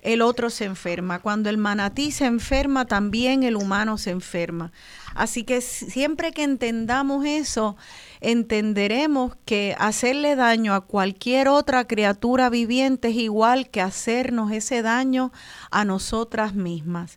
el 0.00 0.20
otro 0.20 0.50
se 0.50 0.66
enferma. 0.66 1.20
Cuando 1.20 1.48
el 1.48 1.56
manatí 1.56 2.10
se 2.10 2.26
enferma, 2.26 2.84
también 2.84 3.44
el 3.44 3.56
humano 3.56 3.96
se 3.96 4.10
enferma. 4.10 4.72
Así 5.14 5.44
que 5.44 5.62
siempre 5.62 6.32
que 6.32 6.42
entendamos 6.42 7.24
eso, 7.24 7.78
entenderemos 8.20 9.36
que 9.46 9.74
hacerle 9.78 10.36
daño 10.36 10.74
a 10.74 10.82
cualquier 10.82 11.48
otra 11.48 11.86
criatura 11.86 12.50
viviente 12.50 13.08
es 13.08 13.16
igual 13.16 13.70
que 13.70 13.80
hacernos 13.80 14.52
ese 14.52 14.82
daño 14.82 15.32
a 15.70 15.86
nosotras 15.86 16.54
mismas. 16.54 17.16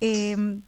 Em, 0.00 0.62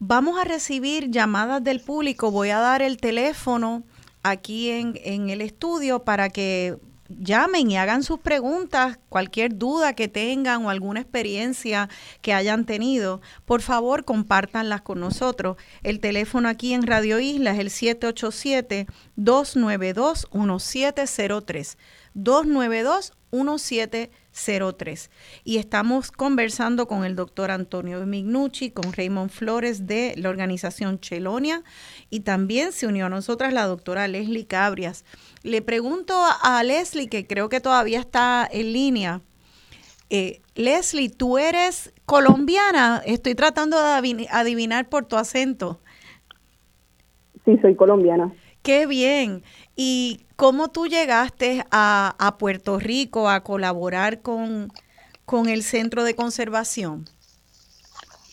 vamos 0.00 0.36
a 0.36 0.42
recibir 0.42 1.12
llamadas 1.12 1.62
del 1.62 1.78
público. 1.78 2.32
Voy 2.32 2.50
a 2.50 2.58
dar 2.58 2.82
el 2.82 2.96
teléfono 2.96 3.84
aquí 4.22 4.70
en, 4.70 5.30
el 5.30 5.40
estudio 5.40 6.04
para 6.04 6.28
que 6.30 6.76
llamen 7.08 7.70
y 7.70 7.76
hagan 7.76 8.02
sus 8.02 8.18
preguntas, 8.20 8.98
cualquier 9.08 9.56
duda 9.58 9.94
que 9.94 10.08
tengan 10.08 10.64
o 10.64 10.70
alguna 10.70 11.00
experiencia 11.00 11.88
que 12.20 12.32
hayan 12.32 12.64
tenido, 12.64 13.20
por 13.44 13.60
favor 13.60 14.04
compártanlas 14.04 14.82
con 14.82 15.00
nosotros. 15.00 15.56
El 15.82 15.98
teléfono 16.00 16.48
aquí 16.48 16.72
en 16.72 16.86
Radio 16.86 17.18
Isla 17.20 17.52
es 17.52 17.58
el 17.58 17.70
787-292-1703. 19.18 21.76
292-1703. 22.14 25.10
Y 25.44 25.58
estamos 25.58 26.10
conversando 26.10 26.86
con 26.86 27.04
el 27.04 27.16
doctor 27.16 27.50
Antonio 27.50 28.06
Mignucci, 28.06 28.70
con 28.70 28.92
Raymond 28.92 29.30
Flores 29.30 29.86
de 29.86 30.14
la 30.16 30.30
organización 30.30 31.00
Chelonia 31.00 31.62
y 32.10 32.20
también 32.20 32.72
se 32.72 32.86
unió 32.86 33.06
a 33.06 33.10
nosotras 33.10 33.52
la 33.52 33.66
doctora 33.66 34.08
Leslie 34.08 34.46
Cabrias. 34.46 35.04
Le 35.42 35.62
pregunto 35.62 36.14
a 36.42 36.62
Leslie, 36.62 37.08
que 37.08 37.26
creo 37.26 37.48
que 37.48 37.60
todavía 37.60 38.00
está 38.00 38.48
en 38.50 38.72
línea. 38.72 39.20
Eh, 40.14 40.42
Leslie, 40.54 41.08
tú 41.08 41.38
eres 41.38 41.94
colombiana. 42.04 43.00
Estoy 43.06 43.34
tratando 43.34 43.78
de 43.78 44.28
adivinar 44.30 44.90
por 44.90 45.06
tu 45.06 45.16
acento. 45.16 45.80
Sí, 47.46 47.56
soy 47.62 47.74
colombiana. 47.74 48.30
Qué 48.62 48.86
bien. 48.86 49.42
¿Y 49.76 50.26
cómo 50.36 50.68
tú 50.68 50.86
llegaste 50.86 51.64
a, 51.70 52.14
a 52.18 52.38
Puerto 52.38 52.78
Rico 52.78 53.28
a 53.28 53.42
colaborar 53.42 54.20
con, 54.20 54.68
con 55.24 55.48
el 55.48 55.62
Centro 55.62 56.04
de 56.04 56.14
Conservación? 56.14 57.06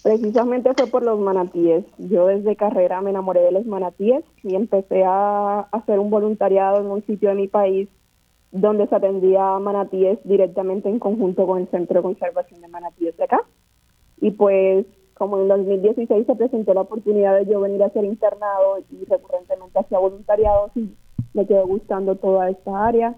Precisamente 0.03 0.73
fue 0.77 0.87
por 0.87 1.03
los 1.03 1.19
manatíes. 1.19 1.85
Yo 1.97 2.27
desde 2.27 2.55
carrera 2.55 3.01
me 3.01 3.09
enamoré 3.09 3.41
de 3.41 3.51
los 3.51 3.65
manatíes 3.65 4.23
y 4.43 4.55
empecé 4.55 5.03
a 5.05 5.61
hacer 5.71 5.99
un 5.99 6.09
voluntariado 6.09 6.79
en 6.79 6.87
un 6.87 7.05
sitio 7.05 7.29
de 7.29 7.35
mi 7.35 7.47
país 7.47 7.89
donde 8.51 8.87
se 8.87 8.95
atendía 8.95 9.59
manatíes 9.59 10.19
directamente 10.23 10.89
en 10.89 10.99
conjunto 10.99 11.45
con 11.45 11.59
el 11.59 11.69
Centro 11.69 11.97
de 11.97 12.03
Conservación 12.03 12.61
de 12.61 12.67
Manatíes 12.69 13.15
de 13.17 13.23
acá. 13.25 13.41
Y 14.21 14.31
pues 14.31 14.85
como 15.13 15.37
en 15.37 15.49
2016 15.49 16.25
se 16.25 16.35
presentó 16.35 16.73
la 16.73 16.81
oportunidad 16.81 17.37
de 17.37 17.45
yo 17.45 17.59
venir 17.59 17.83
a 17.83 17.89
ser 17.89 18.05
internado 18.05 18.79
y 18.89 19.03
recurrentemente 19.05 19.77
hacía 19.77 19.99
voluntariados 19.99 20.71
y 20.75 20.89
me 21.33 21.45
quedó 21.45 21.67
gustando 21.67 22.15
toda 22.15 22.49
esta 22.49 22.87
área 22.87 23.15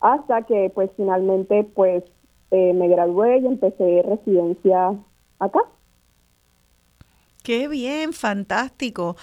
hasta 0.00 0.42
que 0.42 0.70
pues 0.74 0.90
finalmente 0.96 1.64
pues 1.64 2.04
eh, 2.50 2.72
me 2.74 2.88
gradué 2.88 3.38
y 3.38 3.46
empecé 3.46 4.02
residencia 4.02 4.94
acá. 5.38 5.60
Qué 7.42 7.68
bien, 7.68 8.12
fantástico. 8.12 9.16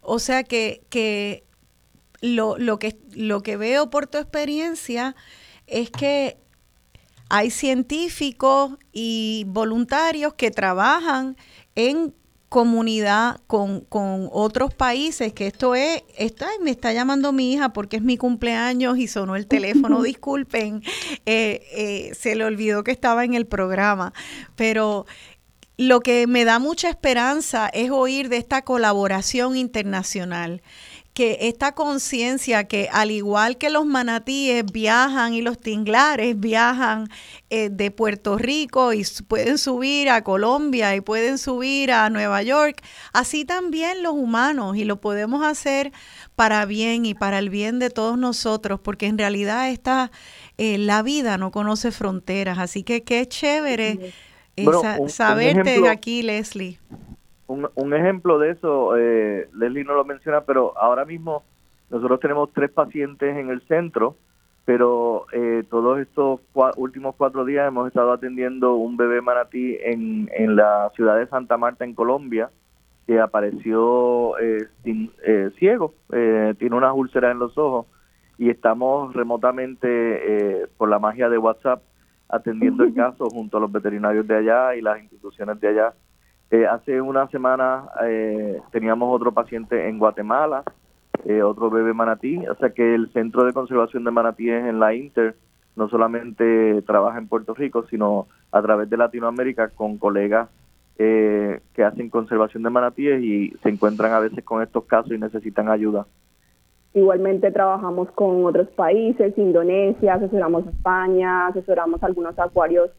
O 0.00 0.18
sea 0.18 0.44
que, 0.44 0.82
que 0.90 1.44
lo, 2.20 2.58
lo 2.58 2.78
que 2.78 2.96
lo 3.14 3.42
que 3.42 3.56
veo 3.56 3.90
por 3.90 4.06
tu 4.06 4.18
experiencia 4.18 5.14
es 5.66 5.90
que 5.90 6.38
hay 7.28 7.50
científicos 7.50 8.72
y 8.92 9.44
voluntarios 9.48 10.34
que 10.34 10.50
trabajan 10.50 11.36
en 11.74 12.14
comunidad 12.56 13.38
con, 13.46 13.82
con, 13.82 14.30
otros 14.32 14.72
países, 14.72 15.34
que 15.34 15.46
esto 15.46 15.74
es, 15.74 16.04
está, 16.16 16.48
me 16.62 16.70
está 16.70 16.90
llamando 16.94 17.30
mi 17.30 17.52
hija 17.52 17.74
porque 17.74 17.96
es 17.96 18.02
mi 18.02 18.16
cumpleaños 18.16 18.96
y 18.96 19.08
sonó 19.08 19.36
el 19.36 19.46
teléfono, 19.46 20.00
disculpen, 20.02 20.82
eh, 21.26 21.60
eh, 21.74 22.14
se 22.18 22.34
le 22.34 22.46
olvidó 22.46 22.82
que 22.82 22.92
estaba 22.92 23.26
en 23.26 23.34
el 23.34 23.44
programa, 23.44 24.14
pero 24.54 25.04
lo 25.76 26.00
que 26.00 26.26
me 26.26 26.46
da 26.46 26.58
mucha 26.58 26.88
esperanza 26.88 27.68
es 27.68 27.90
oír 27.90 28.30
de 28.30 28.38
esta 28.38 28.62
colaboración 28.62 29.58
internacional 29.58 30.62
que 31.16 31.38
esta 31.48 31.72
conciencia 31.72 32.64
que 32.64 32.90
al 32.92 33.10
igual 33.10 33.56
que 33.56 33.70
los 33.70 33.86
manatíes 33.86 34.66
viajan 34.70 35.32
y 35.32 35.40
los 35.40 35.58
tinglares 35.58 36.38
viajan 36.38 37.08
eh, 37.48 37.70
de 37.70 37.90
Puerto 37.90 38.36
Rico 38.36 38.92
y 38.92 39.02
pueden 39.26 39.56
subir 39.56 40.10
a 40.10 40.22
Colombia 40.22 40.94
y 40.94 41.00
pueden 41.00 41.38
subir 41.38 41.90
a 41.90 42.10
Nueva 42.10 42.42
York, 42.42 42.82
así 43.14 43.46
también 43.46 44.02
los 44.02 44.12
humanos 44.12 44.76
y 44.76 44.84
lo 44.84 45.00
podemos 45.00 45.42
hacer 45.42 45.90
para 46.34 46.66
bien 46.66 47.06
y 47.06 47.14
para 47.14 47.38
el 47.38 47.48
bien 47.48 47.78
de 47.78 47.88
todos 47.88 48.18
nosotros, 48.18 48.78
porque 48.78 49.06
en 49.06 49.16
realidad 49.16 49.70
esta, 49.70 50.10
eh, 50.58 50.76
la 50.76 51.00
vida 51.00 51.38
no 51.38 51.50
conoce 51.50 51.92
fronteras, 51.92 52.58
así 52.58 52.82
que 52.82 53.04
qué 53.04 53.26
chévere 53.26 54.12
eh, 54.56 54.66
saberte 55.08 55.80
de 55.80 55.88
aquí, 55.88 56.22
Leslie 56.22 56.78
un, 57.46 57.68
un 57.74 57.94
ejemplo 57.94 58.38
de 58.38 58.50
eso, 58.50 58.96
eh, 58.96 59.48
Leslie 59.54 59.84
no 59.84 59.94
lo 59.94 60.04
menciona, 60.04 60.42
pero 60.42 60.76
ahora 60.76 61.04
mismo 61.04 61.44
nosotros 61.90 62.20
tenemos 62.20 62.52
tres 62.52 62.70
pacientes 62.70 63.36
en 63.36 63.50
el 63.50 63.60
centro, 63.62 64.16
pero 64.64 65.26
eh, 65.32 65.62
todos 65.70 66.00
estos 66.00 66.40
últimos 66.76 67.14
cuatro 67.16 67.44
días 67.44 67.68
hemos 67.68 67.86
estado 67.86 68.12
atendiendo 68.12 68.74
un 68.74 68.96
bebé 68.96 69.20
manatí 69.20 69.76
en, 69.80 70.28
en 70.34 70.56
la 70.56 70.90
ciudad 70.96 71.16
de 71.18 71.28
Santa 71.28 71.56
Marta, 71.56 71.84
en 71.84 71.94
Colombia, 71.94 72.50
que 73.06 73.20
apareció 73.20 74.36
eh, 74.40 74.66
eh 74.84 75.50
ciego, 75.58 75.94
tiene 76.10 76.74
unas 76.74 76.92
úlceras 76.94 77.30
en 77.30 77.38
los 77.38 77.56
ojos 77.56 77.86
y 78.38 78.50
estamos 78.50 79.14
remotamente 79.14 80.68
por 80.76 80.88
la 80.88 80.98
magia 80.98 81.28
de 81.28 81.38
WhatsApp 81.38 81.80
atendiendo 82.28 82.82
el 82.82 82.92
caso 82.94 83.30
junto 83.30 83.58
a 83.58 83.60
los 83.60 83.70
veterinarios 83.70 84.26
de 84.26 84.36
allá 84.36 84.74
y 84.74 84.82
las 84.82 85.00
instituciones 85.00 85.60
de 85.60 85.68
allá 85.68 85.94
eh, 86.50 86.66
hace 86.66 87.00
una 87.00 87.28
semana 87.28 87.88
eh, 88.04 88.60
teníamos 88.70 89.14
otro 89.14 89.32
paciente 89.32 89.88
en 89.88 89.98
Guatemala, 89.98 90.62
eh, 91.24 91.42
otro 91.42 91.70
bebé 91.70 91.92
manatí, 91.92 92.38
o 92.46 92.54
sea 92.54 92.70
que 92.70 92.94
el 92.94 93.10
Centro 93.12 93.44
de 93.44 93.52
Conservación 93.52 94.04
de 94.04 94.12
Manatíes 94.12 94.64
en 94.64 94.78
la 94.78 94.94
Inter 94.94 95.34
no 95.74 95.88
solamente 95.88 96.82
trabaja 96.82 97.18
en 97.18 97.26
Puerto 97.26 97.52
Rico, 97.54 97.84
sino 97.90 98.28
a 98.52 98.62
través 98.62 98.88
de 98.88 98.96
Latinoamérica 98.96 99.70
con 99.70 99.98
colegas 99.98 100.48
que 100.96 101.84
hacen 101.84 102.08
conservación 102.08 102.62
de 102.62 102.70
manatíes 102.70 103.22
y 103.22 103.50
se 103.62 103.68
encuentran 103.68 104.14
a 104.14 104.20
veces 104.20 104.42
con 104.42 104.62
estos 104.62 104.84
casos 104.84 105.12
y 105.12 105.18
necesitan 105.18 105.68
ayuda. 105.68 106.06
Igualmente 106.94 107.50
trabajamos 107.50 108.10
con 108.12 108.46
otros 108.46 108.68
países, 108.68 109.36
Indonesia, 109.36 110.14
asesoramos 110.14 110.66
a 110.66 110.70
España, 110.70 111.48
asesoramos 111.48 112.02
algunos 112.02 112.38
acuarios 112.38 112.90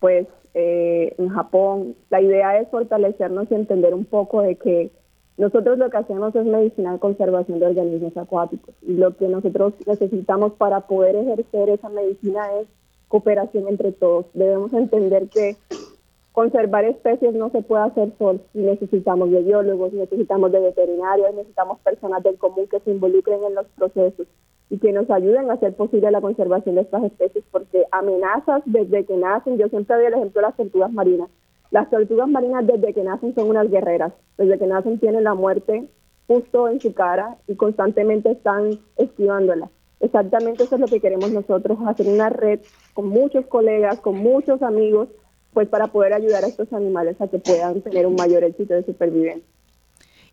pues 0.00 0.26
eh, 0.54 1.14
en 1.18 1.28
Japón. 1.28 1.96
La 2.08 2.20
idea 2.20 2.58
es 2.58 2.68
fortalecernos 2.68 3.50
y 3.50 3.54
entender 3.54 3.94
un 3.94 4.04
poco 4.04 4.42
de 4.42 4.56
que 4.56 4.90
nosotros 5.36 5.76
lo 5.76 5.90
que 5.90 5.98
hacemos 5.98 6.34
es 6.34 6.46
medicina 6.46 6.94
de 6.94 6.98
conservación 6.98 7.58
de 7.58 7.66
organismos 7.66 8.16
acuáticos 8.16 8.74
y 8.80 8.94
lo 8.94 9.14
que 9.16 9.28
nosotros 9.28 9.74
necesitamos 9.86 10.54
para 10.54 10.80
poder 10.86 11.14
ejercer 11.14 11.68
esa 11.68 11.90
medicina 11.90 12.46
es 12.58 12.68
cooperación 13.08 13.68
entre 13.68 13.92
todos. 13.92 14.26
Debemos 14.32 14.72
entender 14.72 15.28
que 15.28 15.56
conservar 16.32 16.86
especies 16.86 17.34
no 17.34 17.50
se 17.50 17.60
puede 17.62 17.84
hacer 17.84 18.12
solo 18.18 18.40
y 18.54 18.60
necesitamos 18.60 19.30
de 19.30 19.42
biólogos, 19.42 19.92
necesitamos 19.92 20.52
de 20.52 20.60
veterinarios, 20.60 21.34
necesitamos 21.34 21.80
personas 21.80 22.22
del 22.22 22.38
común 22.38 22.66
que 22.66 22.80
se 22.80 22.92
involucren 22.92 23.44
en 23.44 23.54
los 23.54 23.66
procesos 23.76 24.26
y 24.70 24.78
que 24.78 24.92
nos 24.92 25.08
ayuden 25.10 25.50
a 25.50 25.54
hacer 25.54 25.74
posible 25.74 26.10
la 26.10 26.20
conservación 26.20 26.74
de 26.74 26.82
estas 26.82 27.04
especies, 27.04 27.44
porque 27.50 27.84
amenazas 27.92 28.62
desde 28.64 29.04
que 29.04 29.16
nacen, 29.16 29.58
yo 29.58 29.68
siempre 29.68 29.96
doy 29.96 30.06
el 30.06 30.14
ejemplo 30.14 30.40
de 30.40 30.46
las 30.48 30.56
tortugas 30.56 30.92
marinas. 30.92 31.28
Las 31.70 31.88
tortugas 31.90 32.28
marinas 32.28 32.66
desde 32.66 32.92
que 32.92 33.02
nacen 33.02 33.34
son 33.34 33.50
unas 33.50 33.70
guerreras, 33.70 34.12
desde 34.38 34.58
que 34.58 34.66
nacen 34.66 34.98
tienen 34.98 35.24
la 35.24 35.34
muerte 35.34 35.88
justo 36.26 36.68
en 36.68 36.80
su 36.80 36.92
cara 36.94 37.36
y 37.46 37.54
constantemente 37.54 38.32
están 38.32 38.70
esquivándola. 38.96 39.70
Exactamente 40.00 40.64
eso 40.64 40.74
es 40.74 40.80
lo 40.80 40.88
que 40.88 41.00
queremos 41.00 41.30
nosotros, 41.30 41.78
hacer 41.86 42.06
una 42.08 42.28
red 42.28 42.60
con 42.92 43.08
muchos 43.08 43.46
colegas, 43.46 44.00
con 44.00 44.16
muchos 44.16 44.62
amigos, 44.62 45.08
pues 45.54 45.68
para 45.68 45.86
poder 45.86 46.12
ayudar 46.12 46.44
a 46.44 46.48
estos 46.48 46.72
animales 46.72 47.20
a 47.20 47.28
que 47.28 47.38
puedan 47.38 47.80
tener 47.80 48.06
un 48.06 48.14
mayor 48.14 48.44
éxito 48.44 48.74
de 48.74 48.84
supervivencia. 48.84 49.55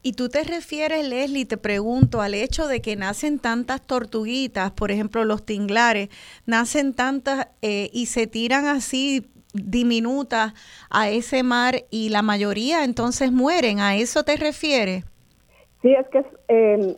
Y 0.05 0.13
tú 0.13 0.27
te 0.27 0.43
refieres, 0.43 1.07
Leslie, 1.07 1.45
te 1.45 1.57
pregunto, 1.57 2.21
al 2.21 2.33
hecho 2.33 2.67
de 2.67 2.81
que 2.81 2.97
nacen 2.97 3.39
tantas 3.39 3.81
tortuguitas, 3.81 4.71
por 4.71 4.91
ejemplo, 4.91 5.23
los 5.23 5.45
tinglares, 5.45 6.09
nacen 6.45 6.93
tantas 6.93 7.47
eh, 7.61 7.89
y 7.93 8.07
se 8.07 8.27
tiran 8.27 8.65
así 8.65 9.31
diminutas 9.53 10.53
a 10.89 11.09
ese 11.09 11.41
mar 11.43 11.75
y 11.89 12.09
la 12.09 12.21
mayoría 12.21 12.83
entonces 12.83 13.31
mueren. 13.31 13.79
¿A 13.79 13.95
eso 13.95 14.23
te 14.23 14.35
refieres? 14.35 15.05
Sí, 15.81 15.93
es 15.93 16.07
que 16.09 16.25
eh, 16.49 16.97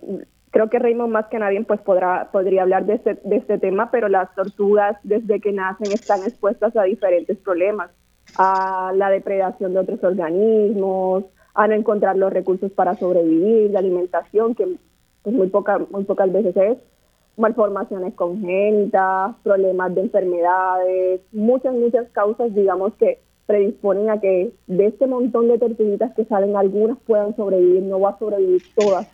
creo 0.49 0.71
que 0.71 0.79
Raymond 0.79 1.13
más 1.13 1.27
que 1.27 1.37
nadie 1.37 1.63
pues 1.63 1.81
podrá, 1.81 2.31
podría 2.31 2.63
hablar 2.63 2.87
de 2.87 2.95
este, 2.95 3.19
de 3.23 3.35
este 3.35 3.59
tema, 3.59 3.91
pero 3.91 4.09
las 4.09 4.33
tortugas 4.33 4.97
desde 5.03 5.39
que 5.39 5.51
nacen 5.51 5.91
están 5.91 6.21
expuestas 6.21 6.75
a 6.75 6.83
diferentes 6.83 7.37
problemas, 7.37 7.91
a 8.35 8.93
la 8.95 9.11
depredación 9.11 9.73
de 9.73 9.79
otros 9.81 10.03
organismos, 10.03 11.25
a 11.55 11.67
no 11.67 11.73
encontrar 11.73 12.17
los 12.17 12.31
recursos 12.31 12.71
para 12.71 12.95
sobrevivir, 12.95 13.71
la 13.71 13.79
alimentación, 13.79 14.55
que 14.55 14.77
pues, 15.23 15.35
muy, 15.35 15.47
poca, 15.47 15.79
muy 15.89 16.03
pocas 16.03 16.31
veces 16.31 16.55
es, 16.55 16.77
malformaciones 17.37 18.13
congénitas, 18.13 19.35
problemas 19.43 19.95
de 19.95 20.01
enfermedades, 20.01 21.21
muchas, 21.31 21.73
muchas 21.73 22.09
causas, 22.09 22.53
digamos, 22.53 22.93
que 22.95 23.19
predisponen 23.45 24.09
a 24.09 24.19
que 24.19 24.53
de 24.67 24.85
este 24.87 25.07
montón 25.07 25.47
de 25.47 25.57
tortuguitas 25.57 26.13
que 26.15 26.25
salen, 26.25 26.55
algunas 26.55 26.97
puedan 26.99 27.35
sobrevivir, 27.35 27.83
no 27.83 27.99
va 27.99 28.11
a 28.11 28.19
sobrevivir 28.19 28.61
todas, 28.75 29.07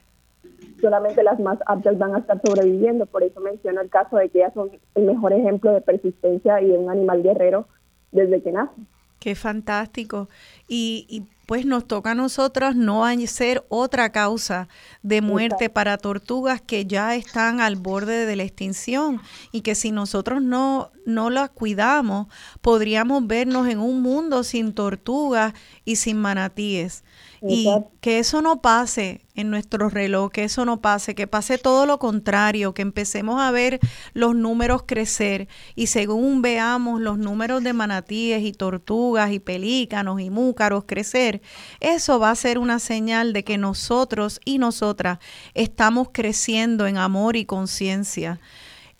solamente 0.79 1.23
las 1.23 1.39
más 1.39 1.59
aptas 1.65 1.97
van 1.97 2.15
a 2.15 2.19
estar 2.19 2.41
sobreviviendo. 2.43 3.05
Por 3.05 3.23
eso 3.23 3.39
menciono 3.39 3.81
el 3.81 3.89
caso 3.89 4.17
de 4.17 4.29
que 4.29 4.39
ellas 4.39 4.53
son 4.53 4.71
el 4.95 5.03
mejor 5.03 5.33
ejemplo 5.33 5.71
de 5.71 5.81
persistencia 5.81 6.61
y 6.61 6.67
de 6.67 6.77
un 6.77 6.89
animal 6.89 7.21
guerrero 7.21 7.67
desde 8.11 8.41
que 8.41 8.51
nace. 8.51 8.73
Qué 9.19 9.35
fantástico. 9.35 10.29
Y, 10.67 11.05
y 11.07 11.27
pues 11.45 11.65
nos 11.65 11.87
toca 11.87 12.11
a 12.11 12.15
nosotros 12.15 12.75
no 12.75 13.03
ser 13.27 13.65
otra 13.69 14.11
causa 14.11 14.67
de 15.03 15.21
muerte 15.21 15.69
para 15.69 15.97
tortugas 15.97 16.61
que 16.61 16.85
ya 16.85 17.15
están 17.15 17.59
al 17.59 17.75
borde 17.75 18.25
de 18.25 18.35
la 18.35 18.43
extinción 18.43 19.21
y 19.51 19.61
que 19.61 19.75
si 19.75 19.91
nosotros 19.91 20.41
no, 20.41 20.91
no 21.05 21.29
las 21.29 21.49
cuidamos, 21.49 22.27
podríamos 22.61 23.27
vernos 23.27 23.67
en 23.67 23.79
un 23.79 24.01
mundo 24.01 24.43
sin 24.43 24.73
tortugas 24.73 25.53
y 25.83 25.97
sin 25.97 26.17
manatíes. 26.17 27.03
Y 27.43 27.67
que 28.01 28.19
eso 28.19 28.43
no 28.43 28.61
pase 28.61 29.25
en 29.33 29.49
nuestro 29.49 29.89
reloj, 29.89 30.31
que 30.31 30.43
eso 30.43 30.63
no 30.63 30.79
pase, 30.79 31.15
que 31.15 31.25
pase 31.25 31.57
todo 31.57 31.87
lo 31.87 31.97
contrario, 31.97 32.75
que 32.75 32.83
empecemos 32.83 33.41
a 33.41 33.49
ver 33.49 33.79
los 34.13 34.35
números 34.35 34.83
crecer 34.85 35.47
y 35.73 35.87
según 35.87 36.43
veamos 36.43 37.01
los 37.01 37.17
números 37.17 37.63
de 37.63 37.73
manatíes 37.73 38.43
y 38.43 38.51
tortugas 38.51 39.31
y 39.31 39.39
pelícanos 39.39 40.21
y 40.21 40.29
múcaros 40.29 40.83
crecer, 40.85 41.41
eso 41.79 42.19
va 42.19 42.29
a 42.29 42.35
ser 42.35 42.59
una 42.59 42.77
señal 42.77 43.33
de 43.33 43.43
que 43.43 43.57
nosotros 43.57 44.39
y 44.45 44.59
nosotras 44.59 45.17
estamos 45.55 46.09
creciendo 46.11 46.85
en 46.85 46.97
amor 46.97 47.37
y 47.37 47.45
conciencia. 47.45 48.39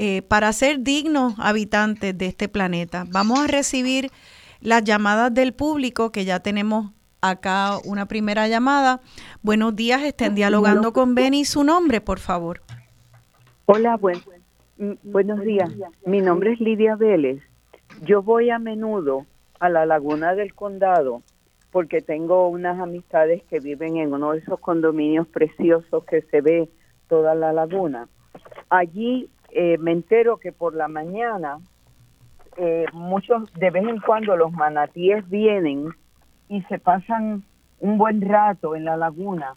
Eh, 0.03 0.23
para 0.23 0.51
ser 0.51 0.79
dignos 0.79 1.35
habitantes 1.37 2.17
de 2.17 2.25
este 2.25 2.49
planeta. 2.49 3.05
Vamos 3.09 3.39
a 3.39 3.45
recibir 3.45 4.09
las 4.59 4.83
llamadas 4.83 5.31
del 5.31 5.53
público 5.53 6.11
que 6.11 6.25
ya 6.25 6.39
tenemos 6.39 6.91
acá 7.21 7.77
una 7.85 8.07
primera 8.07 8.47
llamada. 8.47 8.99
Buenos 9.43 9.75
días, 9.75 10.01
estén 10.03 10.35
dialogando 10.35 10.91
con 10.91 11.15
Benny. 11.15 11.45
Su 11.45 11.63
nombre, 11.63 12.01
por 12.01 12.19
favor. 12.19 12.61
Hola, 13.65 13.97
mm, 13.97 14.91
buenos 15.03 15.41
días. 15.41 15.71
Mi 16.05 16.19
nombre 16.19 16.53
es 16.53 16.59
Lidia 16.59 16.95
Vélez. 16.95 17.41
Yo 18.01 18.23
voy 18.23 18.49
a 18.49 18.57
menudo 18.57 19.25
a 19.59 19.69
la 19.69 19.85
Laguna 19.85 20.33
del 20.33 20.55
Condado 20.55 21.21
porque 21.71 22.01
tengo 22.01 22.49
unas 22.49 22.79
amistades 22.79 23.43
que 23.43 23.59
viven 23.59 23.97
en 23.97 24.13
uno 24.13 24.33
de 24.33 24.39
esos 24.39 24.59
condominios 24.59 25.27
preciosos 25.27 26.03
que 26.05 26.21
se 26.23 26.41
ve 26.41 26.69
toda 27.07 27.33
la 27.33 27.53
laguna. 27.53 28.09
Allí 28.69 29.29
eh, 29.51 29.77
me 29.77 29.91
entero 29.91 30.37
que 30.37 30.51
por 30.51 30.73
la 30.75 30.89
mañana 30.89 31.59
eh, 32.57 32.85
muchos 32.91 33.53
de 33.53 33.69
vez 33.69 33.87
en 33.87 34.01
cuando 34.01 34.35
los 34.35 34.51
manatíes 34.51 35.29
vienen 35.29 35.93
y 36.51 36.61
se 36.63 36.79
pasan 36.79 37.43
un 37.79 37.97
buen 37.97 38.19
rato 38.21 38.75
en 38.75 38.83
la 38.83 38.97
laguna, 38.97 39.55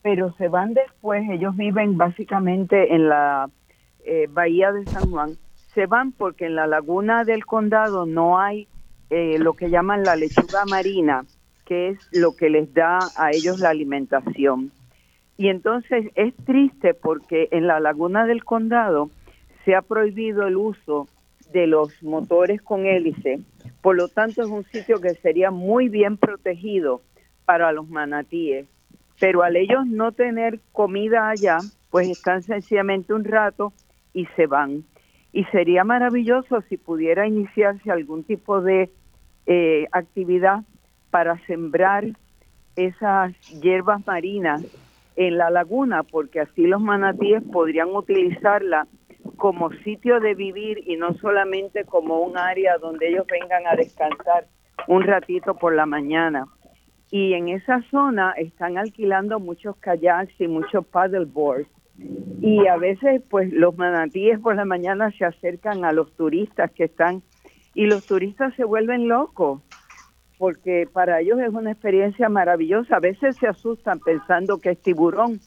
pero 0.00 0.32
se 0.38 0.48
van 0.48 0.72
después, 0.72 1.22
ellos 1.28 1.54
viven 1.54 1.98
básicamente 1.98 2.94
en 2.94 3.10
la 3.10 3.50
eh, 4.06 4.26
bahía 4.30 4.72
de 4.72 4.86
San 4.86 5.10
Juan, 5.10 5.36
se 5.74 5.84
van 5.84 6.12
porque 6.12 6.46
en 6.46 6.54
la 6.54 6.66
laguna 6.66 7.24
del 7.24 7.44
condado 7.44 8.06
no 8.06 8.40
hay 8.40 8.68
eh, 9.10 9.38
lo 9.38 9.52
que 9.52 9.68
llaman 9.68 10.02
la 10.02 10.16
lechuga 10.16 10.64
marina, 10.64 11.26
que 11.66 11.90
es 11.90 11.98
lo 12.10 12.34
que 12.34 12.48
les 12.48 12.72
da 12.72 13.00
a 13.16 13.32
ellos 13.32 13.60
la 13.60 13.68
alimentación. 13.68 14.72
Y 15.36 15.48
entonces 15.48 16.06
es 16.14 16.34
triste 16.46 16.94
porque 16.94 17.48
en 17.50 17.66
la 17.66 17.80
laguna 17.80 18.24
del 18.24 18.44
condado 18.44 19.10
se 19.66 19.74
ha 19.74 19.82
prohibido 19.82 20.46
el 20.46 20.56
uso 20.56 21.06
de 21.52 21.66
los 21.66 22.02
motores 22.02 22.62
con 22.62 22.86
hélice, 22.86 23.40
por 23.82 23.96
lo 23.96 24.08
tanto 24.08 24.42
es 24.42 24.48
un 24.48 24.64
sitio 24.64 25.00
que 25.00 25.14
sería 25.14 25.50
muy 25.50 25.88
bien 25.88 26.16
protegido 26.16 27.02
para 27.44 27.72
los 27.72 27.88
manatíes, 27.88 28.66
pero 29.18 29.42
al 29.42 29.56
ellos 29.56 29.86
no 29.86 30.12
tener 30.12 30.60
comida 30.72 31.28
allá, 31.28 31.58
pues 31.90 32.08
están 32.08 32.42
sencillamente 32.42 33.12
un 33.12 33.24
rato 33.24 33.72
y 34.12 34.26
se 34.36 34.46
van. 34.46 34.84
Y 35.32 35.44
sería 35.44 35.84
maravilloso 35.84 36.62
si 36.68 36.76
pudiera 36.76 37.26
iniciarse 37.26 37.90
algún 37.90 38.24
tipo 38.24 38.60
de 38.60 38.90
eh, 39.46 39.86
actividad 39.92 40.62
para 41.10 41.38
sembrar 41.46 42.04
esas 42.76 43.32
hierbas 43.60 44.06
marinas 44.06 44.64
en 45.16 45.36
la 45.36 45.50
laguna, 45.50 46.02
porque 46.02 46.40
así 46.40 46.66
los 46.66 46.80
manatíes 46.80 47.42
podrían 47.52 47.88
utilizarla 47.94 48.86
como 49.40 49.70
sitio 49.82 50.20
de 50.20 50.34
vivir 50.34 50.78
y 50.86 50.96
no 50.96 51.14
solamente 51.14 51.84
como 51.84 52.20
un 52.20 52.38
área 52.38 52.76
donde 52.78 53.08
ellos 53.08 53.26
vengan 53.26 53.66
a 53.66 53.74
descansar 53.74 54.46
un 54.86 55.02
ratito 55.02 55.54
por 55.54 55.74
la 55.74 55.86
mañana. 55.86 56.46
Y 57.10 57.32
en 57.32 57.48
esa 57.48 57.82
zona 57.90 58.32
están 58.36 58.78
alquilando 58.78 59.40
muchos 59.40 59.76
kayaks 59.78 60.38
y 60.40 60.46
muchos 60.46 60.86
paddleboards. 60.86 61.68
Y 62.40 62.66
a 62.66 62.76
veces, 62.76 63.22
pues, 63.28 63.50
los 63.52 63.76
manatíes 63.76 64.38
por 64.38 64.54
la 64.54 64.64
mañana 64.64 65.10
se 65.12 65.24
acercan 65.24 65.84
a 65.84 65.92
los 65.92 66.14
turistas 66.14 66.70
que 66.70 66.84
están, 66.84 67.22
y 67.74 67.86
los 67.86 68.06
turistas 68.06 68.54
se 68.56 68.64
vuelven 68.64 69.08
locos, 69.08 69.60
porque 70.38 70.86
para 70.92 71.20
ellos 71.20 71.40
es 71.40 71.50
una 71.50 71.72
experiencia 71.72 72.28
maravillosa. 72.28 72.96
A 72.96 73.00
veces 73.00 73.36
se 73.36 73.46
asustan 73.46 74.00
pensando 74.00 74.58
que 74.58 74.70
es 74.70 74.82
tiburón, 74.82 75.40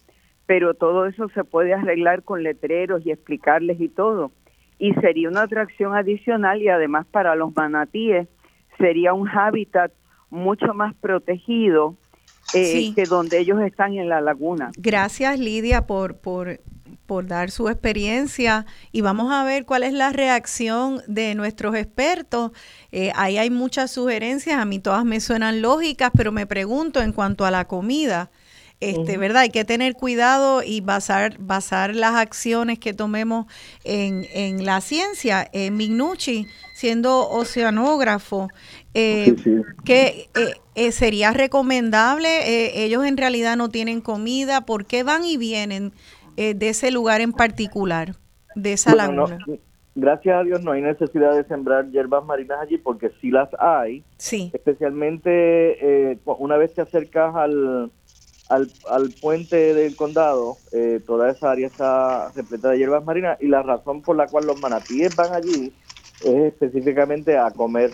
pero 0.54 0.76
todo 0.76 1.08
eso 1.08 1.30
se 1.30 1.44
puede 1.44 1.74
arreglar 1.74 2.22
con 2.22 2.44
letreros 2.44 3.04
y 3.04 3.10
explicarles 3.10 3.82
y 3.82 3.90
todo. 3.90 4.32
Y 4.78 4.94
sería 5.02 5.28
una 5.28 5.42
atracción 5.42 5.96
adicional 5.96 6.62
y 6.62 6.70
además 6.70 7.08
para 7.10 7.34
los 7.34 7.56
manatíes 7.56 8.28
sería 8.78 9.16
un 9.16 9.28
hábitat 9.28 9.92
mucho 10.30 10.76
más 10.76 10.94
protegido 10.94 11.96
eh, 12.54 12.94
que 12.94 13.06
donde 13.06 13.40
ellos 13.40 13.60
están 13.62 13.96
en 13.96 14.10
la 14.10 14.22
laguna. 14.22 14.70
Gracias 14.78 15.40
Lidia 15.40 15.88
por, 15.88 16.18
por, 16.18 16.60
por 17.08 17.26
dar 17.26 17.50
su 17.50 17.68
experiencia 17.68 18.68
y 18.92 19.02
vamos 19.02 19.34
a 19.34 19.44
ver 19.44 19.66
cuál 19.66 19.82
es 19.82 19.94
la 19.94 20.12
reacción 20.12 21.02
de 21.08 21.34
nuestros 21.34 21.74
expertos. 21.74 22.52
Eh, 22.92 23.12
ahí 23.16 23.40
hay 23.40 23.50
muchas 23.50 23.90
sugerencias, 23.90 24.60
a 24.60 24.66
mí 24.66 24.78
todas 24.78 25.04
me 25.04 25.20
suenan 25.20 25.64
lógicas, 25.64 26.12
pero 26.16 26.32
me 26.32 26.46
pregunto 26.46 27.02
en 27.02 27.12
cuanto 27.12 27.44
a 27.44 27.50
la 27.50 27.66
comida 27.66 28.30
este, 28.92 29.18
¿verdad? 29.18 29.44
Hay 29.44 29.50
que 29.50 29.66
tener 29.66 29.94
cuidado 29.94 30.64
y 30.64 30.82
basar, 30.82 31.38
basar 31.40 31.96
las 31.96 32.16
acciones 32.16 32.80
que 32.80 32.94
tomemos 32.94 33.46
en, 33.84 34.26
en 34.34 34.66
la 34.66 34.82
ciencia. 34.82 35.48
Eh, 35.54 35.72
Mignucci, 35.72 36.48
siendo 36.74 37.30
oceanógrafo, 37.30 38.50
eh, 38.96 39.36
que 39.86 40.30
eh, 40.36 40.54
eh, 40.76 40.92
sería 40.92 41.32
recomendable, 41.32 42.84
ellos 42.86 43.06
en 43.06 43.18
realidad 43.18 43.58
no 43.58 43.70
tienen 43.70 44.02
comida, 44.02 44.62
¿por 44.62 44.86
qué 44.86 45.04
van 45.04 45.24
y 45.24 45.38
vienen 45.38 45.94
de 46.36 46.70
ese 46.70 46.92
lugar 46.92 47.22
en 47.22 47.32
particular, 47.32 48.16
de 48.56 48.74
esa 48.74 48.96
laguna? 48.96 49.38
gracias 49.96 50.36
a 50.36 50.44
Dios 50.44 50.64
no 50.64 50.72
hay 50.72 50.82
necesidad 50.82 51.36
de 51.36 51.44
sembrar 51.44 51.92
hierbas 51.92 52.26
marinas 52.26 52.58
allí 52.62 52.80
porque 52.80 53.12
sí 53.22 53.30
las 53.30 53.48
hay, 53.60 54.04
sí. 54.18 54.50
especialmente 54.52 56.20
una 56.26 56.58
vez 56.58 56.74
te 56.74 56.82
acercas 56.82 57.36
al 57.36 57.92
al, 58.54 58.72
al 58.90 59.10
puente 59.10 59.74
del 59.74 59.96
condado, 59.96 60.58
eh, 60.72 61.00
toda 61.06 61.32
esa 61.32 61.52
área 61.52 61.68
está 61.68 62.32
repleta 62.36 62.70
de 62.70 62.78
hierbas 62.78 63.04
marinas 63.04 63.38
y 63.42 63.48
la 63.48 63.64
razón 63.64 64.02
por 64.02 64.16
la 64.16 64.28
cual 64.28 64.46
los 64.46 64.60
manatíes 64.60 65.16
van 65.16 65.34
allí 65.34 65.74
es 66.24 66.54
específicamente 66.54 67.38
a 67.38 67.52
comer. 67.52 67.92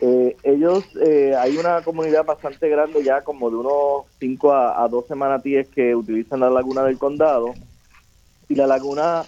Eh, 0.00 0.36
ellos, 0.42 0.84
eh, 1.00 1.34
hay 1.38 1.56
una 1.56 1.82
comunidad 1.82 2.24
bastante 2.24 2.68
grande 2.68 3.02
ya, 3.02 3.22
como 3.22 3.48
de 3.48 3.56
unos 3.56 4.06
5 4.20 4.52
a, 4.52 4.84
a 4.84 4.88
12 4.88 5.14
manatíes 5.14 5.68
que 5.68 5.94
utilizan 5.94 6.40
la 6.40 6.50
laguna 6.50 6.84
del 6.84 6.98
condado 6.98 7.54
y 8.48 8.54
la 8.54 8.66
laguna 8.66 9.22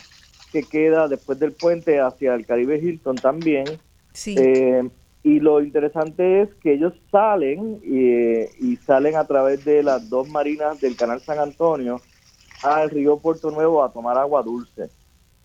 que 0.53 0.63
queda 0.63 1.09
después 1.09 1.39
del 1.39 1.53
puente 1.53 2.01
hacia 2.01 2.35
el 2.35 2.45
Caribe 2.45 2.79
Hilton 2.79 3.17
también. 3.17 3.65
Sí. 4.13 4.35
Y 5.27 5.41
lo 5.41 5.61
interesante 5.61 6.43
es 6.43 6.55
que 6.63 6.75
ellos 6.75 6.93
salen 7.11 7.81
y, 7.83 8.77
salen 8.87 9.17
a 9.17 9.25
través 9.25 9.65
de 9.65 9.83
las 9.83 10.09
dos 10.09 10.29
marinas 10.29 10.81
del 10.81 10.97
Canal 10.97 11.21
San 11.21 11.41
Antonio 11.41 12.01
al 12.63 12.91
río 12.91 13.17
Puerto 13.17 13.51
Nuevo 13.51 13.83
a 13.83 13.91
tomar 13.91 14.17
agua 14.19 14.45
dulce. 14.45 14.89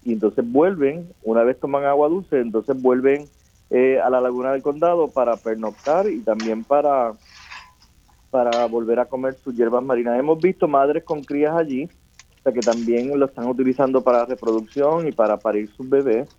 Y 0.03 0.13
entonces 0.13 0.45
vuelven, 0.47 1.11
una 1.23 1.41
vez 1.41 1.59
toman 1.59 1.85
agua 1.85 2.09
dulce, 2.09 2.39
entonces 2.41 2.79
vuelven 2.79 3.27
eh, 3.71 3.99
a 3.99 4.11
la 4.11 4.21
laguna 4.21 4.51
del 4.51 4.61
condado 4.61 5.07
para 5.07 5.35
pernoctar 5.35 6.07
y 6.07 6.19
también 6.19 6.63
para, 6.63 7.13
para 8.29 8.67
volver 8.67 8.99
a 8.99 9.07
comer 9.07 9.33
sus 9.43 9.55
hierbas 9.55 9.83
marinas. 9.83 10.19
Hemos 10.19 10.39
visto 10.39 10.67
madres 10.67 11.03
con 11.03 11.23
crías 11.23 11.57
allí, 11.57 11.89
o 12.43 12.53
que 12.53 12.61
también 12.61 13.19
lo 13.19 13.25
están 13.25 13.47
utilizando 13.47 14.03
para 14.03 14.25
reproducción 14.25 15.07
y 15.07 15.11
para 15.11 15.37
parir 15.37 15.71
sus 15.71 15.89
bebés. 15.89 16.29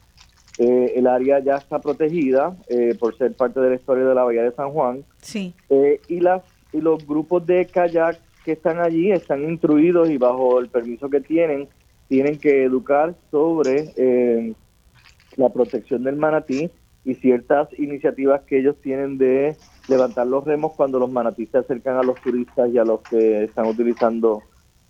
Eh, 0.58 0.92
el 0.96 1.06
área 1.06 1.38
ya 1.38 1.56
está 1.56 1.80
protegida 1.80 2.56
eh, 2.68 2.94
por 2.98 3.16
ser 3.16 3.34
parte 3.34 3.60
de 3.60 3.70
la 3.70 3.74
historia 3.76 4.04
de 4.04 4.14
la 4.14 4.24
Bahía 4.24 4.42
de 4.42 4.52
San 4.52 4.70
Juan. 4.70 5.04
Sí. 5.18 5.54
Eh, 5.70 6.00
y, 6.08 6.20
las, 6.20 6.42
y 6.72 6.80
los 6.80 7.06
grupos 7.06 7.46
de 7.46 7.66
kayak 7.66 8.20
que 8.44 8.52
están 8.52 8.80
allí 8.80 9.12
están 9.12 9.44
instruidos 9.44 10.10
y 10.10 10.18
bajo 10.18 10.58
el 10.58 10.68
permiso 10.68 11.08
que 11.08 11.20
tienen, 11.20 11.68
tienen 12.08 12.38
que 12.38 12.64
educar 12.64 13.14
sobre 13.30 14.54
la 15.36 15.48
protección 15.48 16.02
del 16.02 16.16
manatí 16.16 16.70
y 17.04 17.14
ciertas 17.16 17.68
iniciativas 17.78 18.42
que 18.42 18.58
ellos 18.58 18.76
tienen 18.80 19.18
de 19.18 19.56
levantar 19.88 20.26
los 20.26 20.44
remos 20.44 20.72
cuando 20.76 20.98
los 20.98 21.10
manatí 21.10 21.46
se 21.46 21.58
acercan 21.58 21.96
a 21.96 22.02
los 22.02 22.20
turistas 22.20 22.70
y 22.70 22.78
a 22.78 22.84
los 22.84 23.00
que 23.02 23.44
están 23.44 23.66
utilizando 23.66 24.42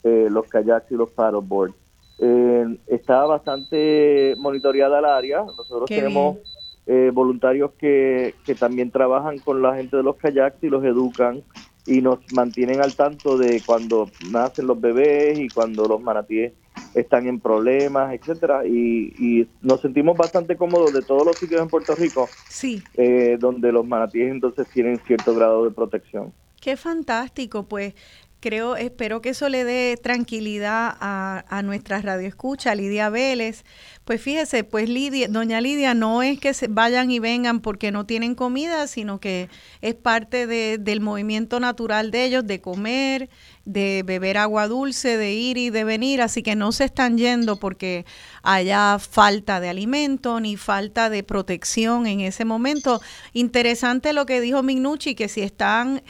eh, 0.02 0.28
los 0.30 0.46
kayaks 0.48 0.90
y 0.90 0.94
los 0.94 1.10
paddleboards. 1.10 1.74
Eh, 2.18 2.78
está 2.86 3.24
bastante 3.26 4.34
monitoreada 4.38 4.98
el 4.98 5.04
área. 5.04 5.42
Nosotros 5.44 5.88
Qué 5.88 5.96
tenemos 5.96 6.38
eh, 6.86 7.10
voluntarios 7.12 7.72
que, 7.78 8.36
que 8.44 8.54
también 8.54 8.90
trabajan 8.90 9.40
con 9.40 9.62
la 9.62 9.74
gente 9.76 9.96
de 9.96 10.02
los 10.02 10.16
kayaks 10.16 10.62
y 10.62 10.68
los 10.68 10.84
educan 10.84 11.42
y 11.84 12.00
nos 12.00 12.18
mantienen 12.30 12.80
al 12.80 12.94
tanto 12.94 13.38
de 13.38 13.64
cuando 13.64 14.12
nacen 14.20 14.66
los 14.66 14.80
bebés 14.80 15.38
y 15.38 15.50
cuando 15.50 15.88
los 15.88 16.00
manatíes 16.00 16.52
están 16.94 17.26
en 17.26 17.40
problemas, 17.40 18.12
etcétera, 18.14 18.66
y, 18.66 19.14
y 19.18 19.48
nos 19.62 19.80
sentimos 19.80 20.16
bastante 20.16 20.56
cómodos 20.56 20.92
de 20.92 21.02
todos 21.02 21.24
los 21.26 21.38
sitios 21.38 21.62
en 21.62 21.70
Puerto 21.70 21.94
Rico 21.96 22.36
Sí, 22.46 22.82
eh, 22.94 23.38
donde 23.40 23.72
los 23.72 23.86
manatíes 23.86 24.30
entonces 24.30 24.68
tienen 24.70 25.00
cierto 25.06 25.34
grado 25.34 25.64
de 25.64 25.70
protección. 25.70 26.34
qué 26.60 26.76
fantástico, 26.76 27.64
pues 27.68 27.94
creo, 28.42 28.76
espero 28.76 29.22
que 29.22 29.30
eso 29.30 29.48
le 29.48 29.64
dé 29.64 29.96
tranquilidad 30.02 30.94
a, 31.00 31.44
a 31.48 31.62
nuestra 31.62 32.02
radioescucha, 32.02 32.74
Lidia 32.74 33.08
Vélez. 33.08 33.64
Pues 34.04 34.20
fíjese, 34.20 34.64
pues 34.64 34.88
Lidia, 34.88 35.28
doña 35.28 35.60
Lidia, 35.60 35.94
no 35.94 36.22
es 36.22 36.40
que 36.40 36.52
se 36.52 36.66
vayan 36.66 37.10
y 37.12 37.20
vengan 37.20 37.60
porque 37.60 37.92
no 37.92 38.04
tienen 38.04 38.34
comida, 38.34 38.88
sino 38.88 39.20
que 39.20 39.48
es 39.80 39.94
parte 39.94 40.46
de- 40.48 40.76
del 40.78 41.00
movimiento 41.00 41.60
natural 41.60 42.10
de 42.10 42.24
ellos, 42.24 42.44
de 42.46 42.60
comer, 42.60 43.30
de 43.64 44.02
beber 44.04 44.36
agua 44.38 44.66
dulce, 44.66 45.16
de 45.16 45.32
ir 45.32 45.56
y 45.56 45.70
de 45.70 45.84
venir, 45.84 46.20
así 46.20 46.42
que 46.42 46.56
no 46.56 46.72
se 46.72 46.84
están 46.84 47.16
yendo 47.16 47.56
porque 47.60 48.04
haya 48.42 48.98
falta 48.98 49.60
de 49.60 49.68
alimento 49.68 50.40
ni 50.40 50.56
falta 50.56 51.08
de 51.10 51.22
protección 51.22 52.08
en 52.08 52.20
ese 52.20 52.44
momento. 52.44 53.00
Interesante 53.32 54.12
lo 54.12 54.26
que 54.26 54.40
dijo 54.40 54.64
Mignucci, 54.64 55.14
que 55.14 55.28
si 55.28 55.42
están 55.42 56.02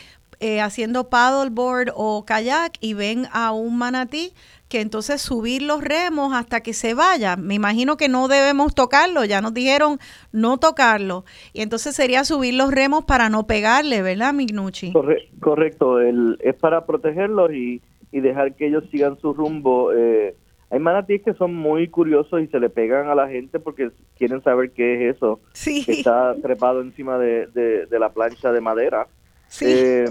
eh, 0.42 0.60
haciendo 0.60 1.08
paddleboard 1.08 1.92
o 1.94 2.24
kayak 2.26 2.72
y 2.80 2.92
ven 2.94 3.26
a 3.32 3.52
un 3.52 3.78
manatí, 3.78 4.34
que 4.68 4.80
entonces 4.80 5.20
subir 5.22 5.62
los 5.62 5.82
remos 5.84 6.32
hasta 6.34 6.60
que 6.62 6.72
se 6.72 6.94
vaya. 6.94 7.36
Me 7.36 7.54
imagino 7.54 7.96
que 7.96 8.08
no 8.08 8.26
debemos 8.28 8.74
tocarlo, 8.74 9.24
ya 9.24 9.40
nos 9.40 9.52
dijeron 9.54 9.98
no 10.32 10.56
tocarlo. 10.58 11.24
Y 11.52 11.60
entonces 11.62 11.94
sería 11.94 12.24
subir 12.24 12.54
los 12.54 12.70
remos 12.72 13.04
para 13.04 13.28
no 13.28 13.46
pegarle, 13.46 14.02
¿verdad, 14.02 14.32
Mignucci? 14.32 14.92
Corre- 14.92 15.28
correcto, 15.40 16.00
el, 16.00 16.38
es 16.42 16.54
para 16.56 16.86
protegerlos 16.86 17.52
y, 17.52 17.82
y 18.12 18.20
dejar 18.20 18.54
que 18.54 18.66
ellos 18.68 18.84
sigan 18.90 19.18
su 19.20 19.34
rumbo. 19.34 19.92
Eh, 19.92 20.34
hay 20.70 20.78
manatíes 20.80 21.22
que 21.22 21.34
son 21.34 21.54
muy 21.54 21.88
curiosos 21.88 22.40
y 22.40 22.46
se 22.46 22.58
le 22.58 22.70
pegan 22.70 23.08
a 23.10 23.14
la 23.14 23.28
gente 23.28 23.60
porque 23.60 23.90
quieren 24.16 24.42
saber 24.42 24.70
qué 24.70 25.10
es 25.10 25.16
eso 25.16 25.38
Sí. 25.52 25.84
que 25.84 25.92
está 25.92 26.34
trepado 26.42 26.80
encima 26.80 27.18
de, 27.18 27.46
de- 27.48 27.84
de 27.84 27.98
la 27.98 28.08
plancha 28.10 28.50
de 28.52 28.60
madera. 28.62 29.06
Sí. 29.48 29.66
Eh, 29.68 30.06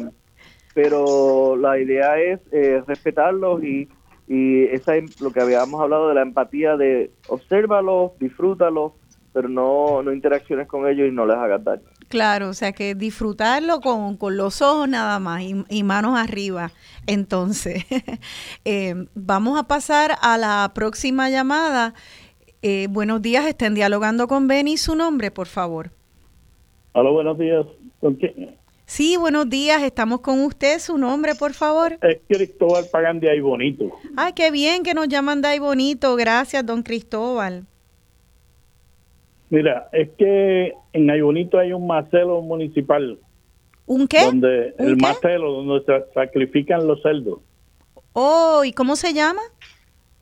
pero 0.73 1.56
la 1.57 1.80
idea 1.80 2.19
es 2.19 2.39
eh, 2.52 2.81
respetarlos 2.88 3.64
y, 3.64 3.89
y 4.27 4.64
esa 4.65 4.95
es 4.95 5.19
lo 5.22 5.31
que 5.31 5.41
habíamos 5.41 5.81
hablado 5.81 6.10
de 6.10 6.15
la 6.15 6.22
empatía 6.22 6.77
de 6.77 7.11
obsérvalos, 7.27 8.11
disfrútalos, 8.19 8.93
pero 9.34 9.48
no, 9.48 10.03
no 10.03 10.11
interacciones 10.11 10.68
con 10.68 10.88
ellos 10.88 11.07
y 11.07 11.11
no 11.11 11.26
les 11.26 11.38
hagas 11.38 11.64
daño. 11.64 11.84
Claro, 12.10 12.49
o 12.49 12.53
sea 12.53 12.73
que 12.73 12.93
disfrutarlo 12.93 13.80
con, 13.80 14.18
con 14.18 14.35
los 14.35 14.61
ojos 14.61 14.89
nada 14.89 15.19
más 15.19 15.41
y, 15.43 15.64
y 15.69 15.84
manos 15.84 16.19
arriba. 16.19 16.72
Entonces, 17.07 17.85
eh, 18.65 19.06
vamos 19.15 19.57
a 19.57 19.64
pasar 19.64 20.18
a 20.22 20.38
la 20.38 20.72
próxima 20.76 21.30
llamada. 21.30 21.93
Eh, 22.61 22.88
buenos 22.89 23.22
días, 23.22 23.45
estén 23.45 23.73
dialogando 23.73 24.27
con 24.27 24.48
Benny. 24.48 24.77
Su 24.77 24.95
nombre, 24.95 25.31
por 25.31 25.48
favor. 25.48 25.91
Hola, 26.91 27.10
buenos 27.10 27.38
días. 27.38 27.65
¿Con 28.02 28.15
quién? 28.15 28.60
Sí, 28.93 29.15
buenos 29.15 29.49
días, 29.49 29.81
estamos 29.84 30.19
con 30.19 30.41
usted. 30.43 30.77
Su 30.80 30.97
nombre, 30.97 31.34
por 31.34 31.53
favor. 31.53 31.93
Es 32.01 32.19
Cristóbal 32.27 32.84
Pagan 32.91 33.22
de 33.22 33.30
ahí 33.30 33.39
bonito. 33.39 33.85
Ay, 34.18 34.34
qué 34.34 34.51
bien 34.51 34.84
que 34.84 34.93
nos 34.93 35.07
llaman 35.07 35.41
de 35.41 35.47
ahí 35.47 35.59
bonito. 35.59 36.13
Gracias, 36.18 36.65
don 36.65 36.84
Cristóbal. 36.84 37.63
Mira, 39.49 39.88
es 39.93 40.09
que 40.18 40.73
en 40.91 41.09
Aybonito 41.09 41.57
hay 41.57 41.72
un 41.72 41.88
macelo 41.88 42.41
municipal. 42.41 43.18
¿Un 43.85 44.09
qué? 44.09 44.26
Donde 44.26 44.73
¿Un 44.77 44.89
el 44.89 44.97
qué? 44.97 45.01
macelo, 45.01 45.53
donde 45.53 45.85
se 45.85 46.13
sacrifican 46.13 46.85
los 46.85 47.01
cerdos. 47.01 47.39
Oh, 48.11 48.63
¿y 48.65 48.73
cómo 48.73 48.97
se 48.97 49.13
llama? 49.13 49.41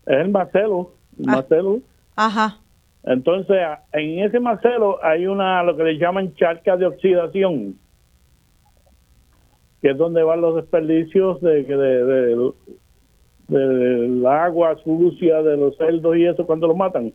Es 0.05 0.15
el 0.19 0.29
macelo. 0.29 0.91
El 1.17 1.25
Ah. 1.27 1.37
macelo. 1.37 1.79
Ajá. 2.15 2.59
Entonces, 3.03 3.57
en 3.93 4.19
ese 4.19 4.39
macelo 4.39 5.03
hay 5.03 5.25
una, 5.25 5.63
lo 5.63 5.75
que 5.75 5.85
le 5.85 5.97
llaman 5.97 6.35
charca 6.35 6.77
de 6.77 6.85
oxidación, 6.85 7.79
que 9.81 9.91
es 9.91 9.97
donde 9.97 10.23
van 10.23 10.41
los 10.41 10.55
desperdicios 10.55 11.39
de, 11.41 11.63
de, 11.63 12.05
de- 12.05 12.51
del 13.47 14.25
agua 14.27 14.77
sucia 14.83 15.41
de 15.41 15.57
los 15.57 15.75
cerdos 15.77 16.15
y 16.17 16.25
eso 16.25 16.45
cuando 16.45 16.67
los 16.67 16.77
matan. 16.77 17.13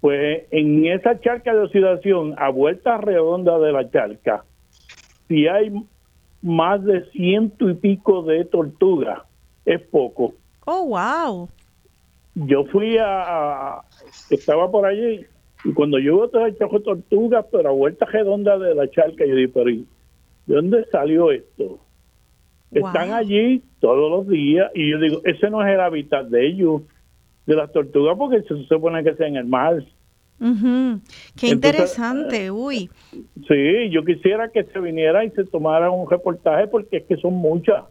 Pues 0.00 0.44
en 0.50 0.86
esa 0.86 1.18
charca 1.20 1.52
de 1.54 1.60
oxidación, 1.62 2.34
a 2.36 2.50
vuelta 2.50 2.98
redonda 2.98 3.58
de 3.58 3.72
la 3.72 3.90
charca, 3.90 4.44
si 5.28 5.48
hay 5.48 5.72
más 6.42 6.84
de 6.84 7.04
ciento 7.10 7.68
y 7.70 7.74
pico 7.74 8.22
de 8.22 8.44
tortugas, 8.44 9.22
es 9.64 9.80
poco 9.80 10.34
Oh, 10.66 10.86
wow. 10.86 11.48
yo 12.34 12.64
fui 12.66 12.96
a, 12.98 13.06
a- 13.76 13.84
estaba 14.28 14.70
por 14.70 14.86
allí 14.86 15.26
y 15.64 15.72
cuando 15.72 15.98
yo 15.98 16.16
veo 16.18 16.28
todo 16.28 16.46
el 16.46 16.54
de 16.54 16.80
tortugas 16.80 17.46
pero 17.50 17.70
a 17.70 17.72
vuelta 17.72 18.06
redonda 18.06 18.58
de 18.58 18.74
la 18.74 18.90
charca 18.90 19.24
yo 19.26 19.34
dije 19.34 19.52
pero 19.54 19.70
¿y 19.70 19.86
¿de 20.46 20.54
dónde 20.54 20.84
salió 20.90 21.30
esto? 21.30 21.80
están 22.70 23.12
allí 23.12 23.62
todos 23.78 24.10
los 24.10 24.28
días 24.28 24.70
y 24.74 24.90
yo 24.90 24.98
digo 24.98 25.20
ese 25.24 25.48
no 25.48 25.64
es 25.64 25.72
el 25.72 25.80
hábitat 25.80 26.26
de 26.26 26.46
ellos 26.46 26.82
de 27.46 27.54
las 27.54 27.70
tortugas 27.72 28.16
porque 28.18 28.42
se 28.42 28.64
supone 28.64 29.04
que 29.04 29.14
sea 29.14 29.28
en 29.28 29.36
el 29.36 29.46
mar 29.46 29.82
Ujú. 30.40 31.00
Qué 31.38 31.50
Entonces, 31.50 31.52
interesante. 31.52 32.50
Uy. 32.50 32.90
sí 33.46 33.90
yo 33.90 34.04
quisiera 34.04 34.48
que 34.48 34.64
se 34.64 34.80
viniera 34.80 35.24
y 35.24 35.30
se 35.30 35.44
tomara 35.44 35.90
un 35.90 36.10
reportaje 36.10 36.66
porque 36.66 36.96
es 36.98 37.04
que 37.04 37.16
son 37.18 37.34
muchas 37.34 37.84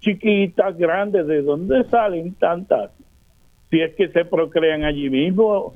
chiquitas 0.00 0.76
grandes 0.78 1.26
de 1.26 1.42
dónde 1.42 1.84
salen 1.90 2.34
tantas 2.34 2.90
si 3.70 3.80
es 3.80 3.94
que 3.94 4.08
se 4.08 4.24
procrean 4.26 4.84
allí 4.84 5.08
mismo. 5.08 5.72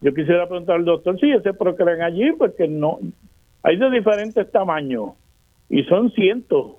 Yo 0.00 0.14
quisiera 0.14 0.48
preguntar 0.48 0.76
al 0.76 0.84
doctor 0.84 1.18
si 1.20 1.30
se 1.42 1.52
procrean 1.52 2.00
allí, 2.00 2.32
porque 2.38 2.66
no, 2.66 2.98
hay 3.66 3.76
de 3.76 3.90
diferentes 3.90 4.50
tamaños 4.52 5.10
y 5.68 5.82
son 5.84 6.12
cientos. 6.12 6.76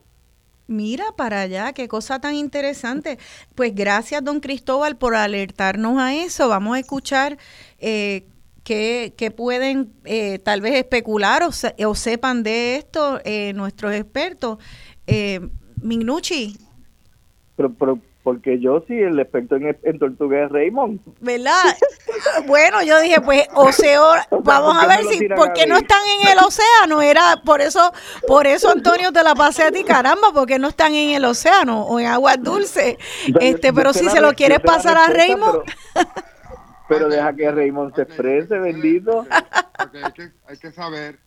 Mira 0.67 1.05
para 1.17 1.41
allá, 1.41 1.73
qué 1.73 1.87
cosa 1.87 2.19
tan 2.19 2.35
interesante. 2.35 3.17
Pues 3.55 3.73
gracias, 3.75 4.23
don 4.23 4.39
Cristóbal, 4.39 4.97
por 4.97 5.15
alertarnos 5.15 5.99
a 5.99 6.13
eso. 6.15 6.47
Vamos 6.49 6.75
a 6.75 6.79
escuchar 6.79 7.37
eh, 7.79 8.25
qué, 8.63 9.13
qué 9.17 9.31
pueden 9.31 9.91
eh, 10.05 10.39
tal 10.39 10.61
vez 10.61 10.75
especular 10.75 11.43
o, 11.43 11.51
se- 11.51 11.75
o 11.85 11.93
sepan 11.95 12.43
de 12.43 12.77
esto 12.77 13.19
eh, 13.25 13.53
nuestros 13.53 13.93
expertos. 13.93 14.57
Eh, 15.07 15.39
Mignucci, 15.81 16.57
Pero, 17.55 17.73
pero 17.73 17.99
porque 18.27 18.59
yo 18.59 18.83
sí, 18.85 18.93
el 18.93 19.17
experto 19.21 19.55
en, 19.55 19.77
en 19.83 19.99
tortuga 19.99 20.43
es 20.43 20.51
Raymond. 20.51 20.99
¿verdad? 21.21 21.63
bueno, 22.45 22.83
yo 22.83 22.99
dije, 22.99 23.21
pues, 23.21 23.47
océano, 23.53 24.15
vamos 24.43 24.75
a 24.75 24.81
¿por 24.81 24.89
qué 24.89 24.97
ver 24.97 25.13
si, 25.13 25.29
¿por 25.29 25.53
qué 25.53 25.65
no 25.65 25.77
están 25.77 26.01
en 26.19 26.27
el 26.27 26.37
océano? 26.39 27.01
Era 27.01 27.41
por 27.45 27.61
eso, 27.61 27.79
por 28.27 28.45
eso 28.45 28.69
Antonio 28.69 29.13
te 29.13 29.23
la 29.23 29.33
pasé 29.33 29.63
a 29.63 29.71
ti, 29.71 29.81
caramba, 29.85 30.33
porque 30.33 30.59
no 30.59 30.67
están 30.67 30.93
en 30.93 31.11
el 31.11 31.23
océano 31.23 31.83
o 31.83 32.01
en 32.01 32.07
aguas 32.07 32.43
dulces. 32.43 32.97
Este, 33.39 33.71
pero 33.71 33.93
si 33.93 34.09
se 34.09 34.19
lo 34.19 34.31
re- 34.31 34.35
quieres 34.35 34.59
pasar 34.59 34.97
a 34.97 35.07
Raymond, 35.07 35.61
Pero, 35.93 36.09
pero 36.89 37.07
deja 37.07 37.33
que 37.33 37.49
Raymond 37.49 37.95
se 37.95 38.01
exprese, 38.01 38.59
bendito. 38.59 39.25
Porque 39.77 40.03
hay 40.03 40.11
que, 40.11 40.31
hay 40.49 40.57
que 40.57 40.73
saber 40.73 41.17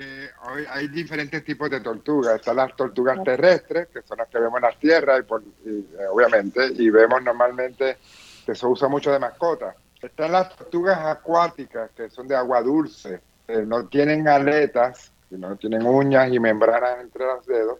que 0.00 0.30
hoy 0.50 0.64
hay 0.70 0.88
diferentes 0.88 1.44
tipos 1.44 1.68
de 1.68 1.80
tortugas. 1.80 2.36
Están 2.36 2.56
las 2.56 2.74
tortugas 2.74 3.22
terrestres, 3.22 3.88
que 3.88 4.00
son 4.00 4.16
las 4.16 4.28
que 4.28 4.38
vemos 4.38 4.56
en 4.56 4.62
las 4.62 4.78
tierras, 4.78 5.20
y 5.20 5.22
por- 5.24 5.42
y, 5.42 5.68
eh, 5.98 6.06
obviamente, 6.10 6.68
y 6.74 6.88
vemos 6.88 7.22
normalmente 7.22 7.98
que 8.46 8.54
se 8.54 8.66
usa 8.66 8.88
mucho 8.88 9.12
de 9.12 9.18
mascota. 9.18 9.74
Están 10.00 10.32
las 10.32 10.56
tortugas 10.56 10.98
acuáticas, 11.04 11.90
que 11.94 12.08
son 12.08 12.26
de 12.26 12.34
agua 12.34 12.62
dulce, 12.62 13.20
que 13.46 13.58
no 13.66 13.88
tienen 13.88 14.26
aletas, 14.26 15.12
que 15.28 15.36
no 15.36 15.54
tienen 15.56 15.84
uñas 15.84 16.32
y 16.32 16.40
membranas 16.40 17.00
entre 17.02 17.26
los 17.26 17.44
dedos, 17.44 17.78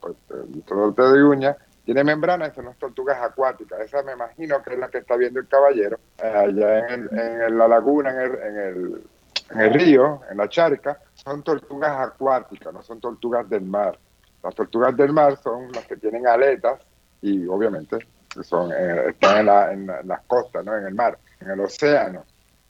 pues, 0.00 0.14
eh, 0.30 0.62
todo 0.66 0.88
el 0.88 0.94
dedo 0.94 1.16
y 1.18 1.20
uñas, 1.20 1.56
tiene 1.84 2.02
membranas, 2.02 2.54
son 2.54 2.64
las 2.64 2.78
tortugas 2.78 3.20
acuáticas. 3.20 3.80
Esa 3.80 4.02
me 4.02 4.12
imagino 4.12 4.62
que 4.62 4.72
es 4.72 4.78
la 4.78 4.88
que 4.88 4.98
está 4.98 5.16
viendo 5.16 5.38
el 5.38 5.48
caballero, 5.48 5.98
eh, 6.22 6.26
allá 6.34 6.78
en, 6.94 7.08
el- 7.12 7.18
en 7.46 7.58
la 7.58 7.68
laguna, 7.68 8.10
en 8.10 8.18
el, 8.20 8.34
en 8.42 8.56
el 8.58 9.02
en 9.50 9.60
el 9.60 9.74
río, 9.74 10.20
en 10.30 10.36
la 10.36 10.48
charca, 10.48 10.98
son 11.14 11.42
tortugas 11.42 12.08
acuáticas, 12.08 12.72
no 12.72 12.82
son 12.82 13.00
tortugas 13.00 13.48
del 13.48 13.62
mar. 13.62 13.98
Las 14.42 14.54
tortugas 14.54 14.96
del 14.96 15.12
mar 15.12 15.36
son 15.42 15.72
las 15.72 15.84
que 15.86 15.96
tienen 15.96 16.26
aletas 16.26 16.80
y 17.22 17.46
obviamente 17.46 17.98
son, 18.42 18.70
eh, 18.72 19.08
están 19.10 19.38
en, 19.38 19.46
la- 19.46 19.72
en 19.72 19.86
la- 19.86 20.00
en 20.00 20.08
las 20.08 20.22
costas, 20.26 20.64
¿no? 20.64 20.76
en 20.76 20.84
el 20.86 20.94
mar, 20.94 21.18
en 21.40 21.50
el 21.50 21.60
océano. 21.60 22.24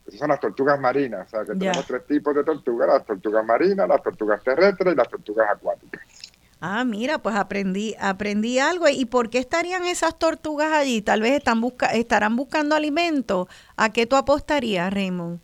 Esas 0.07 0.21
son 0.21 0.29
las 0.31 0.41
tortugas 0.41 0.81
marinas, 0.81 1.27
o 1.27 1.31
sea 1.31 1.41
que 1.45 1.53
tenemos 1.53 1.85
tres 1.87 2.07
tipos 2.07 2.35
de 2.35 2.43
tortugas, 2.45 2.89
las 2.89 3.05
tortugas 3.05 3.45
marinas, 3.45 3.87
las 3.87 4.03
tortugas 4.03 4.43
terrestres 4.43 4.95
y 4.95 4.97
las 4.97 5.09
tortugas 5.09 5.51
acuáticas. 5.51 6.01
Ah, 6.61 6.83
mira, 6.85 7.19
pues 7.19 7.37
aprendí, 7.37 7.95
aprendí 8.01 8.59
algo. 8.59 8.89
¿Y 8.89 9.05
por 9.05 9.31
qué 9.31 9.39
estarían 9.39 9.85
esas 9.85 10.19
tortugas 10.19 10.73
allí? 10.73 11.03
Tal 11.03 11.21
vez 11.21 11.33
están 11.33 11.61
busca, 11.61 11.89
estarán 11.89 12.35
buscando 12.37 12.75
alimento. 12.75 13.47
¿A 13.77 13.91
qué 13.93 14.07
tú 14.07 14.17
apostarías, 14.17 14.93
Raymond? 14.93 15.41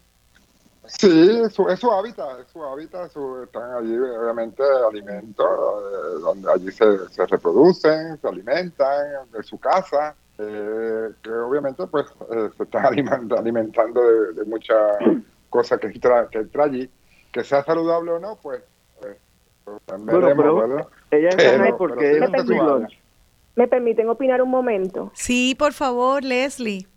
Sí, 0.86 1.40
es 1.44 1.52
su, 1.54 1.68
es 1.68 1.80
su 1.80 1.90
hábitat, 1.90 2.40
es 2.40 2.48
su 2.48 2.62
hábitat, 2.62 3.10
su- 3.10 3.42
están 3.42 3.72
allí 3.74 3.96
obviamente 3.96 4.62
alimentos, 4.88 5.46
eh, 5.46 6.20
donde 6.20 6.52
allí 6.52 6.70
se, 6.70 7.08
se 7.08 7.26
reproducen, 7.26 8.18
se 8.20 8.28
alimentan, 8.28 9.30
de 9.32 9.42
su 9.42 9.58
casa, 9.58 10.14
eh, 10.38 11.08
que 11.22 11.30
obviamente 11.30 11.86
pues 11.86 12.06
eh, 12.32 12.50
se 12.56 12.62
están 12.64 12.84
alimentando, 12.86 13.38
alimentando 13.38 14.02
de, 14.02 14.32
de 14.34 14.44
muchas 14.44 14.98
cosas 15.48 15.78
que 15.80 15.86
entra, 15.86 16.28
que 16.28 16.38
entra 16.38 16.64
allí, 16.64 16.90
que 17.32 17.42
sea 17.44 17.64
saludable 17.64 18.10
o 18.12 18.18
no, 18.18 18.36
pues, 18.42 18.60
eh, 19.04 19.16
pues, 19.64 19.78
Bueno, 19.86 20.20
veremos, 20.20 20.62
pero 20.66 20.90
ella 21.10 21.28
es 21.30 21.36
Pero- 21.36 21.76
porque 21.78 21.94
pero 21.96 22.26
sí, 22.26 22.32
ella 22.32 22.36
es 22.36 22.44
es 22.50 22.60
hábitat. 22.60 22.90
¿Me 23.56 23.68
permiten 23.68 24.08
opinar 24.08 24.42
un 24.42 24.50
momento? 24.50 25.12
Sí, 25.14 25.54
por 25.56 25.72
favor, 25.72 26.24
Leslie. 26.24 26.88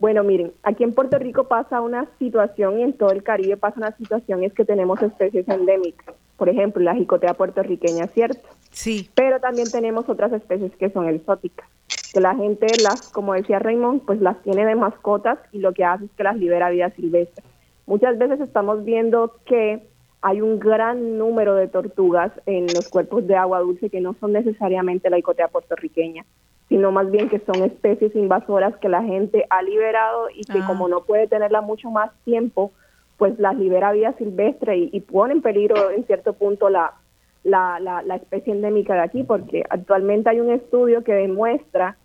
Bueno, 0.00 0.24
miren, 0.24 0.52
aquí 0.62 0.82
en 0.82 0.94
Puerto 0.94 1.18
Rico 1.18 1.44
pasa 1.44 1.82
una 1.82 2.08
situación 2.18 2.80
y 2.80 2.82
en 2.82 2.94
todo 2.94 3.10
el 3.10 3.22
Caribe 3.22 3.58
pasa 3.58 3.76
una 3.76 3.94
situación, 3.96 4.42
es 4.42 4.54
que 4.54 4.64
tenemos 4.64 5.00
especies 5.02 5.46
endémicas. 5.46 6.14
Por 6.38 6.48
ejemplo, 6.48 6.82
la 6.82 6.94
jicotea 6.94 7.34
puertorriqueña, 7.34 8.06
¿cierto? 8.06 8.48
Sí. 8.70 9.10
Pero 9.14 9.40
también 9.40 9.70
tenemos 9.70 10.08
otras 10.08 10.32
especies 10.32 10.74
que 10.76 10.88
son 10.88 11.06
exóticas, 11.06 11.68
que 12.14 12.20
la 12.20 12.34
gente 12.34 12.66
las, 12.82 13.10
como 13.10 13.34
decía 13.34 13.58
Raymond, 13.58 14.06
pues 14.06 14.22
las 14.22 14.42
tiene 14.42 14.64
de 14.64 14.74
mascotas 14.74 15.38
y 15.52 15.58
lo 15.58 15.74
que 15.74 15.84
hace 15.84 16.06
es 16.06 16.10
que 16.12 16.24
las 16.24 16.38
libera 16.38 16.68
a 16.68 16.70
vida 16.70 16.90
silvestre. 16.96 17.44
Muchas 17.84 18.16
veces 18.16 18.40
estamos 18.40 18.82
viendo 18.86 19.34
que 19.44 19.86
hay 20.22 20.40
un 20.40 20.58
gran 20.58 21.18
número 21.18 21.54
de 21.56 21.68
tortugas 21.68 22.32
en 22.46 22.66
los 22.68 22.88
cuerpos 22.88 23.26
de 23.26 23.36
agua 23.36 23.60
dulce 23.60 23.90
que 23.90 24.00
no 24.00 24.14
son 24.18 24.32
necesariamente 24.32 25.10
la 25.10 25.18
icotea 25.18 25.48
puertorriqueña, 25.48 26.24
sino 26.70 26.92
más 26.92 27.10
bien 27.10 27.28
que 27.28 27.40
son 27.40 27.62
especies 27.64 28.14
invasoras 28.14 28.74
que 28.78 28.88
la 28.88 29.02
gente 29.02 29.44
ha 29.50 29.60
liberado 29.60 30.28
y 30.34 30.44
que 30.44 30.60
Ah. 30.60 30.64
como 30.66 30.88
no 30.88 31.02
puede 31.02 31.26
tenerla 31.26 31.60
mucho 31.60 31.90
más 31.90 32.10
tiempo, 32.24 32.70
pues 33.18 33.38
las 33.38 33.56
libera 33.58 33.88
a 33.88 33.92
vida 33.92 34.14
silvestre 34.16 34.78
y, 34.78 34.88
y 34.92 35.00
pone 35.00 35.34
en 35.34 35.42
peligro 35.42 35.90
en 35.90 36.06
cierto 36.06 36.32
punto 36.32 36.70
la, 36.70 36.94
la, 37.44 37.80
la, 37.80 38.02
la 38.02 38.16
especie 38.16 38.52
endémica 38.52 38.94
de 38.94 39.00
aquí, 39.00 39.24
porque 39.24 39.64
actualmente 39.68 40.30
hay 40.30 40.40
un 40.40 40.50
estudio 40.52 41.02
que 41.02 41.12
demuestra 41.12 41.96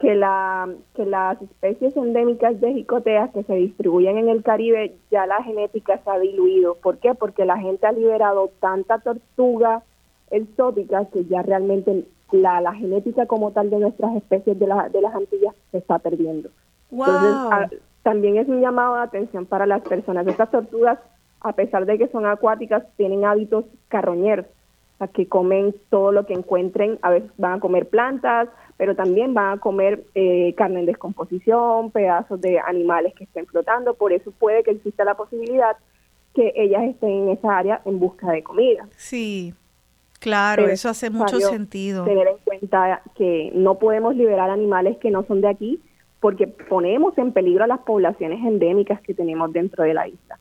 que, 0.00 0.14
la, 0.14 0.68
que 0.96 1.04
las 1.04 1.40
especies 1.42 1.96
endémicas 1.96 2.60
de 2.60 2.72
jicoteas 2.72 3.30
que 3.30 3.42
se 3.44 3.54
distribuyen 3.54 4.16
en 4.18 4.28
el 4.30 4.42
Caribe, 4.42 4.96
ya 5.10 5.26
la 5.26 5.42
genética 5.42 6.00
se 6.02 6.10
ha 6.10 6.18
diluido. 6.18 6.76
¿Por 6.82 6.98
qué? 6.98 7.14
Porque 7.14 7.44
la 7.44 7.58
gente 7.58 7.86
ha 7.86 7.92
liberado 7.92 8.50
tanta 8.58 8.98
tortuga 8.98 9.82
exótica 10.30 11.04
que 11.12 11.24
ya 11.26 11.42
realmente 11.42 12.04
la, 12.32 12.60
la 12.60 12.74
genética 12.74 13.26
como 13.26 13.52
tal 13.52 13.70
de 13.70 13.78
nuestras 13.78 14.16
especies 14.16 14.58
de, 14.58 14.66
la- 14.66 14.88
de 14.88 15.00
las 15.00 15.14
Antillas 15.14 15.54
se 15.70 15.78
está 15.78 15.98
perdiendo. 15.98 16.48
Entonces, 16.90 17.34
Wow. 17.36 17.52
a- 17.52 17.70
también 18.02 18.36
es 18.36 18.48
un 18.48 18.60
llamado 18.60 18.96
de 18.96 19.02
atención 19.02 19.46
para 19.46 19.66
las 19.66 19.82
personas. 19.82 20.26
Estas 20.26 20.50
tortugas, 20.50 20.98
a 21.40 21.52
pesar 21.54 21.86
de 21.86 21.96
que 21.98 22.08
son 22.08 22.26
acuáticas, 22.26 22.84
tienen 22.96 23.24
hábitos 23.24 23.64
carroñeros, 23.88 24.46
o 24.46 24.98
sea, 24.98 25.08
que 25.08 25.26
comen 25.26 25.74
todo 25.90 26.12
lo 26.12 26.26
que 26.26 26.34
encuentren. 26.34 26.98
A 27.02 27.10
veces 27.10 27.30
van 27.38 27.54
a 27.54 27.60
comer 27.60 27.88
plantas, 27.88 28.48
pero 28.76 28.94
también 28.94 29.32
van 29.34 29.58
a 29.58 29.60
comer 29.60 30.04
eh, 30.14 30.54
carne 30.56 30.80
en 30.80 30.86
descomposición, 30.86 31.90
pedazos 31.92 32.40
de 32.40 32.58
animales 32.58 33.14
que 33.14 33.24
estén 33.24 33.46
flotando. 33.46 33.94
Por 33.94 34.12
eso 34.12 34.30
puede 34.32 34.62
que 34.62 34.72
exista 34.72 35.04
la 35.04 35.14
posibilidad 35.14 35.76
que 36.34 36.52
ellas 36.56 36.82
estén 36.84 37.10
en 37.10 37.28
esa 37.30 37.56
área 37.56 37.80
en 37.84 37.98
busca 38.00 38.30
de 38.32 38.42
comida. 38.42 38.86
Sí, 38.96 39.54
claro, 40.24 40.62
Pero 40.62 40.72
eso 40.72 40.88
hace 40.88 41.10
mucho 41.10 41.38
sentido. 41.38 42.04
Tener 42.04 42.26
en 42.26 42.38
cuenta 42.42 43.02
que 43.14 43.52
no 43.54 43.78
podemos 43.78 44.16
liberar 44.16 44.48
animales 44.48 44.96
que 44.96 45.10
no 45.10 45.24
son 45.26 45.42
de 45.42 45.48
aquí 45.48 45.80
porque 46.18 46.46
ponemos 46.46 47.16
en 47.18 47.32
peligro 47.32 47.64
a 47.64 47.66
las 47.66 47.80
poblaciones 47.80 48.38
endémicas 48.42 49.02
que 49.02 49.12
tenemos 49.12 49.52
dentro 49.52 49.84
de 49.84 49.92
la 49.92 50.08
isla. 50.08 50.38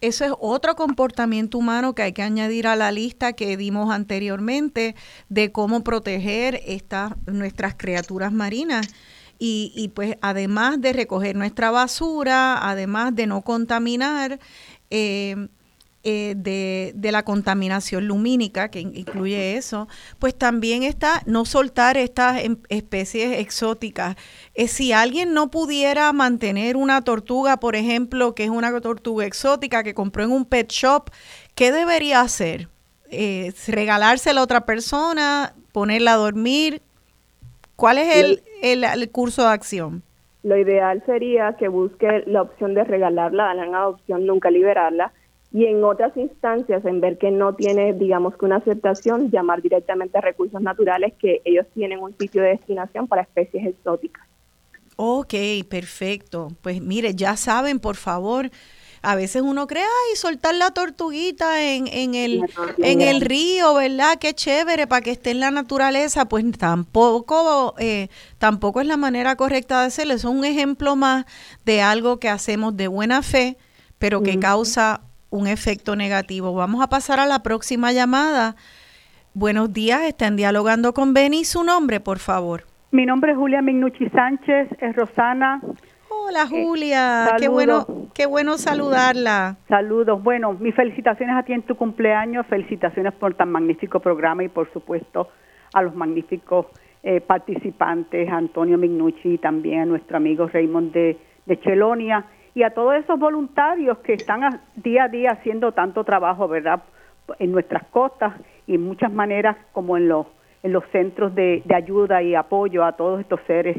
Eso 0.00 0.24
es 0.24 0.32
otro 0.40 0.74
comportamiento 0.74 1.58
humano 1.58 1.94
que 1.94 2.02
hay 2.02 2.12
que 2.12 2.22
añadir 2.22 2.66
a 2.66 2.74
la 2.74 2.90
lista 2.90 3.34
que 3.34 3.56
dimos 3.56 3.92
anteriormente 3.92 4.96
de 5.28 5.52
cómo 5.52 5.84
proteger 5.84 6.60
estas 6.66 7.12
nuestras 7.28 7.76
criaturas 7.76 8.32
marinas. 8.32 8.88
Y, 9.38 9.72
y 9.76 9.88
pues 9.88 10.16
además 10.20 10.80
de 10.80 10.92
recoger 10.92 11.36
nuestra 11.36 11.70
basura, 11.70 12.68
además 12.68 13.14
de 13.14 13.28
no 13.28 13.42
contaminar, 13.42 14.40
eh, 14.90 15.48
eh, 16.04 16.34
de, 16.36 16.92
de 16.94 17.12
la 17.12 17.24
contaminación 17.24 18.08
lumínica, 18.08 18.70
que 18.70 18.80
in- 18.80 18.96
incluye 18.96 19.56
eso, 19.56 19.88
pues 20.18 20.34
también 20.34 20.82
está 20.82 21.22
no 21.26 21.44
soltar 21.44 21.96
estas 21.96 22.42
em- 22.44 22.58
especies 22.68 23.38
exóticas. 23.38 24.16
Eh, 24.54 24.68
si 24.68 24.92
alguien 24.92 25.32
no 25.34 25.50
pudiera 25.50 26.12
mantener 26.12 26.76
una 26.76 27.02
tortuga, 27.02 27.58
por 27.58 27.76
ejemplo, 27.76 28.34
que 28.34 28.44
es 28.44 28.50
una 28.50 28.80
tortuga 28.80 29.24
exótica 29.26 29.82
que 29.82 29.94
compró 29.94 30.24
en 30.24 30.32
un 30.32 30.44
pet 30.44 30.70
shop, 30.70 31.10
¿qué 31.54 31.70
debería 31.72 32.20
hacer? 32.20 32.68
Eh, 33.10 33.52
¿Regalársela 33.68 34.40
a 34.40 34.44
otra 34.44 34.64
persona? 34.66 35.54
¿Ponerla 35.72 36.14
a 36.14 36.16
dormir? 36.16 36.82
¿Cuál 37.76 37.98
es 37.98 38.16
el, 38.16 38.42
el, 38.62 39.10
curso 39.10 39.42
de 39.42 39.48
acción? 39.48 40.02
Lo 40.42 40.56
ideal 40.56 41.02
sería 41.06 41.56
que 41.58 41.68
busque 41.68 42.24
la 42.26 42.42
opción 42.42 42.74
de 42.74 42.84
regalarla, 42.84 43.44
darla 43.44 43.64
en 43.64 43.74
adopción, 43.74 44.26
nunca 44.26 44.50
liberarla. 44.50 45.12
Y 45.52 45.66
en 45.66 45.84
otras 45.84 46.16
instancias, 46.16 46.84
en 46.84 47.00
ver 47.00 47.18
que 47.18 47.30
no 47.30 47.54
tiene, 47.54 47.92
digamos 47.92 48.36
que 48.36 48.46
una 48.46 48.56
aceptación, 48.56 49.30
llamar 49.30 49.60
directamente 49.60 50.16
a 50.16 50.22
recursos 50.22 50.62
naturales 50.62 51.12
que 51.18 51.42
ellos 51.44 51.66
tienen 51.74 52.00
un 52.00 52.16
sitio 52.16 52.42
de 52.42 52.50
destinación 52.50 53.06
para 53.06 53.22
especies 53.22 53.66
exóticas. 53.66 54.26
Ok, 54.96 55.34
perfecto. 55.68 56.48
Pues 56.62 56.80
mire, 56.80 57.14
ya 57.14 57.36
saben, 57.36 57.80
por 57.80 57.96
favor, 57.96 58.50
a 59.02 59.16
veces 59.16 59.42
uno 59.42 59.66
cree, 59.66 59.82
ay, 59.82 60.16
soltar 60.16 60.54
la 60.54 60.70
tortuguita 60.70 61.62
en, 61.62 61.88
en, 61.88 62.14
el, 62.14 62.44
en 62.78 63.00
el 63.00 63.20
río, 63.20 63.74
¿verdad? 63.74 64.18
Qué 64.20 64.32
chévere 64.32 64.86
para 64.86 65.02
que 65.02 65.10
esté 65.10 65.32
en 65.32 65.40
la 65.40 65.50
naturaleza. 65.50 66.26
Pues 66.26 66.44
tampoco, 66.56 67.74
eh, 67.78 68.08
tampoco 68.38 68.80
es 68.80 68.86
la 68.86 68.96
manera 68.96 69.34
correcta 69.34 69.80
de 69.80 69.86
hacerlo. 69.86 70.14
Es 70.14 70.24
un 70.24 70.44
ejemplo 70.44 70.94
más 70.94 71.26
de 71.64 71.82
algo 71.82 72.18
que 72.18 72.28
hacemos 72.28 72.76
de 72.76 72.86
buena 72.86 73.22
fe, 73.22 73.56
pero 73.98 74.22
que 74.22 74.38
causa 74.38 75.00
un 75.32 75.46
efecto 75.46 75.96
negativo. 75.96 76.54
Vamos 76.54 76.82
a 76.82 76.88
pasar 76.88 77.18
a 77.18 77.26
la 77.26 77.42
próxima 77.42 77.90
llamada. 77.90 78.54
Buenos 79.34 79.72
días, 79.72 80.02
están 80.02 80.36
dialogando 80.36 80.92
con 80.92 81.14
Beni. 81.14 81.44
Su 81.44 81.64
nombre, 81.64 82.00
por 82.00 82.18
favor. 82.18 82.64
Mi 82.90 83.06
nombre 83.06 83.32
es 83.32 83.38
Julia 83.38 83.62
Mignucci 83.62 84.10
Sánchez, 84.10 84.68
es 84.78 84.94
Rosana. 84.94 85.62
Hola 86.10 86.46
Julia, 86.46 87.34
qué 87.38 87.48
bueno, 87.48 87.86
qué 88.14 88.26
bueno 88.26 88.58
saludarla. 88.58 89.56
Saludos. 89.68 90.22
Bueno, 90.22 90.52
mis 90.52 90.74
felicitaciones 90.74 91.34
a 91.34 91.42
ti 91.42 91.54
en 91.54 91.62
tu 91.62 91.74
cumpleaños, 91.76 92.46
felicitaciones 92.46 93.14
por 93.14 93.32
tan 93.34 93.50
magnífico 93.50 94.00
programa 94.00 94.44
y 94.44 94.48
por 94.48 94.70
supuesto 94.72 95.30
a 95.72 95.80
los 95.80 95.94
magníficos 95.94 96.66
eh, 97.02 97.22
participantes, 97.22 98.28
Antonio 98.28 98.76
Mignucci 98.76 99.30
y 99.30 99.38
también 99.38 99.80
a 99.80 99.86
nuestro 99.86 100.18
amigo 100.18 100.46
Raymond 100.46 100.92
de, 100.92 101.18
de 101.46 101.60
Chelonia 101.60 102.26
y 102.54 102.62
a 102.62 102.70
todos 102.70 102.94
esos 102.96 103.18
voluntarios 103.18 103.98
que 103.98 104.12
están 104.14 104.44
a- 104.44 104.60
día 104.76 105.04
a 105.04 105.08
día 105.08 105.30
haciendo 105.32 105.72
tanto 105.72 106.04
trabajo, 106.04 106.48
¿verdad? 106.48 106.82
En 107.38 107.52
nuestras 107.52 107.84
costas 107.84 108.34
y 108.66 108.74
en 108.74 108.82
muchas 108.82 109.12
maneras 109.12 109.56
como 109.72 109.96
en 109.96 110.08
los 110.08 110.26
en 110.64 110.72
los 110.72 110.84
centros 110.92 111.34
de, 111.34 111.60
de 111.64 111.74
ayuda 111.74 112.22
y 112.22 112.36
apoyo 112.36 112.84
a 112.84 112.92
todos 112.92 113.18
estos 113.20 113.40
seres 113.48 113.78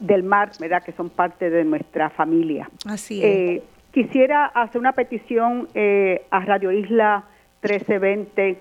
del 0.00 0.22
mar, 0.22 0.50
¿verdad? 0.58 0.82
Que 0.82 0.92
son 0.92 1.10
parte 1.10 1.50
de 1.50 1.62
nuestra 1.62 2.08
familia. 2.08 2.70
Así 2.88 3.18
es. 3.18 3.24
Eh, 3.24 3.62
quisiera 3.92 4.46
hacer 4.46 4.80
una 4.80 4.92
petición 4.92 5.68
eh, 5.74 6.24
a 6.30 6.40
Radio 6.40 6.72
Isla 6.72 7.24
1320 7.62 8.58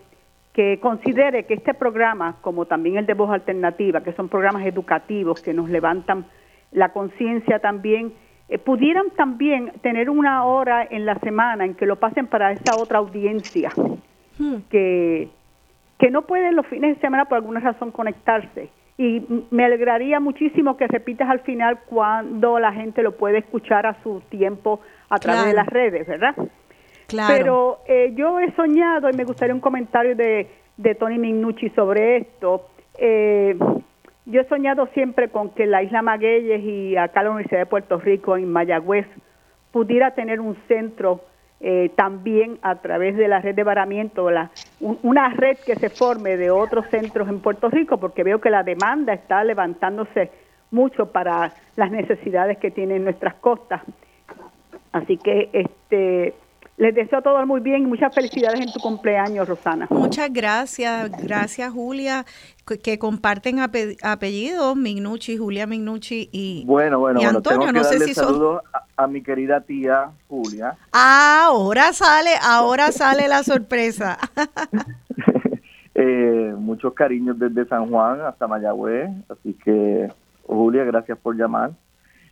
que 0.53 0.79
considere 0.81 1.45
que 1.45 1.53
este 1.53 1.73
programa, 1.73 2.35
como 2.41 2.65
también 2.65 2.97
el 2.97 3.05
de 3.05 3.13
Voz 3.13 3.29
Alternativa, 3.31 4.01
que 4.03 4.11
son 4.13 4.27
programas 4.27 4.65
educativos 4.65 5.41
que 5.41 5.53
nos 5.53 5.69
levantan 5.69 6.25
la 6.73 6.89
conciencia 6.89 7.59
también, 7.59 8.11
eh, 8.51 8.57
pudieran 8.59 9.11
también 9.11 9.71
tener 9.81 10.09
una 10.09 10.43
hora 10.43 10.85
en 10.89 11.05
la 11.05 11.17
semana 11.19 11.63
en 11.63 11.73
que 11.73 11.85
lo 11.85 11.95
pasen 11.95 12.27
para 12.27 12.51
esa 12.51 12.75
otra 12.75 12.97
audiencia 12.97 13.71
que, 14.69 15.29
que 15.97 16.11
no 16.11 16.23
pueden 16.23 16.57
los 16.57 16.67
fines 16.67 16.95
de 16.95 17.01
semana 17.01 17.25
por 17.25 17.37
alguna 17.37 17.61
razón 17.61 17.91
conectarse. 17.91 18.69
Y 18.97 19.25
me 19.51 19.63
alegraría 19.63 20.19
muchísimo 20.19 20.75
que 20.75 20.85
repitas 20.87 21.29
al 21.29 21.39
final 21.39 21.79
cuando 21.85 22.59
la 22.59 22.73
gente 22.73 23.01
lo 23.03 23.15
puede 23.15 23.37
escuchar 23.37 23.85
a 23.85 23.95
su 24.03 24.21
tiempo 24.29 24.81
a 25.09 25.17
través 25.17 25.45
de 25.45 25.53
las 25.53 25.67
redes, 25.67 26.05
¿verdad? 26.05 26.35
Claro. 27.07 27.33
Pero 27.33 27.79
eh, 27.87 28.11
yo 28.15 28.37
he 28.41 28.51
soñado, 28.51 29.09
y 29.09 29.13
me 29.13 29.23
gustaría 29.23 29.55
un 29.55 29.61
comentario 29.61 30.13
de, 30.13 30.49
de 30.75 30.95
Tony 30.95 31.17
Mignucci 31.17 31.69
sobre 31.69 32.17
esto. 32.17 32.67
eh, 32.97 33.57
yo 34.25 34.41
he 34.41 34.47
soñado 34.47 34.87
siempre 34.93 35.29
con 35.29 35.49
que 35.49 35.65
la 35.65 35.83
isla 35.83 36.01
Magueyes 36.01 36.61
y 36.63 36.95
acá 36.95 37.23
la 37.23 37.31
Universidad 37.31 37.61
de 37.61 37.65
Puerto 37.65 37.97
Rico 37.99 38.37
en 38.37 38.51
Mayagüez 38.51 39.07
pudiera 39.71 40.11
tener 40.11 40.39
un 40.39 40.55
centro 40.67 41.21
eh, 41.59 41.91
también 41.95 42.57
a 42.61 42.75
través 42.75 43.15
de 43.15 43.27
la 43.27 43.39
red 43.39 43.55
de 43.55 43.63
varamiento, 43.63 44.31
la, 44.31 44.49
una 44.79 45.29
red 45.29 45.57
que 45.65 45.75
se 45.75 45.89
forme 45.89 46.35
de 46.37 46.49
otros 46.49 46.87
centros 46.89 47.29
en 47.29 47.39
Puerto 47.39 47.69
Rico, 47.69 47.97
porque 47.97 48.23
veo 48.23 48.41
que 48.41 48.49
la 48.49 48.63
demanda 48.63 49.13
está 49.13 49.43
levantándose 49.43 50.31
mucho 50.71 51.11
para 51.11 51.53
las 51.75 51.91
necesidades 51.91 52.57
que 52.57 52.71
tienen 52.71 53.03
nuestras 53.03 53.35
costas. 53.35 53.81
Así 54.91 55.17
que 55.17 55.49
este 55.53 56.33
les 56.81 56.95
deseo 56.95 57.21
todo 57.21 57.45
muy 57.45 57.61
bien 57.61 57.83
y 57.83 57.85
muchas 57.85 58.11
felicidades 58.13 58.59
en 58.59 58.73
tu 58.73 58.79
cumpleaños, 58.79 59.47
Rosana. 59.47 59.85
Muchas 59.91 60.33
gracias, 60.33 61.11
gracias 61.23 61.71
Julia, 61.71 62.25
que 62.83 62.97
comparten 62.97 63.59
apellidos, 63.59 64.75
Mignucci, 64.75 65.37
Julia 65.37 65.67
Mignucci 65.67 66.29
y, 66.31 66.63
bueno, 66.65 66.97
bueno, 66.97 67.21
y 67.21 67.25
Antonio. 67.25 67.59
Bueno, 67.59 67.73
no 67.73 67.83
sé 67.83 67.99
si 67.99 68.15
saludos 68.15 68.63
a, 68.97 69.05
mi 69.05 69.21
querida 69.21 69.61
tía 69.61 70.09
Julia. 70.27 70.73
Ah, 70.91 71.43
ahora 71.49 71.93
sale, 71.93 72.31
ahora 72.41 72.91
sale 72.91 73.27
la 73.27 73.43
sorpresa. 73.43 74.17
eh, 75.93 76.55
muchos 76.57 76.95
cariños 76.95 77.37
desde 77.37 77.67
San 77.67 77.91
Juan 77.91 78.21
hasta 78.21 78.47
Mayagüez, 78.47 79.11
así 79.29 79.53
que 79.63 80.11
Julia, 80.47 80.83
gracias 80.83 81.19
por 81.19 81.35
llamar. 81.35 81.73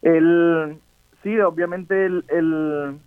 El, 0.01 0.79
sí, 1.21 1.39
obviamente 1.39 2.07
el 2.07 2.99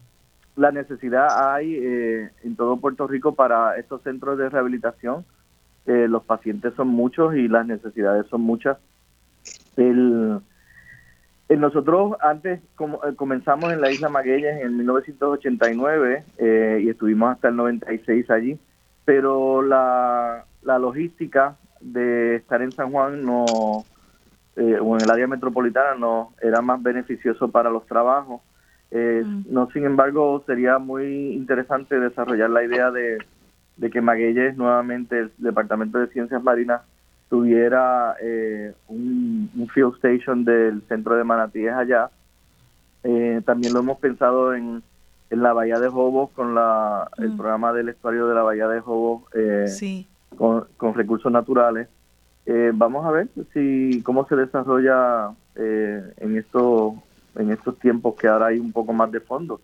la 0.56 0.70
necesidad 0.70 1.54
hay 1.54 1.76
eh, 1.76 2.30
en 2.44 2.56
todo 2.56 2.76
Puerto 2.76 3.06
Rico 3.06 3.34
para 3.34 3.76
estos 3.78 4.02
centros 4.02 4.38
de 4.38 4.48
rehabilitación. 4.48 5.24
Eh, 5.86 6.06
los 6.08 6.24
pacientes 6.24 6.74
son 6.74 6.88
muchos 6.88 7.34
y 7.34 7.48
las 7.48 7.66
necesidades 7.66 8.26
son 8.26 8.42
muchas. 8.42 8.78
El, 9.76 10.40
nosotros 11.48 12.16
antes 12.20 12.60
como, 12.76 13.04
eh, 13.04 13.14
comenzamos 13.14 13.72
en 13.72 13.80
la 13.80 13.90
isla 13.90 14.08
Magueyes 14.08 14.62
en 14.62 14.76
1989 14.76 16.24
y 16.80 16.88
estuvimos 16.88 17.32
hasta 17.32 17.48
el 17.48 17.56
96 17.56 18.30
allí, 18.30 18.58
pero 19.04 19.62
la, 19.62 20.44
la 20.62 20.78
logística 20.78 21.56
de 21.80 22.36
estar 22.36 22.62
en 22.62 22.72
San 22.72 22.90
Juan 22.90 23.24
no 23.24 23.44
o 24.54 24.96
en 24.96 25.02
el 25.02 25.10
área 25.10 25.26
metropolitana 25.26 25.94
no 25.94 26.34
era 26.42 26.60
más 26.60 26.82
beneficioso 26.82 27.50
para 27.50 27.70
los 27.70 27.86
trabajos 27.86 28.42
eh, 28.94 29.22
mm. 29.24 29.44
No, 29.48 29.70
sin 29.72 29.84
embargo, 29.84 30.42
sería 30.46 30.78
muy 30.78 31.32
interesante 31.32 31.98
desarrollar 31.98 32.50
la 32.50 32.62
idea 32.62 32.90
de, 32.90 33.18
que 33.90 34.00
Magueyes, 34.00 34.56
nuevamente 34.56 35.18
el 35.18 35.32
Departamento 35.38 35.98
de 35.98 36.08
Ciencias 36.08 36.42
Marinas, 36.42 36.82
tuviera 37.30 38.14
eh, 38.20 38.74
un, 38.88 39.50
field 39.72 39.94
station 39.96 40.44
del 40.44 40.82
centro 40.88 41.16
de 41.16 41.24
manatíes 41.24 41.72
allá. 41.72 42.10
Eh, 43.02 43.40
también 43.46 43.72
lo 43.72 43.80
hemos 43.80 43.98
pensado 43.98 44.54
en, 44.54 44.82
en 45.30 45.42
la 45.42 45.54
Bahía 45.54 45.80
de 45.80 45.88
Jobos 45.88 46.30
con 46.32 46.54
la, 46.54 47.08
el 47.16 47.30
mm. 47.30 47.36
programa 47.38 47.72
del 47.72 47.88
estuario 47.88 48.28
de 48.28 48.34
la 48.34 48.42
Bahía 48.42 48.68
de 48.68 48.80
Jobos 48.80 49.22
con, 50.36 50.66
con, 50.76 50.94
recursos 50.94 51.32
naturales. 51.32 51.88
vamos 52.74 53.06
a 53.06 53.10
ver 53.10 53.28
si 53.54 54.02
cómo 54.04 54.26
se 54.28 54.36
desarrolla 54.36 55.30
en 55.56 56.36
esto 56.36 57.02
en 57.36 57.50
estos 57.50 57.78
tiempos 57.78 58.14
que 58.18 58.28
ahora 58.28 58.46
hay 58.46 58.58
un 58.58 58.72
poco 58.72 58.92
más 58.92 59.10
de 59.10 59.20
fondos. 59.20 59.60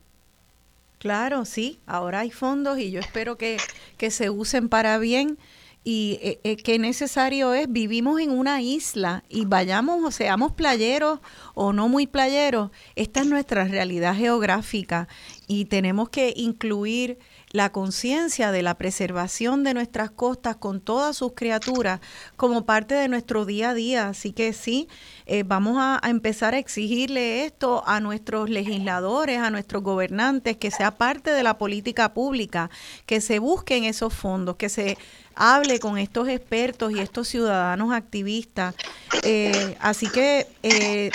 Claro, 0.98 1.44
sí, 1.44 1.78
ahora 1.86 2.20
hay 2.20 2.30
fondos 2.30 2.78
y 2.78 2.90
yo 2.90 2.98
espero 3.00 3.36
que, 3.36 3.58
que 3.96 4.10
se 4.10 4.30
usen 4.30 4.68
para 4.68 4.98
bien 4.98 5.38
y 5.84 6.18
eh, 6.20 6.40
eh, 6.44 6.56
qué 6.56 6.78
necesario 6.78 7.54
es, 7.54 7.70
vivimos 7.70 8.20
en 8.20 8.30
una 8.30 8.60
isla 8.60 9.24
y 9.28 9.44
vayamos 9.44 10.04
o 10.04 10.10
seamos 10.10 10.52
playeros 10.52 11.20
o 11.54 11.72
no 11.72 11.88
muy 11.88 12.06
playeros, 12.06 12.70
esta 12.96 13.20
es 13.20 13.26
nuestra 13.26 13.64
realidad 13.64 14.14
geográfica 14.14 15.08
y 15.46 15.66
tenemos 15.66 16.08
que 16.10 16.34
incluir 16.36 17.18
la 17.50 17.72
conciencia 17.72 18.52
de 18.52 18.62
la 18.62 18.74
preservación 18.74 19.64
de 19.64 19.74
nuestras 19.74 20.10
costas 20.10 20.56
con 20.56 20.80
todas 20.80 21.16
sus 21.16 21.32
criaturas 21.34 22.00
como 22.36 22.64
parte 22.64 22.94
de 22.94 23.08
nuestro 23.08 23.44
día 23.44 23.70
a 23.70 23.74
día. 23.74 24.08
Así 24.08 24.32
que 24.32 24.52
sí, 24.52 24.88
eh, 25.26 25.42
vamos 25.44 25.76
a, 25.78 26.00
empezar 26.08 26.54
a 26.54 26.58
exigirle 26.58 27.44
esto 27.44 27.82
a 27.86 28.00
nuestros 28.00 28.50
legisladores, 28.50 29.38
a 29.38 29.50
nuestros 29.50 29.82
gobernantes, 29.82 30.56
que 30.56 30.70
sea 30.70 30.96
parte 30.96 31.30
de 31.30 31.42
la 31.42 31.58
política 31.58 32.14
pública, 32.14 32.70
que 33.06 33.20
se 33.20 33.38
busquen 33.38 33.84
esos 33.84 34.12
fondos, 34.14 34.56
que 34.56 34.68
se 34.68 34.98
hable 35.34 35.78
con 35.78 35.98
estos 35.98 36.28
expertos 36.28 36.92
y 36.92 36.98
estos 36.98 37.28
ciudadanos 37.28 37.92
activistas. 37.92 38.74
Eh, 39.22 39.76
así 39.80 40.08
que 40.08 40.46
eh, 40.62 41.10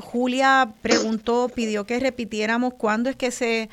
Julia 0.00 0.74
preguntó, 0.82 1.50
pidió 1.54 1.84
que 1.84 2.00
repitiéramos 2.00 2.74
cuándo 2.74 3.10
es 3.10 3.16
que 3.16 3.30
se 3.30 3.68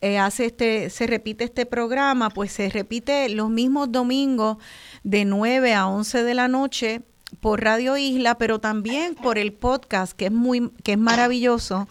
eh, 0.00 0.18
hace 0.18 0.46
este, 0.46 0.90
se 0.90 1.06
repite 1.06 1.44
este 1.44 1.66
programa, 1.66 2.30
pues 2.30 2.52
se 2.52 2.68
repite 2.68 3.28
los 3.28 3.50
mismos 3.50 3.90
domingos 3.90 4.58
de 5.02 5.24
9 5.24 5.74
a 5.74 5.86
11 5.88 6.22
de 6.22 6.34
la 6.34 6.48
noche 6.48 7.02
por 7.38 7.62
Radio 7.62 7.96
Isla, 7.96 8.36
pero 8.38 8.58
también 8.58 9.14
por 9.14 9.38
el 9.38 9.52
podcast, 9.52 10.12
que 10.12 10.26
es 10.26 10.32
muy, 10.32 10.70
que 10.82 10.92
es 10.92 10.98
maravilloso. 10.98 11.88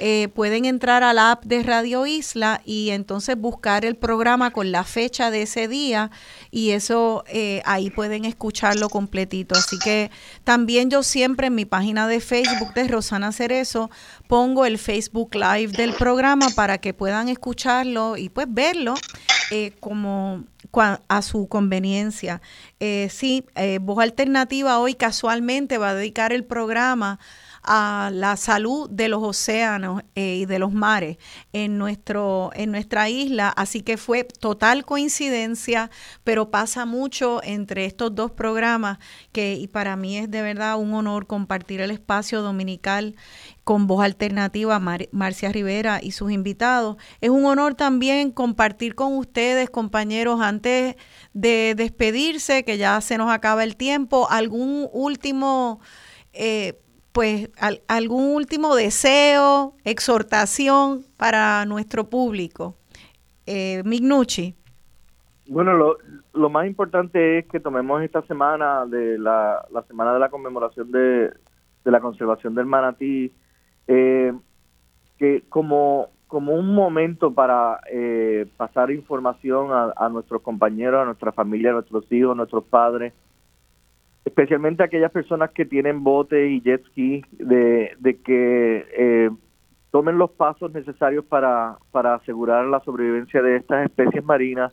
Eh, 0.00 0.28
pueden 0.34 0.64
entrar 0.64 1.02
a 1.02 1.12
la 1.12 1.32
app 1.32 1.44
de 1.44 1.62
Radio 1.62 2.06
Isla 2.06 2.60
y 2.64 2.90
entonces 2.90 3.36
buscar 3.36 3.84
el 3.84 3.96
programa 3.96 4.50
con 4.50 4.70
la 4.70 4.84
fecha 4.84 5.30
de 5.30 5.42
ese 5.42 5.68
día 5.68 6.10
y 6.54 6.72
eso 6.72 7.24
eh, 7.28 7.62
ahí 7.64 7.90
pueden 7.90 8.26
escucharlo 8.26 8.90
completito. 8.90 9.56
Así 9.56 9.78
que 9.78 10.10
también 10.44 10.90
yo 10.90 11.02
siempre 11.02 11.46
en 11.46 11.54
mi 11.54 11.64
página 11.64 12.06
de 12.06 12.20
Facebook 12.20 12.74
de 12.74 12.86
Rosana 12.86 13.32
Cerezo 13.32 13.90
pongo 14.28 14.66
el 14.66 14.78
Facebook 14.78 15.34
Live 15.34 15.72
del 15.72 15.94
programa 15.94 16.50
para 16.50 16.76
que 16.76 16.92
puedan 16.92 17.30
escucharlo 17.30 18.18
y 18.18 18.28
pues 18.28 18.46
verlo 18.50 18.94
eh, 19.50 19.72
como 19.80 20.44
a 21.08 21.22
su 21.22 21.48
conveniencia. 21.48 22.40
Eh, 22.80 23.08
sí, 23.10 23.44
eh, 23.54 23.78
Voz 23.80 23.98
Alternativa 23.98 24.78
hoy 24.78 24.94
casualmente 24.94 25.78
va 25.78 25.90
a 25.90 25.94
dedicar 25.94 26.32
el 26.32 26.44
programa 26.44 27.18
a 27.62 28.10
la 28.12 28.36
salud 28.36 28.90
de 28.90 29.08
los 29.08 29.22
océanos 29.22 30.02
eh, 30.14 30.36
y 30.36 30.46
de 30.46 30.58
los 30.58 30.72
mares 30.72 31.18
en, 31.52 31.78
nuestro, 31.78 32.50
en 32.54 32.70
nuestra 32.72 33.08
isla. 33.08 33.48
Así 33.50 33.82
que 33.82 33.96
fue 33.96 34.24
total 34.24 34.84
coincidencia, 34.84 35.90
pero 36.24 36.50
pasa 36.50 36.86
mucho 36.86 37.40
entre 37.44 37.84
estos 37.84 38.14
dos 38.14 38.32
programas 38.32 38.98
que 39.32 39.54
y 39.54 39.68
para 39.68 39.96
mí 39.96 40.18
es 40.18 40.30
de 40.30 40.42
verdad 40.42 40.76
un 40.76 40.92
honor 40.94 41.26
compartir 41.26 41.80
el 41.80 41.90
espacio 41.90 42.42
dominical 42.42 43.14
con 43.64 43.86
voz 43.86 44.04
alternativa 44.04 44.80
Marcia 45.12 45.52
Rivera 45.52 46.00
y 46.02 46.10
sus 46.12 46.32
invitados. 46.32 46.96
Es 47.20 47.30
un 47.30 47.44
honor 47.44 47.74
también 47.74 48.32
compartir 48.32 48.96
con 48.96 49.16
ustedes, 49.16 49.70
compañeros, 49.70 50.40
antes 50.40 50.96
de 51.32 51.74
despedirse, 51.76 52.64
que 52.64 52.76
ya 52.76 53.00
se 53.00 53.18
nos 53.18 53.30
acaba 53.30 53.62
el 53.62 53.76
tiempo, 53.76 54.28
algún 54.30 54.88
último 54.92 55.80
eh, 56.32 56.80
pues 57.12 57.50
algún 57.88 58.34
último 58.34 58.74
deseo, 58.74 59.74
exhortación 59.84 61.04
para 61.16 61.64
nuestro 61.66 62.08
público. 62.08 62.74
Eh, 63.46 63.82
Mignucci. 63.84 64.54
Bueno, 65.46 65.96
lo, 66.32 66.50
más 66.50 66.66
importante 66.66 67.38
es 67.38 67.46
que 67.48 67.60
tomemos 67.60 68.02
esta 68.02 68.22
semana 68.22 68.86
de 68.86 69.18
la, 69.18 69.66
semana 69.86 70.14
de 70.14 70.20
la 70.20 70.30
conmemoración 70.30 70.90
de, 70.90 71.32
la 71.84 72.00
conservación 72.00 72.54
del 72.54 72.64
manatí, 72.64 73.32
eh, 73.88 74.32
que 75.18 75.42
como, 75.48 76.08
como 76.28 76.54
un 76.54 76.74
momento 76.74 77.34
para 77.34 77.80
eh, 77.90 78.46
pasar 78.56 78.90
información 78.90 79.72
a, 79.72 79.92
a 79.96 80.08
nuestros 80.08 80.40
compañeros, 80.40 81.02
a 81.02 81.04
nuestra 81.04 81.32
familia, 81.32 81.70
a 81.70 81.74
nuestros 81.74 82.10
hijos, 82.10 82.32
a 82.32 82.36
nuestros 82.36 82.64
padres, 82.64 83.12
especialmente 84.24 84.82
aquellas 84.82 85.10
personas 85.10 85.50
que 85.50 85.64
tienen 85.64 86.04
bote 86.04 86.48
y 86.48 86.60
jet 86.60 86.84
ski, 86.86 87.24
de, 87.32 87.96
que 88.24 88.86
eh, 88.96 89.30
tomen 89.90 90.18
los 90.18 90.30
pasos 90.30 90.72
necesarios 90.72 91.24
para, 91.24 91.76
para 91.90 92.14
asegurar 92.14 92.66
la 92.66 92.80
sobrevivencia 92.80 93.42
de 93.42 93.56
estas 93.56 93.86
especies 93.86 94.24
marinas, 94.24 94.72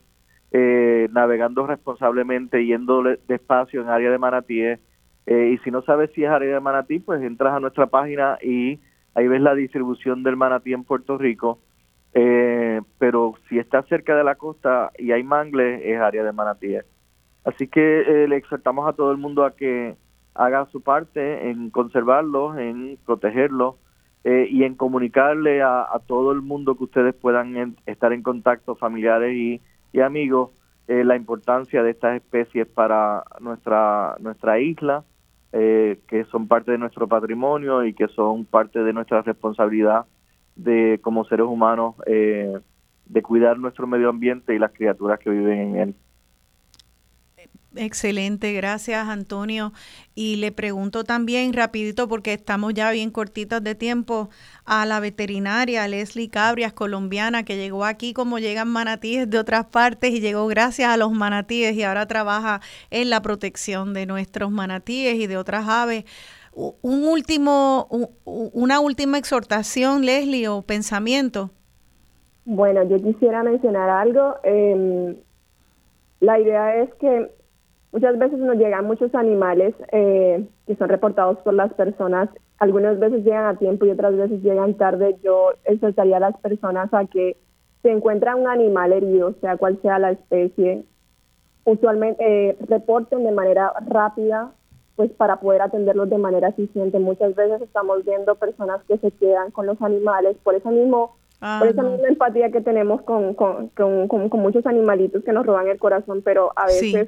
eh, 0.52 1.10
navegando 1.12 1.66
responsablemente, 1.66 2.66
yendo 2.66 3.04
despacio 3.28 3.82
en 3.82 3.90
área 3.90 4.12
de 4.12 4.18
manatíes. 4.18 4.80
Eh, 5.26 5.52
y 5.54 5.58
si 5.60 5.72
no 5.72 5.82
sabes 5.82 6.12
si 6.14 6.24
es 6.24 6.30
área 6.30 6.54
de 6.54 6.60
manatí, 6.60 7.00
pues 7.00 7.22
entras 7.22 7.54
a 7.54 7.60
nuestra 7.60 7.88
página 7.88 8.38
y 8.42 8.80
ahí 9.14 9.28
ves 9.28 9.42
la 9.42 9.54
distribución 9.54 10.24
del 10.24 10.38
manatí 10.38 10.74
en 10.74 10.84
Puerto 10.84 11.18
Rico. 11.18 11.60
pero 12.12 13.36
si 13.48 13.60
estás 13.60 13.86
cerca 13.88 14.16
de 14.16 14.24
la 14.24 14.36
costa 14.36 14.92
y 14.98 15.12
hay 15.12 15.24
mangles, 15.24 15.82
es 15.84 16.00
área 16.00 16.24
de 16.24 16.32
manatíes. 16.32 16.86
Así 17.50 17.68
que 17.68 18.02
eh, 18.02 18.28
le 18.28 18.36
exhortamos 18.36 18.88
a 18.88 18.94
todo 18.94 19.12
el 19.12 19.18
mundo 19.18 19.44
a 19.44 19.56
que 19.56 19.96
haga 20.36 20.68
su 20.68 20.82
parte 20.82 21.50
en 21.50 21.72
conservarlos, 21.72 22.56
en 22.60 23.00
protegerlos 23.08 23.76
eh, 24.24 24.48
y 24.52 24.64
en 24.66 24.76
comunicarle 24.76 25.64
a, 25.64 25.88
todo 26.06 26.32
el 26.32 26.44
mundo 26.44 26.76
que 26.76 26.84
ustedes 26.84 27.16
puedan 27.16 27.76
estar 27.88 28.14
en 28.14 28.22
contacto, 28.22 28.76
familiares 28.76 29.34
y, 29.36 30.00
amigos, 30.00 30.52
eh, 30.88 31.04
la 31.04 31.16
importancia 31.16 31.82
de 31.82 31.90
estas 31.90 32.18
especies 32.18 32.68
para 32.68 33.24
nuestra, 33.40 34.16
nuestra 34.20 34.60
isla, 34.60 35.04
que 35.52 36.28
son 36.30 36.48
parte 36.48 36.72
de 36.72 36.78
nuestro 36.78 37.08
patrimonio 37.08 37.84
y 37.84 37.94
que 37.94 38.08
son 38.10 38.46
parte 38.46 38.84
de 38.84 38.94
nuestra 38.94 39.24
responsabilidad 39.24 40.06
de 40.56 41.00
como 41.02 41.26
seres 41.26 41.48
humanos 41.48 41.96
de 42.06 43.22
cuidar 43.24 43.58
nuestro 43.58 43.88
medio 43.88 44.10
ambiente 44.10 44.54
y 44.54 44.60
las 44.60 44.72
criaturas 44.72 45.18
que 45.18 45.32
viven 45.32 45.60
en 45.60 45.76
él. 45.78 45.96
Excelente, 47.82 48.52
gracias 48.52 49.08
Antonio. 49.08 49.72
Y 50.14 50.36
le 50.36 50.52
pregunto 50.52 51.06
también 51.06 51.54
rapidito, 51.54 52.10
porque 52.10 52.34
estamos 52.34 52.74
ya 52.74 52.92
bien 52.92 53.10
cortitos 53.10 53.64
de 53.64 53.74
tiempo, 53.74 54.30
a 54.66 54.86
la 54.86 55.00
veterinaria 55.00 55.88
Leslie 55.88 56.30
Cabrias, 56.30 56.74
colombiana, 56.74 57.46
que 57.46 57.56
llegó 57.56 57.86
aquí 57.86 58.12
como 58.12 58.38
llegan 58.38 58.68
manatíes 58.68 59.30
de 59.30 59.40
otras 59.40 59.68
partes 59.68 60.12
y 60.12 60.20
llegó 60.20 60.46
gracias 60.48 60.90
a 60.90 60.98
los 60.98 61.14
manatíes 61.14 61.74
y 61.74 61.84
ahora 61.84 62.06
trabaja 62.06 62.60
en 62.92 63.10
la 63.10 63.22
protección 63.22 63.94
de 63.94 64.06
nuestros 64.06 64.52
manatíes 64.52 65.16
y 65.16 65.28
de 65.28 65.38
otras 65.38 65.70
aves. 65.70 66.04
Un 66.52 67.08
último, 67.08 67.88
una 68.26 68.82
última 68.82 69.18
exhortación, 69.18 70.06
Leslie, 70.06 70.50
o 70.50 70.64
pensamiento. 70.64 71.52
Bueno, 72.44 72.84
yo 72.84 72.98
quisiera 72.98 73.42
mencionar 73.42 73.90
algo. 73.90 74.36
Em, 74.44 75.16
la 76.20 76.38
idea 76.40 76.76
es 76.76 76.94
que 76.96 77.39
muchas 77.92 78.18
veces 78.18 78.40
nos 78.40 78.58
llegan 78.58 78.86
muchos 78.86 79.14
animales 79.16 79.74
eh, 79.92 80.46
que 80.68 80.76
son 80.76 80.90
reportados 80.90 81.38
por 81.40 81.54
las 81.54 81.74
personas. 81.74 82.30
Algunas 82.60 83.00
veces 83.00 83.24
llegan 83.24 83.46
a 83.46 83.58
tiempo 83.58 83.86
y 83.86 83.92
otras 83.92 84.16
veces 84.16 84.42
llegan 84.44 84.76
tarde. 84.76 85.18
Yo 85.24 85.52
exhortaría 85.66 86.18
a 86.18 86.22
las 86.22 86.38
personas 86.38 86.94
a 86.94 87.06
que 87.06 87.38
se 87.82 87.92
encuentra 87.92 88.36
un 88.36 88.48
animal 88.48 88.94
herido, 88.94 89.34
sea 89.42 89.58
cual 89.58 89.80
sea 89.82 90.00
la 90.00 90.12
especie, 90.12 90.84
usualmente 91.64 92.50
eh, 92.50 92.58
reporten 92.68 93.24
de 93.24 93.32
manera 93.32 93.72
rápida 93.88 94.52
pues 94.96 95.12
para 95.12 95.40
poder 95.40 95.62
atenderlos 95.62 96.10
de 96.10 96.18
manera 96.18 96.50
eficiente. 96.50 97.00
Muchas 97.00 97.34
veces 97.34 97.62
estamos 97.62 98.04
viendo 98.04 98.36
personas 98.36 98.82
que 98.84 98.98
se 98.98 99.12
quedan 99.12 99.50
con 99.52 99.66
los 99.66 99.82
animales 99.82 100.36
por 100.44 100.56
ese 100.56 100.70
mismo 100.70 101.16
por 101.40 101.70
esa 101.70 101.84
misma 101.84 102.10
empatía 102.10 102.52
que 102.52 102.60
tenemos 102.60 103.02
con, 103.04 103.34
con, 103.34 103.70
con, 103.70 104.30
muchos 104.42 104.66
animalitos 104.66 105.24
que 105.24 105.32
nos 105.32 105.46
roban 105.46 105.70
el 105.70 105.80
corazón, 105.80 106.22
pero 106.22 106.52
a 106.58 106.66
veces 106.66 107.08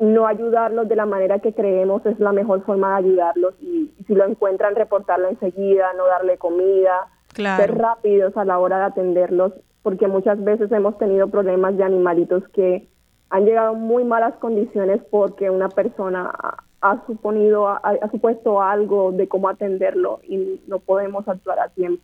no 0.00 0.26
ayudarlos 0.26 0.88
de 0.88 0.96
la 0.96 1.06
manera 1.06 1.38
que 1.40 1.52
creemos 1.52 2.04
es 2.06 2.18
la 2.18 2.32
mejor 2.32 2.64
forma 2.64 2.90
de 2.90 3.08
ayudarlos. 3.08 3.54
Y, 3.60 3.92
si 4.06 4.14
lo 4.14 4.26
encuentran, 4.26 4.74
reportarlo 4.74 5.28
enseguida, 5.28 5.92
no 5.96 6.06
darle 6.06 6.38
comida, 6.38 7.08
ser 7.34 7.76
rápidos 7.76 8.36
a 8.36 8.44
la 8.44 8.58
hora 8.58 8.78
de 8.78 8.84
atenderlos, 8.84 9.52
porque 9.82 10.08
muchas 10.08 10.42
veces 10.42 10.72
hemos 10.72 10.98
tenido 10.98 11.28
problemas 11.28 11.76
de 11.76 11.84
animalitos 11.84 12.42
que 12.48 12.88
han 13.28 13.44
llegado 13.44 13.74
en 13.74 13.82
muy 13.82 14.02
malas 14.04 14.34
condiciones 14.36 15.00
porque 15.10 15.50
una 15.50 15.68
persona 15.68 16.32
ha 16.80 17.06
suponido, 17.06 17.68
ha 17.68 18.10
supuesto 18.10 18.62
algo 18.62 19.12
de 19.12 19.28
cómo 19.28 19.48
atenderlo 19.48 20.20
y 20.22 20.60
no 20.66 20.80
podemos 20.80 21.28
actuar 21.28 21.60
a 21.60 21.68
tiempo 21.68 22.02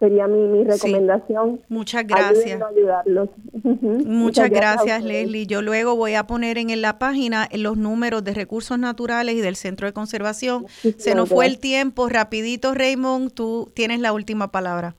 sería 0.00 0.26
mi, 0.26 0.48
mi 0.48 0.64
recomendación. 0.64 1.60
Muchas 1.68 2.06
gracias. 2.06 2.60
Muchas, 3.62 4.50
gracias, 4.50 5.04
Leslie. 5.04 5.46
Yo 5.46 5.62
luego 5.62 5.94
voy 5.94 6.14
a 6.14 6.26
poner 6.26 6.58
en 6.58 6.82
la 6.82 6.98
página 6.98 7.48
los 7.52 7.76
números 7.76 8.24
de 8.24 8.34
recursos 8.34 8.78
naturales 8.78 9.36
y 9.36 9.40
del 9.40 9.54
Centro 9.54 9.86
de 9.86 9.92
Conservación. 9.92 10.66
Se 10.98 11.14
nos 11.14 11.28
fue 11.28 11.46
el 11.46 11.58
tiempo. 11.58 12.08
Rapidito, 12.08 12.74
Raymond, 12.74 13.32
tú 13.32 13.70
tienes 13.74 14.00
la 14.00 14.12
última 14.12 14.50
palabra. 14.50 14.96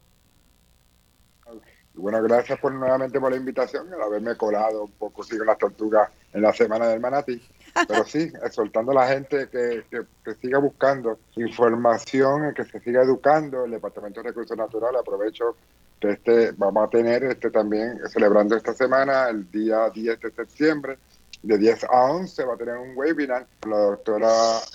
Bueno, 1.93 2.21
gracias 2.23 2.57
por 2.59 2.73
nuevamente 2.73 3.19
por 3.19 3.31
la 3.31 3.37
invitación, 3.37 3.93
al 3.93 4.01
haberme 4.01 4.37
colado 4.37 4.85
un 4.85 4.91
poco 4.91 5.23
sigo 5.23 5.43
las 5.43 5.57
tortugas 5.57 6.09
en 6.31 6.41
la 6.41 6.53
semana 6.53 6.87
del 6.87 7.01
manatí. 7.01 7.41
Pero 7.87 8.05
sí, 8.05 8.31
exhortando 8.43 8.91
a 8.91 8.95
la 8.95 9.07
gente 9.07 9.47
que, 9.49 9.83
que, 9.89 10.35
siga 10.35 10.59
buscando 10.59 11.19
información, 11.35 12.53
que 12.53 12.65
se 12.65 12.79
siga 12.79 13.01
educando. 13.01 13.65
El 13.65 13.71
Departamento 13.71 14.21
de 14.21 14.29
Recursos 14.29 14.57
Naturales, 14.57 15.01
aprovecho 15.01 15.55
que 15.99 16.11
este, 16.11 16.51
vamos 16.53 16.87
a 16.87 16.89
tener 16.89 17.23
este 17.23 17.51
también, 17.51 17.99
celebrando 18.09 18.55
esta 18.55 18.73
semana, 18.73 19.29
el 19.29 19.49
día 19.51 19.89
10 19.89 20.19
de 20.19 20.31
septiembre, 20.31 20.97
de 21.43 21.57
10 21.57 21.83
a 21.85 22.11
11, 22.11 22.43
va 22.43 22.55
a 22.55 22.57
tener 22.57 22.77
un 22.77 22.97
webinar 22.97 23.45
con 23.59 23.71
la 23.71 23.77
doctora 23.77 24.29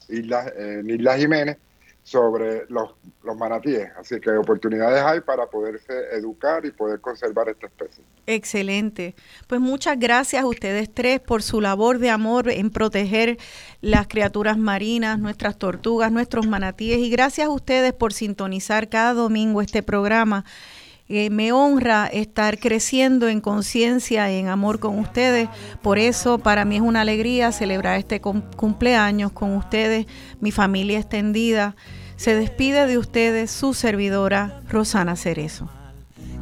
Isla, 0.09 0.53
eh, 0.57 0.83
Jiménez, 1.19 1.59
sobre 2.07 2.67
los, 2.69 2.95
los 3.25 3.37
manatíes. 3.37 3.89
Así 3.99 4.21
que 4.21 4.31
oportunidades 4.31 5.03
hay 5.03 5.21
para 5.23 5.47
poderse 5.47 5.93
educar 6.13 6.65
y 6.65 6.71
poder 6.71 7.01
conservar 7.01 7.49
esta 7.49 7.67
especie. 7.67 8.05
Excelente. 8.29 9.17
Pues 9.49 9.61
muchas 9.61 9.99
gracias 9.99 10.45
a 10.45 10.47
ustedes 10.47 10.89
tres 10.95 11.19
por 11.19 11.43
su 11.43 11.61
labor 11.61 11.99
de 11.99 12.11
amor 12.11 12.49
en 12.49 12.71
proteger 12.71 13.39
las 13.81 14.07
criaturas 14.07 14.57
marinas, 14.57 15.19
nuestras 15.19 15.59
tortugas, 15.59 16.13
nuestros 16.13 16.47
manatíes 16.47 16.99
y 16.99 17.11
gracias 17.11 17.49
a 17.49 17.51
ustedes 17.51 17.93
por 17.93 18.13
sintonizar 18.13 18.89
cada 18.89 19.13
domingo 19.13 19.61
este 19.61 19.83
programa. 19.83 20.45
Eh, 21.09 21.31
me 21.31 21.53
honra 21.53 22.07
estar 22.07 22.59
creciendo 22.59 23.29
en 23.29 23.41
conciencia 23.41 24.31
y 24.33 24.39
en 24.39 24.49
amor 24.49 24.81
con 24.81 24.99
ustedes. 24.99 25.49
Por 25.81 25.99
eso 25.99 26.39
para 26.39 26.65
mí 26.65 26.77
es 26.77 26.83
una 26.83 27.03
alegría 27.03 27.53
celebrar 27.53 27.99
este 27.99 28.21
cumpleaños 28.21 29.31
con 29.31 29.55
ustedes, 29.55 30.07
mi 30.41 30.51
familia 30.51 30.99
extendida. 30.99 31.77
Se 32.17 32.35
despide 32.35 32.87
de 32.87 32.99
ustedes 32.99 33.53
su 33.53 33.73
servidora 33.73 34.63
Rosana 34.69 35.15
Cerezo. 35.15 35.69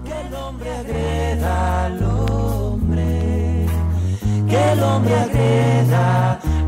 Que 0.04 0.28
el 0.28 0.34
hombre 0.34 0.70
al 1.44 2.02
hombre, 2.02 3.66
que 4.48 4.72
el 4.72 4.82
hombre 4.82 5.14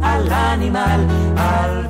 al 0.03 0.33
animal, 0.33 1.07
al 1.37 1.89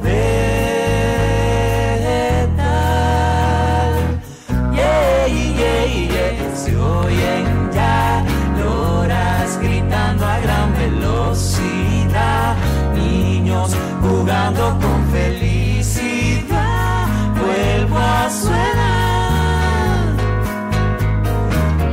jugando 14.26 14.76
con 14.80 15.08
felicidad, 15.12 17.06
vuelvo 17.38 17.96
a 17.96 18.28
su. 18.28 18.50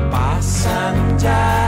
Pasan 0.09 1.19
ya. 1.19 1.62